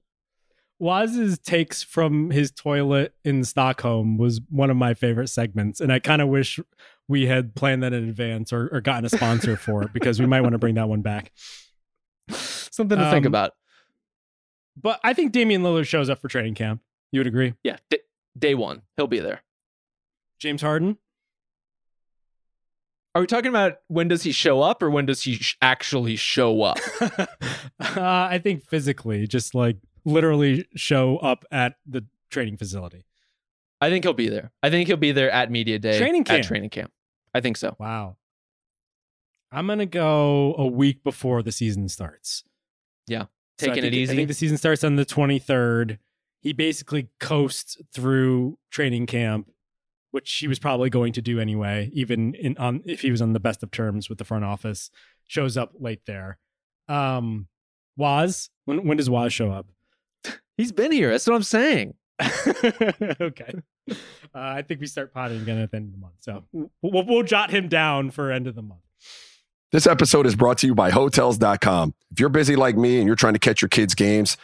Waz's 0.83 1.39
takes 1.39 1.85
from 1.85 2.33
his 2.33 2.51
toilet 2.51 3.14
in 3.24 3.45
Stockholm 3.45 4.18
was 4.18 4.41
one 4.51 4.68
of 4.68 4.76
my 4.76 4.95
favorite 4.95 5.28
segments. 5.28 5.80
And 5.80 5.93
I 5.93 6.01
kind 6.01 6.20
of 6.20 6.26
wish 6.26 6.59
we 7.07 7.26
had 7.26 7.55
planned 7.55 7.85
that 7.85 7.93
in 7.93 8.09
advance 8.09 8.53
or, 8.53 8.68
or 8.72 8.80
gotten 8.80 9.05
a 9.05 9.09
sponsor 9.09 9.57
for 9.57 9.85
it 9.85 9.93
because 9.93 10.18
we 10.18 10.26
might 10.26 10.41
want 10.41 10.55
to 10.55 10.59
bring 10.59 10.74
that 10.74 10.89
one 10.89 11.01
back. 11.01 11.30
Something 12.30 12.99
to 12.99 13.05
um, 13.05 13.12
think 13.12 13.26
about. 13.26 13.53
But 14.76 14.99
I 15.05 15.12
think 15.12 15.30
Damian 15.30 15.62
Lillard 15.62 15.87
shows 15.87 16.11
up 16.11 16.20
for 16.20 16.26
training 16.26 16.57
camp. 16.57 16.80
You 17.12 17.20
would 17.20 17.28
agree? 17.28 17.55
Yeah, 17.62 17.76
d- 17.89 18.01
day 18.37 18.57
one, 18.57 18.83
he'll 18.97 19.07
be 19.07 19.20
there. 19.20 19.43
James 20.41 20.62
Harden. 20.62 20.99
Are 23.14 23.20
we 23.20 23.28
talking 23.28 23.51
about 23.51 23.76
when 23.87 24.09
does 24.09 24.24
he 24.24 24.33
show 24.33 24.62
up 24.62 24.83
or 24.83 24.91
when 24.91 25.07
does 25.07 25.22
he 25.22 25.37
sh- 25.37 25.57
actually 25.62 26.16
show 26.16 26.62
up? 26.62 26.78
uh, 27.01 27.28
I 27.78 28.41
think 28.43 28.66
physically, 28.68 29.28
just 29.28 29.55
like 29.55 29.76
literally 30.05 30.66
show 30.74 31.18
up 31.18 31.44
at 31.50 31.76
the 31.86 32.05
training 32.30 32.57
facility. 32.57 33.05
I 33.80 33.90
think 33.90 34.05
he'll 34.05 34.12
be 34.12 34.28
there. 34.28 34.53
I 34.62 34.70
think 34.70 34.86
he'll 34.86 34.96
be 34.96 35.12
there 35.12 35.30
at 35.30 35.50
media 35.50 35.78
day. 35.78 35.98
Training 35.98 36.24
camp. 36.24 36.40
At 36.40 36.46
training 36.46 36.70
camp. 36.70 36.92
I 37.34 37.40
think 37.40 37.57
so. 37.57 37.76
Wow. 37.78 38.16
I'm 39.50 39.66
gonna 39.66 39.86
go 39.86 40.55
a 40.57 40.66
week 40.66 41.03
before 41.03 41.42
the 41.42 41.53
season 41.53 41.88
starts. 41.88 42.44
Yeah 43.07 43.26
taking 43.62 43.82
so 43.82 43.86
it 43.86 43.94
easy. 43.94 44.12
I 44.12 44.16
think 44.16 44.28
the 44.28 44.34
season 44.34 44.59
starts 44.59 44.84
on 44.84 44.96
the 44.96 45.07
23rd. 45.07 45.98
He 46.40 46.53
basically 46.53 47.09
coasts 47.20 47.76
through 47.94 48.59
training 48.70 49.07
camp, 49.07 49.50
which 50.11 50.32
he 50.32 50.48
was 50.48 50.59
probably 50.59 50.90
going 50.90 51.12
to 51.14 51.22
do 51.22 51.38
anyway, 51.38 51.90
even 51.92 52.34
in 52.34 52.57
on 52.59 52.82
if 52.84 53.00
he 53.00 53.11
was 53.11 53.22
on 53.22 53.32
the 53.32 53.40
best 53.40 53.62
of 53.62 53.70
terms 53.70 54.09
with 54.09 54.18
the 54.18 54.24
front 54.24 54.44
office. 54.44 54.90
Shows 55.26 55.57
up 55.57 55.72
late 55.78 56.03
there. 56.07 56.38
Um, 56.88 57.46
Waz, 57.96 58.50
when 58.64 58.86
when 58.86 58.96
does 58.96 59.09
Waz 59.09 59.32
show 59.32 59.53
up? 59.53 59.66
He's 60.57 60.72
been 60.72 60.92
here. 60.92 61.11
That's 61.11 61.26
what 61.26 61.34
I'm 61.34 61.42
saying. 61.42 61.94
okay. 63.20 63.55
Uh, 63.90 63.94
I 64.34 64.62
think 64.62 64.80
we 64.80 64.86
start 64.86 65.12
potting 65.12 65.40
again 65.40 65.59
at 65.59 65.70
the 65.70 65.76
end 65.76 65.86
of 65.86 65.92
the 65.92 65.98
month. 65.98 66.14
So 66.20 66.44
we'll, 66.53 67.05
we'll 67.05 67.22
jot 67.22 67.50
him 67.50 67.68
down 67.68 68.11
for 68.11 68.30
end 68.30 68.46
of 68.46 68.55
the 68.55 68.62
month. 68.62 68.80
This 69.72 69.86
episode 69.86 70.26
is 70.26 70.36
brought 70.36 70.59
to 70.59 70.66
you 70.66 70.74
by 70.74 70.90
Hotels.com. 70.90 71.94
If 72.11 72.20
you're 72.20 72.28
busy 72.28 72.57
like 72.57 72.76
me 72.76 72.98
and 72.98 73.07
you're 73.07 73.16
trying 73.16 73.32
to 73.32 73.38
catch 73.38 73.62
your 73.62 73.70
kids' 73.70 73.94
games, 73.94 74.36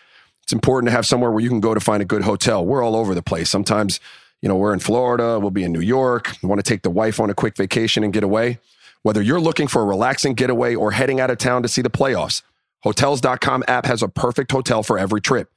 it's 0.43 0.55
important 0.55 0.89
to 0.89 0.93
have 0.93 1.07
somewhere 1.07 1.31
where 1.31 1.43
you 1.43 1.51
can 1.51 1.61
go 1.61 1.75
to 1.75 1.81
find 1.81 2.01
a 2.01 2.07
good 2.07 2.23
hotel. 2.23 2.65
We're 2.65 2.83
all 2.83 2.97
over 2.97 3.15
the 3.15 3.23
place. 3.23 3.51
Sometimes, 3.51 4.01
you 4.41 4.49
know, 4.49 4.57
we're 4.57 4.73
in 4.73 4.81
Florida, 4.81 5.39
we'll 5.39 5.51
be 5.51 5.65
in 5.65 5.73
New 5.73 5.83
York, 5.83 6.35
we 6.43 6.49
want 6.49 6.59
to 6.59 6.63
take 6.63 6.81
the 6.81 6.91
wife 6.91 7.21
on 7.21 7.29
a 7.29 7.35
quick 7.35 7.57
vacation 7.57 8.03
and 8.03 8.13
get 8.13 8.25
away. 8.25 8.59
Whether 9.03 9.21
you're 9.21 9.41
looking 9.41 9.69
for 9.69 9.83
a 9.83 9.85
relaxing 9.85 10.33
getaway 10.33 10.75
or 10.75 10.93
heading 10.93 11.21
out 11.21 11.31
of 11.31 11.37
town 11.37 11.63
to 11.63 11.69
see 11.69 11.83
the 11.83 11.91
playoffs, 11.91 12.41
Hotels.com 12.85 13.65
app 13.69 13.85
has 13.85 14.03
a 14.03 14.09
perfect 14.09 14.51
hotel 14.51 14.83
for 14.83 14.99
every 14.99 15.21
trip. 15.21 15.51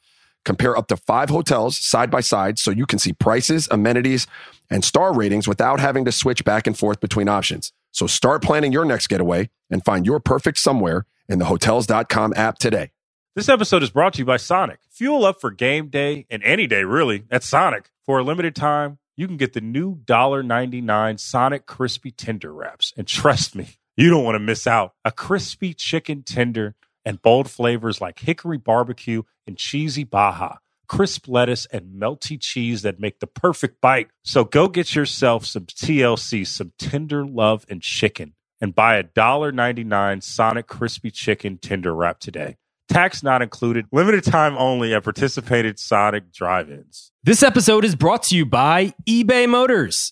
Compare 0.44 0.78
up 0.78 0.88
to 0.88 0.98
five 0.98 1.30
hotels 1.30 1.78
side 1.78 2.10
by 2.10 2.22
side 2.22 2.58
so 2.58 2.72
you 2.72 2.86
can 2.86 3.00
see 3.00 3.14
prices, 3.14 3.68
amenities, 3.72 4.28
and 4.70 4.84
star 4.84 5.14
ratings 5.14 5.48
without 5.48 5.80
having 5.80 6.06
to 6.06 6.12
switch 6.12 6.44
back 6.44 6.66
and 6.68 6.78
forth 6.78 7.00
between 7.00 7.28
options. 7.28 7.74
So 7.92 8.08
start 8.08 8.42
planning 8.42 8.72
your 8.72 8.86
next 8.86 9.08
getaway 9.08 9.50
and 9.70 9.84
find 9.84 10.06
your 10.06 10.20
perfect 10.20 10.58
somewhere 10.58 11.06
in 11.30 11.40
the 11.40 11.46
hotels.com 11.46 12.34
app 12.36 12.58
today. 12.58 12.92
This 13.36 13.48
episode 13.48 13.84
is 13.84 13.90
brought 13.90 14.14
to 14.14 14.20
you 14.20 14.26
by 14.26 14.38
Sonic. 14.38 14.80
Fuel 14.90 15.24
up 15.24 15.40
for 15.40 15.52
game 15.52 15.88
day 15.88 16.26
and 16.30 16.44
any 16.44 16.68
day, 16.68 16.84
really, 16.84 17.24
at 17.32 17.44
Sonic. 17.44 17.90
For 18.06 18.20
a 18.20 18.24
limited 18.24 18.56
time, 18.56 18.98
you 19.16 19.28
can 19.28 19.38
get 19.38 19.54
the 19.54 19.62
new 19.62 19.96
$1.99 19.96 21.20
Sonic 21.20 21.66
Crispy 21.66 22.12
Tender 22.12 22.52
Wraps. 22.54 22.94
And 22.98 23.08
trust 23.08 23.56
me, 23.56 23.78
you 23.96 24.10
don't 24.10 24.24
want 24.24 24.36
to 24.36 24.40
miss 24.40 24.68
out. 24.68 24.96
A 25.06 25.12
crispy 25.12 25.74
chicken 25.74 26.24
tender 26.24 26.76
and 27.06 27.22
bold 27.22 27.50
flavors 27.50 28.02
like 28.02 28.20
hickory 28.20 28.58
barbecue 28.58 29.24
and 29.48 29.58
cheesy 29.58 30.04
baja 30.04 30.58
crisp 30.92 31.30
lettuce, 31.30 31.66
and 31.68 32.02
melty 32.02 32.38
cheese 32.38 32.82
that 32.82 33.00
make 33.00 33.22
the 33.22 33.28
perfect 33.28 33.80
bite. 33.80 34.10
So 34.26 34.44
go 34.44 34.68
get 34.68 34.94
yourself 34.94 35.46
some 35.46 35.66
TLC, 35.66 36.46
some 36.46 36.74
tender 36.78 37.26
love 37.26 37.66
and 37.70 37.82
chicken, 37.82 38.34
and 38.60 38.76
buy 38.76 38.98
a 38.98 39.04
$1.99 39.06 40.22
Sonic 40.22 40.68
Crispy 40.68 41.10
Chicken 41.10 41.58
Tender 41.60 41.96
Wrap 41.96 42.20
today. 42.20 42.58
Tax 42.90 43.24
not 43.24 43.42
included, 43.42 43.86
limited 43.94 44.26
time 44.26 44.58
only 44.58 44.94
at 44.94 45.06
participated 45.06 45.80
Sonic 45.80 46.30
drive 46.34 46.70
ins. 46.70 47.14
This 47.24 47.42
episode 47.42 47.86
is 47.86 47.96
brought 47.96 48.24
to 48.24 48.36
you 48.36 48.46
by 48.46 48.94
eBay 49.08 49.48
Motors 49.48 50.12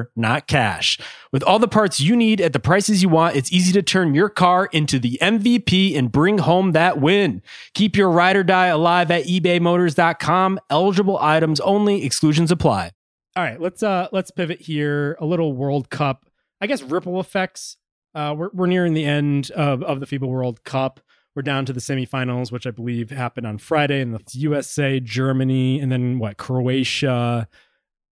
not 0.15 0.47
cash. 0.47 0.97
With 1.31 1.43
all 1.43 1.59
the 1.59 1.67
parts 1.67 1.99
you 1.99 2.15
need 2.15 2.41
at 2.41 2.53
the 2.53 2.59
prices 2.59 3.03
you 3.03 3.09
want, 3.09 3.35
it's 3.35 3.51
easy 3.51 3.71
to 3.73 3.81
turn 3.81 4.15
your 4.15 4.29
car 4.29 4.69
into 4.71 4.97
the 4.97 5.19
MVP 5.21 5.97
and 5.97 6.11
bring 6.11 6.39
home 6.39 6.71
that 6.71 6.99
win. 6.99 7.41
Keep 7.73 7.95
your 7.95 8.09
ride 8.09 8.35
or 8.35 8.43
die 8.43 8.67
alive 8.67 9.11
at 9.11 9.25
ebaymotors.com. 9.25 10.59
Eligible 10.69 11.17
items 11.19 11.59
only, 11.59 12.03
exclusions 12.03 12.51
apply. 12.51 12.91
All 13.35 13.43
right, 13.43 13.61
let's 13.61 13.81
uh 13.81 14.07
let's 14.11 14.29
pivot 14.31 14.61
here. 14.61 15.15
A 15.21 15.25
little 15.25 15.53
World 15.53 15.89
Cup, 15.89 16.25
I 16.59 16.67
guess 16.67 16.81
ripple 16.81 17.19
effects. 17.19 17.77
Uh, 18.13 18.35
we're 18.37 18.49
we're 18.53 18.67
nearing 18.67 18.93
the 18.93 19.05
end 19.05 19.51
of 19.51 19.81
of 19.83 20.01
the 20.01 20.05
FIBA 20.05 20.27
World 20.27 20.65
Cup. 20.65 20.99
we're 21.33 21.41
down 21.41 21.65
to 21.65 21.71
the 21.71 21.79
semifinals, 21.79 22.51
which 22.51 22.67
I 22.67 22.71
believe 22.71 23.09
happened 23.09 23.47
on 23.47 23.57
Friday, 23.57 24.01
and 24.01 24.13
the 24.13 24.21
USA, 24.33 24.99
Germany, 24.99 25.79
and 25.79 25.89
then 25.89 26.19
what 26.19 26.35
Croatia. 26.35 27.47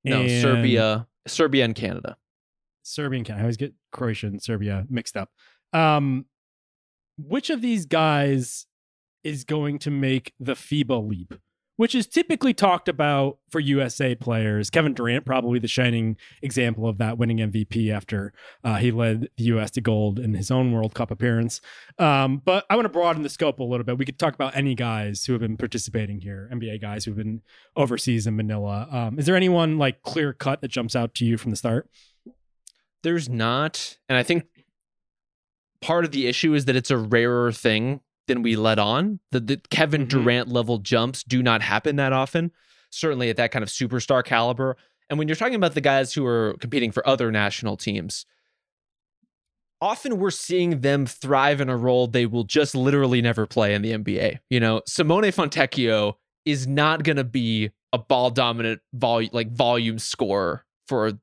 No, 0.05 0.21
and 0.21 0.41
Serbia, 0.41 1.07
Serbia 1.27 1.65
and 1.65 1.75
Canada. 1.75 2.17
Serbia 2.83 3.17
and 3.17 3.25
Canada. 3.25 3.41
I 3.41 3.43
always 3.43 3.57
get 3.57 3.73
Croatia 3.91 4.27
and 4.27 4.41
Serbia 4.41 4.85
mixed 4.89 5.17
up. 5.17 5.29
Um, 5.73 6.25
which 7.17 7.49
of 7.49 7.61
these 7.61 7.85
guys 7.85 8.65
is 9.23 9.43
going 9.43 9.79
to 9.79 9.91
make 9.91 10.33
the 10.39 10.53
FIBA 10.53 11.07
leap? 11.07 11.33
Which 11.79 11.95
is 11.95 12.07
typically 12.07 12.53
talked 12.53 12.89
about 12.89 13.37
for 13.49 13.61
USA 13.61 14.13
players. 14.13 14.69
Kevin 14.69 14.93
Durant, 14.93 15.25
probably 15.25 15.59
the 15.59 15.69
shining 15.69 16.17
example 16.41 16.89
of 16.89 16.97
that, 16.97 17.17
winning 17.17 17.37
MVP 17.37 17.89
after 17.89 18.33
uh, 18.65 18.75
he 18.75 18.91
led 18.91 19.29
the 19.37 19.45
US 19.45 19.71
to 19.71 19.81
gold 19.81 20.19
in 20.19 20.33
his 20.33 20.51
own 20.51 20.73
World 20.73 20.93
Cup 20.93 21.09
appearance. 21.09 21.61
Um, 21.97 22.41
but 22.43 22.65
I 22.69 22.75
want 22.75 22.83
to 22.83 22.89
broaden 22.89 23.23
the 23.23 23.29
scope 23.29 23.59
a 23.59 23.63
little 23.63 23.85
bit. 23.85 23.97
We 23.97 24.03
could 24.03 24.19
talk 24.19 24.33
about 24.33 24.57
any 24.57 24.75
guys 24.75 25.23
who 25.23 25.31
have 25.31 25.39
been 25.39 25.55
participating 25.55 26.19
here, 26.19 26.49
NBA 26.51 26.81
guys 26.81 27.05
who've 27.05 27.15
been 27.15 27.43
overseas 27.77 28.27
in 28.27 28.35
Manila. 28.35 28.89
Um, 28.91 29.17
is 29.17 29.25
there 29.25 29.37
anyone 29.37 29.77
like 29.77 30.01
clear 30.01 30.33
cut 30.33 30.59
that 30.59 30.71
jumps 30.71 30.97
out 30.97 31.15
to 31.15 31.25
you 31.25 31.37
from 31.37 31.51
the 31.51 31.55
start? 31.55 31.89
There's 33.03 33.29
not, 33.29 33.99
and 34.09 34.17
I 34.17 34.23
think 34.23 34.47
part 35.81 36.03
of 36.03 36.11
the 36.11 36.27
issue 36.27 36.53
is 36.53 36.65
that 36.65 36.75
it's 36.75 36.91
a 36.91 36.97
rarer 36.97 37.53
thing 37.53 38.01
than 38.29 38.41
we 38.41 38.55
let 38.55 38.79
on. 38.79 39.19
The, 39.31 39.41
the 39.41 39.61
Kevin 39.69 40.05
Mhm. 40.05 40.09
Durant 40.09 40.47
level 40.47 40.77
jumps 40.77 41.23
do 41.23 41.43
not 41.43 41.61
happen 41.61 41.97
that 41.97 42.13
often, 42.13 42.51
certainly 42.89 43.29
at 43.29 43.35
that 43.35 43.51
kind 43.51 43.61
of 43.63 43.69
superstar 43.69 44.23
caliber. 44.23 44.77
And 45.09 45.19
when 45.19 45.27
you're 45.27 45.35
talking 45.35 45.55
about 45.55 45.73
the 45.73 45.81
guys 45.81 46.13
who 46.13 46.25
are 46.25 46.55
competing 46.61 46.91
for 46.93 47.05
other 47.05 47.31
national 47.31 47.75
teams, 47.75 48.25
often 49.81 50.17
we're 50.17 50.31
seeing 50.31 50.81
them 50.81 51.05
thrive 51.05 51.61
in 51.61 51.69
a 51.69 51.77
role 51.77 52.07
they 52.07 52.25
will 52.25 52.43
just 52.43 52.75
literally 52.75 53.21
never 53.21 53.45
play 53.45 53.73
in 53.73 53.81
the 53.81 53.91
NBA. 53.91 54.39
You 54.49 54.59
know, 54.59 54.81
Simone 54.85 55.23
Fontecchio 55.23 56.13
is 56.45 56.67
not 56.67 57.03
going 57.03 57.17
to 57.17 57.23
be 57.23 57.71
a 57.91 57.97
ball 57.97 58.29
dominant 58.29 58.81
volume 58.93 59.31
like 59.33 59.51
volume 59.51 59.99
scorer 59.99 60.63
for 60.87 61.13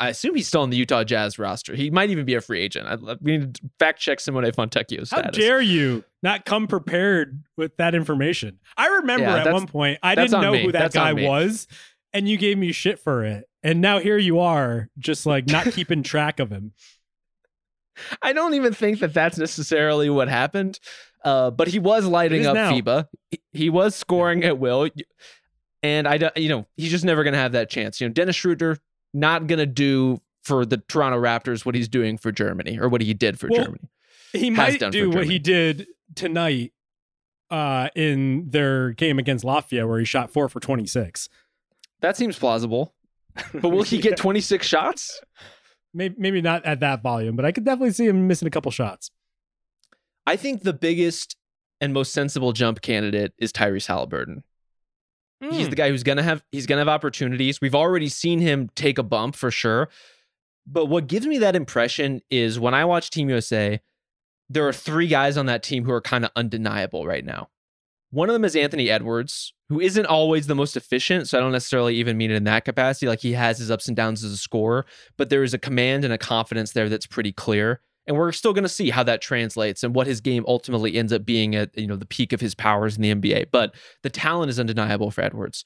I 0.00 0.08
assume 0.08 0.34
he's 0.34 0.48
still 0.48 0.62
on 0.62 0.70
the 0.70 0.76
Utah 0.78 1.04
Jazz 1.04 1.38
roster. 1.38 1.74
He 1.76 1.90
might 1.90 2.08
even 2.10 2.24
be 2.24 2.34
a 2.34 2.40
free 2.40 2.60
agent. 2.60 2.86
I, 2.88 2.96
we 3.20 3.36
need 3.36 3.54
to 3.56 3.70
fact 3.78 4.00
check 4.00 4.18
Simone 4.18 4.44
Fontecchio's 4.50 5.10
How 5.10 5.18
status. 5.18 5.36
dare 5.36 5.60
you 5.60 6.02
not 6.22 6.44
come 6.46 6.66
prepared 6.66 7.42
with 7.58 7.76
that 7.76 7.94
information? 7.94 8.58
I 8.78 8.86
remember 8.88 9.26
Yeah, 9.26 9.44
at 9.44 9.52
one 9.52 9.66
point 9.66 9.98
I 10.02 10.14
didn't 10.14 10.40
know 10.40 10.52
me. 10.52 10.64
who 10.64 10.72
that 10.72 10.92
That's 10.92 10.94
guy 10.94 11.12
was, 11.12 11.68
and 12.14 12.26
you 12.28 12.38
gave 12.38 12.56
me 12.58 12.72
shit 12.72 12.98
for 12.98 13.24
it. 13.24 13.44
And 13.62 13.82
now 13.82 13.98
here 13.98 14.16
you 14.16 14.40
are, 14.40 14.88
just 14.98 15.26
like 15.26 15.46
not 15.46 15.66
keeping 15.72 16.02
track 16.02 16.40
of 16.40 16.50
him. 16.50 16.72
I 18.22 18.32
don't 18.32 18.54
even 18.54 18.72
think 18.72 19.00
that 19.00 19.12
that's 19.12 19.36
necessarily 19.38 20.08
what 20.08 20.28
happened. 20.28 20.80
Uh, 21.22 21.50
but 21.50 21.68
he 21.68 21.78
was 21.78 22.06
lighting 22.06 22.46
up 22.46 22.54
now. 22.54 22.72
FIBA. 22.72 23.06
He, 23.30 23.40
he 23.52 23.70
was 23.70 23.94
scoring 23.94 24.42
at 24.44 24.58
will, 24.58 24.88
and 25.82 26.08
I, 26.08 26.16
don't- 26.16 26.34
you 26.38 26.48
know, 26.48 26.66
he's 26.78 26.90
just 26.90 27.04
never 27.04 27.22
going 27.22 27.34
to 27.34 27.38
have 27.38 27.52
that 27.52 27.68
chance. 27.68 28.00
You 28.00 28.08
know, 28.08 28.14
Dennis 28.14 28.36
Schroeder 28.36 28.78
not 29.12 29.46
going 29.46 29.58
to 29.58 29.66
do 29.66 30.20
for 30.42 30.64
the 30.64 30.78
Toronto 30.78 31.20
Raptors 31.20 31.64
what 31.66 31.74
he's 31.74 31.88
doing 31.88 32.16
for 32.16 32.32
Germany 32.32 32.78
or 32.78 32.88
what 32.88 33.00
he 33.00 33.14
did 33.14 33.38
for 33.38 33.48
Well, 33.48 33.64
Germany. 33.64 33.88
He 34.32 34.50
might 34.50 34.80
do 34.90 35.10
what 35.10 35.26
he 35.26 35.38
did 35.38 35.86
tonight 36.14 36.72
uh, 37.50 37.88
in 37.96 38.48
their 38.50 38.92
game 38.92 39.18
against 39.18 39.44
Latvia, 39.44 39.88
where 39.88 39.98
he 39.98 40.04
shot 40.04 40.30
four 40.30 40.48
for 40.48 40.60
twenty 40.60 40.86
six. 40.86 41.28
That 42.00 42.16
seems 42.16 42.38
plausible. 42.38 42.94
But 43.54 43.68
will 43.70 43.84
he 43.84 43.98
get 43.98 44.16
26 44.16 44.66
shots? 44.66 45.20
maybe, 45.94 46.14
maybe 46.18 46.42
not 46.42 46.64
at 46.64 46.80
that 46.80 47.02
volume, 47.02 47.36
but 47.36 47.44
I 47.44 47.52
could 47.52 47.64
definitely 47.64 47.92
see 47.92 48.06
him 48.06 48.26
missing 48.26 48.48
a 48.48 48.50
couple 48.50 48.70
shots. 48.72 49.10
I 50.26 50.36
think 50.36 50.62
the 50.62 50.72
biggest 50.72 51.36
and 51.80 51.92
most 51.92 52.12
sensible 52.12 52.52
jump 52.52 52.80
candidate 52.82 53.32
is 53.38 53.52
Tyrese 53.52 53.86
Halliburton. 53.86 54.42
He's 55.40 55.64
Hmm. 55.64 55.70
the 55.70 55.76
guy 55.76 55.88
who's 55.88 56.02
gonna 56.02 56.22
have 56.22 56.42
he's 56.52 56.66
gonna 56.66 56.80
have 56.82 56.88
opportunities. 56.88 57.60
We've 57.60 57.74
already 57.74 58.08
seen 58.08 58.40
him 58.40 58.70
take 58.74 58.98
a 58.98 59.02
bump 59.02 59.34
for 59.36 59.50
sure. 59.50 59.88
But 60.66 60.86
what 60.86 61.06
gives 61.06 61.26
me 61.26 61.38
that 61.38 61.56
impression 61.56 62.20
is 62.30 62.60
when 62.60 62.74
I 62.74 62.84
watch 62.84 63.10
Team 63.10 63.30
USA, 63.30 63.80
there 64.48 64.66
are 64.68 64.72
three 64.72 65.06
guys 65.08 65.36
on 65.36 65.46
that 65.46 65.62
team 65.62 65.84
who 65.84 65.92
are 65.92 66.00
kind 66.02 66.24
of 66.24 66.30
undeniable 66.36 67.06
right 67.06 67.24
now. 67.24 67.48
One 68.10 68.28
of 68.28 68.32
them 68.34 68.44
is 68.44 68.56
Anthony 68.56 68.90
Edwards, 68.90 69.54
who 69.68 69.80
isn't 69.80 70.04
always 70.06 70.46
the 70.48 70.54
most 70.56 70.76
efficient. 70.76 71.28
So 71.28 71.38
I 71.38 71.40
don't 71.40 71.52
necessarily 71.52 71.94
even 71.96 72.16
mean 72.18 72.30
it 72.32 72.36
in 72.36 72.44
that 72.44 72.64
capacity. 72.64 73.06
Like 73.06 73.20
he 73.20 73.32
has 73.32 73.58
his 73.58 73.70
ups 73.70 73.86
and 73.88 73.96
downs 73.96 74.22
as 74.24 74.32
a 74.32 74.36
scorer, 74.36 74.84
but 75.16 75.30
there 75.30 75.44
is 75.44 75.54
a 75.54 75.58
command 75.58 76.04
and 76.04 76.12
a 76.12 76.18
confidence 76.18 76.72
there 76.72 76.88
that's 76.88 77.06
pretty 77.06 77.32
clear. 77.32 77.80
And 78.06 78.16
we're 78.16 78.32
still 78.32 78.52
going 78.52 78.64
to 78.64 78.68
see 78.68 78.90
how 78.90 79.02
that 79.04 79.20
translates 79.20 79.84
and 79.84 79.94
what 79.94 80.06
his 80.06 80.20
game 80.20 80.44
ultimately 80.48 80.96
ends 80.96 81.12
up 81.12 81.24
being 81.24 81.54
at 81.54 81.76
you 81.78 81.86
know 81.86 81.96
the 81.96 82.06
peak 82.06 82.32
of 82.32 82.40
his 82.40 82.54
powers 82.54 82.96
in 82.96 83.02
the 83.02 83.14
NBA. 83.14 83.46
But 83.52 83.74
the 84.02 84.10
talent 84.10 84.50
is 84.50 84.58
undeniable 84.58 85.10
for 85.10 85.22
Edwards. 85.22 85.64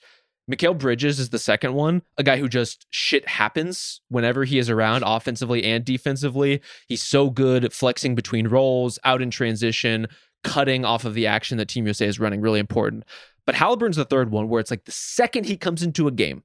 Mikal 0.51 0.77
Bridges 0.77 1.19
is 1.19 1.31
the 1.31 1.39
second 1.39 1.73
one, 1.73 2.03
a 2.19 2.23
guy 2.23 2.37
who 2.37 2.49
just 2.49 2.87
shit 2.91 3.27
happens 3.27 4.03
whenever 4.09 4.45
he 4.45 4.59
is 4.59 4.69
around, 4.69 5.03
offensively 5.03 5.65
and 5.65 5.85
defensively. 5.85 6.61
He's 6.87 7.03
so 7.03 7.31
good 7.31 7.65
at 7.65 7.73
flexing 7.73 8.15
between 8.15 8.49
roles, 8.49 8.99
out 9.05 9.23
in 9.23 9.31
transition, 9.31 10.07
cutting 10.43 10.85
off 10.85 11.07
of 11.07 11.15
the 11.15 11.27
action 11.27 11.57
that 11.59 11.69
Team 11.69 11.87
USA 11.87 12.07
is 12.07 12.21
running, 12.21 12.43
really 12.43 12.61
important. 12.61 13.05
But 13.47 13.55
Halliburton's 13.55 13.97
the 13.97 14.05
third 14.05 14.31
one, 14.31 14.49
where 14.49 14.61
it's 14.61 14.71
like 14.71 14.85
the 14.85 14.93
second 14.93 15.47
he 15.47 15.57
comes 15.57 15.83
into 15.83 16.09
a 16.09 16.13
game, 16.13 16.43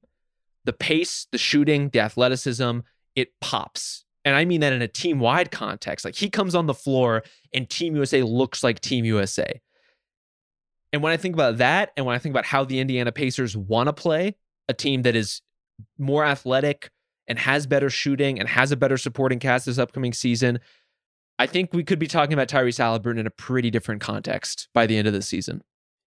the 0.63 0.73
pace, 0.73 1.27
the 1.31 1.37
shooting, 1.37 1.89
the 1.89 1.99
athleticism, 1.99 2.79
it 3.15 3.39
pops. 3.41 4.05
And 4.30 4.38
I 4.38 4.45
mean 4.45 4.61
that 4.61 4.73
in 4.73 4.84
a 4.84 4.88
team 4.88 5.17
wide 5.17 5.49
context. 5.49 6.05
Like 6.05 6.13
he 6.13 6.30
comes 6.30 6.53
on 6.53 6.67
the 6.67 6.73
floor 6.75 7.23
and 7.51 7.67
Team 7.67 7.95
USA 7.95 8.21
looks 8.21 8.63
like 8.63 8.80
Team 8.80 9.03
USA. 9.03 9.59
And 10.93 11.01
when 11.01 11.11
I 11.11 11.17
think 11.17 11.34
about 11.34 11.57
that, 11.57 11.89
and 11.97 12.05
when 12.05 12.15
I 12.15 12.19
think 12.19 12.34
about 12.34 12.45
how 12.45 12.63
the 12.63 12.80
Indiana 12.80 13.11
Pacers 13.11 13.57
want 13.57 13.88
to 13.88 13.93
play 13.93 14.36
a 14.67 14.73
team 14.75 15.01
that 15.01 15.15
is 15.15 15.41
more 15.97 16.23
athletic 16.23 16.91
and 17.27 17.39
has 17.39 17.65
better 17.65 17.89
shooting 17.89 18.39
and 18.39 18.47
has 18.47 18.71
a 18.71 18.77
better 18.77 18.97
supporting 18.97 19.39
cast 19.39 19.65
this 19.65 19.80
upcoming 19.80 20.13
season, 20.13 20.59
I 21.39 21.47
think 21.47 21.73
we 21.73 21.84
could 21.84 21.97
be 21.97 22.05
talking 22.05 22.34
about 22.34 22.49
Tyrese 22.49 22.77
Halliburton 22.77 23.21
in 23.21 23.25
a 23.25 23.32
pretty 23.32 23.71
different 23.71 23.99
context 23.99 24.67
by 24.75 24.86
the 24.86 24.95
end 24.95 25.07
of 25.07 25.13
the 25.15 25.23
season. 25.23 25.63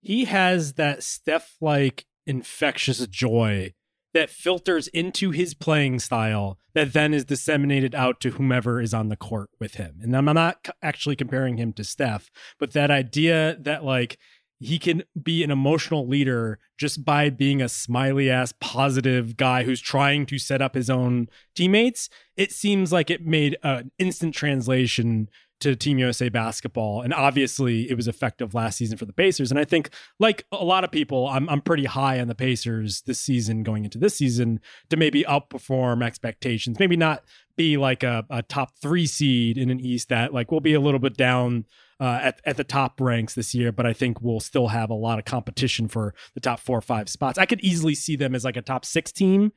he 0.03 0.27
has 0.27 0.75
that 0.75 1.03
Steph 1.03 1.57
like 1.61 2.07
infectious 2.29 3.05
joy 3.09 3.75
that 4.15 4.31
filters 4.31 4.89
into 4.89 5.31
his 5.33 5.53
playing 5.53 5.99
style 5.99 6.59
that 6.73 6.93
then 6.93 7.13
is 7.13 7.25
disseminated 7.25 7.95
out 7.95 8.21
to 8.21 8.31
whomever 8.31 8.81
is 8.81 8.95
on 8.95 9.09
the 9.09 9.17
court 9.17 9.51
with 9.61 9.75
him. 9.75 9.99
And 10.01 10.17
I'm 10.17 10.25
not 10.25 10.69
actually 10.83 11.17
comparing 11.17 11.59
him 11.59 11.73
to 11.75 11.85
Steph, 11.85 12.31
but 12.59 12.73
that 12.73 12.91
idea 12.91 13.57
that 13.61 13.85
like 13.85 14.19
he 14.61 14.79
can 14.79 15.03
be 15.21 15.43
an 15.43 15.51
emotional 15.51 16.07
leader 16.07 16.59
just 16.79 17.05
by 17.05 17.29
being 17.29 17.61
a 17.61 17.69
smiley 17.69 18.31
ass 18.31 18.55
positive 18.61 19.37
guy 19.37 19.65
who's 19.65 19.81
trying 19.81 20.27
to 20.27 20.39
set 20.39 20.63
up 20.63 20.75
his 20.75 20.89
own 20.89 21.29
teammates. 21.55 22.09
It 22.37 22.53
seems 22.53 22.93
like 22.93 23.11
it 23.11 23.27
made 23.27 23.59
an 23.63 23.91
instant 23.99 24.35
translation 24.35 25.29
to 25.61 25.75
Team 25.77 25.99
USA 25.99 26.29
basketball. 26.29 27.03
And 27.03 27.15
obviously 27.15 27.91
it 27.91 27.95
was 27.97 28.09
effective 28.09 28.55
last 28.55 28.77
season 28.77 28.99
for 28.99 29.05
the 29.05 29.13
Pacers. 29.13 29.51
And 29.51 29.59
I 29.59 29.65
think 29.65 29.91
like 30.19 30.45
a 30.53 30.65
lot 30.65 30.85
of 30.85 30.91
people, 30.91 31.29
I'm 31.29 31.49
I'm 31.49 31.61
pretty 31.61 31.85
high 31.85 32.21
on 32.21 32.29
the 32.29 32.35
Pacers 32.35 33.03
this 33.03 33.21
season 33.21 33.63
going 33.63 33.85
into 33.85 33.99
this 33.99 34.17
season 34.17 34.61
to 34.91 34.97
maybe 34.97 35.25
outperform 35.25 36.05
expectations. 36.05 36.79
Maybe 36.79 36.97
not 36.97 37.25
be 37.57 37.77
like 37.77 38.03
a, 38.03 38.25
a 38.31 38.43
top 38.43 38.77
three 38.81 39.07
seed 39.07 39.57
in 39.57 39.71
an 39.71 39.81
East 39.81 40.09
that 40.09 40.35
like 40.35 40.51
will 40.51 40.61
be 40.61 40.75
a 40.75 40.81
little 40.81 41.01
bit 41.01 41.17
down 41.17 41.65
uh, 42.01 42.19
at, 42.23 42.41
at 42.45 42.57
the 42.57 42.65
top 42.65 43.01
ranks 43.01 43.35
this 43.35 43.55
year, 43.55 43.73
but 43.73 43.87
I 43.87 43.93
think 43.93 44.21
we'll 44.21 44.41
still 44.41 44.69
have 44.69 44.91
a 44.91 44.95
lot 44.95 45.19
of 45.19 45.25
competition 45.25 45.89
for 45.89 46.15
the 46.35 46.41
top 46.41 46.61
four 46.61 46.79
or 46.79 46.83
five 46.83 47.09
spots. 47.09 47.39
I 47.39 47.47
could 47.47 47.61
easily 47.61 47.95
see 47.95 48.17
them 48.17 48.35
as 48.35 48.45
like 48.45 48.57
a 48.57 48.63
top 48.63 48.85
six 48.85 49.13
team, 49.13 49.53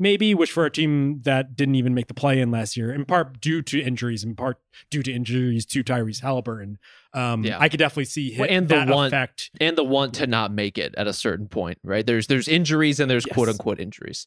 maybe, 0.00 0.34
which 0.34 0.50
for 0.50 0.64
a 0.66 0.70
team 0.70 1.20
that 1.22 1.54
didn't 1.54 1.76
even 1.76 1.94
make 1.94 2.08
the 2.08 2.14
play 2.14 2.40
in 2.40 2.50
last 2.50 2.76
year, 2.76 2.92
in 2.92 3.04
part 3.04 3.40
due 3.40 3.62
to 3.62 3.80
injuries, 3.80 4.24
in 4.24 4.34
part 4.34 4.58
due 4.90 5.02
to 5.04 5.12
injuries 5.12 5.64
to 5.66 5.84
Tyrese 5.84 6.20
Halliburton. 6.22 6.78
Um, 7.12 7.44
Yeah. 7.44 7.58
I 7.60 7.68
could 7.68 7.78
definitely 7.78 8.06
see 8.06 8.32
him, 8.32 8.40
Well, 8.40 8.48
and 8.50 8.68
the 8.68 8.84
one- 8.86 9.06
effect. 9.06 9.50
And 9.60 9.76
the 9.78 9.84
want 9.84 10.14
to 10.14 10.26
not 10.26 10.50
make 10.52 10.78
it 10.78 10.94
at 10.96 11.06
a 11.06 11.12
certain 11.12 11.46
point, 11.46 11.78
right? 11.84 12.04
There's 12.04 12.26
there's 12.26 12.48
injuries 12.48 12.98
and 12.98 13.08
there's 13.10 13.26
Yes. 13.26 13.34
quote 13.34 13.48
unquote 13.48 13.78
injuries. 13.78 14.26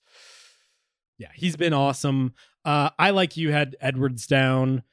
Yeah, 1.17 1.29
he's 1.35 1.55
been 1.55 1.73
awesome. 1.73 2.33
Uh, 2.65 2.89
I 2.97 3.09
like 3.09 3.35
you 3.37 3.51
had 3.51 3.75
Edwards 3.81 4.25
down. 4.27 4.83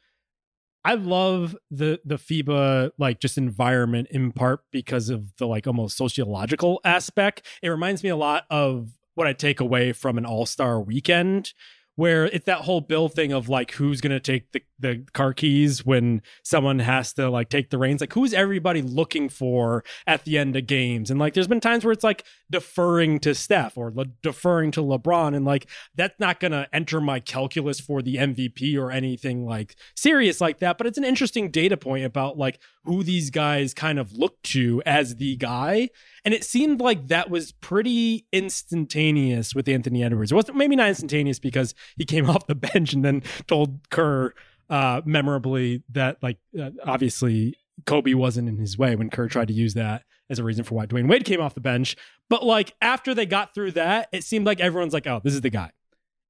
I 0.84 0.94
love 0.94 1.56
the 1.70 2.00
the 2.06 2.16
FIBA 2.16 2.92
like 2.98 3.20
just 3.20 3.36
environment 3.36 4.08
in 4.10 4.32
part 4.32 4.60
because 4.70 5.10
of 5.10 5.36
the 5.36 5.46
like 5.46 5.66
almost 5.66 5.96
sociological 5.96 6.80
aspect. 6.84 7.42
It 7.62 7.68
reminds 7.68 8.02
me 8.02 8.08
a 8.08 8.16
lot 8.16 8.44
of 8.48 8.90
what 9.14 9.26
I 9.26 9.32
take 9.32 9.60
away 9.60 9.92
from 9.92 10.18
an 10.18 10.26
All 10.26 10.46
Star 10.46 10.80
weekend, 10.80 11.52
where 12.00 12.24
it's 12.24 12.46
that 12.46 12.62
whole 12.62 12.80
bill 12.80 13.10
thing 13.10 13.30
of 13.30 13.50
like 13.50 13.72
who's 13.72 14.00
going 14.00 14.10
to 14.10 14.18
take 14.18 14.52
the, 14.52 14.62
the 14.78 15.04
car 15.12 15.34
keys 15.34 15.84
when 15.84 16.22
someone 16.42 16.78
has 16.78 17.12
to 17.12 17.28
like 17.28 17.50
take 17.50 17.68
the 17.68 17.76
reins? 17.76 18.00
Like 18.00 18.14
who's 18.14 18.32
everybody 18.32 18.80
looking 18.80 19.28
for 19.28 19.84
at 20.06 20.24
the 20.24 20.38
end 20.38 20.56
of 20.56 20.66
games? 20.66 21.10
And 21.10 21.20
like 21.20 21.34
there's 21.34 21.46
been 21.46 21.60
times 21.60 21.84
where 21.84 21.92
it's 21.92 22.02
like 22.02 22.24
deferring 22.50 23.18
to 23.20 23.34
Steph 23.34 23.76
or 23.76 23.92
le- 23.94 24.06
deferring 24.22 24.70
to 24.70 24.80
LeBron 24.80 25.36
and 25.36 25.44
like 25.44 25.68
that's 25.94 26.18
not 26.18 26.40
going 26.40 26.52
to 26.52 26.66
enter 26.72 27.02
my 27.02 27.20
calculus 27.20 27.80
for 27.80 28.00
the 28.00 28.16
MVP 28.16 28.78
or 28.78 28.90
anything 28.90 29.44
like 29.44 29.76
serious 29.94 30.40
like 30.40 30.58
that. 30.60 30.78
But 30.78 30.86
it's 30.86 30.96
an 30.96 31.04
interesting 31.04 31.50
data 31.50 31.76
point 31.76 32.06
about 32.06 32.38
like 32.38 32.58
who 32.84 33.02
these 33.02 33.28
guys 33.28 33.74
kind 33.74 33.98
of 33.98 34.12
look 34.14 34.40
to 34.42 34.82
as 34.86 35.16
the 35.16 35.36
guy. 35.36 35.90
And 36.24 36.32
it 36.32 36.44
seemed 36.44 36.80
like 36.80 37.08
that 37.08 37.28
was 37.28 37.52
pretty 37.52 38.26
instantaneous 38.32 39.54
with 39.54 39.68
Anthony 39.68 40.02
Edwards. 40.02 40.32
It 40.32 40.34
wasn't 40.34 40.56
maybe 40.56 40.76
not 40.76 40.88
instantaneous 40.88 41.38
because 41.38 41.74
he 41.96 42.04
came 42.04 42.28
off 42.30 42.46
the 42.46 42.54
bench 42.54 42.92
and 42.92 43.04
then 43.04 43.22
told 43.46 43.88
Kerr 43.90 44.32
uh, 44.68 45.00
memorably 45.04 45.82
that 45.90 46.18
like 46.22 46.38
uh, 46.60 46.70
obviously 46.84 47.54
Kobe 47.86 48.14
wasn't 48.14 48.48
in 48.48 48.58
his 48.58 48.76
way 48.78 48.94
when 48.96 49.10
Kerr 49.10 49.28
tried 49.28 49.48
to 49.48 49.54
use 49.54 49.74
that 49.74 50.04
as 50.28 50.38
a 50.38 50.44
reason 50.44 50.64
for 50.64 50.74
why 50.76 50.86
Dwyane 50.86 51.08
Wade 51.08 51.24
came 51.24 51.40
off 51.40 51.54
the 51.54 51.60
bench. 51.60 51.96
But 52.28 52.44
like 52.44 52.74
after 52.80 53.14
they 53.14 53.26
got 53.26 53.52
through 53.54 53.72
that, 53.72 54.08
it 54.12 54.22
seemed 54.22 54.46
like 54.46 54.60
everyone's 54.60 54.92
like, 54.92 55.06
oh, 55.08 55.20
this 55.24 55.34
is 55.34 55.40
the 55.40 55.50
guy. 55.50 55.70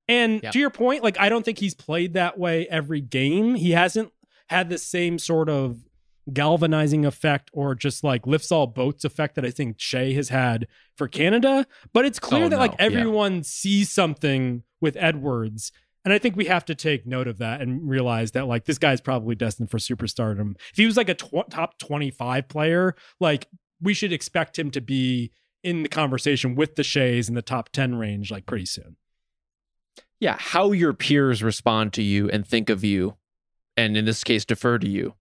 And 0.08 0.42
Yeah. 0.42 0.50
to 0.52 0.58
your 0.58 0.70
point, 0.70 1.02
like 1.04 1.20
I 1.20 1.28
don't 1.28 1.44
think 1.44 1.58
he's 1.58 1.74
played 1.74 2.14
that 2.14 2.38
way 2.38 2.66
every 2.68 3.00
game. 3.02 3.56
He 3.56 3.72
hasn't 3.72 4.10
had 4.48 4.70
the 4.70 4.78
same 4.78 5.18
sort 5.18 5.48
of 5.50 5.78
galvanizing 6.32 7.04
effect 7.04 7.50
or 7.52 7.74
just 7.74 8.04
like 8.04 8.26
lifts 8.26 8.52
all 8.52 8.66
boats 8.66 9.04
effect 9.04 9.34
that 9.34 9.44
I 9.44 9.50
think 9.50 9.76
Shai 9.78 10.12
has 10.12 10.28
had 10.28 10.66
for 10.96 11.08
Canada. 11.08 11.66
But 11.92 12.04
it's 12.06 12.18
clear 12.18 12.44
Oh, 12.44 12.48
that 12.48 12.58
like 12.58 12.78
no. 12.78 12.86
Yeah. 12.86 12.98
everyone 13.00 13.42
sees 13.42 13.90
something 13.90 14.62
with 14.80 14.96
Edwards. 14.96 15.72
And 16.04 16.14
I 16.14 16.18
think 16.18 16.34
we 16.34 16.46
have 16.46 16.64
to 16.64 16.74
take 16.74 17.06
note 17.06 17.28
of 17.28 17.38
that 17.38 17.60
and 17.60 17.88
realize 17.88 18.30
that 18.32 18.46
like 18.46 18.64
this 18.64 18.78
guy's 18.78 19.00
probably 19.00 19.34
destined 19.34 19.70
for 19.70 19.78
superstardom. 19.78 20.54
If 20.70 20.76
he 20.76 20.86
was 20.86 20.96
like 20.96 21.08
a 21.10 21.14
tw- 21.14 21.50
top 21.50 21.78
25 21.78 22.48
player, 22.48 22.94
like 23.20 23.48
we 23.82 23.92
should 23.92 24.12
expect 24.12 24.58
him 24.58 24.70
to 24.70 24.80
be 24.80 25.30
in 25.62 25.82
the 25.82 25.88
conversation 25.90 26.54
with 26.54 26.76
the 26.76 26.82
Shais 26.82 27.28
in 27.28 27.34
the 27.34 27.42
top 27.42 27.68
10 27.70 27.96
range 27.96 28.30
like 28.30 28.46
pretty 28.46 28.64
soon. 28.66 28.96
yeah, 30.20 30.36
how 30.38 30.72
your 30.72 30.92
peers 30.92 31.42
respond 31.42 31.92
to 31.94 32.02
you 32.02 32.28
and 32.30 32.46
think 32.46 32.70
of 32.70 32.84
you, 32.84 33.16
and 33.76 33.96
in 33.96 34.04
this 34.04 34.22
case, 34.24 34.44
defer 34.44 34.78
to 34.78 34.88
you, 34.88 35.14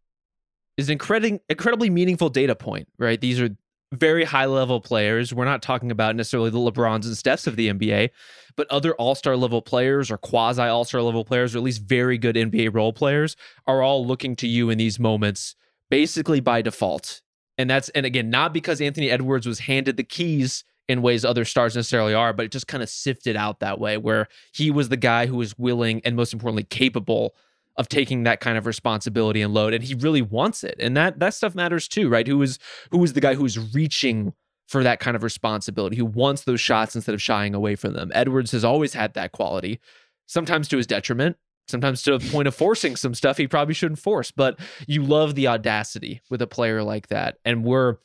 is 0.78 0.88
an 0.89 0.93
incredible, 0.93 1.39
incredibly 1.49 1.89
meaningful 1.89 2.30
data 2.30 2.55
point, 2.55 2.88
right? 2.97 3.20
These 3.20 3.39
are 3.41 3.49
very 3.92 4.24
high 4.24 4.46
level 4.46 4.80
players. 4.80 5.34
We're 5.34 5.46
not 5.46 5.62
talking 5.62 5.92
about 5.92 6.16
necessarily 6.16 6.50
the 6.50 6.60
LeBrons 6.60 7.06
and 7.06 7.16
Stephs 7.16 7.48
of 7.48 7.56
the 7.56 7.70
NBA, 7.70 8.10
but 8.56 8.70
other 8.70 8.94
all 8.96 9.16
star 9.16 9.36
level 9.36 9.62
players 9.62 10.12
or 10.12 10.18
quasi 10.18 10.62
all 10.62 10.86
star 10.86 11.02
level 11.02 11.26
players, 11.26 11.56
or 11.56 11.60
at 11.60 11.64
least 11.64 11.82
very 11.82 12.18
good 12.18 12.36
NBA 12.36 12.74
role 12.74 12.94
players, 12.94 13.36
are 13.66 13.82
all 13.82 14.06
looking 14.06 14.36
to 14.38 14.48
you 14.48 14.70
in 14.70 14.78
these 14.78 15.00
moments 15.00 15.56
basically 15.90 16.40
by 16.40 16.62
default. 16.62 17.22
And 17.58 17.70
that's, 17.70 17.90
and 17.90 18.06
again, 18.06 18.30
not 18.30 18.54
because 18.54 18.80
Anthony 18.80 19.10
Edwards 19.10 19.48
was 19.48 19.60
handed 19.60 19.98
the 19.98 20.04
keys 20.04 20.64
in 20.88 21.02
ways 21.02 21.26
other 21.26 21.46
stars 21.46 21.76
necessarily 21.76 22.14
are, 22.14 22.34
but 22.34 22.46
it 22.46 22.52
just 22.52 22.68
kind 22.68 22.82
of 22.82 22.90
sifted 22.90 23.36
out 23.36 23.60
that 23.60 23.80
way 23.80 23.98
where 23.98 24.28
he 24.54 24.72
was 24.72 24.90
the 24.90 24.98
guy 24.98 25.26
who 25.26 25.38
was 25.38 25.58
willing 25.58 26.02
and 26.04 26.16
most 26.16 26.34
importantly 26.34 26.64
capable 26.64 27.36
of 27.80 27.88
taking 27.88 28.24
that 28.24 28.42
kind 28.42 28.58
of 28.58 28.66
responsibility 28.68 29.42
and 29.42 29.54
load 29.54 29.74
and 29.74 29.86
he 29.86 29.96
really 29.96 30.22
wants 30.22 30.64
it. 30.64 30.76
And 30.80 30.96
that 30.98 31.20
that 31.20 31.34
stuff 31.34 31.56
matters 31.56 31.88
too, 31.88 32.10
right? 32.10 32.28
Who 32.28 32.42
is 32.44 32.60
who 32.92 33.04
is 33.04 33.14
the 33.14 33.22
guy 33.22 33.34
who's 33.34 33.74
reaching 33.74 34.34
for 34.68 34.84
that 34.84 35.00
kind 35.00 35.16
of 35.16 35.24
responsibility, 35.24 35.96
who 35.96 36.06
wants 36.06 36.44
those 36.44 36.62
shots 36.62 36.96
instead 36.96 37.16
of 37.16 37.22
shying 37.22 37.56
away 37.56 37.76
from 37.76 37.94
them. 37.94 38.12
Edwards 38.14 38.52
has 38.52 38.64
always 38.64 38.94
had 38.94 39.16
that 39.16 39.32
quality, 39.32 39.80
sometimes 40.28 40.68
to 40.68 40.78
his 40.78 40.86
detriment, 40.86 41.38
sometimes 41.68 42.04
to 42.04 42.20
the 42.20 42.30
point 42.30 42.48
of 42.48 42.54
forcing 42.54 42.96
some 42.96 43.16
stuff 43.16 43.38
he 43.38 43.48
probably 43.48 43.74
shouldn't 43.74 43.98
force. 43.98 44.30
But 44.30 44.60
you 44.86 45.02
love 45.02 45.34
the 45.34 45.48
audacity 45.48 46.22
with 46.30 46.42
a 46.42 46.48
player 46.48 46.84
like 46.84 47.08
that. 47.08 47.38
And 47.46 47.64
we're 47.64 47.96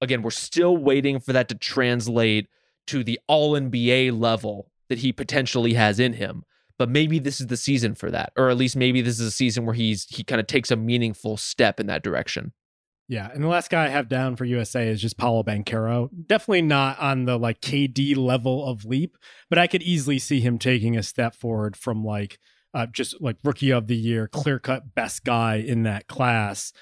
again, 0.00 0.22
we're 0.22 0.30
still 0.30 0.76
waiting 0.76 1.20
for 1.20 1.32
that 1.32 1.48
to 1.48 1.54
translate 1.54 2.48
to 2.88 3.04
the 3.04 3.20
all 3.28 3.52
NBA 3.52 4.18
level 4.18 4.72
that 4.88 4.98
he 4.98 5.12
potentially 5.12 5.74
has 5.74 6.00
in 6.00 6.14
him. 6.14 6.44
But 6.78 6.88
maybe 6.88 7.18
this 7.18 7.40
is 7.40 7.46
the 7.46 7.56
season 7.56 7.94
for 7.94 8.10
that, 8.10 8.32
or 8.36 8.50
at 8.50 8.56
least 8.56 8.76
maybe 8.76 9.00
this 9.00 9.20
is 9.20 9.26
a 9.26 9.30
season 9.30 9.64
where 9.64 9.74
he's 9.74 10.06
he 10.08 10.24
kind 10.24 10.40
of 10.40 10.46
takes 10.46 10.70
a 10.70 10.76
meaningful 10.76 11.36
step 11.36 11.78
in 11.78 11.86
that 11.86 12.02
direction. 12.02 12.52
Yeah, 13.06 13.30
and 13.32 13.44
the 13.44 13.48
last 13.48 13.70
guy 13.70 13.84
I 13.84 13.88
have 13.88 14.08
down 14.08 14.34
for 14.34 14.46
USA 14.46 14.88
is 14.88 15.00
just 15.00 15.18
Paolo 15.18 15.42
Banchero. 15.42 16.08
Definitely 16.26 16.62
not 16.62 16.98
on 16.98 17.26
the 17.26 17.38
like 17.38 17.60
KD 17.60 18.16
level 18.16 18.66
of 18.66 18.84
leap, 18.84 19.18
but 19.50 19.58
I 19.58 19.66
could 19.66 19.82
easily 19.82 20.18
see 20.18 20.40
him 20.40 20.58
taking 20.58 20.96
a 20.96 21.02
step 21.02 21.34
forward 21.34 21.76
from 21.76 22.02
like 22.02 22.38
uh, 22.72 22.86
just 22.86 23.20
like 23.20 23.36
rookie 23.44 23.70
of 23.70 23.86
the 23.86 23.96
year, 23.96 24.26
clear 24.26 24.58
cut 24.58 24.94
best 24.94 25.24
guy 25.24 25.56
in 25.56 25.82
that 25.84 26.06
class. 26.06 26.72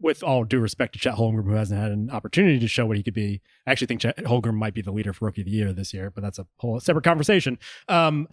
With 0.00 0.22
all 0.22 0.44
due 0.44 0.60
respect 0.60 0.92
to 0.92 1.00
Chet 1.00 1.16
Holmgren, 1.16 1.44
who 1.44 1.54
hasn't 1.54 1.80
had 1.80 1.90
an 1.90 2.08
opportunity 2.10 2.60
to 2.60 2.68
show 2.68 2.86
what 2.86 2.96
he 2.96 3.02
could 3.02 3.14
be, 3.14 3.40
I 3.66 3.72
actually 3.72 3.88
think 3.88 4.02
Chet 4.02 4.18
Holmgren 4.18 4.54
might 4.54 4.74
be 4.74 4.82
the 4.82 4.92
leader 4.92 5.12
for 5.12 5.24
rookie 5.24 5.40
of 5.40 5.46
the 5.46 5.50
year 5.50 5.72
this 5.72 5.92
year, 5.92 6.08
but 6.08 6.22
that's 6.22 6.38
a 6.38 6.46
whole 6.58 6.78
separate 6.78 7.02
conversation. 7.02 7.58
Um, 7.88 8.28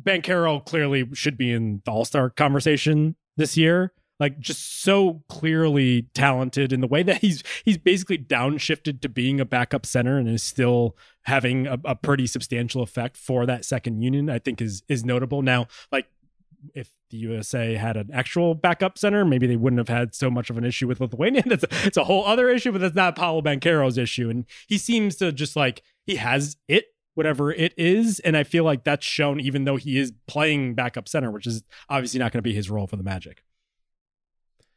Banchero 0.00 0.64
clearly 0.64 1.08
should 1.14 1.36
be 1.36 1.52
in 1.52 1.82
the 1.84 1.90
All 1.90 2.04
Star 2.04 2.30
conversation 2.30 3.16
this 3.36 3.56
year. 3.56 3.92
Like 4.20 4.38
just 4.38 4.82
so 4.82 5.24
clearly 5.28 6.08
talented 6.14 6.72
in 6.72 6.80
the 6.80 6.86
way 6.86 7.02
that 7.02 7.20
he's 7.20 7.42
he's 7.64 7.78
basically 7.78 8.18
downshifted 8.18 9.00
to 9.00 9.08
being 9.08 9.40
a 9.40 9.44
backup 9.44 9.84
center 9.84 10.18
and 10.18 10.28
is 10.28 10.42
still 10.42 10.96
having 11.22 11.66
a, 11.66 11.78
a 11.84 11.96
pretty 11.96 12.26
substantial 12.28 12.82
effect 12.82 13.16
for 13.16 13.44
that 13.46 13.64
second 13.64 14.02
union. 14.02 14.30
I 14.30 14.38
think 14.38 14.60
is 14.62 14.84
is 14.88 15.04
notable. 15.04 15.42
Now, 15.42 15.66
like 15.90 16.06
if 16.74 16.90
the 17.10 17.16
USA 17.18 17.74
had 17.74 17.96
an 17.96 18.10
actual 18.12 18.54
backup 18.54 18.98
center, 18.98 19.24
maybe 19.24 19.46
they 19.46 19.56
wouldn't 19.56 19.78
have 19.78 19.88
had 19.88 20.14
so 20.14 20.30
much 20.30 20.48
of 20.48 20.56
an 20.56 20.64
issue 20.64 20.86
with 20.86 21.00
Lithuania. 21.00 21.42
That's 21.46 21.64
a, 21.64 21.68
it's 21.86 21.96
a 21.96 22.04
whole 22.04 22.24
other 22.24 22.48
issue, 22.48 22.72
but 22.72 22.80
that's 22.80 22.94
not 22.94 23.16
Paolo 23.16 23.42
Banchero's 23.42 23.98
issue. 23.98 24.30
And 24.30 24.46
he 24.66 24.78
seems 24.78 25.16
to 25.16 25.32
just 25.32 25.56
like 25.56 25.82
he 26.06 26.16
has 26.16 26.56
it 26.68 26.86
whatever 27.14 27.52
it 27.52 27.72
is. 27.76 28.20
And 28.20 28.36
I 28.36 28.44
feel 28.44 28.64
like 28.64 28.84
that's 28.84 29.06
shown 29.06 29.40
even 29.40 29.64
though 29.64 29.76
he 29.76 29.98
is 29.98 30.12
playing 30.26 30.74
backup 30.74 31.08
center, 31.08 31.30
which 31.30 31.46
is 31.46 31.62
obviously 31.88 32.20
not 32.20 32.32
going 32.32 32.38
to 32.38 32.42
be 32.42 32.54
his 32.54 32.70
role 32.70 32.86
for 32.86 32.96
the 32.96 33.02
Magic. 33.02 33.42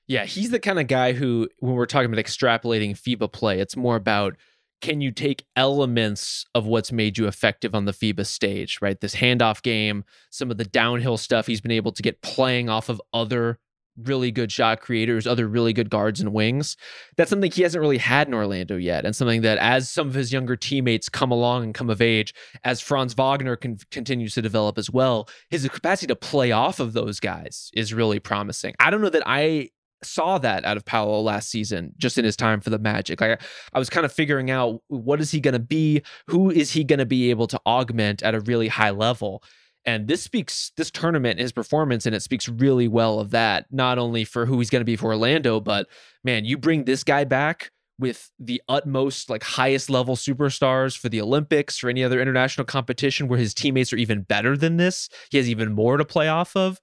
Yeah, 0.08 0.26
he's 0.26 0.52
the 0.52 0.60
kind 0.60 0.80
of 0.80 0.88
guy 0.88 1.12
who, 1.12 1.50
when 1.60 1.74
we're 1.74 1.86
talking 1.86 2.12
about 2.12 2.24
extrapolating 2.24 2.92
FIBA 2.92 3.32
play, 3.32 3.60
it's 3.60 3.76
more 3.76 3.98
about 3.98 4.38
can 4.80 5.02
you 5.02 5.12
take 5.12 5.46
elements 5.56 6.46
of 6.54 6.66
what's 6.66 6.92
made 6.92 7.18
you 7.18 7.28
effective 7.28 7.74
on 7.74 7.86
the 7.86 7.92
FIBA 7.92 8.26
stage, 8.26 8.80
right? 8.82 9.00
This 9.00 9.16
handoff 9.16 9.62
game, 9.62 10.06
some 10.30 10.52
of 10.52 10.58
the 10.58 10.66
downhill 10.66 11.18
stuff 11.18 11.48
he's 11.48 11.62
been 11.62 11.72
able 11.72 11.92
to 11.92 12.04
get 12.04 12.22
playing 12.22 12.70
off 12.70 12.88
of 12.88 13.02
other 13.12 13.60
really 14.04 14.32
good 14.32 14.52
shot 14.52 14.82
creators, 14.82 15.26
other 15.28 15.48
really 15.48 15.74
good 15.74 15.90
guards 15.90 16.20
and 16.20 16.34
wings. 16.34 16.78
That's 17.16 17.30
something 17.30 17.52
he 17.52 17.64
hasn't 17.64 17.82
really 17.82 17.98
had 17.98 18.28
in 18.28 18.34
Orlando 18.34 18.78
yet, 18.78 19.06
and 19.06 19.16
something 19.16 19.42
that 19.42 19.58
as 19.58 19.90
some 19.90 20.08
of 20.08 20.14
his 20.14 20.32
younger 20.32 20.56
teammates 20.56 21.10
come 21.10 21.32
along 21.32 21.64
and 21.64 21.74
come 21.74 21.90
of 21.90 22.02
age, 22.02 22.34
as 22.64 22.82
Franz 22.82 23.14
Wagner 23.14 23.56
con- 23.56 23.78
continues 23.92 24.34
to 24.36 24.42
develop 24.42 24.78
as 24.78 24.90
well, 24.90 25.28
his 25.50 25.68
capacity 25.68 26.08
to 26.08 26.16
play 26.16 26.52
off 26.52 26.80
of 26.80 26.94
those 26.94 27.20
guys 27.20 27.72
is 27.74 27.94
really 27.94 28.20
promising. 28.20 28.74
I 28.80 28.90
don't 28.90 29.02
know 29.02 29.10
that 29.10 29.24
I 29.26 29.70
saw 30.04 30.38
that 30.38 30.64
out 30.66 30.78
of 30.78 30.86
Paolo 30.86 31.22
last 31.22 31.50
season, 31.50 31.94
just 31.98 32.18
in 32.18 32.26
his 32.26 32.36
time 32.36 32.62
for 32.62 32.70
the 32.70 32.80
Magic. 32.80 33.20
Like 33.20 33.42
I 33.74 33.80
was 33.80 33.90
kind 33.90 34.06
of 34.06 34.12
figuring 34.12 34.52
out 34.52 34.82
what 34.88 35.20
is 35.20 35.32
he 35.32 35.40
going 35.40 35.54
to 35.54 35.60
be, 35.60 36.02
who 36.28 36.52
is 36.52 36.72
he 36.72 36.84
going 36.84 37.00
to 37.00 37.06
be 37.06 37.30
able 37.30 37.48
to 37.48 37.60
augment 37.66 38.24
at 38.24 38.36
a 38.36 38.42
really 38.42 38.68
high 38.68 38.92
level. 38.92 39.44
And 39.88 40.10
this 40.10 40.22
speaks, 40.22 40.74
this 40.76 40.92
tournament, 40.92 41.40
his 41.40 41.54
performance, 41.54 42.06
and 42.06 42.14
it 42.14 42.22
speaks 42.22 42.50
really 42.50 42.90
well 42.90 43.22
of 43.22 43.32
that, 43.32 43.66
not 43.72 43.98
only 43.98 44.26
for 44.26 44.46
who 44.46 44.60
he's 44.60 44.70
going 44.70 44.82
to 44.82 44.86
be 44.86 44.98
for 44.98 45.08
Orlando, 45.08 45.62
but 45.62 45.88
man, 46.26 46.44
you 46.44 46.58
bring 46.58 46.84
this 46.84 47.06
guy 47.06 47.24
back 47.24 47.72
with 47.98 48.30
the 48.38 48.62
utmost, 48.68 49.30
like 49.30 49.44
highest 49.44 49.90
level 49.90 50.18
superstars 50.18 50.96
for 50.98 51.08
the 51.08 51.22
Olympics 51.22 51.82
or 51.84 51.90
any 51.90 52.04
other 52.04 52.22
international 52.22 52.66
competition 52.66 53.30
where 53.30 53.40
his 53.40 53.54
teammates 53.54 53.94
are 53.94 53.98
even 53.98 54.22
better 54.24 54.58
than 54.58 54.76
this. 54.76 55.08
He 55.32 55.38
has 55.38 55.50
even 55.50 55.74
more 55.74 55.96
to 55.96 56.06
play 56.06 56.28
off 56.28 56.56
of. 56.56 56.80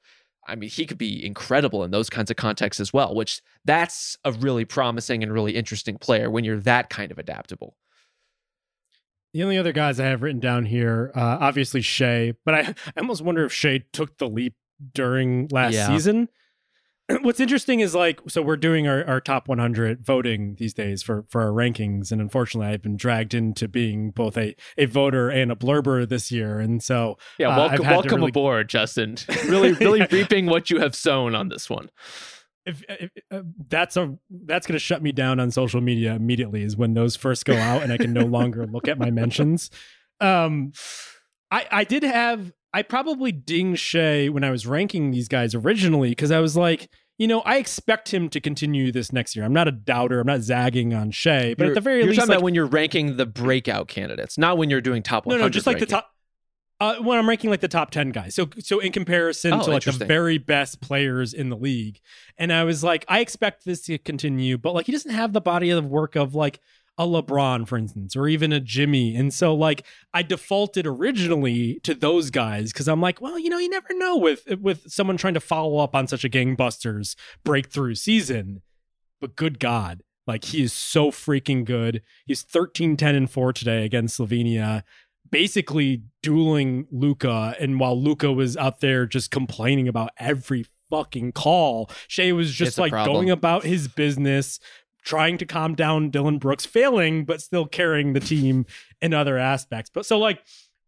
I 0.46 0.57
mean, 0.57 0.70
he 0.70 0.86
could 0.86 0.98
be 0.98 1.24
incredible 1.24 1.84
in 1.84 1.90
those 1.90 2.11
kinds 2.11 2.30
of 2.30 2.36
contexts 2.36 2.80
as 2.80 2.92
well, 2.92 3.14
which 3.14 3.42
that's 3.66 4.16
a 4.24 4.32
really 4.32 4.64
promising 4.64 5.22
and 5.22 5.32
really 5.32 5.55
interesting 5.55 5.98
player 5.98 6.30
when 6.30 6.42
you're 6.44 6.61
that 6.61 6.88
kind 6.90 7.12
of 7.12 7.18
adaptable. 7.18 7.76
The 9.35 9.43
only 9.43 9.59
other 9.59 9.72
guys 9.72 9.99
I 10.01 10.07
have 10.07 10.22
written 10.22 10.41
down 10.41 10.64
here, 10.64 11.11
uh, 11.14 11.39
obviously 11.41 11.80
Shai, 11.82 12.35
but 12.45 12.55
I, 12.55 12.61
I 12.97 13.01
almost 13.01 13.20
wonder 13.20 13.45
if 13.45 13.53
Shai 13.53 13.82
took 13.93 14.16
the 14.18 14.28
leap 14.28 14.55
during 14.95 15.49
last 15.51 15.74
Yeah. 15.74 15.89
season. 15.89 16.28
What's 17.20 17.41
interesting 17.41 17.80
is 17.80 17.95
like, 17.97 18.20
so 18.28 18.41
we're 18.43 18.57
doing 18.57 18.87
our, 18.87 19.05
our 19.05 19.20
top 19.20 19.49
100 19.49 20.07
voting 20.07 20.55
these 20.59 20.72
days 20.72 21.03
for, 21.03 21.24
for 21.28 21.43
our 21.43 21.51
rankings. 21.51 22.12
And 22.12 22.20
unfortunately, 22.20 22.72
I've 22.72 22.80
been 22.80 22.97
dragged 22.97 23.35
into 23.35 23.66
being 23.68 24.11
both 24.12 24.39
a, 24.39 24.55
a 24.78 24.87
voter 24.87 25.28
and 25.28 25.51
a 25.53 25.57
blurber 25.57 26.09
this 26.09 26.30
year. 26.32 26.61
And 26.61 26.80
so, 26.82 27.18
Yeah, 27.39 27.49
Uh, 27.49 27.57
welcome, 27.59 27.76
to 27.78 27.82
welcome 27.91 28.14
really- 28.20 28.28
aboard, 28.30 28.68
Justin. 28.68 29.16
Really, 29.49 29.72
really 29.72 29.99
Yeah. 29.99 30.07
reaping 30.12 30.47
what 30.47 30.70
you 30.70 30.78
have 30.78 30.95
sown 30.95 31.35
on 31.35 31.49
this 31.49 31.68
one. 31.68 31.91
If, 32.66 32.82
if 32.88 33.10
uh, 33.30 33.42
that's 33.68 33.96
a 33.96 34.16
that's 34.46 34.66
going 34.66 34.74
to 34.74 34.78
shut 34.78 35.02
me 35.02 35.12
down 35.12 35.40
on 35.40 35.50
social 35.50 35.80
media 35.80 36.14
immediately 36.14 36.62
is 36.62 36.76
when 36.76 36.94
those 36.94 37.16
first 37.16 37.44
go 37.44 37.56
out 37.56 37.82
and 37.82 37.92
I 37.92 37.98
can 37.98 38.12
no 38.12 38.24
longer 38.24 38.66
look 38.66 38.88
at 38.88 38.98
my 38.98 39.10
mentions. 39.10 39.70
Um, 40.20 40.72
I 41.50 41.66
I 41.70 41.84
did 41.84 42.02
have 42.02 42.52
I 42.72 42.82
probably 42.82 43.32
ding 43.32 43.74
Shai 43.76 44.28
when 44.28 44.44
I 44.44 44.50
was 44.50 44.66
ranking 44.66 45.10
these 45.10 45.28
guys 45.28 45.54
originally 45.54 46.10
because 46.10 46.30
I 46.30 46.40
was 46.40 46.56
like, 46.56 46.90
you 47.18 47.28
know, 47.28 47.40
I 47.42 47.58
expect 47.58 48.12
him 48.12 48.28
to 48.30 48.40
continue 48.40 48.90
this 48.90 49.12
next 49.12 49.36
year. 49.36 49.44
I'm 49.44 49.52
not 49.52 49.68
a 49.68 49.72
doubter. 49.72 50.20
I'm 50.20 50.26
not 50.26 50.40
zagging 50.40 50.92
on 50.92 51.12
Shai, 51.12 51.54
but 51.54 51.64
you're, 51.64 51.68
at 51.68 51.74
the 51.74 51.80
very 51.80 51.98
you're 51.98 52.08
least, 52.08 52.18
talking 52.18 52.30
like, 52.30 52.38
about 52.38 52.44
when 52.44 52.54
you're 52.54 52.66
ranking 52.66 53.16
the 53.16 53.26
breakout 53.26 53.86
candidates, 53.86 54.36
not 54.36 54.58
when 54.58 54.70
you're 54.70 54.80
doing 54.80 55.02
top 55.02 55.24
100. 55.26 55.38
no, 55.38 55.46
no, 55.46 55.50
just 55.50 55.66
like 55.66 55.78
the 55.78 55.86
top. 55.86 56.10
Uh, 56.80 56.96
when 56.96 57.18
I'm 57.18 57.28
ranking 57.28 57.50
like 57.50 57.60
the 57.60 57.68
top 57.68 57.90
ten 57.90 58.10
guys, 58.10 58.34
so 58.34 58.48
so 58.58 58.80
in 58.80 58.90
comparison 58.90 59.52
Oh, 59.52 59.62
to 59.62 59.70
like 59.70 59.84
the 59.84 59.92
very 59.92 60.38
best 60.38 60.80
players 60.80 61.32
in 61.32 61.48
the 61.48 61.56
league, 61.56 62.00
and 62.36 62.52
I 62.52 62.64
was 62.64 62.82
like, 62.82 63.04
I 63.08 63.20
expect 63.20 63.64
this 63.64 63.82
to 63.82 63.96
continue, 63.98 64.58
but 64.58 64.74
like 64.74 64.86
he 64.86 64.92
doesn't 64.92 65.12
have 65.12 65.32
the 65.32 65.40
body 65.40 65.70
of 65.70 65.86
work 65.86 66.16
of 66.16 66.34
like 66.34 66.60
a 66.98 67.06
LeBron, 67.06 67.66
for 67.66 67.76
instance, 67.78 68.14
or 68.16 68.26
even 68.28 68.52
a 68.52 68.60
Jimmy, 68.60 69.14
and 69.14 69.32
so 69.32 69.54
like 69.54 69.84
I 70.12 70.22
defaulted 70.22 70.84
originally 70.86 71.78
to 71.84 71.94
those 71.94 72.30
guys 72.30 72.72
because 72.72 72.88
I'm 72.88 73.00
like, 73.00 73.20
well, 73.20 73.38
you 73.38 73.50
know, 73.50 73.58
you 73.58 73.68
never 73.68 73.94
know 73.94 74.16
with 74.16 74.44
with 74.60 74.90
someone 74.90 75.16
trying 75.16 75.34
to 75.34 75.40
follow 75.40 75.78
up 75.78 75.94
on 75.94 76.08
such 76.08 76.24
a 76.24 76.28
gangbusters 76.28 77.14
breakthrough 77.44 77.94
season, 77.94 78.62
but 79.20 79.36
good 79.36 79.60
God. 79.60 80.02
Like 80.26 80.44
he 80.44 80.62
is 80.62 80.72
so 80.72 81.10
freaking 81.10 81.64
good. 81.66 82.00
He's 82.24 82.42
13 82.42 82.96
10 82.96 83.14
and 83.14 83.30
4 83.30 83.52
today 83.52 83.84
against 83.84 84.18
Slovenia 84.18 84.82
basically 85.35 86.01
dueling 86.22 86.87
Luka. 86.93 87.57
And 87.59 87.80
while 87.80 88.01
Luka 88.01 88.32
was 88.32 88.57
out 88.57 88.78
there 88.78 89.05
just 89.05 89.32
complaining 89.32 89.89
about 89.89 90.11
every 90.16 90.64
fucking 90.91 91.32
call, 91.32 91.91
Shai 92.07 92.30
was 92.30 92.53
just 92.53 92.78
a 92.78 92.82
like 92.82 92.93
going 92.93 93.30
about 93.30 93.64
his 93.64 93.89
business, 93.89 94.61
trying 95.05 95.37
to 95.39 95.45
calm 95.45 95.74
down 95.74 96.11
Dillon 96.11 96.39
Brooks, 96.39 96.64
failing, 96.64 97.24
but 97.24 97.43
still 97.43 97.66
carrying 97.66 98.12
the 98.12 98.20
team 98.20 98.64
in 99.03 99.12
other 99.12 99.37
aspects. 99.37 99.91
But 99.93 100.07
so, 100.07 100.20
like, 100.20 100.41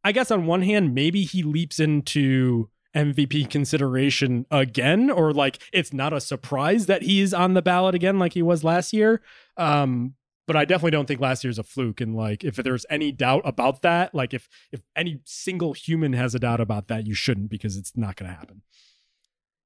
I 0.05 0.13
guess 0.13 0.31
on 0.31 0.47
one 0.47 0.63
hand, 0.63 0.95
maybe 0.95 1.25
he 1.25 1.43
leaps 1.43 1.81
into 1.81 2.71
MVP 2.95 3.51
consideration 3.51 4.47
again, 4.53 5.11
or 5.11 5.33
like 5.33 5.59
it's 5.73 5.93
not 5.93 6.13
a 6.13 6.21
surprise 6.21 6.87
that 6.87 7.03
he 7.03 7.21
is 7.21 7.35
on 7.35 7.55
the 7.55 7.63
ballot 7.63 7.97
again, 7.97 8.21
like 8.21 8.35
he 8.35 8.43
was 8.43 8.63
last 8.63 8.93
year. 8.93 9.23
Um, 9.57 10.15
but 10.47 10.57
I 10.57 10.65
definitely 10.65 10.93
don't 10.93 11.07
think 11.07 11.21
last 11.21 11.45
year's 11.45 11.59
a 11.59 11.63
fluke. 11.63 12.01
And 12.01 12.15
like, 12.15 12.45
if 12.45 12.57
there's 12.57 12.87
any 12.89 13.13
doubt 13.13 13.43
about 13.45 13.83
that, 13.83 14.15
like 14.15 14.33
if 14.33 14.49
if 14.73 14.81
any 14.95 15.21
single 15.25 15.73
human 15.73 16.13
has 16.13 16.35
a 16.35 16.39
doubt 16.39 16.61
about 16.61 16.89
that, 16.89 17.07
you 17.07 17.15
shouldn't 17.15 17.51
because 17.51 17.77
it's 17.77 17.97
not 17.97 18.17
going 18.17 18.31
to 18.31 18.37
happen. 18.37 18.63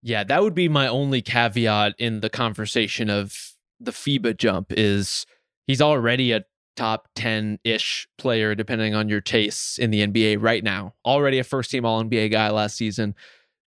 Yeah, 0.02 0.24
that 0.24 0.42
would 0.42 0.54
be 0.54 0.68
my 0.68 0.88
only 0.88 1.20
caveat 1.20 1.94
in 1.98 2.20
the 2.20 2.30
conversation 2.30 3.10
of 3.10 3.52
the 3.78 3.90
FIBA 3.90 4.38
jump 4.38 4.72
is 4.76 5.26
he's 5.66 5.82
already 5.82 6.32
a 6.32 6.44
top 6.76 7.08
10-ish 7.16 8.08
player 8.16 8.54
depending 8.54 8.94
on 8.94 9.08
your 9.08 9.20
tastes 9.20 9.78
in 9.78 9.90
the 9.90 10.06
NBA 10.06 10.38
right 10.40 10.64
now. 10.64 10.94
Already 11.04 11.38
a 11.38 11.44
first 11.44 11.70
team 11.70 11.84
all 11.84 12.02
NBA 12.02 12.30
guy 12.30 12.50
last 12.50 12.76
season. 12.76 13.14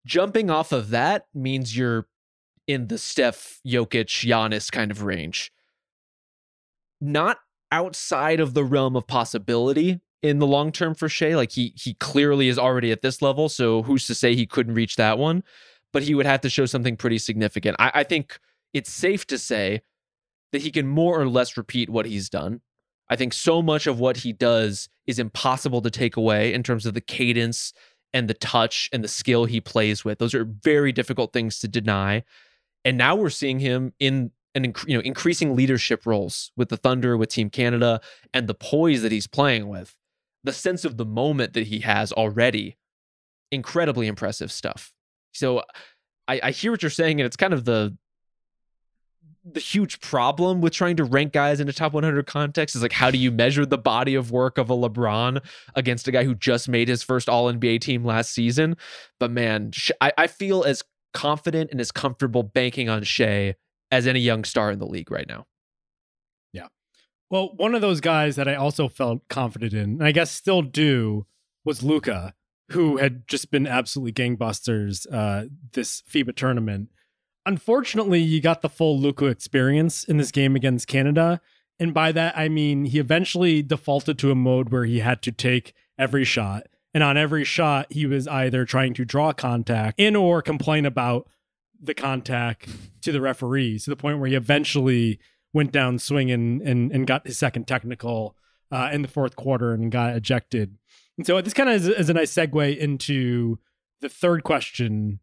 Jumping 0.07 0.51
off 0.51 0.73
of 0.73 0.91
that 0.91 1.27
means 1.35 1.77
you're 1.77 2.07
in 2.67 2.89
the 2.89 2.97
Steph, 2.97 3.61
Jokic, 3.67 4.07
Giannis 4.07 4.73
kind 4.73 4.91
of 4.91 5.03
range. 5.03 5.53
Not 7.03 7.39
outside 7.73 8.39
of 8.39 8.55
the 8.55 8.63
realm 8.63 8.95
of 8.95 9.07
possibility 9.09 10.01
in 10.23 10.39
the 10.39 10.47
long 10.47 10.71
term 10.71 10.95
for 10.95 11.09
Shai. 11.09 11.35
Like 11.35 11.53
he 11.53 11.75
he 11.77 11.95
clearly 11.95 12.49
is 12.49 12.59
already 12.59 12.93
at 12.93 13.03
this 13.03 13.21
level, 13.21 13.49
so 13.49 13.83
who's 13.83 14.07
to 14.07 14.15
say 14.15 14.35
he 14.35 14.47
couldn't 14.47 14.75
reach 14.75 14.97
that 14.97 15.19
one? 15.19 15.43
But 15.93 16.05
he 16.05 16.15
would 16.15 16.27
have 16.27 16.41
to 16.43 16.51
show 16.51 16.65
something 16.65 16.97
pretty 16.97 17.19
significant. 17.19 17.77
I, 17.79 17.91
I 17.95 18.03
think 18.05 18.39
it's 18.73 18.91
safe 18.91 19.27
to 19.27 19.37
say 19.37 19.83
that 20.53 20.63
he 20.63 20.71
can 20.71 20.87
more 20.87 21.21
or 21.21 21.29
less 21.29 21.57
repeat 21.57 21.91
what 21.91 22.07
he's 22.07 22.31
done. 22.31 22.61
I 23.11 23.17
think 23.17 23.33
so 23.33 23.61
much 23.61 23.87
of 23.87 23.99
what 23.99 24.19
he 24.19 24.33
does 24.33 24.89
is 25.07 25.19
impossible 25.19 25.83
to 25.83 25.91
take 25.91 26.17
away 26.17 26.55
in 26.55 26.63
terms 26.63 26.87
of 26.87 26.95
the 26.95 27.01
cadence 27.01 27.73
and 28.15 28.29
the 28.29 28.35
touch 28.35 28.89
and 28.93 29.03
the 29.03 29.09
skill 29.09 29.45
he 29.45 29.61
plays 29.61 30.05
with. 30.05 30.19
Those 30.19 30.35
are 30.35 30.45
very 30.45 30.93
difficult 30.93 31.33
things 31.33 31.59
to 31.59 31.69
deny. 31.69 32.23
And 32.85 32.97
now 32.97 33.17
we're 33.17 33.31
seeing 33.31 33.59
him 33.59 33.93
in 33.99 34.31
an 34.55 34.73
inc- 34.73 34.87
you 34.89 34.97
know 34.97 35.03
increasing 35.03 35.57
leadership 35.57 36.07
roles 36.07 36.53
with 36.57 36.69
the 36.69 36.77
Thunder, 36.77 37.17
with 37.17 37.31
Team 37.31 37.51
Canada, 37.51 38.01
and 38.33 38.47
the 38.49 38.55
poise 38.55 39.03
that 39.03 39.13
he's 39.13 39.27
playing 39.27 39.69
with. 39.69 39.97
The 40.45 40.53
sense 40.53 40.85
of 40.85 40.97
the 40.97 41.05
moment 41.05 41.53
that 41.53 41.69
he 41.69 41.81
has 41.81 42.13
already, 42.13 42.77
incredibly 43.51 44.09
impressive 44.09 44.51
stuff. 44.51 44.93
So 45.33 45.63
I, 46.27 46.41
I 46.43 46.51
hear 46.51 46.73
what 46.73 46.83
you're 46.83 46.91
saying, 46.91 47.21
and 47.21 47.27
it's 47.27 47.37
kind 47.37 47.55
of 47.55 47.65
the 47.65 47.97
the 49.45 49.61
huge 49.61 50.01
problem 50.01 50.61
with 50.61 50.73
trying 50.73 50.97
to 50.97 51.05
rank 51.05 51.33
guys 51.33 51.59
in 51.59 51.69
a 51.69 51.73
top 51.73 51.93
100 51.93 52.27
context 52.27 52.77
is 52.77 52.83
like 52.83 52.93
how 52.93 53.11
do 53.11 53.19
you 53.19 53.33
measure 53.33 53.67
the 53.67 53.79
body 53.79 54.15
of 54.15 54.31
work 54.31 54.57
of 54.57 54.71
a 54.71 54.75
LeBron 54.75 55.45
against 55.75 56.07
a 56.07 56.13
guy 56.13 56.23
who 56.23 56.35
just 56.35 56.69
made 56.69 56.87
his 56.87 57.03
first 57.03 57.29
All 57.29 57.53
NBA 57.53 57.81
team 57.81 58.05
last 58.05 58.33
season? 58.33 58.77
But 59.19 59.33
man, 59.33 59.73
I, 60.01 60.13
I 60.17 60.27
feel 60.29 60.63
as 60.63 60.85
confident 61.13 61.71
and 61.73 61.81
as 61.81 61.91
comfortable 61.91 62.43
banking 62.43 62.89
on 62.89 63.03
Shai 63.03 63.57
as 63.93 64.07
any 64.07 64.19
young 64.19 64.43
star 64.43 64.73
in 64.73 64.79
the 64.79 64.87
league 64.87 65.11
right 65.11 65.29
now. 65.29 65.47
Yeah. 66.53 66.69
Well, 67.31 67.53
one 67.57 67.75
of 67.75 67.83
those 67.83 68.01
guys 68.01 68.35
that 68.37 68.49
I 68.49 68.55
also 68.57 68.89
felt 68.89 69.29
confident 69.29 69.75
in, 69.75 69.81
and 69.81 70.05
I 70.05 70.11
guess 70.11 70.33
still 70.33 70.63
do, 70.63 71.27
was 71.65 71.83
Luka, 71.83 72.35
who 72.71 72.97
had 72.97 73.29
just 73.29 73.51
been 73.51 73.67
absolutely 73.67 74.13
gangbusters 74.13 75.07
uh, 75.13 75.49
this 75.73 76.03
FIBA 76.11 76.35
tournament. 76.35 76.89
Unfortunately, 77.45 78.21
you 78.21 78.41
got 78.41 78.63
the 78.63 78.69
full 78.69 78.99
Luka 78.99 79.27
experience 79.27 80.05
in 80.05 80.17
this 80.17 80.31
game 80.31 80.57
against 80.57 80.89
Canada. 80.89 81.41
And 81.79 81.93
by 81.93 82.13
that, 82.13 82.37
I 82.37 82.49
mean 82.49 82.87
he 82.87 82.99
eventually 82.99 83.63
defaulted 83.63 84.19
to 84.21 84.31
a 84.31 84.35
mode 84.35 84.71
where 84.71 84.85
he 84.85 85.01
had 85.01 85.21
to 85.23 85.33
take 85.33 85.75
every 85.99 86.25
shot. 86.25 86.67
And 86.95 87.03
on 87.03 87.17
every 87.17 87.45
shot, 87.45 87.93
he 87.93 88.07
was 88.07 88.29
either 88.29 88.65
trying 88.65 88.95
to 88.95 89.05
draw 89.05 89.33
contact 89.33 89.99
in 89.99 90.17
or 90.17 90.41
complain 90.41 90.87
about 90.87 91.29
the 91.83 91.95
contact 91.95 92.69
to 93.03 93.13
the 93.13 93.21
referees 93.21 93.85
to 93.85 93.91
the 93.91 93.97
point 93.97 94.19
where 94.19 94.29
he 94.29 94.37
eventually 94.37 95.19
went 95.53 95.73
down 95.73 95.99
swinging 95.99 96.63
and, 96.65 96.93
and 96.93 97.07
got 97.07 97.27
his 97.27 97.37
second 97.37 97.67
technical 97.67 98.37
uh, 98.71 98.89
in 98.93 99.03
the 99.03 99.09
fourth 99.09 99.37
quarter 99.37 99.75
and 99.75 99.93
got 99.93 100.17
ejected. 100.17 100.79
And 101.19 101.27
so 101.27 101.41
this 101.41 101.53
kind 101.53 101.69
of 101.69 101.75
is, 101.77 101.89
is 101.89 102.09
a 102.09 102.15
nice 102.15 102.33
segue 102.33 102.79
into 102.79 103.59
the 104.01 104.09
third 104.09 104.45
question. 104.45 105.21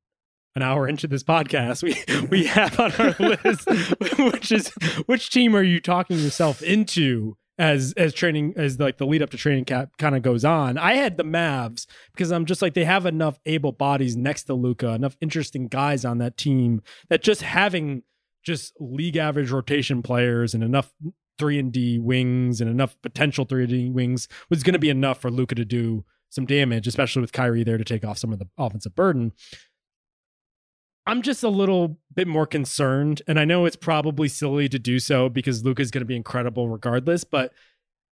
An 0.55 0.64
hour 0.64 0.88
into 0.88 1.07
this 1.07 1.24
podcast, 1.24 1.84
we 1.84 2.28
we 2.28 2.45
have 2.45 2.80
on 2.80 2.91
our 2.93 3.16
list, 3.45 3.70
which 4.18 4.51
is 4.51 4.70
which 5.05 5.30
team 5.30 5.55
are 5.55 5.64
you 5.64 5.80
talking 5.80 6.18
yourself 6.18 6.64
into 6.64 7.38
as 7.60 7.93
as 7.97 8.14
training 8.14 8.53
as 8.55 8.80
like 8.80 8.97
the 8.97 9.05
lead 9.05 9.22
up 9.22 9.30
to 9.30 9.38
training 9.38 9.66
cap 9.66 9.89
kind 9.99 10.16
of 10.16 10.24
goes 10.24 10.45
on. 10.45 10.78
I 10.78 10.93
had 10.93 11.18
the 11.18 11.24
Mavs 11.24 11.86
because 12.14 12.32
I'm 12.32 12.45
just 12.45 12.62
like 12.62 12.74
they 12.74 12.86
have 12.86 13.05
enough 13.05 13.38
able 13.45 13.74
bodies 13.74 14.16
next 14.16 14.45
to 14.45 14.53
Luka, 14.53 14.89
enough 14.89 15.18
interesting 15.22 15.68
guys 15.68 16.05
on 16.05 16.18
that 16.20 16.38
team 16.38 16.82
that 17.10 17.22
just 17.22 17.41
having 17.41 18.03
just 18.43 18.74
league 18.80 19.18
average 19.18 19.51
rotation 19.51 20.01
players 20.01 20.53
and 20.53 20.64
enough 20.64 20.93
three 21.38 21.60
and 21.60 21.72
D 21.72 21.99
wings 21.99 22.62
and 22.62 22.70
enough 22.70 22.95
potential 23.01 23.43
three 23.43 23.64
and 23.64 23.72
D 23.72 23.89
wings 23.89 24.30
was 24.49 24.64
going 24.64 24.74
to 24.74 24.80
be 24.80 24.89
enough 24.89 25.20
for 25.22 25.30
Luka 25.30 25.55
to 25.55 25.66
do 25.66 26.05
some 26.30 26.45
damage, 26.45 26.88
especially 26.88 27.22
with 27.22 27.34
Kyrie 27.34 27.64
there 27.64 27.78
to 27.78 27.84
take 27.84 28.05
off 28.05 28.18
some 28.18 28.32
of 28.32 28.39
the 28.39 28.47
offensive 28.57 28.95
burden. 28.95 29.34
I'm 31.10 31.24
just 31.24 31.41
a 31.41 31.49
little 31.49 31.97
bit 32.14 32.28
more 32.28 32.45
concerned, 32.45 33.24
and 33.28 33.39
I 33.39 33.43
know 33.43 33.66
it's 33.66 33.76
probably 33.76 34.28
silly 34.28 34.70
to 34.70 34.78
do 34.78 34.99
so 34.99 35.28
because 35.28 35.66
Luka's 35.66 35.89
going 35.89 36.01
to 36.01 36.05
be 36.05 36.16
incredible 36.16 36.70
regardless. 36.70 37.24
But 37.24 37.51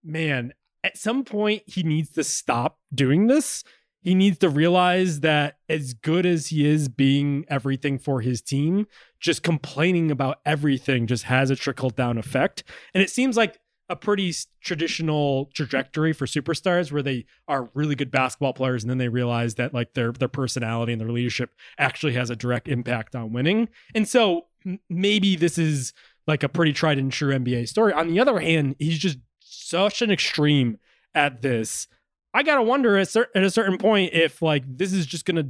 man, 0.02 0.54
at 0.82 0.98
some 0.98 1.26
point 1.26 1.64
he 1.66 1.84
needs 1.84 2.12
to 2.12 2.24
stop 2.24 2.80
doing 2.93 3.28
this. 3.28 3.66
He 4.00 4.16
needs 4.16 4.38
to 4.38 4.50
realize 4.50 5.20
that 5.20 5.58
as 5.68 5.93
good 5.93 6.26
as 6.26 6.48
he 6.48 6.66
is 6.66 6.88
being 6.88 7.43
everything 7.50 8.00
for 8.00 8.22
his 8.22 8.41
team, 8.41 8.88
just 9.20 9.43
complaining 9.43 10.10
about 10.10 10.39
everything 10.46 11.06
just 11.06 11.26
has 11.26 11.50
a 11.50 11.58
trickle 11.58 11.89
down 11.89 12.18
effect. 12.18 12.64
And 12.93 13.04
it 13.04 13.10
seems 13.10 13.36
like 13.36 13.60
a 13.88 13.96
pretty 13.96 14.34
traditional 14.62 15.50
trajectory 15.54 16.12
for 16.12 16.26
superstars 16.26 16.92
where 16.92 17.04
they 17.04 17.26
are 17.48 17.70
really 17.74 17.96
good 17.96 18.10
basketball 18.10 18.54
players 18.54 18.84
and 18.84 18.90
then 18.90 18.98
they 18.98 19.10
realize 19.10 19.56
that 19.56 19.74
like 19.74 19.94
their 19.94 20.12
their 20.12 20.28
personality 20.28 20.92
and 20.92 21.00
their 21.00 21.12
leadership 21.12 21.52
actually 21.78 22.14
has 22.14 22.30
a 22.30 22.36
direct 22.36 22.68
impact 22.68 23.16
on 23.16 23.32
winning. 23.32 23.70
And 23.94 24.08
so 24.08 24.48
maybe 24.90 25.36
this 25.36 25.58
is 25.58 25.94
like 26.28 26.42
a 26.42 26.50
pretty 26.50 26.74
tried 26.74 26.98
and 26.98 27.12
true 27.12 27.34
NBA 27.34 27.68
story. 27.68 27.94
On 27.94 28.08
the 28.08 28.20
other 28.20 28.40
hand, 28.40 28.76
he's 28.80 28.98
just 28.98 29.20
such 29.40 30.02
an 30.02 30.10
extreme 30.10 30.80
at 31.14 31.42
this. 31.42 31.88
I 32.34 32.44
gotta 32.44 32.64
wonder 32.64 32.98
at, 32.98 33.10
cer- 33.10 33.30
at 33.36 33.44
a 33.44 33.52
certain 33.52 33.78
point 33.78 34.14
if 34.14 34.42
like 34.42 34.64
this 34.68 34.94
is 34.94 35.06
just 35.06 35.26
gonna 35.26 35.50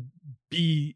be 0.51 0.95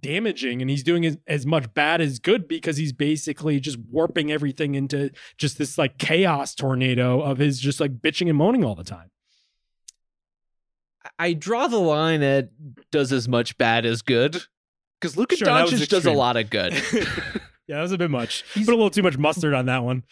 damaging 0.00 0.60
and 0.60 0.70
he's 0.70 0.82
doing 0.82 1.06
as, 1.06 1.16
as 1.26 1.46
much 1.46 1.72
bad 1.74 2.00
as 2.00 2.18
good 2.18 2.48
because 2.48 2.76
he's 2.76 2.92
basically 2.92 3.60
just 3.60 3.78
warping 3.90 4.30
everything 4.32 4.74
into 4.74 5.10
just 5.38 5.58
this 5.58 5.78
like 5.78 5.98
chaos 5.98 6.54
tornado 6.54 7.20
of 7.20 7.38
his 7.38 7.60
just 7.60 7.80
like 7.80 7.98
bitching 7.98 8.28
and 8.28 8.36
moaning 8.36 8.64
all 8.64 8.74
the 8.74 8.84
time. 8.84 9.10
I 11.18 11.32
draw 11.34 11.68
the 11.68 11.78
line 11.78 12.22
at 12.22 12.50
does 12.90 13.12
as 13.12 13.28
much 13.28 13.56
bad 13.58 13.86
as 13.86 14.02
good 14.02 14.42
because 15.00 15.16
Luka 15.16 15.36
Sure, 15.36 15.46
Doncic 15.48 15.88
does 15.88 16.04
a 16.06 16.12
lot 16.12 16.36
of 16.36 16.50
good. 16.50 16.72
yeah, 16.92 17.76
that 17.76 17.82
was 17.82 17.92
a 17.92 17.98
bit 17.98 18.10
much. 18.10 18.44
He's- 18.54 18.66
Put 18.66 18.72
a 18.72 18.76
little 18.76 18.90
too 18.90 19.02
much 19.02 19.16
mustard 19.16 19.54
on 19.54 19.66
that 19.66 19.84
one. 19.84 20.02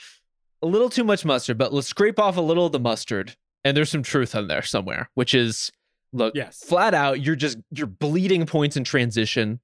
a 0.63 0.67
little 0.67 0.89
too 0.89 1.05
much 1.05 1.25
mustard, 1.25 1.59
but 1.59 1.73
let's 1.73 1.89
scrape 1.89 2.19
off 2.19 2.37
a 2.37 2.41
little 2.41 2.67
of 2.67 2.73
the 2.73 2.79
mustard. 2.81 3.37
And 3.67 3.77
there's 3.77 3.91
some 3.91 4.03
truth 4.03 4.35
in 4.35 4.47
there 4.47 4.63
somewhere, 4.63 5.09
which 5.15 5.33
is 5.35 5.73
Look, 6.15 6.35
Yes. 6.35 6.65
flat 6.65 6.95
out, 6.95 7.21
you're 7.21 7.37
just 7.37 7.59
you're 7.71 7.87
bleeding 7.87 8.47
points 8.47 8.77
in 8.77 8.85
transition, 8.85 9.61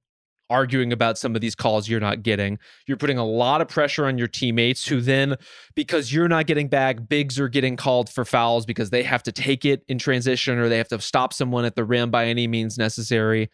arguing 0.49 0.91
about 0.91 1.17
some 1.17 1.33
of 1.33 1.39
these 1.41 1.55
calls 1.55 1.87
you're 1.87 2.01
not 2.01 2.23
getting. 2.23 2.59
You're 2.85 2.97
putting 2.97 3.17
a 3.17 3.25
lot 3.25 3.61
of 3.61 3.69
pressure 3.69 4.05
on 4.05 4.17
your 4.17 4.27
teammates 4.27 4.85
who 4.85 4.99
then, 4.99 5.37
because 5.75 6.13
you're 6.13 6.27
not 6.27 6.45
getting 6.45 6.67
back, 6.67 7.07
bigs 7.07 7.39
are 7.39 7.47
getting 7.47 7.77
called 7.77 8.09
for 8.09 8.25
fouls 8.25 8.65
because 8.65 8.89
they 8.89 9.01
have 9.03 9.23
to 9.23 9.31
take 9.31 9.63
it 9.63 9.83
in 9.87 9.97
transition 9.97 10.59
or 10.59 10.67
they 10.67 10.77
have 10.77 10.89
to 10.89 10.99
stop 10.99 11.33
someone 11.33 11.63
at 11.63 11.75
the 11.75 11.85
rim 11.85 12.11
by 12.11 12.25
any 12.25 12.47
means 12.47 12.77
necessary. 12.77 13.49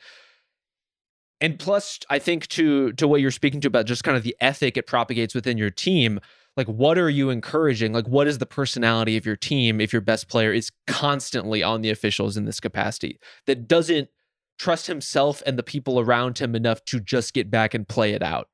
And 1.39 1.59
plus, 1.59 1.99
I 2.09 2.17
think 2.17 2.47
to 2.47 2.93
to 2.93 3.07
what 3.07 3.21
you're 3.21 3.29
speaking 3.29 3.61
to 3.61 3.67
about 3.67 3.85
just 3.85 4.03
kind 4.03 4.17
of 4.17 4.23
the 4.23 4.35
ethic 4.41 4.75
it 4.75 4.87
propagates 4.87 5.35
within 5.35 5.57
your 5.57 5.69
team, 5.69 6.19
like 6.57 6.67
what 6.67 6.97
are 6.97 7.09
you 7.09 7.29
encouraging? 7.29 7.93
Like 7.93 8.07
what 8.07 8.27
is 8.27 8.39
the 8.39 8.45
personality 8.47 9.15
of 9.15 9.25
your 9.25 9.35
team 9.35 9.79
if 9.79 9.93
your 9.93 10.01
best 10.01 10.27
player 10.27 10.51
is 10.51 10.71
constantly 10.87 11.61
on 11.61 11.81
the 11.81 11.91
officials 11.91 12.35
in 12.35 12.45
this 12.45 12.59
capacity 12.59 13.19
that 13.45 13.67
doesn't 13.67 14.09
trust 14.57 14.87
himself 14.87 15.43
and 15.45 15.57
the 15.57 15.63
people 15.63 15.99
around 15.99 16.39
him 16.39 16.55
enough 16.55 16.83
to 16.85 16.99
just 16.99 17.33
get 17.33 17.51
back 17.51 17.75
and 17.75 17.87
play 17.87 18.13
it 18.13 18.23
out? 18.23 18.49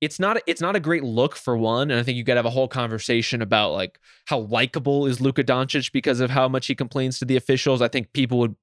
It's 0.00 0.18
not 0.18 0.38
it's 0.46 0.62
not 0.62 0.76
a 0.76 0.80
great 0.80 1.04
look 1.04 1.36
for 1.36 1.56
one, 1.56 1.90
and 1.90 2.00
I 2.00 2.02
think 2.02 2.16
you 2.16 2.24
got 2.24 2.34
to 2.34 2.38
have 2.38 2.46
a 2.46 2.50
whole 2.50 2.68
conversation 2.68 3.42
about 3.42 3.72
like 3.72 4.00
how 4.26 4.38
likable 4.38 5.06
is 5.06 5.20
Luka 5.20 5.44
Doncic 5.44 5.92
because 5.92 6.20
of 6.20 6.30
how 6.30 6.48
much 6.48 6.66
he 6.66 6.74
complains 6.74 7.18
to 7.18 7.24
the 7.24 7.36
officials. 7.36 7.82
I 7.82 7.88
think 7.88 8.12
people 8.14 8.38
would 8.38 8.56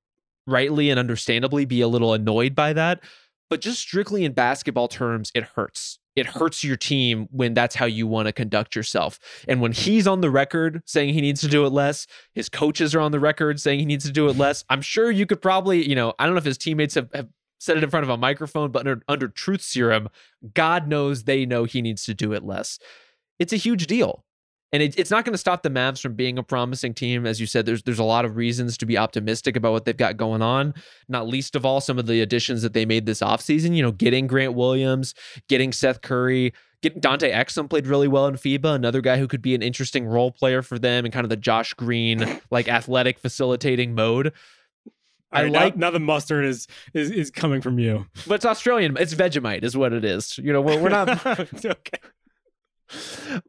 rightly 0.48 0.90
and 0.90 1.00
understandably 1.00 1.66
be 1.66 1.82
a 1.82 1.88
little 1.88 2.14
annoyed 2.14 2.56
by 2.56 2.74
that. 2.74 3.04
But 3.50 3.62
just 3.62 3.80
strictly 3.80 4.26
in 4.26 4.34
basketball 4.34 4.88
terms, 4.88 5.32
it 5.36 5.44
hurts. 5.44 6.00
It 6.18 6.26
hurts 6.26 6.64
your 6.64 6.76
team 6.76 7.28
when 7.30 7.54
that's 7.54 7.76
how 7.76 7.86
you 7.86 8.08
want 8.08 8.26
to 8.26 8.32
conduct 8.32 8.76
yourself. 8.76 9.20
And 9.48 9.62
when 9.62 9.72
he's 9.72 10.08
on 10.08 10.22
the 10.22 10.32
record 10.32 10.82
saying 10.86 11.14
he 11.14 11.22
needs 11.22 11.42
to 11.42 11.48
do 11.48 11.64
it 11.66 11.70
less, 11.70 12.08
his 12.34 12.50
coaches 12.50 12.96
are 12.96 13.00
on 13.00 13.12
the 13.12 13.20
record 13.20 13.60
saying 13.60 13.80
he 13.80 13.86
needs 13.86 14.04
to 14.06 14.12
do 14.12 14.28
it 14.28 14.36
less. 14.36 14.66
I'm 14.68 14.82
sure 14.82 15.12
you 15.12 15.28
could 15.28 15.44
probably, 15.44 15.88
you 15.88 15.94
know, 15.94 16.14
I 16.18 16.26
don't 16.26 16.34
know 16.34 16.40
if 16.40 16.44
his 16.44 16.58
teammates 16.58 16.96
have, 16.96 17.10
have 17.14 17.28
said 17.60 17.78
it 17.78 17.84
in 17.84 17.92
front 17.92 18.04
of 18.04 18.10
a 18.10 18.18
microphone, 18.18 18.72
but 18.72 18.80
under, 18.80 19.04
under 19.08 19.28
truth 19.28 19.62
serum, 19.62 20.10
God 20.56 20.88
knows 20.88 21.24
they 21.24 21.46
know 21.46 21.66
he 21.66 21.84
needs 21.84 22.04
to 22.06 22.16
do 22.16 22.34
it 22.34 22.44
less. 22.44 22.80
It's 23.38 23.54
a 23.54 23.58
huge 23.58 23.86
deal. 23.86 24.26
And 24.74 24.84
it, 24.84 25.00
it's 25.00 25.10
not 25.10 25.24
going 25.24 25.34
to 25.34 25.38
stop 25.38 25.64
the 25.64 25.70
Mavs 25.70 26.02
from 26.02 26.14
being 26.16 26.38
a 26.38 26.44
promising 26.44 26.94
team. 26.94 27.26
As 27.26 27.40
you 27.40 27.48
said, 27.48 27.66
there's 27.66 27.84
there's 27.84 28.00
a 28.00 28.04
lot 28.04 28.26
of 28.26 28.36
reasons 28.36 28.78
to 28.80 28.86
be 28.86 28.98
optimistic 28.98 29.56
about 29.56 29.72
what 29.72 29.86
they've 29.86 29.96
got 29.96 30.18
going 30.18 30.42
on. 30.42 30.74
Not 31.08 31.28
least 31.28 31.56
of 31.56 31.66
all, 31.66 31.80
some 31.80 31.98
of 31.98 32.06
the 32.06 32.22
additions 32.22 32.62
that 32.64 32.74
they 32.74 32.86
made 32.86 33.06
this 33.06 33.22
offseason, 33.22 33.76
you 33.76 33.82
know, 33.82 33.92
getting 33.94 34.28
Grant 34.28 34.56
Williams, 34.56 35.14
getting 35.48 35.72
Seth 35.72 36.02
Curry, 36.02 36.54
getting 36.82 37.00
Dante 37.00 37.32
Exum 37.32 37.70
played 37.70 37.88
really 37.88 38.10
well 38.10 38.28
in 38.28 38.36
FIBA, 38.36 38.76
another 38.76 39.00
guy 39.00 39.18
who 39.18 39.28
could 39.28 39.42
be 39.42 39.56
an 39.56 39.62
interesting 39.62 40.06
role 40.06 40.32
player 40.32 40.62
for 40.62 40.78
them 40.78 41.06
in 41.06 41.12
kind 41.14 41.24
of 41.24 41.30
the 41.30 41.38
Josh 41.38 41.74
Green, 41.74 42.42
like 42.52 42.68
athletic 42.68 43.20
facilitating 43.20 43.96
mode. 43.96 44.34
I 45.32 45.44
right, 45.44 45.52
now- 45.52 45.60
like- 45.60 45.78
now, 45.78 45.92
the 45.92 46.00
mustard 46.00 46.44
is 46.46 46.68
is 46.94 47.10
is 47.10 47.32
coming 47.32 47.62
from 47.62 47.80
you. 47.80 48.06
But 48.28 48.36
it's 48.36 48.46
Australian, 48.46 48.98
it's 48.98 49.14
Vegemite, 49.14 49.64
is 49.64 49.78
what 49.78 49.94
it 49.94 50.04
is. 50.04 50.38
You 50.38 50.52
know, 50.52 50.62
we're, 50.62 50.82
we're 50.82 50.90
not 50.90 51.26
okay. 51.66 52.00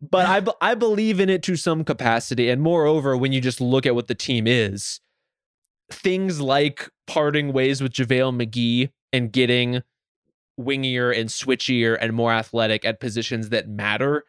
But 0.01 0.27
I, 0.27 0.71
I 0.71 0.75
believe 0.75 1.21
in 1.21 1.29
it 1.29 1.43
to 1.45 1.57
some 1.57 1.85
capacity. 1.85 2.51
And 2.51 2.61
moreover, 2.61 3.17
when 3.17 3.33
you 3.33 3.41
just 3.41 3.61
look 3.61 3.87
at 3.87 3.95
what 3.95 4.09
the 4.09 4.15
team 4.15 4.47
is, 4.47 5.01
things 5.91 6.41
like 6.41 6.91
parting 7.07 7.53
ways 7.53 7.83
with 7.83 7.93
JaVale 7.93 8.37
McGee 8.37 8.91
and 9.13 9.33
getting 9.33 9.83
wingier 10.59 11.17
and 11.19 11.29
switchier 11.29 11.97
and 12.01 12.13
more 12.13 12.33
athletic 12.33 12.85
at 12.85 13.01
positions 13.01 13.51
that 13.51 13.69
matter, 13.69 14.25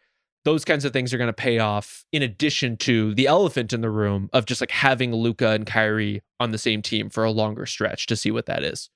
those 0.45 0.63
kinds 0.63 0.85
of 0.85 0.93
things 0.93 1.13
are 1.13 1.17
going 1.17 1.27
to 1.27 1.33
pay 1.33 1.59
off 1.59 2.05
in 2.11 2.21
addition 2.21 2.77
to 2.77 3.13
the 3.15 3.27
elephant 3.27 3.73
in 3.73 3.81
the 3.81 3.89
room 3.89 4.29
of 4.31 4.45
just 4.45 4.61
like 4.61 4.71
having 4.71 5.13
Luka 5.13 5.49
and 5.49 5.65
Kyrie 5.65 6.21
on 6.39 6.51
the 6.51 6.57
same 6.57 6.81
team 6.81 7.09
for 7.09 7.23
a 7.23 7.31
longer 7.31 7.65
stretch 7.65 8.05
to 8.07 8.15
see 8.15 8.31
what 8.31 8.45
that 8.45 8.63
is. 8.63 8.89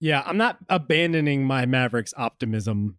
Yeah, 0.00 0.22
I'm 0.26 0.36
not 0.36 0.58
abandoning 0.68 1.44
my 1.44 1.66
Mavericks 1.66 2.14
optimism. 2.16 2.98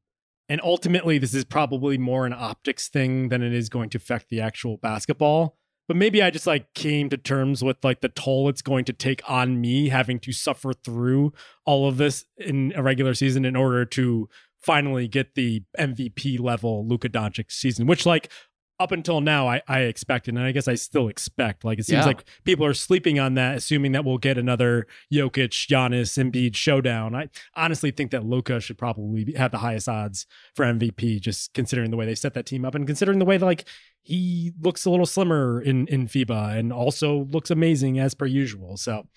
And 0.49 0.59
ultimately, 0.63 1.19
this 1.19 1.35
is 1.35 1.45
probably 1.45 1.97
more 1.97 2.25
an 2.25 2.33
optics 2.33 2.89
thing 2.89 3.29
than 3.29 3.43
it 3.43 3.53
is 3.53 3.69
going 3.69 3.91
to 3.91 3.97
affect 3.97 4.29
the 4.29 4.41
actual 4.41 4.77
basketball. 4.77 5.55
But 5.87 5.95
maybe 5.95 6.21
I 6.21 6.29
just 6.29 6.47
like 6.47 6.73
came 6.73 7.09
to 7.09 7.17
terms 7.17 7.63
with 7.63 7.77
like 7.83 8.01
the 8.01 8.09
toll 8.09 8.49
it's 8.49 8.61
going 8.61 8.85
to 8.85 8.93
take 8.93 9.21
on 9.27 9.61
me 9.61 9.89
having 9.89 10.19
to 10.19 10.31
suffer 10.31 10.73
through 10.73 11.33
all 11.65 11.87
of 11.87 11.97
this 11.97 12.25
in 12.37 12.73
a 12.75 12.83
regular 12.83 13.13
season 13.13 13.45
in 13.45 13.55
order 13.55 13.85
to 13.85 14.29
finally 14.59 15.07
get 15.07 15.35
the 15.35 15.63
MVP 15.79 16.39
level 16.39 16.87
Luka 16.87 17.09
Doncic 17.09 17.51
season, 17.51 17.87
which 17.87 18.05
like 18.05 18.31
up 18.80 18.91
until 18.91 19.19
now 19.21 19.47
I, 19.47 19.61
I 19.67 19.82
expected, 19.82 20.36
and 20.36 20.43
I 20.43 20.51
guess 20.51 20.67
I 20.67 20.75
still 20.75 21.07
expect. 21.09 21.65
Like 21.65 21.80
it 21.80 21.86
seems 21.86 21.99
Yeah. 21.99 22.05
like 22.05 22.23
people 22.45 22.65
are 22.65 22.73
sleeping 22.73 23.19
on 23.19 23.34
that, 23.34 23.57
assuming 23.57 23.91
that 23.91 24.05
we'll 24.05 24.17
get 24.17 24.38
another 24.38 24.88
Jokic, 25.13 25.49
Giannis, 25.67 26.17
Embiid 26.17 26.55
showdown. 26.55 27.13
I 27.15 27.30
honestly 27.55 27.91
think 27.91 28.11
that 28.11 28.25
Luka 28.25 28.59
should 28.61 28.77
probably 28.77 29.25
be- 29.25 29.34
have 29.34 29.51
the 29.51 29.57
highest 29.57 29.89
odds 29.89 30.25
for 30.55 30.63
MVP, 30.65 31.19
just 31.19 31.53
considering 31.53 31.91
the 31.91 31.97
way 31.97 32.05
they 32.05 32.15
set 32.15 32.34
that 32.36 32.45
team 32.45 32.63
up 32.63 32.75
and 32.75 32.88
considering 32.88 33.19
the 33.19 33.25
way 33.25 33.38
that, 33.38 33.45
like 33.45 33.65
he 34.01 34.53
looks 34.61 34.86
a 34.86 34.89
little 34.89 35.05
slimmer 35.05 35.61
in 35.61 35.86
in 35.88 36.07
FIBA 36.07 36.57
and 36.57 36.71
also 36.71 37.25
looks 37.32 37.51
amazing 37.51 37.99
as 37.99 38.13
per 38.13 38.25
usual. 38.25 38.77
So. 38.77 39.07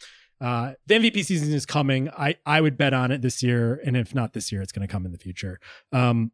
Uh, 0.41 0.73
the 0.89 0.97
MVP 0.97 1.25
season 1.25 1.53
is 1.55 1.65
coming. 1.65 2.11
I, 2.11 2.35
I 2.45 2.61
would 2.61 2.77
bet 2.77 2.93
on 2.93 3.13
it 3.13 3.23
this 3.23 3.45
year, 3.45 3.81
and 3.87 3.97
if 3.97 4.13
not 4.13 4.33
this 4.33 4.51
year, 4.51 4.61
it's 4.61 4.73
going 4.73 4.85
to 4.85 4.91
come 4.91 5.07
in 5.07 5.13
the 5.13 5.19
future. 5.19 5.61
Um, 5.93 6.33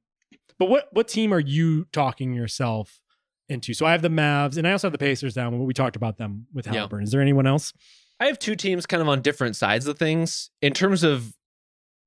but 0.58 0.70
what 0.70 0.88
what 0.92 1.08
team 1.08 1.30
are 1.30 1.38
you 1.40 1.84
talking 1.92 2.32
yourself 2.32 3.00
into? 3.48 3.74
So 3.74 3.86
I 3.86 3.92
have 3.92 4.02
the 4.02 4.08
Mavs, 4.08 4.56
and 4.56 4.66
I 4.66 4.72
also 4.72 4.86
have 4.86 4.92
the 4.92 4.98
Pacers 4.98 5.34
down. 5.34 5.56
But 5.56 5.64
we 5.64 5.74
talked 5.74 5.96
about 5.96 6.18
them 6.18 6.46
with 6.52 6.66
Yeah. 6.66 6.88
Is 7.00 7.10
there 7.10 7.20
anyone 7.20 7.46
else? 7.46 7.72
I 8.20 8.26
have 8.26 8.38
two 8.38 8.56
teams 8.56 8.86
kind 8.86 9.00
of 9.00 9.08
on 9.08 9.22
different 9.22 9.56
sides 9.56 9.86
of 9.86 9.98
things. 9.98 10.50
In 10.60 10.72
terms 10.72 11.02
of 11.04 11.34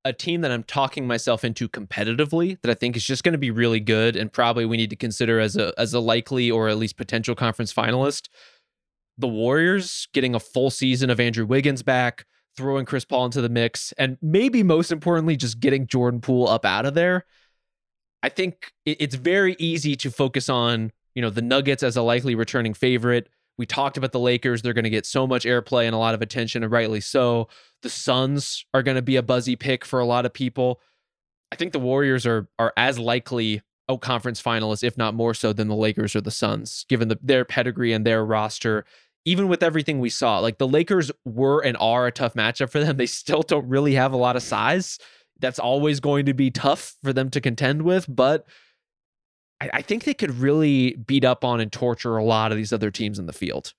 a 0.04 0.14
team 0.14 0.42
that 0.42 0.52
I'm 0.52 0.64
talking 0.64 1.06
myself 1.06 1.44
into 1.44 1.70
competitively 1.70 2.60
that 2.62 2.72
I 2.72 2.74
think 2.74 2.98
is 2.98 3.06
just 3.06 3.24
going 3.24 3.34
to 3.34 3.38
be 3.38 3.52
really 3.52 3.80
good 3.80 4.16
and 4.16 4.34
probably 4.34 4.66
we 4.66 4.78
need 4.78 4.90
to 4.90 4.96
consider 4.96 5.40
as 5.40 5.56
a 5.56 5.74
as 5.78 5.94
a 5.94 6.00
likely 6.00 6.50
or 6.50 6.70
at 6.70 6.78
least 6.78 6.98
potential 6.98 7.36
conference 7.36 7.72
finalist. 7.72 8.28
The 9.18 9.28
Warriors 9.28 10.08
getting 10.14 10.34
a 10.34 10.40
full 10.40 10.72
season 10.72 11.10
of 11.12 11.20
Andrew 11.20 11.46
Wiggins 11.46 11.84
back, 11.84 12.26
throwing 12.58 12.86
Chris 12.86 13.06
Paul 13.06 13.26
into 13.26 13.42
the 13.42 13.50
mix, 13.50 13.94
and 13.98 14.18
maybe 14.22 14.64
most 14.64 14.92
importantly, 14.92 15.36
just 15.36 15.60
getting 15.60 15.86
Jordan 15.86 16.22
Poole 16.22 16.48
up 16.48 16.66
out 16.66 16.86
of 16.86 16.96
there. 16.96 17.26
I 18.24 18.30
think 18.30 18.72
it's 18.86 19.16
very 19.16 19.56
easy 19.60 19.96
to 19.98 20.12
focus 20.12 20.50
on, 20.50 20.92
you 21.16 21.22
know, 21.22 21.30
the 21.30 21.42
Nuggets 21.42 21.84
as 21.84 21.98
a 21.98 22.02
likely 22.02 22.36
returning 22.36 22.74
favorite. 22.74 23.30
We 23.58 23.66
talked 23.66 23.98
about 23.98 24.12
the 24.12 24.20
Lakers. 24.20 24.62
They're 24.62 24.74
going 24.74 24.86
to 24.86 24.90
get 24.90 25.06
so 25.06 25.28
much 25.28 25.46
airplay 25.46 25.86
and 25.86 25.94
a 25.94 26.00
lot 26.00 26.16
of 26.16 26.22
attention, 26.22 26.64
and 26.64 26.72
rightly 26.72 27.02
so. 27.02 27.48
The 27.84 27.90
Suns 27.90 28.66
are 28.74 28.84
going 28.84 28.96
to 28.96 29.02
be 29.02 29.18
a 29.18 29.24
buzzy 29.24 29.56
pick 29.56 29.86
for 29.86 30.00
a 30.00 30.06
lot 30.06 30.26
of 30.26 30.34
people. 30.34 30.80
I 31.52 31.56
think 31.56 31.74
the 31.74 31.80
Warriors 31.80 32.26
are 32.26 32.48
are 32.58 32.74
as 32.78 32.98
likely 32.98 33.62
a 33.90 33.98
conference 33.98 34.42
finalist, 34.42 34.84
if 34.84 34.98
not 34.98 35.14
more 35.14 35.34
so, 35.34 35.54
than 35.54 35.68
the 35.68 35.76
Lakers 35.76 36.16
or 36.16 36.22
the 36.22 36.32
Suns, 36.32 36.86
given 36.88 37.10
the, 37.10 37.20
their 37.22 37.46
pedigree 37.46 37.94
and 37.94 38.06
their 38.06 38.26
roster. 38.26 38.86
Even 39.26 39.48
with 39.48 39.62
everything 39.62 40.00
we 40.00 40.10
saw, 40.10 40.40
like 40.40 40.58
the 40.58 40.68
Lakers 40.68 41.12
were 41.26 41.64
and 41.64 41.78
are 41.80 42.08
a 42.08 42.12
tough 42.12 42.34
matchup 42.34 42.72
for 42.72 42.80
them. 42.80 42.98
They 42.98 43.06
still 43.06 43.44
don't 43.44 43.68
really 43.68 43.94
have 43.94 44.14
a 44.14 44.18
lot 44.18 44.36
of 44.36 44.42
size. 44.42 44.98
That's 45.40 45.60
always 45.60 46.00
going 46.00 46.26
to 46.26 46.34
be 46.34 46.50
tough 46.50 46.96
for 47.04 47.14
them 47.14 47.30
to 47.32 47.42
contend 47.42 47.84
with, 47.84 48.08
but 48.10 48.48
I, 49.62 49.70
I 49.76 49.82
think 49.82 50.04
they 50.04 50.16
could 50.16 50.40
really 50.40 50.96
beat 50.96 51.24
up 51.24 51.46
on 51.46 51.62
and 51.62 51.72
torture 51.72 52.18
a 52.18 52.24
lot 52.24 52.52
of 52.52 52.58
these 52.58 52.74
other 52.74 52.90
teams 52.90 53.20
in 53.20 53.28
the 53.28 53.34
field. 53.34 53.74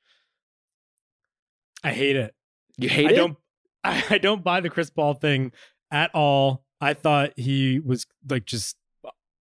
I 1.82 1.90
hate 1.90 2.16
it. 2.16 2.34
You 2.78 2.88
hate 2.88 3.08
I 3.08 3.12
it? 3.12 3.16
don't. 3.16 3.36
I, 3.84 4.04
I 4.10 4.18
don't 4.18 4.44
buy 4.44 4.60
the 4.60 4.70
Chris 4.70 4.90
Paul 4.90 5.14
thing 5.14 5.50
at 5.90 6.12
all. 6.14 6.62
I 6.80 6.94
thought 6.94 7.32
he 7.36 7.80
was 7.80 8.06
like 8.28 8.44
just, 8.44 8.76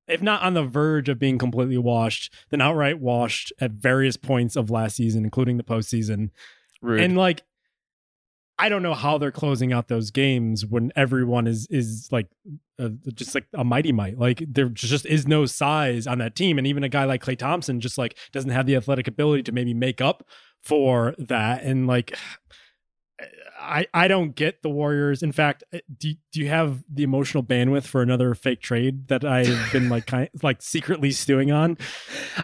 if 0.08 0.24
not 0.24 0.42
on 0.42 0.56
the 0.56 0.64
verge 0.64 1.10
of 1.10 1.20
being 1.20 1.38
completely 1.38 1.78
washed, 1.78 2.34
then 2.50 2.60
outright 2.60 3.00
washed 3.00 3.54
at 3.62 3.72
various 3.72 4.18
points 4.18 4.56
of 4.56 4.72
last 4.72 4.96
season, 4.96 5.24
including 5.24 5.58
the 5.58 5.64
postseason. 5.64 6.32
Rude. 6.82 7.02
And 7.02 7.16
like, 7.16 7.44
I 8.62 8.70
don't 8.70 8.84
know 8.84 8.94
how 8.94 9.18
they're 9.18 9.32
closing 9.32 9.74
out 9.74 9.88
those 9.88 10.12
games 10.12 10.64
when 10.64 10.92
everyone 10.96 11.48
is 11.48 11.66
is 11.72 12.08
like 12.12 12.28
uh, 12.78 12.90
just 13.12 13.34
like 13.34 13.48
a 13.56 13.64
mighty 13.64 13.92
might. 13.92 14.20
Like 14.20 14.44
there 14.48 14.70
just 14.70 15.08
is 15.08 15.28
no 15.28 15.48
size 15.48 16.06
on 16.06 16.20
that 16.20 16.36
team, 16.36 16.60
and 16.60 16.68
even 16.68 16.84
a 16.84 16.90
guy 16.90 17.06
like 17.06 17.24
Klay 17.24 17.36
Thompson 17.36 17.80
just 17.80 17.98
like 17.98 18.16
doesn't 18.32 18.52
have 18.52 18.68
the 18.68 18.76
athletic 18.76 19.08
ability 19.08 19.42
to 19.44 19.52
maybe 19.52 19.74
make 19.74 20.00
up 20.00 20.24
for 20.62 21.16
that. 21.18 21.64
And 21.64 21.88
like, 21.88 22.16
I 23.60 23.88
I 23.96 24.08
don't 24.08 24.36
get 24.36 24.62
the 24.62 24.70
Warriors. 24.70 25.24
In 25.24 25.32
fact, 25.32 25.64
uh, 25.74 25.80
do 25.98 26.14
do 26.32 26.40
you 26.40 26.50
have 26.50 26.84
the 26.88 27.02
emotional 27.02 27.42
bandwidth 27.42 27.88
for 27.88 28.04
another 28.04 28.36
fake 28.36 28.62
trade 28.62 29.08
that 29.08 29.26
I've 29.26 29.72
been 29.72 29.90
like 29.90 30.06
kind 30.06 30.30
like 30.44 30.62
secretly 30.62 31.10
stewing 31.10 31.52
on? 31.52 31.80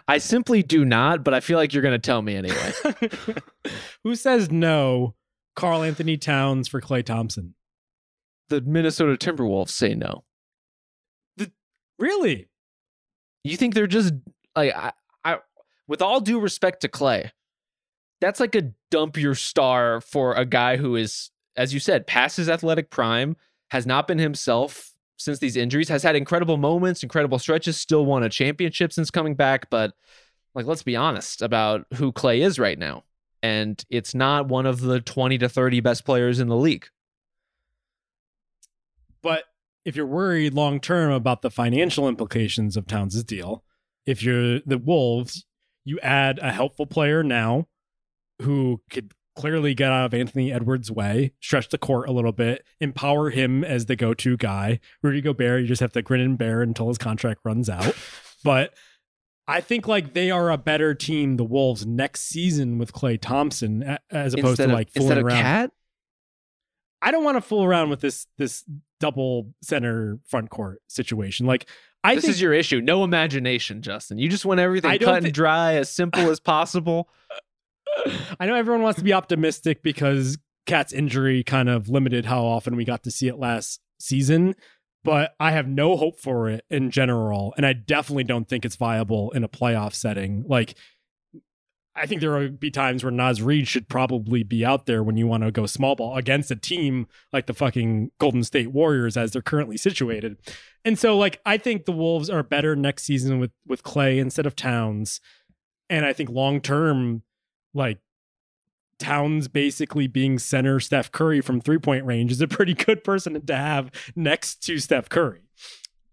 I 0.08 0.18
simply 0.18 0.64
do 0.64 0.84
not, 0.84 1.22
but 1.22 1.32
I 1.32 1.38
feel 1.38 1.58
like 1.58 1.72
you're 1.72 1.82
going 1.82 1.92
to 1.92 1.98
tell 2.00 2.22
me 2.22 2.34
anyway. 2.34 2.72
Who 4.02 4.16
says 4.16 4.50
no? 4.50 5.14
Karl-Anthony 5.58 6.16
Towns 6.16 6.68
for 6.68 6.80
Klay 6.80 7.04
Thompson. 7.04 7.54
the 8.48 8.60
Minnesota 8.60 9.16
Timberwolves 9.16 9.70
say 9.70 9.92
no. 9.92 10.22
The, 11.36 11.50
Really? 11.98 12.48
You 13.42 13.56
think 13.56 13.74
they're 13.74 13.88
just 13.88 14.14
like 14.54 14.74
I, 14.74 14.92
I 15.24 15.38
with 15.88 16.00
all 16.00 16.20
due 16.20 16.38
respect 16.38 16.82
to 16.82 16.88
Klay, 16.88 17.30
that's 18.20 18.38
like 18.38 18.54
a 18.54 18.70
dump 18.92 19.16
your 19.16 19.34
star 19.34 20.00
for 20.00 20.34
a 20.34 20.44
guy 20.44 20.76
who 20.76 20.94
is, 20.94 21.30
as 21.56 21.74
you 21.74 21.80
said, 21.80 22.06
past 22.06 22.36
his 22.36 22.48
athletic 22.48 22.88
prime, 22.90 23.36
has 23.70 23.84
not 23.84 24.06
been 24.06 24.18
himself 24.18 24.92
since 25.16 25.40
these 25.40 25.56
injuries, 25.56 25.88
has 25.88 26.04
had 26.04 26.14
incredible 26.14 26.56
moments, 26.56 27.02
incredible 27.02 27.40
stretches, 27.40 27.76
still 27.76 28.06
won 28.06 28.22
a 28.22 28.28
championship 28.28 28.92
since 28.92 29.10
coming 29.10 29.34
back. 29.34 29.70
But 29.70 29.92
like, 30.54 30.66
let's 30.66 30.84
be 30.84 30.94
honest 30.94 31.42
about 31.42 31.84
who 31.94 32.12
Klay 32.12 32.44
is 32.44 32.60
right 32.60 32.78
now. 32.78 33.02
And 33.42 33.82
it's 33.88 34.14
not 34.14 34.48
one 34.48 34.66
of 34.66 34.80
the 34.80 35.00
20 35.00 35.38
to 35.38 35.48
30 35.48 35.80
best 35.80 36.04
players 36.04 36.40
in 36.40 36.48
the 36.48 36.56
league. 36.56 36.86
But 39.22 39.44
if 39.84 39.96
you're 39.96 40.06
worried 40.06 40.54
long 40.54 40.80
term 40.80 41.12
about 41.12 41.42
the 41.42 41.50
financial 41.50 42.08
implications 42.08 42.76
of 42.76 42.86
Towns' 42.86 43.22
deal, 43.24 43.64
if 44.06 44.22
you're 44.22 44.60
the 44.60 44.78
Wolves, 44.78 45.44
you 45.84 45.98
add 46.00 46.38
a 46.40 46.52
helpful 46.52 46.86
player 46.86 47.22
now 47.22 47.66
who 48.42 48.82
could 48.90 49.12
clearly 49.38 49.72
get 49.72 49.92
out 49.92 50.06
of 50.06 50.14
Anthony 50.14 50.52
Edwards' 50.52 50.90
way, 50.90 51.32
stretch 51.40 51.68
the 51.68 51.78
court 51.78 52.08
a 52.08 52.12
little 52.12 52.32
bit, 52.32 52.64
empower 52.80 53.30
him 53.30 53.62
as 53.64 53.86
the 53.86 53.94
go 53.94 54.12
to 54.12 54.36
guy. 54.36 54.80
Rudy 55.02 55.20
Gobert, 55.20 55.62
you 55.62 55.66
just 55.68 55.80
have 55.80 55.92
to 55.92 56.02
grin 56.02 56.20
and 56.20 56.36
bear 56.36 56.60
until 56.60 56.88
his 56.88 56.98
contract 56.98 57.40
runs 57.44 57.70
out. 57.70 57.94
but 58.44 58.74
I 59.48 59.62
think 59.62 59.88
like 59.88 60.12
they 60.12 60.30
are 60.30 60.50
a 60.50 60.58
better 60.58 60.94
team, 60.94 61.38
the 61.38 61.44
Wolves, 61.44 61.86
next 61.86 62.22
season 62.22 62.78
with 62.78 62.92
Klay 62.92 63.18
Thompson, 63.20 63.98
as 64.10 64.34
opposed 64.34 64.60
instead 64.60 64.66
to 64.66 64.70
of, 64.70 64.74
like 64.74 64.90
fooling 64.90 65.08
instead 65.08 65.18
of 65.18 65.24
around. 65.26 65.42
KAT. 65.42 65.70
I 67.00 67.10
don't 67.10 67.24
want 67.24 67.36
to 67.36 67.40
fool 67.40 67.64
around 67.64 67.90
with 67.90 68.00
this 68.00 68.26
this 68.36 68.64
double 69.00 69.54
center 69.62 70.18
front 70.26 70.50
court 70.50 70.82
situation. 70.88 71.46
Like 71.46 71.68
I 72.04 72.14
this 72.14 72.24
think 72.24 72.32
is 72.32 72.40
your 72.42 72.52
issue. 72.52 72.80
No 72.80 73.04
imagination, 73.04 73.80
Justin. 73.82 74.18
You 74.18 74.28
just 74.28 74.44
want 74.44 74.60
everything 74.60 74.98
cut 74.98 75.24
and 75.24 75.32
dry, 75.32 75.74
as 75.74 75.88
simple 75.88 76.30
as 76.30 76.40
possible. 76.40 77.08
I 78.40 78.46
know 78.46 78.54
everyone 78.54 78.82
wants 78.82 78.98
to 78.98 79.04
be 79.04 79.12
optimistic 79.12 79.82
because 79.82 80.38
KAT's 80.66 80.92
injury 80.92 81.42
kind 81.42 81.68
of 81.68 81.88
limited 81.88 82.26
how 82.26 82.44
often 82.44 82.76
we 82.76 82.84
got 82.84 83.02
to 83.04 83.10
see 83.10 83.28
it 83.28 83.38
last 83.38 83.80
season, 83.98 84.54
but 85.08 85.34
I 85.40 85.52
have 85.52 85.66
no 85.66 85.96
hope 85.96 86.20
for 86.20 86.50
it 86.50 86.66
in 86.68 86.90
general. 86.90 87.54
And 87.56 87.64
I 87.64 87.72
definitely 87.72 88.24
don't 88.24 88.46
think 88.46 88.66
it's 88.66 88.76
viable 88.76 89.30
in 89.30 89.42
a 89.42 89.48
playoff 89.48 89.94
setting. 89.94 90.44
Like, 90.46 90.74
I 91.94 92.04
think 92.04 92.20
there 92.20 92.32
will 92.32 92.50
be 92.50 92.70
times 92.70 93.02
where 93.02 93.10
Naz 93.10 93.40
Reid 93.40 93.66
should 93.66 93.88
probably 93.88 94.42
be 94.42 94.66
out 94.66 94.84
there 94.84 95.02
when 95.02 95.16
you 95.16 95.26
want 95.26 95.44
to 95.44 95.50
go 95.50 95.64
small 95.64 95.96
ball 95.96 96.18
against 96.18 96.50
a 96.50 96.56
team 96.56 97.06
like 97.32 97.46
the 97.46 97.54
fucking 97.54 98.10
Golden 98.20 98.44
State 98.44 98.70
Warriors 98.70 99.16
as 99.16 99.30
they're 99.30 99.40
currently 99.40 99.78
situated. 99.78 100.36
And 100.84 100.98
so, 100.98 101.16
like, 101.16 101.40
I 101.46 101.56
think 101.56 101.86
the 101.86 101.92
Wolves 101.92 102.28
are 102.28 102.42
better 102.42 102.76
next 102.76 103.04
season 103.04 103.38
with 103.38 103.52
with 103.66 103.82
Klay 103.82 104.18
instead 104.18 104.44
of 104.44 104.56
Towns. 104.56 105.22
And 105.88 106.04
I 106.04 106.12
think 106.12 106.28
long 106.28 106.60
term, 106.60 107.22
like 107.72 107.96
Towns 108.98 109.48
basically 109.48 110.06
being 110.06 110.38
center 110.38 110.80
Steph 110.80 111.12
Curry 111.12 111.40
from 111.40 111.60
three 111.60 111.78
point 111.78 112.04
range 112.04 112.32
is 112.32 112.40
a 112.40 112.48
pretty 112.48 112.74
good 112.74 113.04
person 113.04 113.40
to 113.40 113.56
have 113.56 113.90
next 114.16 114.62
to 114.64 114.78
Steph 114.78 115.08
Curry. 115.08 115.42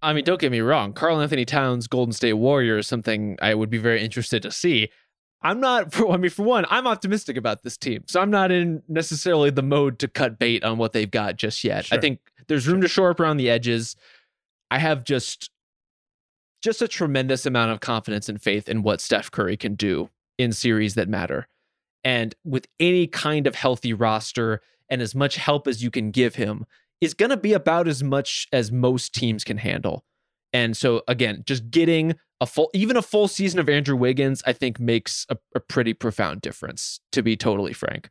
I 0.02 0.14
mean, 0.14 0.24
don't 0.24 0.40
get 0.40 0.52
me 0.52 0.60
wrong. 0.60 0.94
Karl-Anthony 0.94 1.46
Towns, 1.46 1.88
Golden 1.88 2.14
State 2.14 2.34
Warrior 2.34 2.78
is 2.78 2.88
something 2.88 3.38
I 3.42 3.56
would 3.56 3.72
be 3.72 3.80
very 3.80 4.04
interested 4.04 4.44
to 4.44 4.52
see. 4.52 4.90
I'm 5.42 5.60
not, 5.60 5.94
for, 5.94 6.12
I 6.12 6.18
mean, 6.18 6.30
for 6.30 6.44
one, 6.44 6.66
I'm 6.70 6.86
optimistic 6.86 7.38
about 7.38 7.64
this 7.64 7.76
team. 7.76 8.04
So 8.08 8.22
I'm 8.22 8.30
not 8.30 8.52
in 8.52 8.84
necessarily 8.88 9.50
the 9.50 9.64
mode 9.64 9.98
to 10.00 10.08
cut 10.08 10.38
bait 10.38 10.64
on 10.64 10.78
what 10.78 10.94
they've 10.94 11.10
got 11.10 11.38
just 11.38 11.64
yet. 11.64 11.88
I 11.92 11.98
think 11.98 12.20
there's 12.48 12.68
room 12.68 12.82
to 12.82 12.88
shore 12.88 13.10
up 13.10 13.20
around 13.20 13.38
the 13.38 13.50
edges. 13.50 13.96
I 14.70 14.78
have 14.78 15.04
just, 15.04 15.50
just 16.62 16.82
a 16.82 16.88
tremendous 16.88 17.46
amount 17.46 17.72
of 17.72 17.80
confidence 17.80 18.30
and 18.30 18.42
faith 18.42 18.70
in 18.70 18.84
what 18.84 19.02
Steph 19.02 19.32
Curry 19.32 19.58
can 19.58 19.74
do 19.74 20.10
in 20.38 20.52
series 20.52 20.94
that 20.96 21.10
matter. 21.10 21.48
And 22.06 22.36
with 22.45 22.68
any 22.80 23.08
kind 23.08 23.47
of 23.47 23.56
healthy 23.56 23.91
roster 23.91 24.62
and 24.89 25.01
as 25.01 25.16
much 25.16 25.36
help 25.38 25.68
as 25.68 25.84
you 25.84 25.89
can 25.89 26.12
give 26.12 26.36
him, 26.36 26.66
is 27.01 27.16
going 27.16 27.32
to 27.32 27.38
be 27.38 27.51
about 27.51 27.88
as 27.88 28.03
much 28.03 28.47
as 28.53 28.72
most 28.72 29.14
teams 29.14 29.43
can 29.43 29.58
handle. 29.58 30.06
And 30.53 30.78
so 30.78 31.01
again, 31.08 31.43
just 31.45 31.70
getting 31.70 32.16
a 32.39 32.45
full, 32.45 32.70
even 32.74 32.95
a 32.95 33.01
full 33.01 33.28
season 33.28 33.60
of 33.60 33.68
Andrew 33.68 33.95
Wiggins, 33.95 34.43
I 34.45 34.53
think 34.53 34.80
makes 34.80 35.26
a, 35.30 35.38
a 35.56 35.60
pretty 35.60 35.93
profound 35.93 36.41
difference. 36.41 36.99
To 37.12 37.24
be 37.24 37.36
totally 37.36 37.74
frank, 37.74 38.10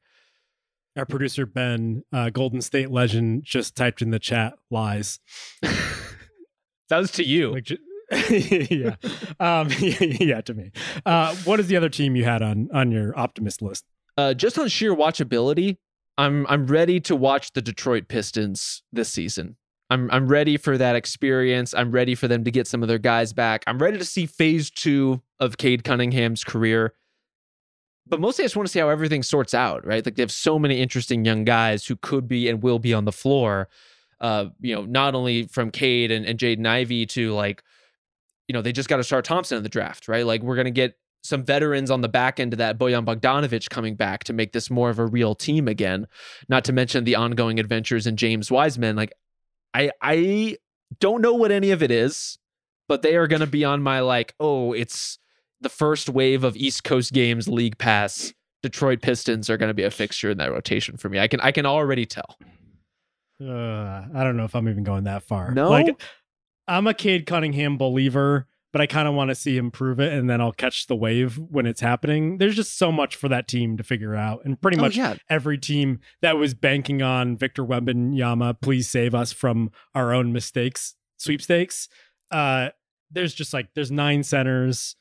Our 0.96 1.06
producer 1.06 1.46
Ben, 1.46 2.02
uh, 2.12 2.30
Golden 2.30 2.60
State 2.60 2.90
legend, 2.90 3.44
just 3.44 3.76
typed 3.76 4.02
in 4.02 4.10
the 4.10 4.18
chat 4.18 4.54
lies. 4.70 5.20
that 5.62 6.98
was 6.98 7.12
to 7.12 7.24
you. 7.24 7.52
Like, 7.52 7.70
yeah, 8.30 8.96
um, 9.40 9.68
yeah, 9.80 10.40
to 10.42 10.54
me. 10.54 10.70
Uh, 11.06 11.34
what 11.44 11.60
is 11.60 11.68
the 11.68 11.76
other 11.76 11.88
team 11.88 12.16
you 12.16 12.24
had 12.24 12.42
on 12.42 12.68
on 12.72 12.90
your 12.90 13.18
optimist 13.18 13.62
list? 13.62 13.84
uh, 14.16 14.34
just 14.34 14.58
on 14.58 14.68
sheer 14.68 14.94
watchability, 14.94 15.78
I'm 16.16 16.46
I'm 16.48 16.66
ready 16.66 17.00
to 17.00 17.16
watch 17.16 17.52
the 17.52 17.62
Detroit 17.62 18.08
Pistons 18.08 18.82
this 18.92 19.12
season. 19.12 19.56
I'm 19.90 20.10
I'm 20.10 20.28
ready 20.28 20.56
for 20.56 20.78
that 20.78 20.96
experience. 20.96 21.74
I'm 21.74 21.90
ready 21.90 22.14
for 22.14 22.28
them 22.28 22.44
to 22.44 22.50
get 22.50 22.66
some 22.66 22.82
of 22.82 22.88
their 22.88 22.98
guys 22.98 23.32
back. 23.32 23.64
I'm 23.66 23.78
ready 23.78 23.98
to 23.98 24.04
see 24.04 24.26
phase 24.26 24.70
two 24.70 25.22
of 25.40 25.58
Cade 25.58 25.84
Cunningham's 25.84 26.44
career. 26.44 26.94
But 28.06 28.20
mostly, 28.20 28.44
I 28.44 28.46
just 28.46 28.56
want 28.56 28.66
to 28.66 28.72
see 28.72 28.80
how 28.80 28.90
everything 28.90 29.22
sorts 29.22 29.54
out, 29.54 29.84
right? 29.86 30.04
Like 30.04 30.16
they 30.16 30.22
have 30.22 30.30
so 30.30 30.58
many 30.58 30.80
interesting 30.80 31.24
young 31.24 31.44
guys 31.44 31.86
who 31.86 31.96
could 31.96 32.28
be 32.28 32.48
and 32.48 32.62
will 32.62 32.78
be 32.78 32.92
on 32.92 33.06
the 33.06 33.12
floor. 33.12 33.68
Uh, 34.20 34.46
you 34.60 34.74
know, 34.74 34.84
not 34.84 35.14
only 35.14 35.44
from 35.44 35.70
Cade 35.70 36.10
and, 36.10 36.24
and 36.24 36.38
Jaden 36.38 36.66
Ivey 36.66 37.06
to 37.06 37.32
like, 37.32 37.62
you 38.48 38.52
know, 38.52 38.62
they 38.62 38.72
just 38.72 38.88
got 38.88 38.98
to 38.98 39.04
start 39.04 39.24
Thompson 39.24 39.56
in 39.56 39.62
the 39.62 39.68
draft, 39.68 40.08
right? 40.08 40.26
Like 40.26 40.42
we're 40.42 40.56
gonna 40.56 40.70
get 40.70 40.96
some 41.24 41.42
veterans 41.42 41.90
on 41.90 42.02
the 42.02 42.08
back 42.08 42.38
end 42.38 42.52
of 42.52 42.58
that, 42.58 42.78
Bojan 42.78 43.04
Bogdanovic 43.04 43.70
coming 43.70 43.96
back 43.96 44.24
to 44.24 44.32
make 44.34 44.52
this 44.52 44.70
more 44.70 44.90
of 44.90 44.98
a 44.98 45.06
real 45.06 45.34
team 45.34 45.66
again. 45.66 46.06
Not 46.50 46.64
to 46.64 46.72
mention 46.72 47.04
the 47.04 47.16
ongoing 47.16 47.58
adventures 47.58 48.06
in 48.06 48.16
James 48.16 48.50
Wiseman. 48.50 48.94
Like, 48.94 49.12
I 49.72 49.90
I 50.02 50.58
don't 51.00 51.22
know 51.22 51.34
what 51.34 51.50
any 51.50 51.70
of 51.70 51.82
it 51.82 51.90
is, 51.90 52.38
but 52.88 53.00
they 53.02 53.16
are 53.16 53.26
going 53.26 53.40
to 53.40 53.46
be 53.46 53.64
on 53.64 53.82
my 53.82 54.00
like, 54.00 54.34
oh, 54.38 54.74
it's 54.74 55.18
the 55.62 55.70
first 55.70 56.10
wave 56.10 56.44
of 56.44 56.56
East 56.56 56.84
Coast 56.84 57.12
games 57.12 57.48
league 57.48 57.78
pass. 57.78 58.34
Detroit 58.62 59.02
Pistons 59.02 59.50
are 59.50 59.56
going 59.56 59.68
to 59.68 59.74
be 59.74 59.82
a 59.82 59.90
fixture 59.90 60.30
in 60.30 60.38
that 60.38 60.52
rotation 60.52 60.96
for 60.96 61.08
me. 61.08 61.18
I 61.18 61.26
can 61.26 61.40
I 61.40 61.52
can 61.52 61.66
already 61.66 62.06
tell. 62.06 62.36
Uh, 63.40 64.04
I 64.14 64.24
don't 64.24 64.36
know 64.36 64.44
if 64.44 64.54
I'm 64.54 64.68
even 64.68 64.84
going 64.84 65.04
that 65.04 65.22
far. 65.22 65.50
No? 65.52 65.70
like 65.70 66.00
I'm 66.66 66.86
a 66.86 66.94
Cade 66.94 67.26
Cunningham 67.26 67.76
believer, 67.78 68.46
but 68.72 68.80
I 68.80 68.86
kind 68.86 69.06
of 69.06 69.14
want 69.14 69.28
to 69.28 69.34
see 69.34 69.56
him 69.56 69.70
prove 69.70 70.00
it, 70.00 70.12
and 70.12 70.28
then 70.28 70.40
I'll 70.40 70.52
catch 70.52 70.86
the 70.86 70.96
wave 70.96 71.38
when 71.38 71.66
it's 71.66 71.80
happening. 71.80 72.38
There's 72.38 72.56
just 72.56 72.76
so 72.78 72.90
much 72.90 73.16
for 73.16 73.28
that 73.28 73.46
team 73.46 73.76
to 73.76 73.84
figure 73.84 74.14
out, 74.14 74.40
and 74.44 74.60
pretty 74.60 74.78
Oh, 74.78 74.82
much 74.82 74.96
yeah. 74.96 75.14
every 75.30 75.58
team 75.58 76.00
that 76.22 76.36
was 76.36 76.54
banking 76.54 77.02
on 77.02 77.36
Victor 77.36 77.64
Wembanyama, 77.64 78.60
please 78.60 78.88
save 78.90 79.14
us 79.14 79.32
from 79.32 79.70
our 79.94 80.12
own 80.14 80.32
mistakes, 80.32 80.94
sweepstakes. 81.18 81.88
Uh, 82.30 82.70
there's 83.10 83.34
just 83.34 83.52
like 83.52 83.68
there's 83.74 83.92
nine 83.92 84.22
centers. 84.22 84.96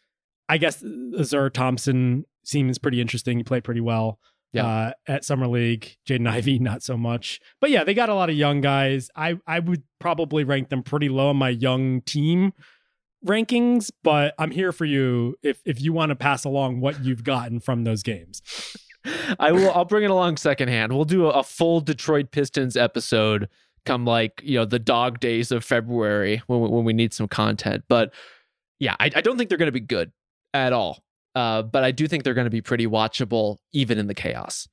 I 0.50 0.58
guess 0.58 0.84
Ausar 0.84 1.52
Thompson 1.52 2.26
seems 2.44 2.78
pretty 2.78 3.00
interesting. 3.02 3.38
He 3.38 3.44
played 3.44 3.64
pretty 3.64 3.82
well 3.82 4.20
Yeah. 4.54 4.66
uh, 4.66 4.92
at 5.08 5.26
summer 5.26 5.48
league. 5.48 5.98
Jaden 6.08 6.28
Ivey 6.32 6.60
not 6.60 6.84
so 6.84 6.96
much, 6.96 7.40
but 7.60 7.70
yeah, 7.70 7.84
they 7.84 7.94
got 7.94 8.10
a 8.10 8.16
lot 8.16 8.30
of 8.30 8.36
young 8.36 8.62
guys. 8.62 9.10
I 9.16 9.40
I 9.48 9.60
would 9.60 9.84
probably 10.00 10.44
rank 10.44 10.70
them 10.70 10.84
pretty 10.84 11.10
low 11.10 11.30
on 11.30 11.38
my 11.38 11.50
young 11.50 12.02
team 12.02 12.54
rankings, 13.26 13.90
but 14.04 14.34
I'm 14.38 14.52
here 14.52 14.72
for 14.72 14.86
you 14.86 15.36
if 15.42 15.62
if 15.66 15.82
you 15.82 15.94
want 15.94 16.10
to 16.10 16.16
pass 16.16 16.44
along 16.44 16.82
what 16.82 17.04
you've 17.04 17.24
gotten 17.24 17.60
from 17.60 17.84
those 17.84 18.04
games. 18.04 18.42
I 19.40 19.52
will. 19.52 19.72
I'll 19.72 19.86
bring 19.86 20.04
it 20.04 20.12
along 20.12 20.38
secondhand. 20.38 20.94
We'll 20.94 21.06
do 21.06 21.26
a, 21.26 21.30
a 21.40 21.44
full 21.44 21.82
Detroit 21.82 22.32
Pistons 22.32 22.78
episode 22.78 23.50
come 23.86 24.06
like 24.06 24.42
you 24.44 24.58
know 24.58 24.66
the 24.66 24.80
dog 24.80 25.20
days 25.20 25.52
of 25.52 25.64
February 25.66 26.42
when 26.48 26.62
we, 26.62 26.70
when 26.70 26.86
we 26.86 26.94
need 26.94 27.14
some 27.14 27.28
content. 27.28 27.84
But 27.90 28.14
yeah, 28.80 28.96
I, 29.00 29.12
I 29.16 29.22
don't 29.22 29.38
think 29.38 29.50
they're 29.50 29.58
going 29.58 29.68
to 29.68 29.72
be 29.74 29.80
good 29.80 30.12
at 30.54 30.74
all. 30.74 31.03
Uh, 31.36 31.64
but 31.64 31.84
I 31.84 31.92
do 31.92 32.08
think 32.08 32.24
they're 32.24 32.34
going 32.34 32.46
to 32.46 32.52
be 32.52 32.62
pretty 32.62 32.86
watchable 32.86 33.58
even 33.72 33.98
in 33.98 34.08
the 34.08 34.14
chaos. 34.14 34.68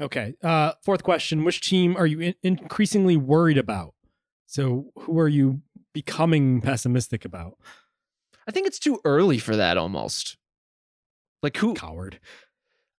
Okay. 0.00 0.34
Uh, 0.42 0.72
fourth 0.84 1.02
question: 1.02 1.44
Which 1.44 1.66
team 1.66 1.96
are 1.96 2.06
you 2.06 2.20
in- 2.20 2.34
increasingly 2.42 3.16
worried 3.16 3.58
about? 3.58 3.94
So, 4.46 4.92
who 5.00 5.18
are 5.18 5.28
you 5.28 5.62
becoming 5.94 6.60
pessimistic 6.60 7.24
about? 7.24 7.56
I 8.46 8.52
think 8.52 8.66
it's 8.66 8.78
too 8.78 9.00
early 9.04 9.38
for 9.38 9.56
that 9.56 9.76
almost. 9.76 10.36
Like 11.42 11.56
who? 11.56 11.74
Coward. 11.74 12.20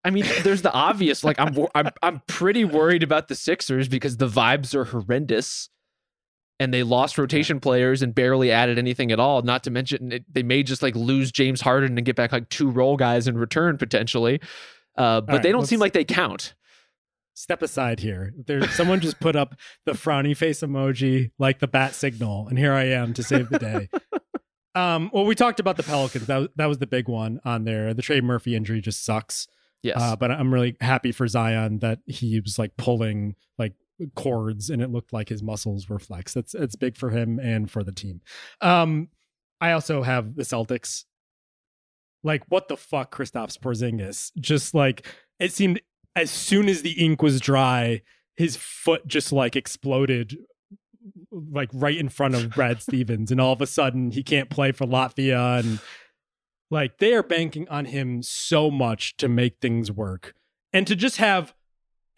I 0.04 0.10
mean, 0.10 0.26
there's 0.44 0.62
the 0.62 0.72
obvious. 0.72 1.24
Like 1.24 1.40
I'm, 1.40 1.56
I'm, 1.76 1.90
I'm 2.02 2.22
pretty 2.28 2.66
worried 2.66 3.04
about 3.04 3.28
the 3.28 3.36
Sixers 3.36 3.88
because 3.88 4.18
the 4.18 4.28
vibes 4.28 4.74
are 4.74 4.86
horrendous, 4.86 5.70
and 6.60 6.74
they 6.74 6.84
lost 6.84 7.18
rotation 7.18 7.60
players 7.60 8.02
and 8.02 8.16
barely 8.16 8.52
added 8.52 8.78
anything 8.78 9.12
at 9.12 9.20
all. 9.20 9.42
Not 9.42 9.64
to 9.66 9.72
mention 9.72 10.12
it, 10.12 10.26
they 10.32 10.44
may 10.44 10.64
just 10.64 10.82
like 10.82 10.96
lose 10.96 11.32
James 11.32 11.62
Harden 11.62 11.98
and 11.98 12.06
get 12.06 12.16
back 12.16 12.32
like 12.32 12.50
two 12.50 12.70
role 12.70 12.98
guys 12.98 13.28
in 13.28 13.38
return 13.38 13.78
potentially. 13.78 14.40
Uh, 14.98 15.22
but 15.22 15.34
right, 15.34 15.44
they 15.44 15.52
don't 15.52 15.68
seem 15.68 15.80
like 15.80 15.94
they 15.94 16.06
count. 16.06 16.56
Step 17.36 17.62
aside 17.62 18.00
here. 18.00 18.34
There's 18.48 18.72
someone 18.72 19.00
just 19.00 19.20
put 19.20 19.36
up 19.36 19.56
the 19.86 19.92
frowny 19.92 20.36
face 20.36 20.62
emoji, 20.62 21.30
like 21.38 21.60
the 21.60 21.68
bat 21.68 21.94
signal, 21.94 22.48
and 22.48 22.58
here 22.58 22.74
I 22.74 22.86
am 22.86 23.14
to 23.14 23.22
save 23.22 23.50
the 23.50 23.60
day. 23.60 23.90
um, 24.76 25.12
well, 25.14 25.24
we 25.24 25.36
talked 25.36 25.60
about 25.60 25.78
the 25.78 25.84
Pelicans. 25.84 26.26
That 26.26 26.38
was, 26.38 26.48
that 26.56 26.66
was 26.66 26.80
the 26.80 26.88
big 26.88 27.08
one 27.08 27.40
on 27.46 27.64
there. 27.64 27.94
The 27.94 28.02
Trey 28.02 28.22
Murphy 28.22 28.56
injury 28.56 28.82
just 28.82 29.06
sucks. 29.06 29.48
Yes. 29.84 29.98
Uh, 30.02 30.16
but 30.16 30.32
I'm 30.32 30.52
really 30.52 30.76
happy 30.82 31.12
for 31.12 31.28
Zion 31.28 31.78
that 31.80 32.00
he 32.08 32.40
was 32.40 32.58
like 32.58 32.76
pulling 32.76 33.36
like 33.60 33.74
cords 34.16 34.70
and 34.70 34.82
it 34.82 34.92
looked 34.92 35.14
like 35.14 35.30
his 35.30 35.44
muscles 35.44 35.90
were 35.90 36.00
flexed. 36.00 36.36
That's 36.36 36.54
it's 36.54 36.76
big 36.76 36.98
for 36.98 37.10
him 37.10 37.40
and 37.40 37.70
for 37.70 37.84
the 37.84 37.92
team. 37.92 38.22
Um, 38.62 39.10
I 39.60 39.72
also 39.72 40.04
have 40.04 40.36
the 40.36 40.44
Celtics. 40.44 41.06
Like 42.24 42.44
what 42.50 42.68
the 42.68 42.78
fuck, 42.78 43.16
Kristaps 43.16 43.58
Porzingis? 43.60 44.32
Just 44.40 44.74
like 44.74 45.06
it 45.40 45.52
seemed 45.52 45.82
as 46.16 46.32
soon 46.32 46.68
as 46.68 46.82
the 46.82 47.04
ink 47.04 47.22
was 47.22 47.40
dry, 47.40 48.02
his 48.36 48.56
foot 48.56 49.08
just 49.08 49.32
like 49.32 49.56
exploded 49.56 50.38
like 51.32 51.70
right 51.74 51.98
in 51.98 52.10
front 52.10 52.36
of 52.36 52.50
Brad 52.56 52.82
Stevens, 52.82 53.32
and 53.32 53.40
all 53.40 53.54
of 53.54 53.62
a 53.62 53.68
sudden 53.68 54.12
he 54.12 54.24
can't 54.24 54.50
play 54.50 54.72
for 54.72 54.86
Latvia, 54.86 55.60
and 55.60 55.80
like 56.70 56.98
they 56.98 57.14
are 57.14 57.24
banking 57.24 57.68
on 57.70 57.86
him 57.86 58.22
so 58.22 58.70
much 58.70 59.16
to 59.18 59.28
make 59.28 59.58
things 59.62 59.92
work, 59.92 60.34
and 60.74 60.86
to 60.88 60.96
just 60.96 61.18
have 61.18 61.54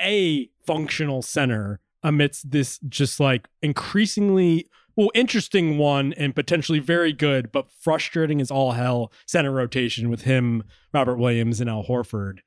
a 0.02 0.50
functional 0.66 1.22
center 1.22 1.80
amidst 2.04 2.52
this 2.52 2.80
just 2.88 3.20
like 3.20 3.48
increasingly 3.62 4.66
well 4.96 5.12
interesting 5.14 5.78
one 5.78 6.14
and 6.14 6.36
potentially 6.36 6.80
very 6.80 7.12
good 7.12 7.52
but 7.52 7.72
frustrating 7.72 8.40
as 8.40 8.50
all 8.50 8.72
hell 8.72 9.12
center 9.26 9.52
rotation 9.52 10.10
with 10.10 10.22
him 10.22 10.64
robert 10.94 11.18
williams 11.18 11.60
and 11.60 11.70
al 11.70 11.84
horford 11.84 12.40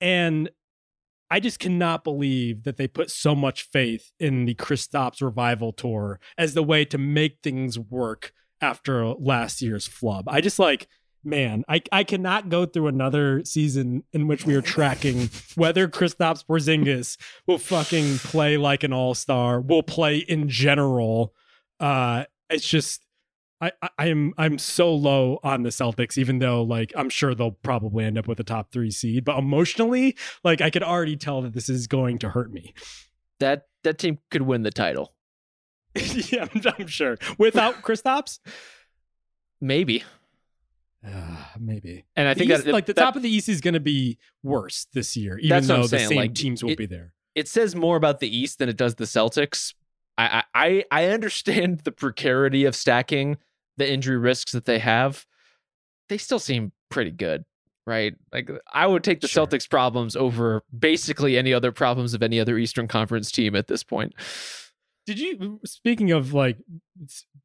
and 0.00 0.48
I 1.30 1.40
just 1.40 1.58
cannot 1.58 2.04
believe 2.04 2.64
that 2.64 2.76
they 2.76 2.88
put 2.88 3.10
so 3.10 3.34
much 3.34 3.68
faith 3.70 4.12
in 4.18 4.46
the 4.46 4.54
Kristaps 4.54 5.20
revival 5.20 5.72
tour 5.72 6.20
as 6.38 6.54
the 6.54 6.62
way 6.62 6.84
to 6.86 6.96
make 6.96 7.38
things 7.42 7.78
work 7.78 8.32
after 8.60 9.06
last 9.06 9.60
year's 9.60 9.86
flub. 9.86 10.28
I 10.28 10.40
just 10.40 10.58
like, 10.58 10.88
man, 11.24 11.64
I, 11.68 11.82
I 11.92 12.04
cannot 12.04 12.48
go 12.48 12.66
through 12.66 12.88
another 12.88 13.44
season 13.44 14.04
in 14.12 14.26
which 14.26 14.46
we 14.46 14.54
are 14.54 14.62
tracking 14.62 15.30
whether 15.54 15.88
Kristaps 15.88 16.44
Porzingis 16.44 17.16
will 17.46 17.58
fucking 17.58 18.18
play 18.18 18.56
like 18.56 18.82
an 18.84 18.92
all 18.92 19.14
star, 19.14 19.60
will 19.60 19.82
play 19.82 20.18
in 20.18 20.48
general. 20.48 21.34
Uh, 21.80 22.24
it's 22.50 22.66
just 22.66 23.04
I, 23.60 23.72
I 23.98 24.06
am 24.06 24.34
I'm 24.38 24.58
so 24.58 24.94
low 24.94 25.40
on 25.42 25.62
the 25.64 25.70
Celtics, 25.70 26.16
even 26.16 26.38
though 26.38 26.62
like 26.62 26.92
I'm 26.96 27.10
sure 27.10 27.34
they'll 27.34 27.50
probably 27.50 28.04
end 28.04 28.16
up 28.16 28.28
with 28.28 28.38
a 28.40 28.44
top 28.44 28.72
three 28.72 28.90
seed. 28.90 29.24
But 29.24 29.38
emotionally, 29.38 30.16
like 30.44 30.60
I 30.60 30.70
could 30.70 30.82
already 30.82 31.16
tell 31.16 31.42
that 31.42 31.54
this 31.54 31.68
is 31.68 31.86
going 31.86 32.18
to 32.18 32.30
hurt 32.30 32.52
me. 32.52 32.74
that 33.40 33.66
that 33.84 33.98
team 33.98 34.18
could 34.30 34.42
win 34.42 34.62
the 34.62 34.70
title. 34.70 35.14
yeah, 35.94 36.46
I'm, 36.54 36.62
I'm 36.78 36.86
sure. 36.86 37.16
Without 37.38 37.74
Kristaps, 37.82 38.38
Maybe. 39.60 40.04
Uh, 41.12 41.36
maybe. 41.58 42.04
And 42.16 42.28
I 42.28 42.34
The 42.34 42.38
think 42.40 42.50
East- 42.52 42.64
that 42.64 42.72
like 42.72 42.86
the 42.86 42.92
that- 42.94 43.00
top 43.02 43.16
of 43.16 43.22
the 43.22 43.30
East 43.30 43.48
is 43.48 43.60
going 43.60 43.74
to 43.74 43.80
be 43.80 44.18
worse 44.42 44.86
this 44.92 45.16
year, 45.16 45.38
even 45.38 45.66
though 45.66 45.86
the 45.86 45.98
same 45.98 46.16
like, 46.16 46.34
teams 46.34 46.62
will 46.62 46.70
it- 46.72 46.78
be 46.78 46.86
there. 46.86 47.12
it 47.34 47.48
says 47.48 47.74
more 47.74 47.96
about 47.96 48.20
the 48.20 48.34
East 48.36 48.58
than 48.58 48.68
it 48.68 48.76
does 48.76 48.96
the 48.96 49.04
Celtics. 49.04 49.74
I 50.16 50.42
I 50.54 50.84
I 50.90 51.02
I 51.02 51.04
understand 51.06 51.80
the 51.80 51.92
precarity 51.92 52.64
of 52.64 52.74
stacking 52.74 53.36
the 53.76 53.90
injury 53.90 54.18
risks 54.18 54.52
that 54.52 54.64
they 54.64 54.78
have. 54.80 55.24
They 56.08 56.18
still 56.18 56.38
seem 56.40 56.72
pretty 56.90 57.10
good, 57.12 57.44
right? 57.86 58.14
Like 58.32 58.50
I 58.72 58.86
would 58.86 59.04
take 59.04 59.20
the 59.20 59.28
Sure. 59.28 59.46
Celtics 59.46 59.68
problems 59.68 60.16
over 60.16 60.62
basically 60.76 61.38
any 61.38 61.52
other 61.52 61.70
problems 61.70 62.14
of 62.14 62.22
any 62.22 62.40
other 62.40 62.58
Eastern 62.58 62.88
Conference 62.88 63.30
team 63.30 63.54
at 63.54 63.66
this 63.68 63.84
point. 63.84 64.14
Did 65.08 65.20
you 65.20 65.58
speaking 65.64 66.12
of 66.12 66.34
like 66.34 66.58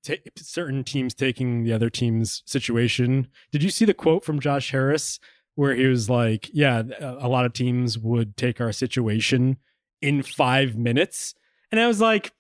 ta 0.06 0.16
certain 0.36 0.84
teams 0.84 1.14
taking 1.14 1.64
the 1.64 1.72
other 1.72 1.90
team's 1.90 2.44
situation? 2.46 3.28
Did 3.54 3.64
you 3.64 3.70
see 3.70 3.86
the 3.86 3.94
quote 3.94 4.26
from 4.26 4.42
Josh 4.42 4.72
Harris 4.72 5.18
where 5.56 5.74
he 5.74 5.86
was 5.86 6.10
like, 6.10 6.50
"Yeah, 6.52 6.84
a 7.00 7.30
lot 7.30 7.46
of 7.46 7.54
teams 7.54 7.98
would 7.98 8.36
take 8.36 8.60
our 8.60 8.74
situation 8.74 9.60
in 10.02 10.24
5 10.24 10.76
minutes." 10.76 11.36
And 11.72 11.80
I 11.80 11.88
was 11.88 12.02
like, 12.02 12.34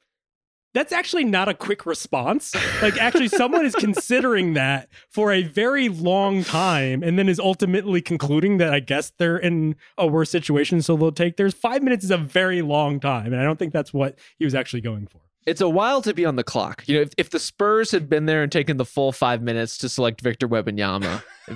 that's 0.73 0.91
actually 0.91 1.23
not 1.23 1.47
a 1.47 1.53
quick 1.53 1.85
response. 1.85 2.53
Like 2.81 2.97
actually 2.97 3.27
someone 3.27 3.65
is 3.65 3.75
considering 3.75 4.53
that 4.53 4.89
for 5.09 5.31
a 5.31 5.43
very 5.43 5.89
long 5.89 6.43
time 6.43 7.03
and 7.03 7.17
then 7.17 7.29
is 7.29 7.39
ultimately 7.39 8.01
concluding 8.01 8.57
that 8.57 8.73
I 8.73 8.79
guess 8.79 9.11
they're 9.17 9.37
in 9.37 9.75
a 9.97 10.07
worse 10.07 10.29
situation 10.29 10.81
so 10.81 10.97
they'll 10.97 11.11
take 11.11 11.37
theirs. 11.37 11.53
5 11.53 11.83
minutes 11.83 12.03
is 12.03 12.11
a 12.11 12.17
very 12.17 12.61
long 12.61 12.99
time 12.99 13.33
and 13.33 13.41
I 13.41 13.43
don't 13.43 13.59
think 13.59 13.73
that's 13.73 13.93
what 13.93 14.17
he 14.37 14.45
was 14.45 14.55
actually 14.55 14.81
going 14.81 15.07
for. 15.07 15.19
It's 15.45 15.61
a 15.61 15.69
while 15.69 16.01
to 16.03 16.13
be 16.13 16.25
on 16.25 16.37
the 16.37 16.43
clock. 16.43 16.83
You 16.87 16.95
know, 16.95 17.01
if, 17.01 17.13
if 17.17 17.29
the 17.29 17.39
Spurs 17.39 17.91
had 17.91 18.09
been 18.09 18.25
there 18.25 18.43
and 18.43 18.51
taken 18.51 18.77
the 18.77 18.85
full 18.85 19.11
five 19.11 19.41
minutes 19.41 19.77
to 19.79 19.89
select 19.89 20.21
Victor 20.21 20.47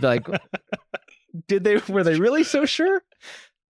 be 0.02 0.08
like, 0.08 0.28
did 1.48 1.64
they? 1.64 1.78
Were 1.88 2.04
they 2.04 2.20
really 2.20 2.44
so 2.44 2.66
sure? 2.66 3.02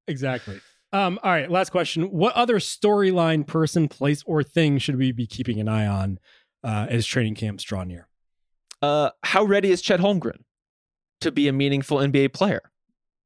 Exactly. 0.07 0.59
Um, 0.93 1.19
all 1.21 1.31
right, 1.31 1.51
last 1.51 1.71
question. 1.71 2.03
What 2.11 2.33
other 2.35 2.59
storyline, 2.59 3.45
person, 3.45 3.87
place, 3.87 4.23
or 4.25 4.41
thing 4.43 4.77
should 4.77 4.97
we 4.97 5.11
be 5.11 5.27
keeping 5.27 5.59
an 5.59 5.67
eye 5.67 5.85
on 5.85 6.19
uh, 6.63 6.87
as 6.89 7.05
training 7.05 7.35
camps 7.35 7.63
draw 7.63 7.83
near? 7.83 8.07
uh, 8.81 9.11
how 9.23 9.43
ready 9.43 9.71
is 9.71 9.81
Chet 9.81 9.99
Holmgren 9.99 10.41
to 11.21 11.31
be 11.31 11.47
a 11.47 11.53
meaningful 11.53 11.97
NBA 11.97 12.33
player? 12.33 12.61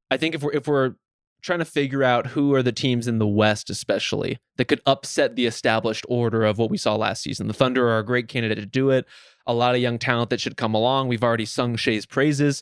I 0.09 0.17
think 0.17 0.35
if 0.35 0.43
we're 0.43 0.53
if 0.53 0.67
we're 0.67 0.95
trying 1.41 1.59
to 1.59 1.65
figure 1.65 2.03
out 2.03 2.27
who 2.27 2.53
are 2.53 2.61
the 2.61 2.71
teams 2.71 3.07
in 3.07 3.17
the 3.17 3.27
West, 3.27 3.69
especially 3.69 4.37
that 4.57 4.65
could 4.65 4.81
upset 4.85 5.35
the 5.35 5.47
established 5.47 6.05
order 6.07 6.43
of 6.43 6.59
what 6.59 6.69
we 6.69 6.77
saw 6.77 6.95
last 6.95 7.23
season, 7.23 7.47
the 7.47 7.53
Thunder 7.53 7.89
are 7.89 7.99
a 7.99 8.05
great 8.05 8.27
candidate 8.27 8.59
to 8.59 8.65
do 8.65 8.91
it. 8.91 9.05
A 9.47 9.53
lot 9.53 9.73
of 9.73 9.81
young 9.81 9.97
talent 9.97 10.29
that 10.29 10.39
should 10.39 10.55
come 10.55 10.75
along. 10.75 11.07
We've 11.07 11.23
already 11.23 11.45
sung 11.45 11.75
Shai's 11.75 12.05
praises. 12.05 12.61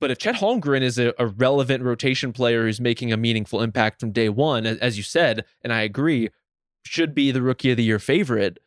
But 0.00 0.10
if 0.10 0.18
Chet 0.18 0.36
Holmgren 0.36 0.82
is 0.82 0.98
a, 0.98 1.12
a 1.18 1.26
relevant 1.26 1.82
rotation 1.82 2.32
player 2.32 2.64
who's 2.64 2.80
making 2.80 3.12
a 3.12 3.16
meaningful 3.16 3.60
impact 3.60 4.00
from 4.00 4.12
day 4.12 4.28
one, 4.28 4.66
as, 4.66 4.96
you 4.96 5.02
said, 5.02 5.44
and 5.62 5.72
I 5.72 5.82
agree, 5.82 6.30
should 6.84 7.14
be 7.14 7.30
the 7.30 7.42
rookie 7.42 7.70
of 7.70 7.76
the 7.76 7.84
year 7.84 7.98
favorite. 7.98 8.58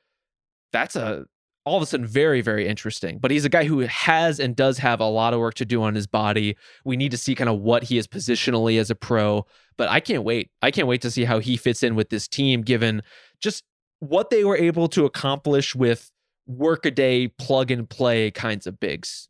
That's 0.71 0.95
a 0.95 1.25
all 1.65 1.75
of 1.75 1.83
a 1.83 1.85
sudden 1.85 2.07
very 2.07 2.39
very 2.39 2.67
interesting. 2.67 3.19
But 3.19 3.31
he's 3.31 3.45
a 3.45 3.49
guy 3.49 3.65
who 3.65 3.79
has 3.79 4.39
and 4.39 4.55
does 4.55 4.77
have 4.77 4.99
a 4.99 5.05
lot 5.05 5.33
of 5.33 5.39
work 5.39 5.55
to 5.55 5.65
do 5.65 5.83
on 5.83 5.95
his 5.95 6.07
body. 6.07 6.55
We 6.85 6.95
need 6.95 7.11
to 7.11 7.17
see 7.17 7.35
kind 7.35 7.49
of 7.49 7.59
what 7.59 7.83
he 7.83 7.97
is 7.97 8.07
positionally 8.07 8.79
as 8.79 8.89
a 8.89 8.95
pro 8.95 9.45
but 9.77 9.89
i 9.89 9.99
can't 9.99 10.23
wait. 10.23 10.49
I 10.61 10.71
can't 10.71 10.87
wait 10.87 11.01
to 11.03 11.11
see 11.11 11.23
how 11.23 11.39
he 11.39 11.55
fits 11.55 11.83
in 11.83 11.95
with 11.95 12.09
this 12.09 12.27
team 12.27 12.61
given 12.61 13.03
just 13.39 13.63
what 13.99 14.29
they 14.29 14.43
were 14.43 14.57
able 14.57 14.87
to 14.89 15.05
accomplish 15.05 15.75
with 15.75 16.11
workaday 16.47 17.27
plug 17.27 17.71
and 17.71 17.89
play 17.89 18.31
kinds 18.31 18.67
of 18.67 18.79
bigs 18.79 19.29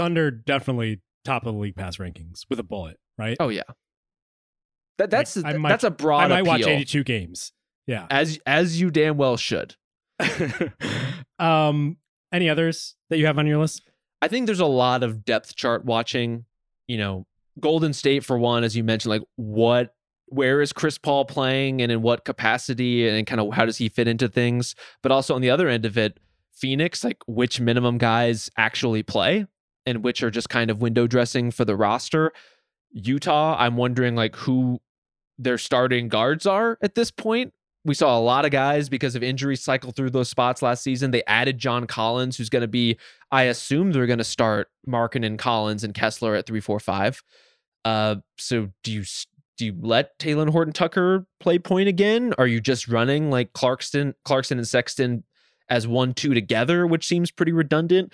Thunder 0.00 0.30
definitely 0.30 1.00
top 1.24 1.44
of 1.46 1.54
the 1.54 1.60
league 1.60 1.76
pass 1.76 1.98
rankings 1.98 2.40
with 2.48 2.58
a 2.58 2.62
bullet, 2.62 2.98
right? 3.18 3.36
oh 3.38 3.48
yeah 3.50 3.62
that, 4.98 5.10
that's 5.10 5.36
I 5.36 5.52
might- 5.54 5.68
that's 5.68 5.84
a 5.84 5.90
broad 5.90 6.24
I 6.24 6.28
might 6.28 6.46
watch 6.46 6.66
82 6.66 7.04
games. 7.04 7.52
Yeah. 7.86 8.06
as 8.10 8.38
as 8.46 8.80
you 8.80 8.90
damn 8.90 9.16
well 9.16 9.36
should 9.36 9.76
um, 11.38 11.96
any 12.32 12.48
others 12.48 12.94
that 13.08 13.18
you 13.18 13.26
have 13.26 13.38
on 13.38 13.46
your 13.46 13.58
list? 13.58 13.82
I 14.22 14.28
think 14.28 14.46
there's 14.46 14.60
a 14.60 14.66
lot 14.66 15.02
of 15.02 15.24
depth 15.24 15.56
chart 15.56 15.84
watching. 15.84 16.44
You 16.88 16.98
know, 16.98 17.26
Golden 17.58 17.92
State 17.92 18.24
for 18.24 18.36
one, 18.38 18.64
as 18.64 18.76
you 18.76 18.84
mentioned, 18.84 19.10
like 19.10 19.22
what, 19.36 19.94
where 20.26 20.60
is 20.60 20.72
Chris 20.72 20.98
Paul 20.98 21.24
playing, 21.24 21.80
and 21.80 21.90
in 21.90 22.02
what 22.02 22.24
capacity, 22.24 23.08
and 23.08 23.26
kind 23.26 23.40
of 23.40 23.54
how 23.54 23.64
does 23.64 23.78
he 23.78 23.88
fit 23.88 24.08
into 24.08 24.28
things? 24.28 24.74
But 25.02 25.12
also 25.12 25.34
on 25.34 25.40
the 25.40 25.50
other 25.50 25.68
end 25.68 25.84
of 25.86 25.96
it, 25.96 26.18
Phoenix, 26.52 27.02
like 27.04 27.18
which 27.26 27.60
minimum 27.60 27.96
guys 27.98 28.50
actually 28.56 29.02
play, 29.02 29.46
and 29.90 30.02
which 30.02 30.22
are 30.22 30.30
just 30.30 30.48
kind 30.48 30.70
of 30.70 30.80
window 30.80 31.06
dressing 31.06 31.50
for 31.50 31.66
the 31.66 31.76
roster. 31.76 32.32
Utah, 32.92 33.56
I'm 33.58 33.76
wondering 33.76 34.16
like 34.16 34.34
who 34.36 34.80
their 35.38 35.58
starting 35.58 36.08
guards 36.08 36.46
are 36.46 36.78
at 36.82 36.94
this 36.94 37.10
point. 37.10 37.52
We 37.84 37.94
saw 37.94 38.18
a 38.18 38.20
lot 38.20 38.44
of 38.44 38.50
guys 38.50 38.88
because 38.88 39.16
of 39.16 39.22
injuries 39.22 39.62
cycle 39.62 39.90
through 39.90 40.10
those 40.10 40.28
spots 40.28 40.60
last 40.60 40.82
season. 40.82 41.12
They 41.12 41.24
added 41.26 41.58
John 41.58 41.86
Collins, 41.86 42.36
who's 42.36 42.50
going 42.50 42.62
to 42.62 42.68
be 42.68 42.98
I 43.30 43.44
assume 43.44 43.92
they're 43.92 44.06
going 44.06 44.18
to 44.18 44.24
start 44.24 44.68
Markkanen 44.86 45.26
and 45.26 45.38
Collins 45.38 45.84
and 45.84 45.94
Kessler 45.94 46.34
at 46.34 46.46
three, 46.46 46.60
four, 46.60 46.78
five. 46.80 47.22
Uh, 47.84 48.16
so 48.36 48.68
do 48.84 48.92
you 48.92 49.04
do 49.56 49.66
you 49.66 49.74
let 49.80 50.18
Talen 50.18 50.50
Horton-Tucker 50.50 51.26
play 51.38 51.58
point 51.58 51.88
again? 51.88 52.34
Are 52.38 52.46
you 52.46 52.60
just 52.60 52.88
running 52.88 53.30
like 53.30 53.52
Clarkson, 53.52 54.14
Clarkson 54.24 54.58
and 54.58 54.66
Sexton 54.66 55.24
as 55.68 55.86
one 55.86 56.14
two 56.14 56.34
together, 56.34 56.86
which 56.86 57.06
seems 57.06 57.30
pretty 57.30 57.52
redundant? 57.52 58.12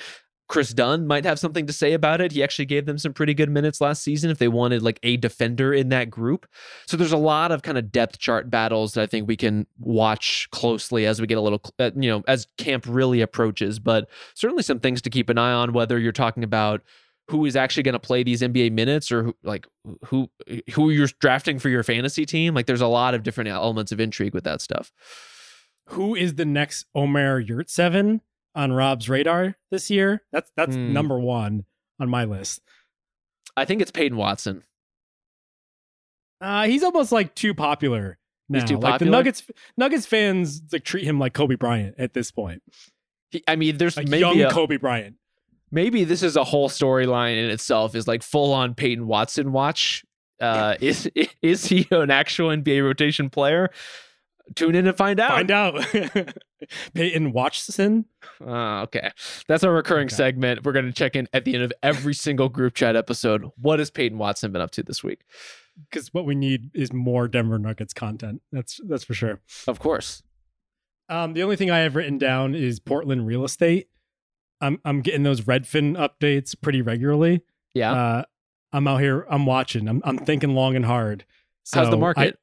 Kris 0.48 0.72
Dunn 0.72 1.06
might 1.06 1.24
have 1.24 1.38
something 1.38 1.66
to 1.66 1.72
say 1.72 1.92
about 1.92 2.20
it. 2.20 2.32
He 2.32 2.42
actually 2.42 2.66
gave 2.66 2.86
them 2.86 2.98
some 2.98 3.12
pretty 3.12 3.34
good 3.34 3.50
minutes 3.50 3.80
last 3.80 4.02
season 4.02 4.30
if 4.30 4.38
they 4.38 4.48
wanted 4.48 4.82
like 4.82 5.00
a 5.02 5.16
defender 5.16 5.74
in 5.74 5.88
that 5.88 6.08
group. 6.08 6.46
So 6.86 6.96
there's 6.96 7.12
a 7.12 7.16
lot 7.16 7.50
of 7.50 7.62
kind 7.62 7.76
of 7.76 7.90
depth 7.90 8.18
chart 8.18 8.48
battles 8.48 8.92
that 8.92 9.02
I 9.02 9.06
think 9.06 9.26
we 9.26 9.36
can 9.36 9.66
watch 9.78 10.48
closely 10.52 11.04
as 11.04 11.20
we 11.20 11.26
get 11.26 11.38
a 11.38 11.40
little, 11.40 11.60
uh, 11.78 11.90
you 11.96 12.10
know, 12.10 12.22
as 12.28 12.46
camp 12.58 12.84
really 12.88 13.20
approaches. 13.20 13.80
But 13.80 14.08
certainly 14.34 14.62
some 14.62 14.78
things 14.78 15.02
to 15.02 15.10
keep 15.10 15.28
an 15.28 15.38
eye 15.38 15.52
on. 15.52 15.72
Whether 15.72 15.98
you're 15.98 16.12
talking 16.12 16.44
about 16.44 16.82
who 17.28 17.44
is 17.44 17.56
actually 17.56 17.82
going 17.82 17.94
to 17.94 17.98
play 17.98 18.22
these 18.22 18.40
NBA 18.40 18.70
minutes, 18.72 19.10
or 19.10 19.24
who, 19.24 19.36
like 19.42 19.66
who 20.04 20.30
who 20.72 20.90
you're 20.90 21.08
drafting 21.18 21.58
for 21.58 21.68
your 21.68 21.82
fantasy 21.82 22.24
team. 22.24 22.54
Like 22.54 22.66
there's 22.66 22.80
a 22.80 22.86
lot 22.86 23.14
of 23.14 23.22
different 23.24 23.48
elements 23.48 23.90
of 23.90 23.98
intrigue 23.98 24.34
with 24.34 24.44
that 24.44 24.60
stuff. 24.60 24.92
Who 25.90 26.14
is 26.14 26.34
the 26.34 26.44
next 26.44 26.86
Omer 26.94 27.42
Yurtseven 27.42 28.20
on 28.56 28.72
Rob's 28.72 29.08
radar 29.08 29.54
this 29.70 29.90
year? 29.90 30.22
That's 30.32 30.50
that's 30.56 30.74
Hmm. 30.74 30.92
number 30.92 31.20
one 31.20 31.64
on 32.00 32.08
my 32.08 32.24
list. 32.24 32.60
I 33.56 33.64
think 33.64 33.80
it's 33.82 33.90
Peyton 33.92 34.16
Watson. 34.18 34.64
Uh, 36.40 36.66
he's 36.66 36.82
almost 36.82 37.12
like 37.12 37.34
too 37.34 37.54
popular 37.54 38.18
now. 38.48 38.60
He's 38.60 38.68
too 38.68 38.76
like 38.78 38.98
the 38.98 39.06
Nuggets 39.06 39.42
Nuggets 39.76 40.06
fans 40.06 40.62
like 40.72 40.84
treat 40.84 41.04
him 41.04 41.18
like 41.18 41.32
Kobe 41.32 41.54
Bryant 41.56 41.94
at 41.98 42.12
this 42.14 42.30
point. 42.30 42.62
He, 43.30 43.42
I 43.48 43.56
mean, 43.56 43.78
there's 43.78 43.96
Like 43.96 44.08
maybe 44.08 44.20
young 44.20 44.40
a- 44.42 44.50
Kobe 44.50 44.76
Bryant. 44.76 45.16
maybe 45.70 46.04
this 46.04 46.22
is 46.22 46.36
a 46.36 46.44
whole 46.44 46.68
storyline 46.68 47.42
in 47.42 47.50
itself. 47.50 47.94
Is 47.94 48.06
like 48.06 48.22
full 48.22 48.52
on 48.52 48.74
Peyton 48.74 49.06
Watson 49.06 49.52
watch. 49.52 50.04
Uh, 50.40 50.76
is 50.80 51.10
is 51.42 51.66
he 51.66 51.86
an 51.90 52.10
actual 52.10 52.50
NBA 52.50 52.84
rotation 52.84 53.30
player? 53.30 53.70
Tune 54.54 54.74
in 54.74 54.86
and 54.86 54.96
find 54.96 55.18
out. 55.18 55.30
Find 55.32 55.50
out. 55.50 55.84
Peyton 56.94 57.32
Watson. 57.32 58.04
Uh, 58.40 58.82
okay, 58.82 59.10
that's 59.48 59.64
our 59.64 59.72
recurring 59.72 60.06
Okay. 60.06 60.14
segment. 60.16 60.64
We're 60.64 60.72
going 60.72 60.86
to 60.86 60.92
check 60.92 61.16
in 61.16 61.28
at 61.32 61.44
the 61.44 61.54
end 61.54 61.64
of 61.64 61.72
every 61.82 62.14
single 62.14 62.48
group 62.48 62.74
chat 62.74 62.96
episode. 62.96 63.44
What 63.60 63.78
has 63.80 63.90
Peyton 63.90 64.18
Watson 64.18 64.52
been 64.52 64.62
up 64.62 64.70
to 64.72 64.82
this 64.82 65.02
week? 65.02 65.22
Because 65.90 66.12
what 66.14 66.24
we 66.24 66.34
need 66.34 66.70
is 66.74 66.92
more 66.92 67.28
Denver 67.28 67.58
Nuggets 67.58 67.92
content. 67.92 68.40
That's 68.52 68.80
that's 68.88 69.04
for 69.04 69.14
sure. 69.14 69.40
Of 69.66 69.78
course. 69.78 70.22
Um, 71.08 71.34
the 71.34 71.42
only 71.42 71.56
thing 71.56 71.70
I 71.70 71.78
have 71.80 71.94
written 71.96 72.18
down 72.18 72.54
is 72.54 72.80
Portland 72.80 73.26
real 73.26 73.44
estate. 73.44 73.88
I'm 74.60 74.80
I'm 74.84 75.02
getting 75.02 75.22
those 75.22 75.42
Redfin 75.42 75.96
updates 75.96 76.54
pretty 76.60 76.82
regularly. 76.82 77.42
Yeah. 77.74 77.92
Uh, 77.92 78.22
I'm 78.72 78.88
out 78.88 79.00
here. 79.00 79.26
I'm 79.28 79.44
watching. 79.44 79.88
I'm 79.88 80.00
I'm 80.04 80.18
thinking 80.18 80.54
long 80.54 80.76
and 80.76 80.84
hard. 80.84 81.24
So 81.64 81.80
How's 81.80 81.90
the 81.90 81.96
market? 81.96 82.38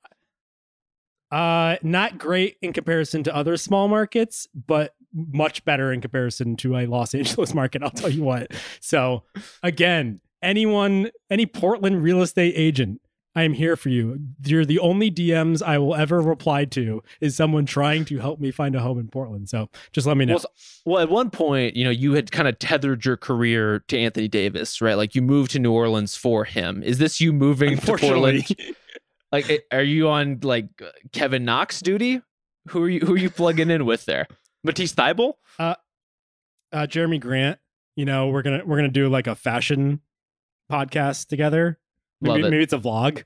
Uh, 1.34 1.78
not 1.82 2.20
great 2.20 2.58
in 2.62 2.74
comparison 2.74 3.24
to 3.24 3.36
other 3.36 3.58
small 3.58 3.88
markets, 3.88 4.48
but 4.54 4.94
much 5.14 5.66
better 5.66 5.92
in 5.92 6.00
comparison 6.00 6.56
to 6.58 6.78
a 6.78 6.86
Los 6.86 7.16
Angeles 7.16 7.56
market. 7.56 7.82
I'll 7.82 7.90
tell 7.90 8.12
you 8.12 8.24
what. 8.24 8.52
So 8.80 9.24
again, 9.64 10.22
anyone, 10.44 11.10
any 11.32 11.48
Portland 11.48 12.04
real 12.04 12.22
estate 12.22 12.54
agent, 12.56 13.02
I 13.36 13.44
am 13.44 13.54
here 13.54 13.76
for 13.76 13.90
you. 13.90 14.20
You're 14.46 14.64
the 14.64 14.78
only 14.78 15.10
DMs 15.10 15.64
I 15.64 15.80
will 15.80 15.96
ever 15.96 16.22
reply 16.22 16.66
to 16.66 17.02
is 17.20 17.36
someone 17.36 17.66
trying 17.66 18.06
to 18.06 18.20
help 18.20 18.40
me 18.40 18.52
find 18.52 18.76
a 18.76 18.80
home 18.80 19.00
in 19.00 19.08
Portland. 19.08 19.50
So 19.50 19.70
just 19.92 20.06
let 20.06 20.18
me 20.18 20.26
know. 20.26 20.36
Well, 20.36 20.46
Well, 20.86 21.02
at 21.02 21.10
one 21.10 21.32
point, 21.32 21.76
you 21.76 21.84
know, 21.84 21.90
you 21.90 22.14
had 22.14 22.32
kind 22.32 22.48
of 22.48 22.60
tethered 22.60 23.06
your 23.06 23.18
career 23.18 23.80
to 23.88 23.98
Anthony 23.98 24.28
Davis, 24.28 24.82
right? 24.82 24.94
Like 24.94 25.16
you 25.16 25.24
moved 25.24 25.50
to 25.52 25.60
New 25.60 25.72
Orleans 25.72 26.16
for 26.16 26.46
him. 26.46 26.84
Is 26.84 27.00
this 27.00 27.20
you 27.20 27.34
moving 27.34 27.78
to 27.80 27.98
Portland? 27.98 28.46
Like, 29.34 29.66
are 29.72 29.84
you 29.84 30.08
on 30.10 30.40
like 30.44 30.68
Kevin 31.12 31.44
Knox 31.44 31.82
duty? 31.82 32.22
Who 32.70 32.84
are 32.84 32.90
you? 32.90 33.00
Who 33.02 33.16
are 33.16 33.18
you 33.18 33.30
plugging 33.30 33.70
in 33.70 33.86
with 33.86 34.06
there? 34.06 34.28
Matisse 34.64 34.94
Thybulle? 34.94 35.34
uh, 35.60 35.76
Jerami 36.74 37.20
Grant, 37.20 37.60
you 37.96 38.06
know, 38.06 38.28
we're 38.30 38.44
gonna 38.44 38.62
we're 38.66 38.78
gonna 38.78 38.88
do 38.90 39.10
like 39.10 39.28
a 39.28 39.36
fashion 39.36 40.02
podcast 40.72 41.28
together. 41.28 41.80
Maybe, 42.22 42.40
it. 42.40 42.52
maybe 42.52 42.64
it's 42.64 42.74
a 42.74 42.78
vlog. 42.78 43.24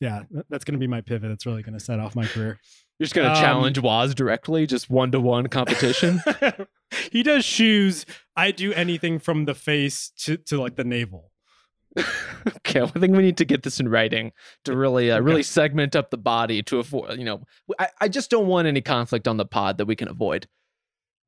Yeah, 0.00 0.22
that's 0.48 0.64
gonna 0.64 0.78
be 0.78 0.86
my 0.86 1.00
pivot. 1.02 1.30
It's 1.30 1.46
really 1.46 1.62
gonna 1.62 1.78
set 1.78 2.00
off 2.00 2.16
my 2.16 2.26
career. 2.26 2.58
You're 2.98 3.04
just 3.06 3.14
gonna 3.14 3.30
Um, 3.30 3.36
challenge 3.36 3.78
Waz 3.78 4.14
directly, 4.14 4.66
just 4.66 4.90
one 4.90 5.10
to 5.12 5.20
one 5.20 5.48
competition. 5.48 6.20
he 7.12 7.22
does 7.22 7.44
shoes. 7.44 8.06
I 8.36 8.50
do 8.50 8.72
anything 8.72 9.18
from 9.18 9.44
the 9.44 9.54
face 9.54 10.10
to, 10.20 10.36
to 10.38 10.60
like 10.60 10.76
the 10.76 10.84
navel. 10.84 11.30
Okay, 11.96 12.80
well, 12.80 12.92
I 12.94 12.98
think 12.98 13.16
we 13.16 13.22
need 13.22 13.36
to 13.38 13.44
get 13.44 13.62
this 13.62 13.80
in 13.80 13.88
writing 13.88 14.32
to 14.64 14.76
really, 14.76 15.10
uh, 15.10 15.16
Okay. 15.16 15.24
really 15.24 15.42
segment 15.42 15.94
up 15.94 16.10
the 16.10 16.16
body 16.18 16.62
to 16.64 16.78
avoid. 16.78 17.18
You 17.18 17.24
know, 17.24 17.42
I, 17.78 17.88
I 18.00 18.08
just 18.08 18.30
don't 18.30 18.46
want 18.46 18.66
any 18.68 18.80
conflict 18.80 19.28
on 19.28 19.36
the 19.36 19.44
pod 19.46 19.78
that 19.78 19.86
we 19.86 19.96
can 19.96 20.08
avoid. 20.08 20.48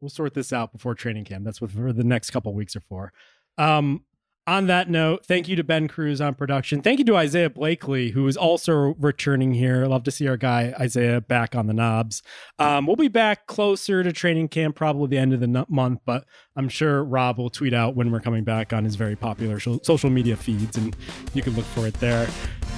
We'll 0.01 0.11
sort 0.11 0.35
this 0.35 0.53
out 0.53 0.73
before 0.73 0.95
training 0.95 1.25
camp. 1.25 1.45
That's 1.45 1.61
what 1.61 1.71
for 1.71 1.93
the 1.93 2.05
next 2.05 2.31
couple 2.31 2.53
weeks 2.55 2.77
are 2.77 2.83
for. 2.89 3.13
Um, 3.59 4.05
on 4.47 4.67
that 4.69 4.89
note, 4.89 5.27
thank 5.27 5.49
you 5.49 5.57
to 5.57 5.65
Ben 5.65 5.89
Cruz 5.89 6.21
on 6.21 6.35
production. 6.35 6.81
Thank 6.81 7.01
you 7.01 7.05
to 7.07 7.17
Isaiah 7.17 7.51
Blakely, 7.51 8.11
who 8.11 8.27
is 8.29 8.37
also 8.37 8.95
returning 8.99 9.55
here. 9.55 9.87
Love 9.87 10.05
to 10.05 10.11
see 10.11 10.29
our 10.29 10.37
guy 10.37 10.73
Isaiah 10.79 11.21
back 11.21 11.57
on 11.57 11.67
the 11.67 11.75
knobs. 11.75 12.23
Um, 12.59 12.87
we'll 12.87 12.97
be 12.97 13.09
back 13.09 13.47
closer 13.47 14.03
to 14.03 14.13
training 14.13 14.49
camp, 14.49 14.77
probably 14.77 15.09
the 15.09 15.19
end 15.19 15.33
of 15.33 15.41
the 15.41 15.67
month, 15.69 16.01
but 16.05 16.25
I'm 16.55 16.69
sure 16.69 17.03
Rob 17.03 17.39
will 17.39 17.51
tweet 17.51 17.75
out 17.75 17.97
when 17.97 18.11
we're 18.13 18.21
coming 18.21 18.45
back 18.45 18.73
on 18.73 18.85
his 18.85 18.95
very 18.95 19.17
popular 19.17 19.59
social 19.59 20.11
media 20.11 20.37
feeds, 20.37 20.77
and 20.77 20.95
you 21.35 21.43
can 21.43 21.55
look 21.55 21.67
for 21.67 21.87
it 21.87 21.95
there. 21.95 22.29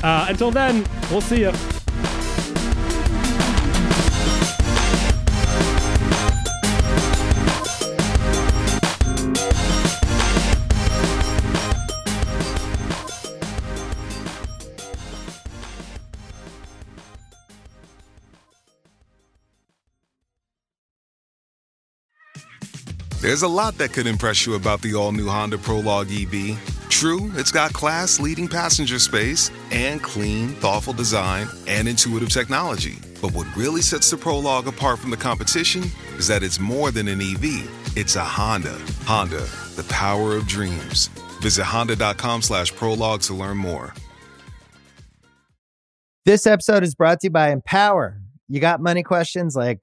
Uh, 0.03 0.27
until 0.29 0.51
then, 0.51 0.87
we'll 1.11 1.21
see 1.21 1.41
you. 1.41 1.53
There's 23.21 23.43
a 23.43 23.49
lot 23.49 23.77
that 23.79 23.93
could 23.93 24.07
impress 24.07 24.47
you 24.47 24.55
about 24.55 24.81
the 24.81 24.95
all 24.95 25.11
new 25.11 25.27
Honda 25.27 25.59
Prologue 25.59 26.07
EV. 26.09 26.57
True, 26.89 27.33
it's 27.35 27.51
got 27.51 27.73
class 27.73 28.21
leading 28.21 28.47
passenger 28.47 29.01
space 29.01 29.51
and 29.73 30.01
clean, 30.01 30.51
thoughtful 30.51 30.93
design 30.93 31.49
and 31.67 31.89
intuitive 31.89 32.29
technology. 32.29 32.99
But 33.21 33.33
what 33.33 33.49
really 33.57 33.83
sets 33.83 34.09
the 34.09 34.17
Prologue 34.17 34.69
apart 34.69 35.01
from 35.01 35.11
the 35.11 35.17
competition 35.17 35.83
is 36.17 36.29
that 36.29 36.45
it's 36.45 36.61
more 36.61 36.93
than 36.93 37.09
an 37.09 37.21
EV, 37.21 37.69
it's 37.97 38.15
a 38.15 38.23
Honda. 38.23 38.79
Honda, 39.05 39.45
the 39.75 39.85
power 39.89 40.37
of 40.37 40.47
dreams. 40.47 41.09
Visit 41.43 41.65
honda.com 41.65 42.43
slash 42.43 42.73
prologue 42.73 43.23
to 43.23 43.35
learn 43.35 43.57
more. 43.57 43.95
This 46.25 46.47
episode 46.47 46.85
is 46.85 46.95
brought 46.95 47.19
to 47.23 47.27
you 47.27 47.31
by 47.31 47.51
Empower. 47.51 48.21
You 48.49 48.61
got 48.61 48.81
money 48.81 49.03
questions 49.03 49.57
like 49.57 49.83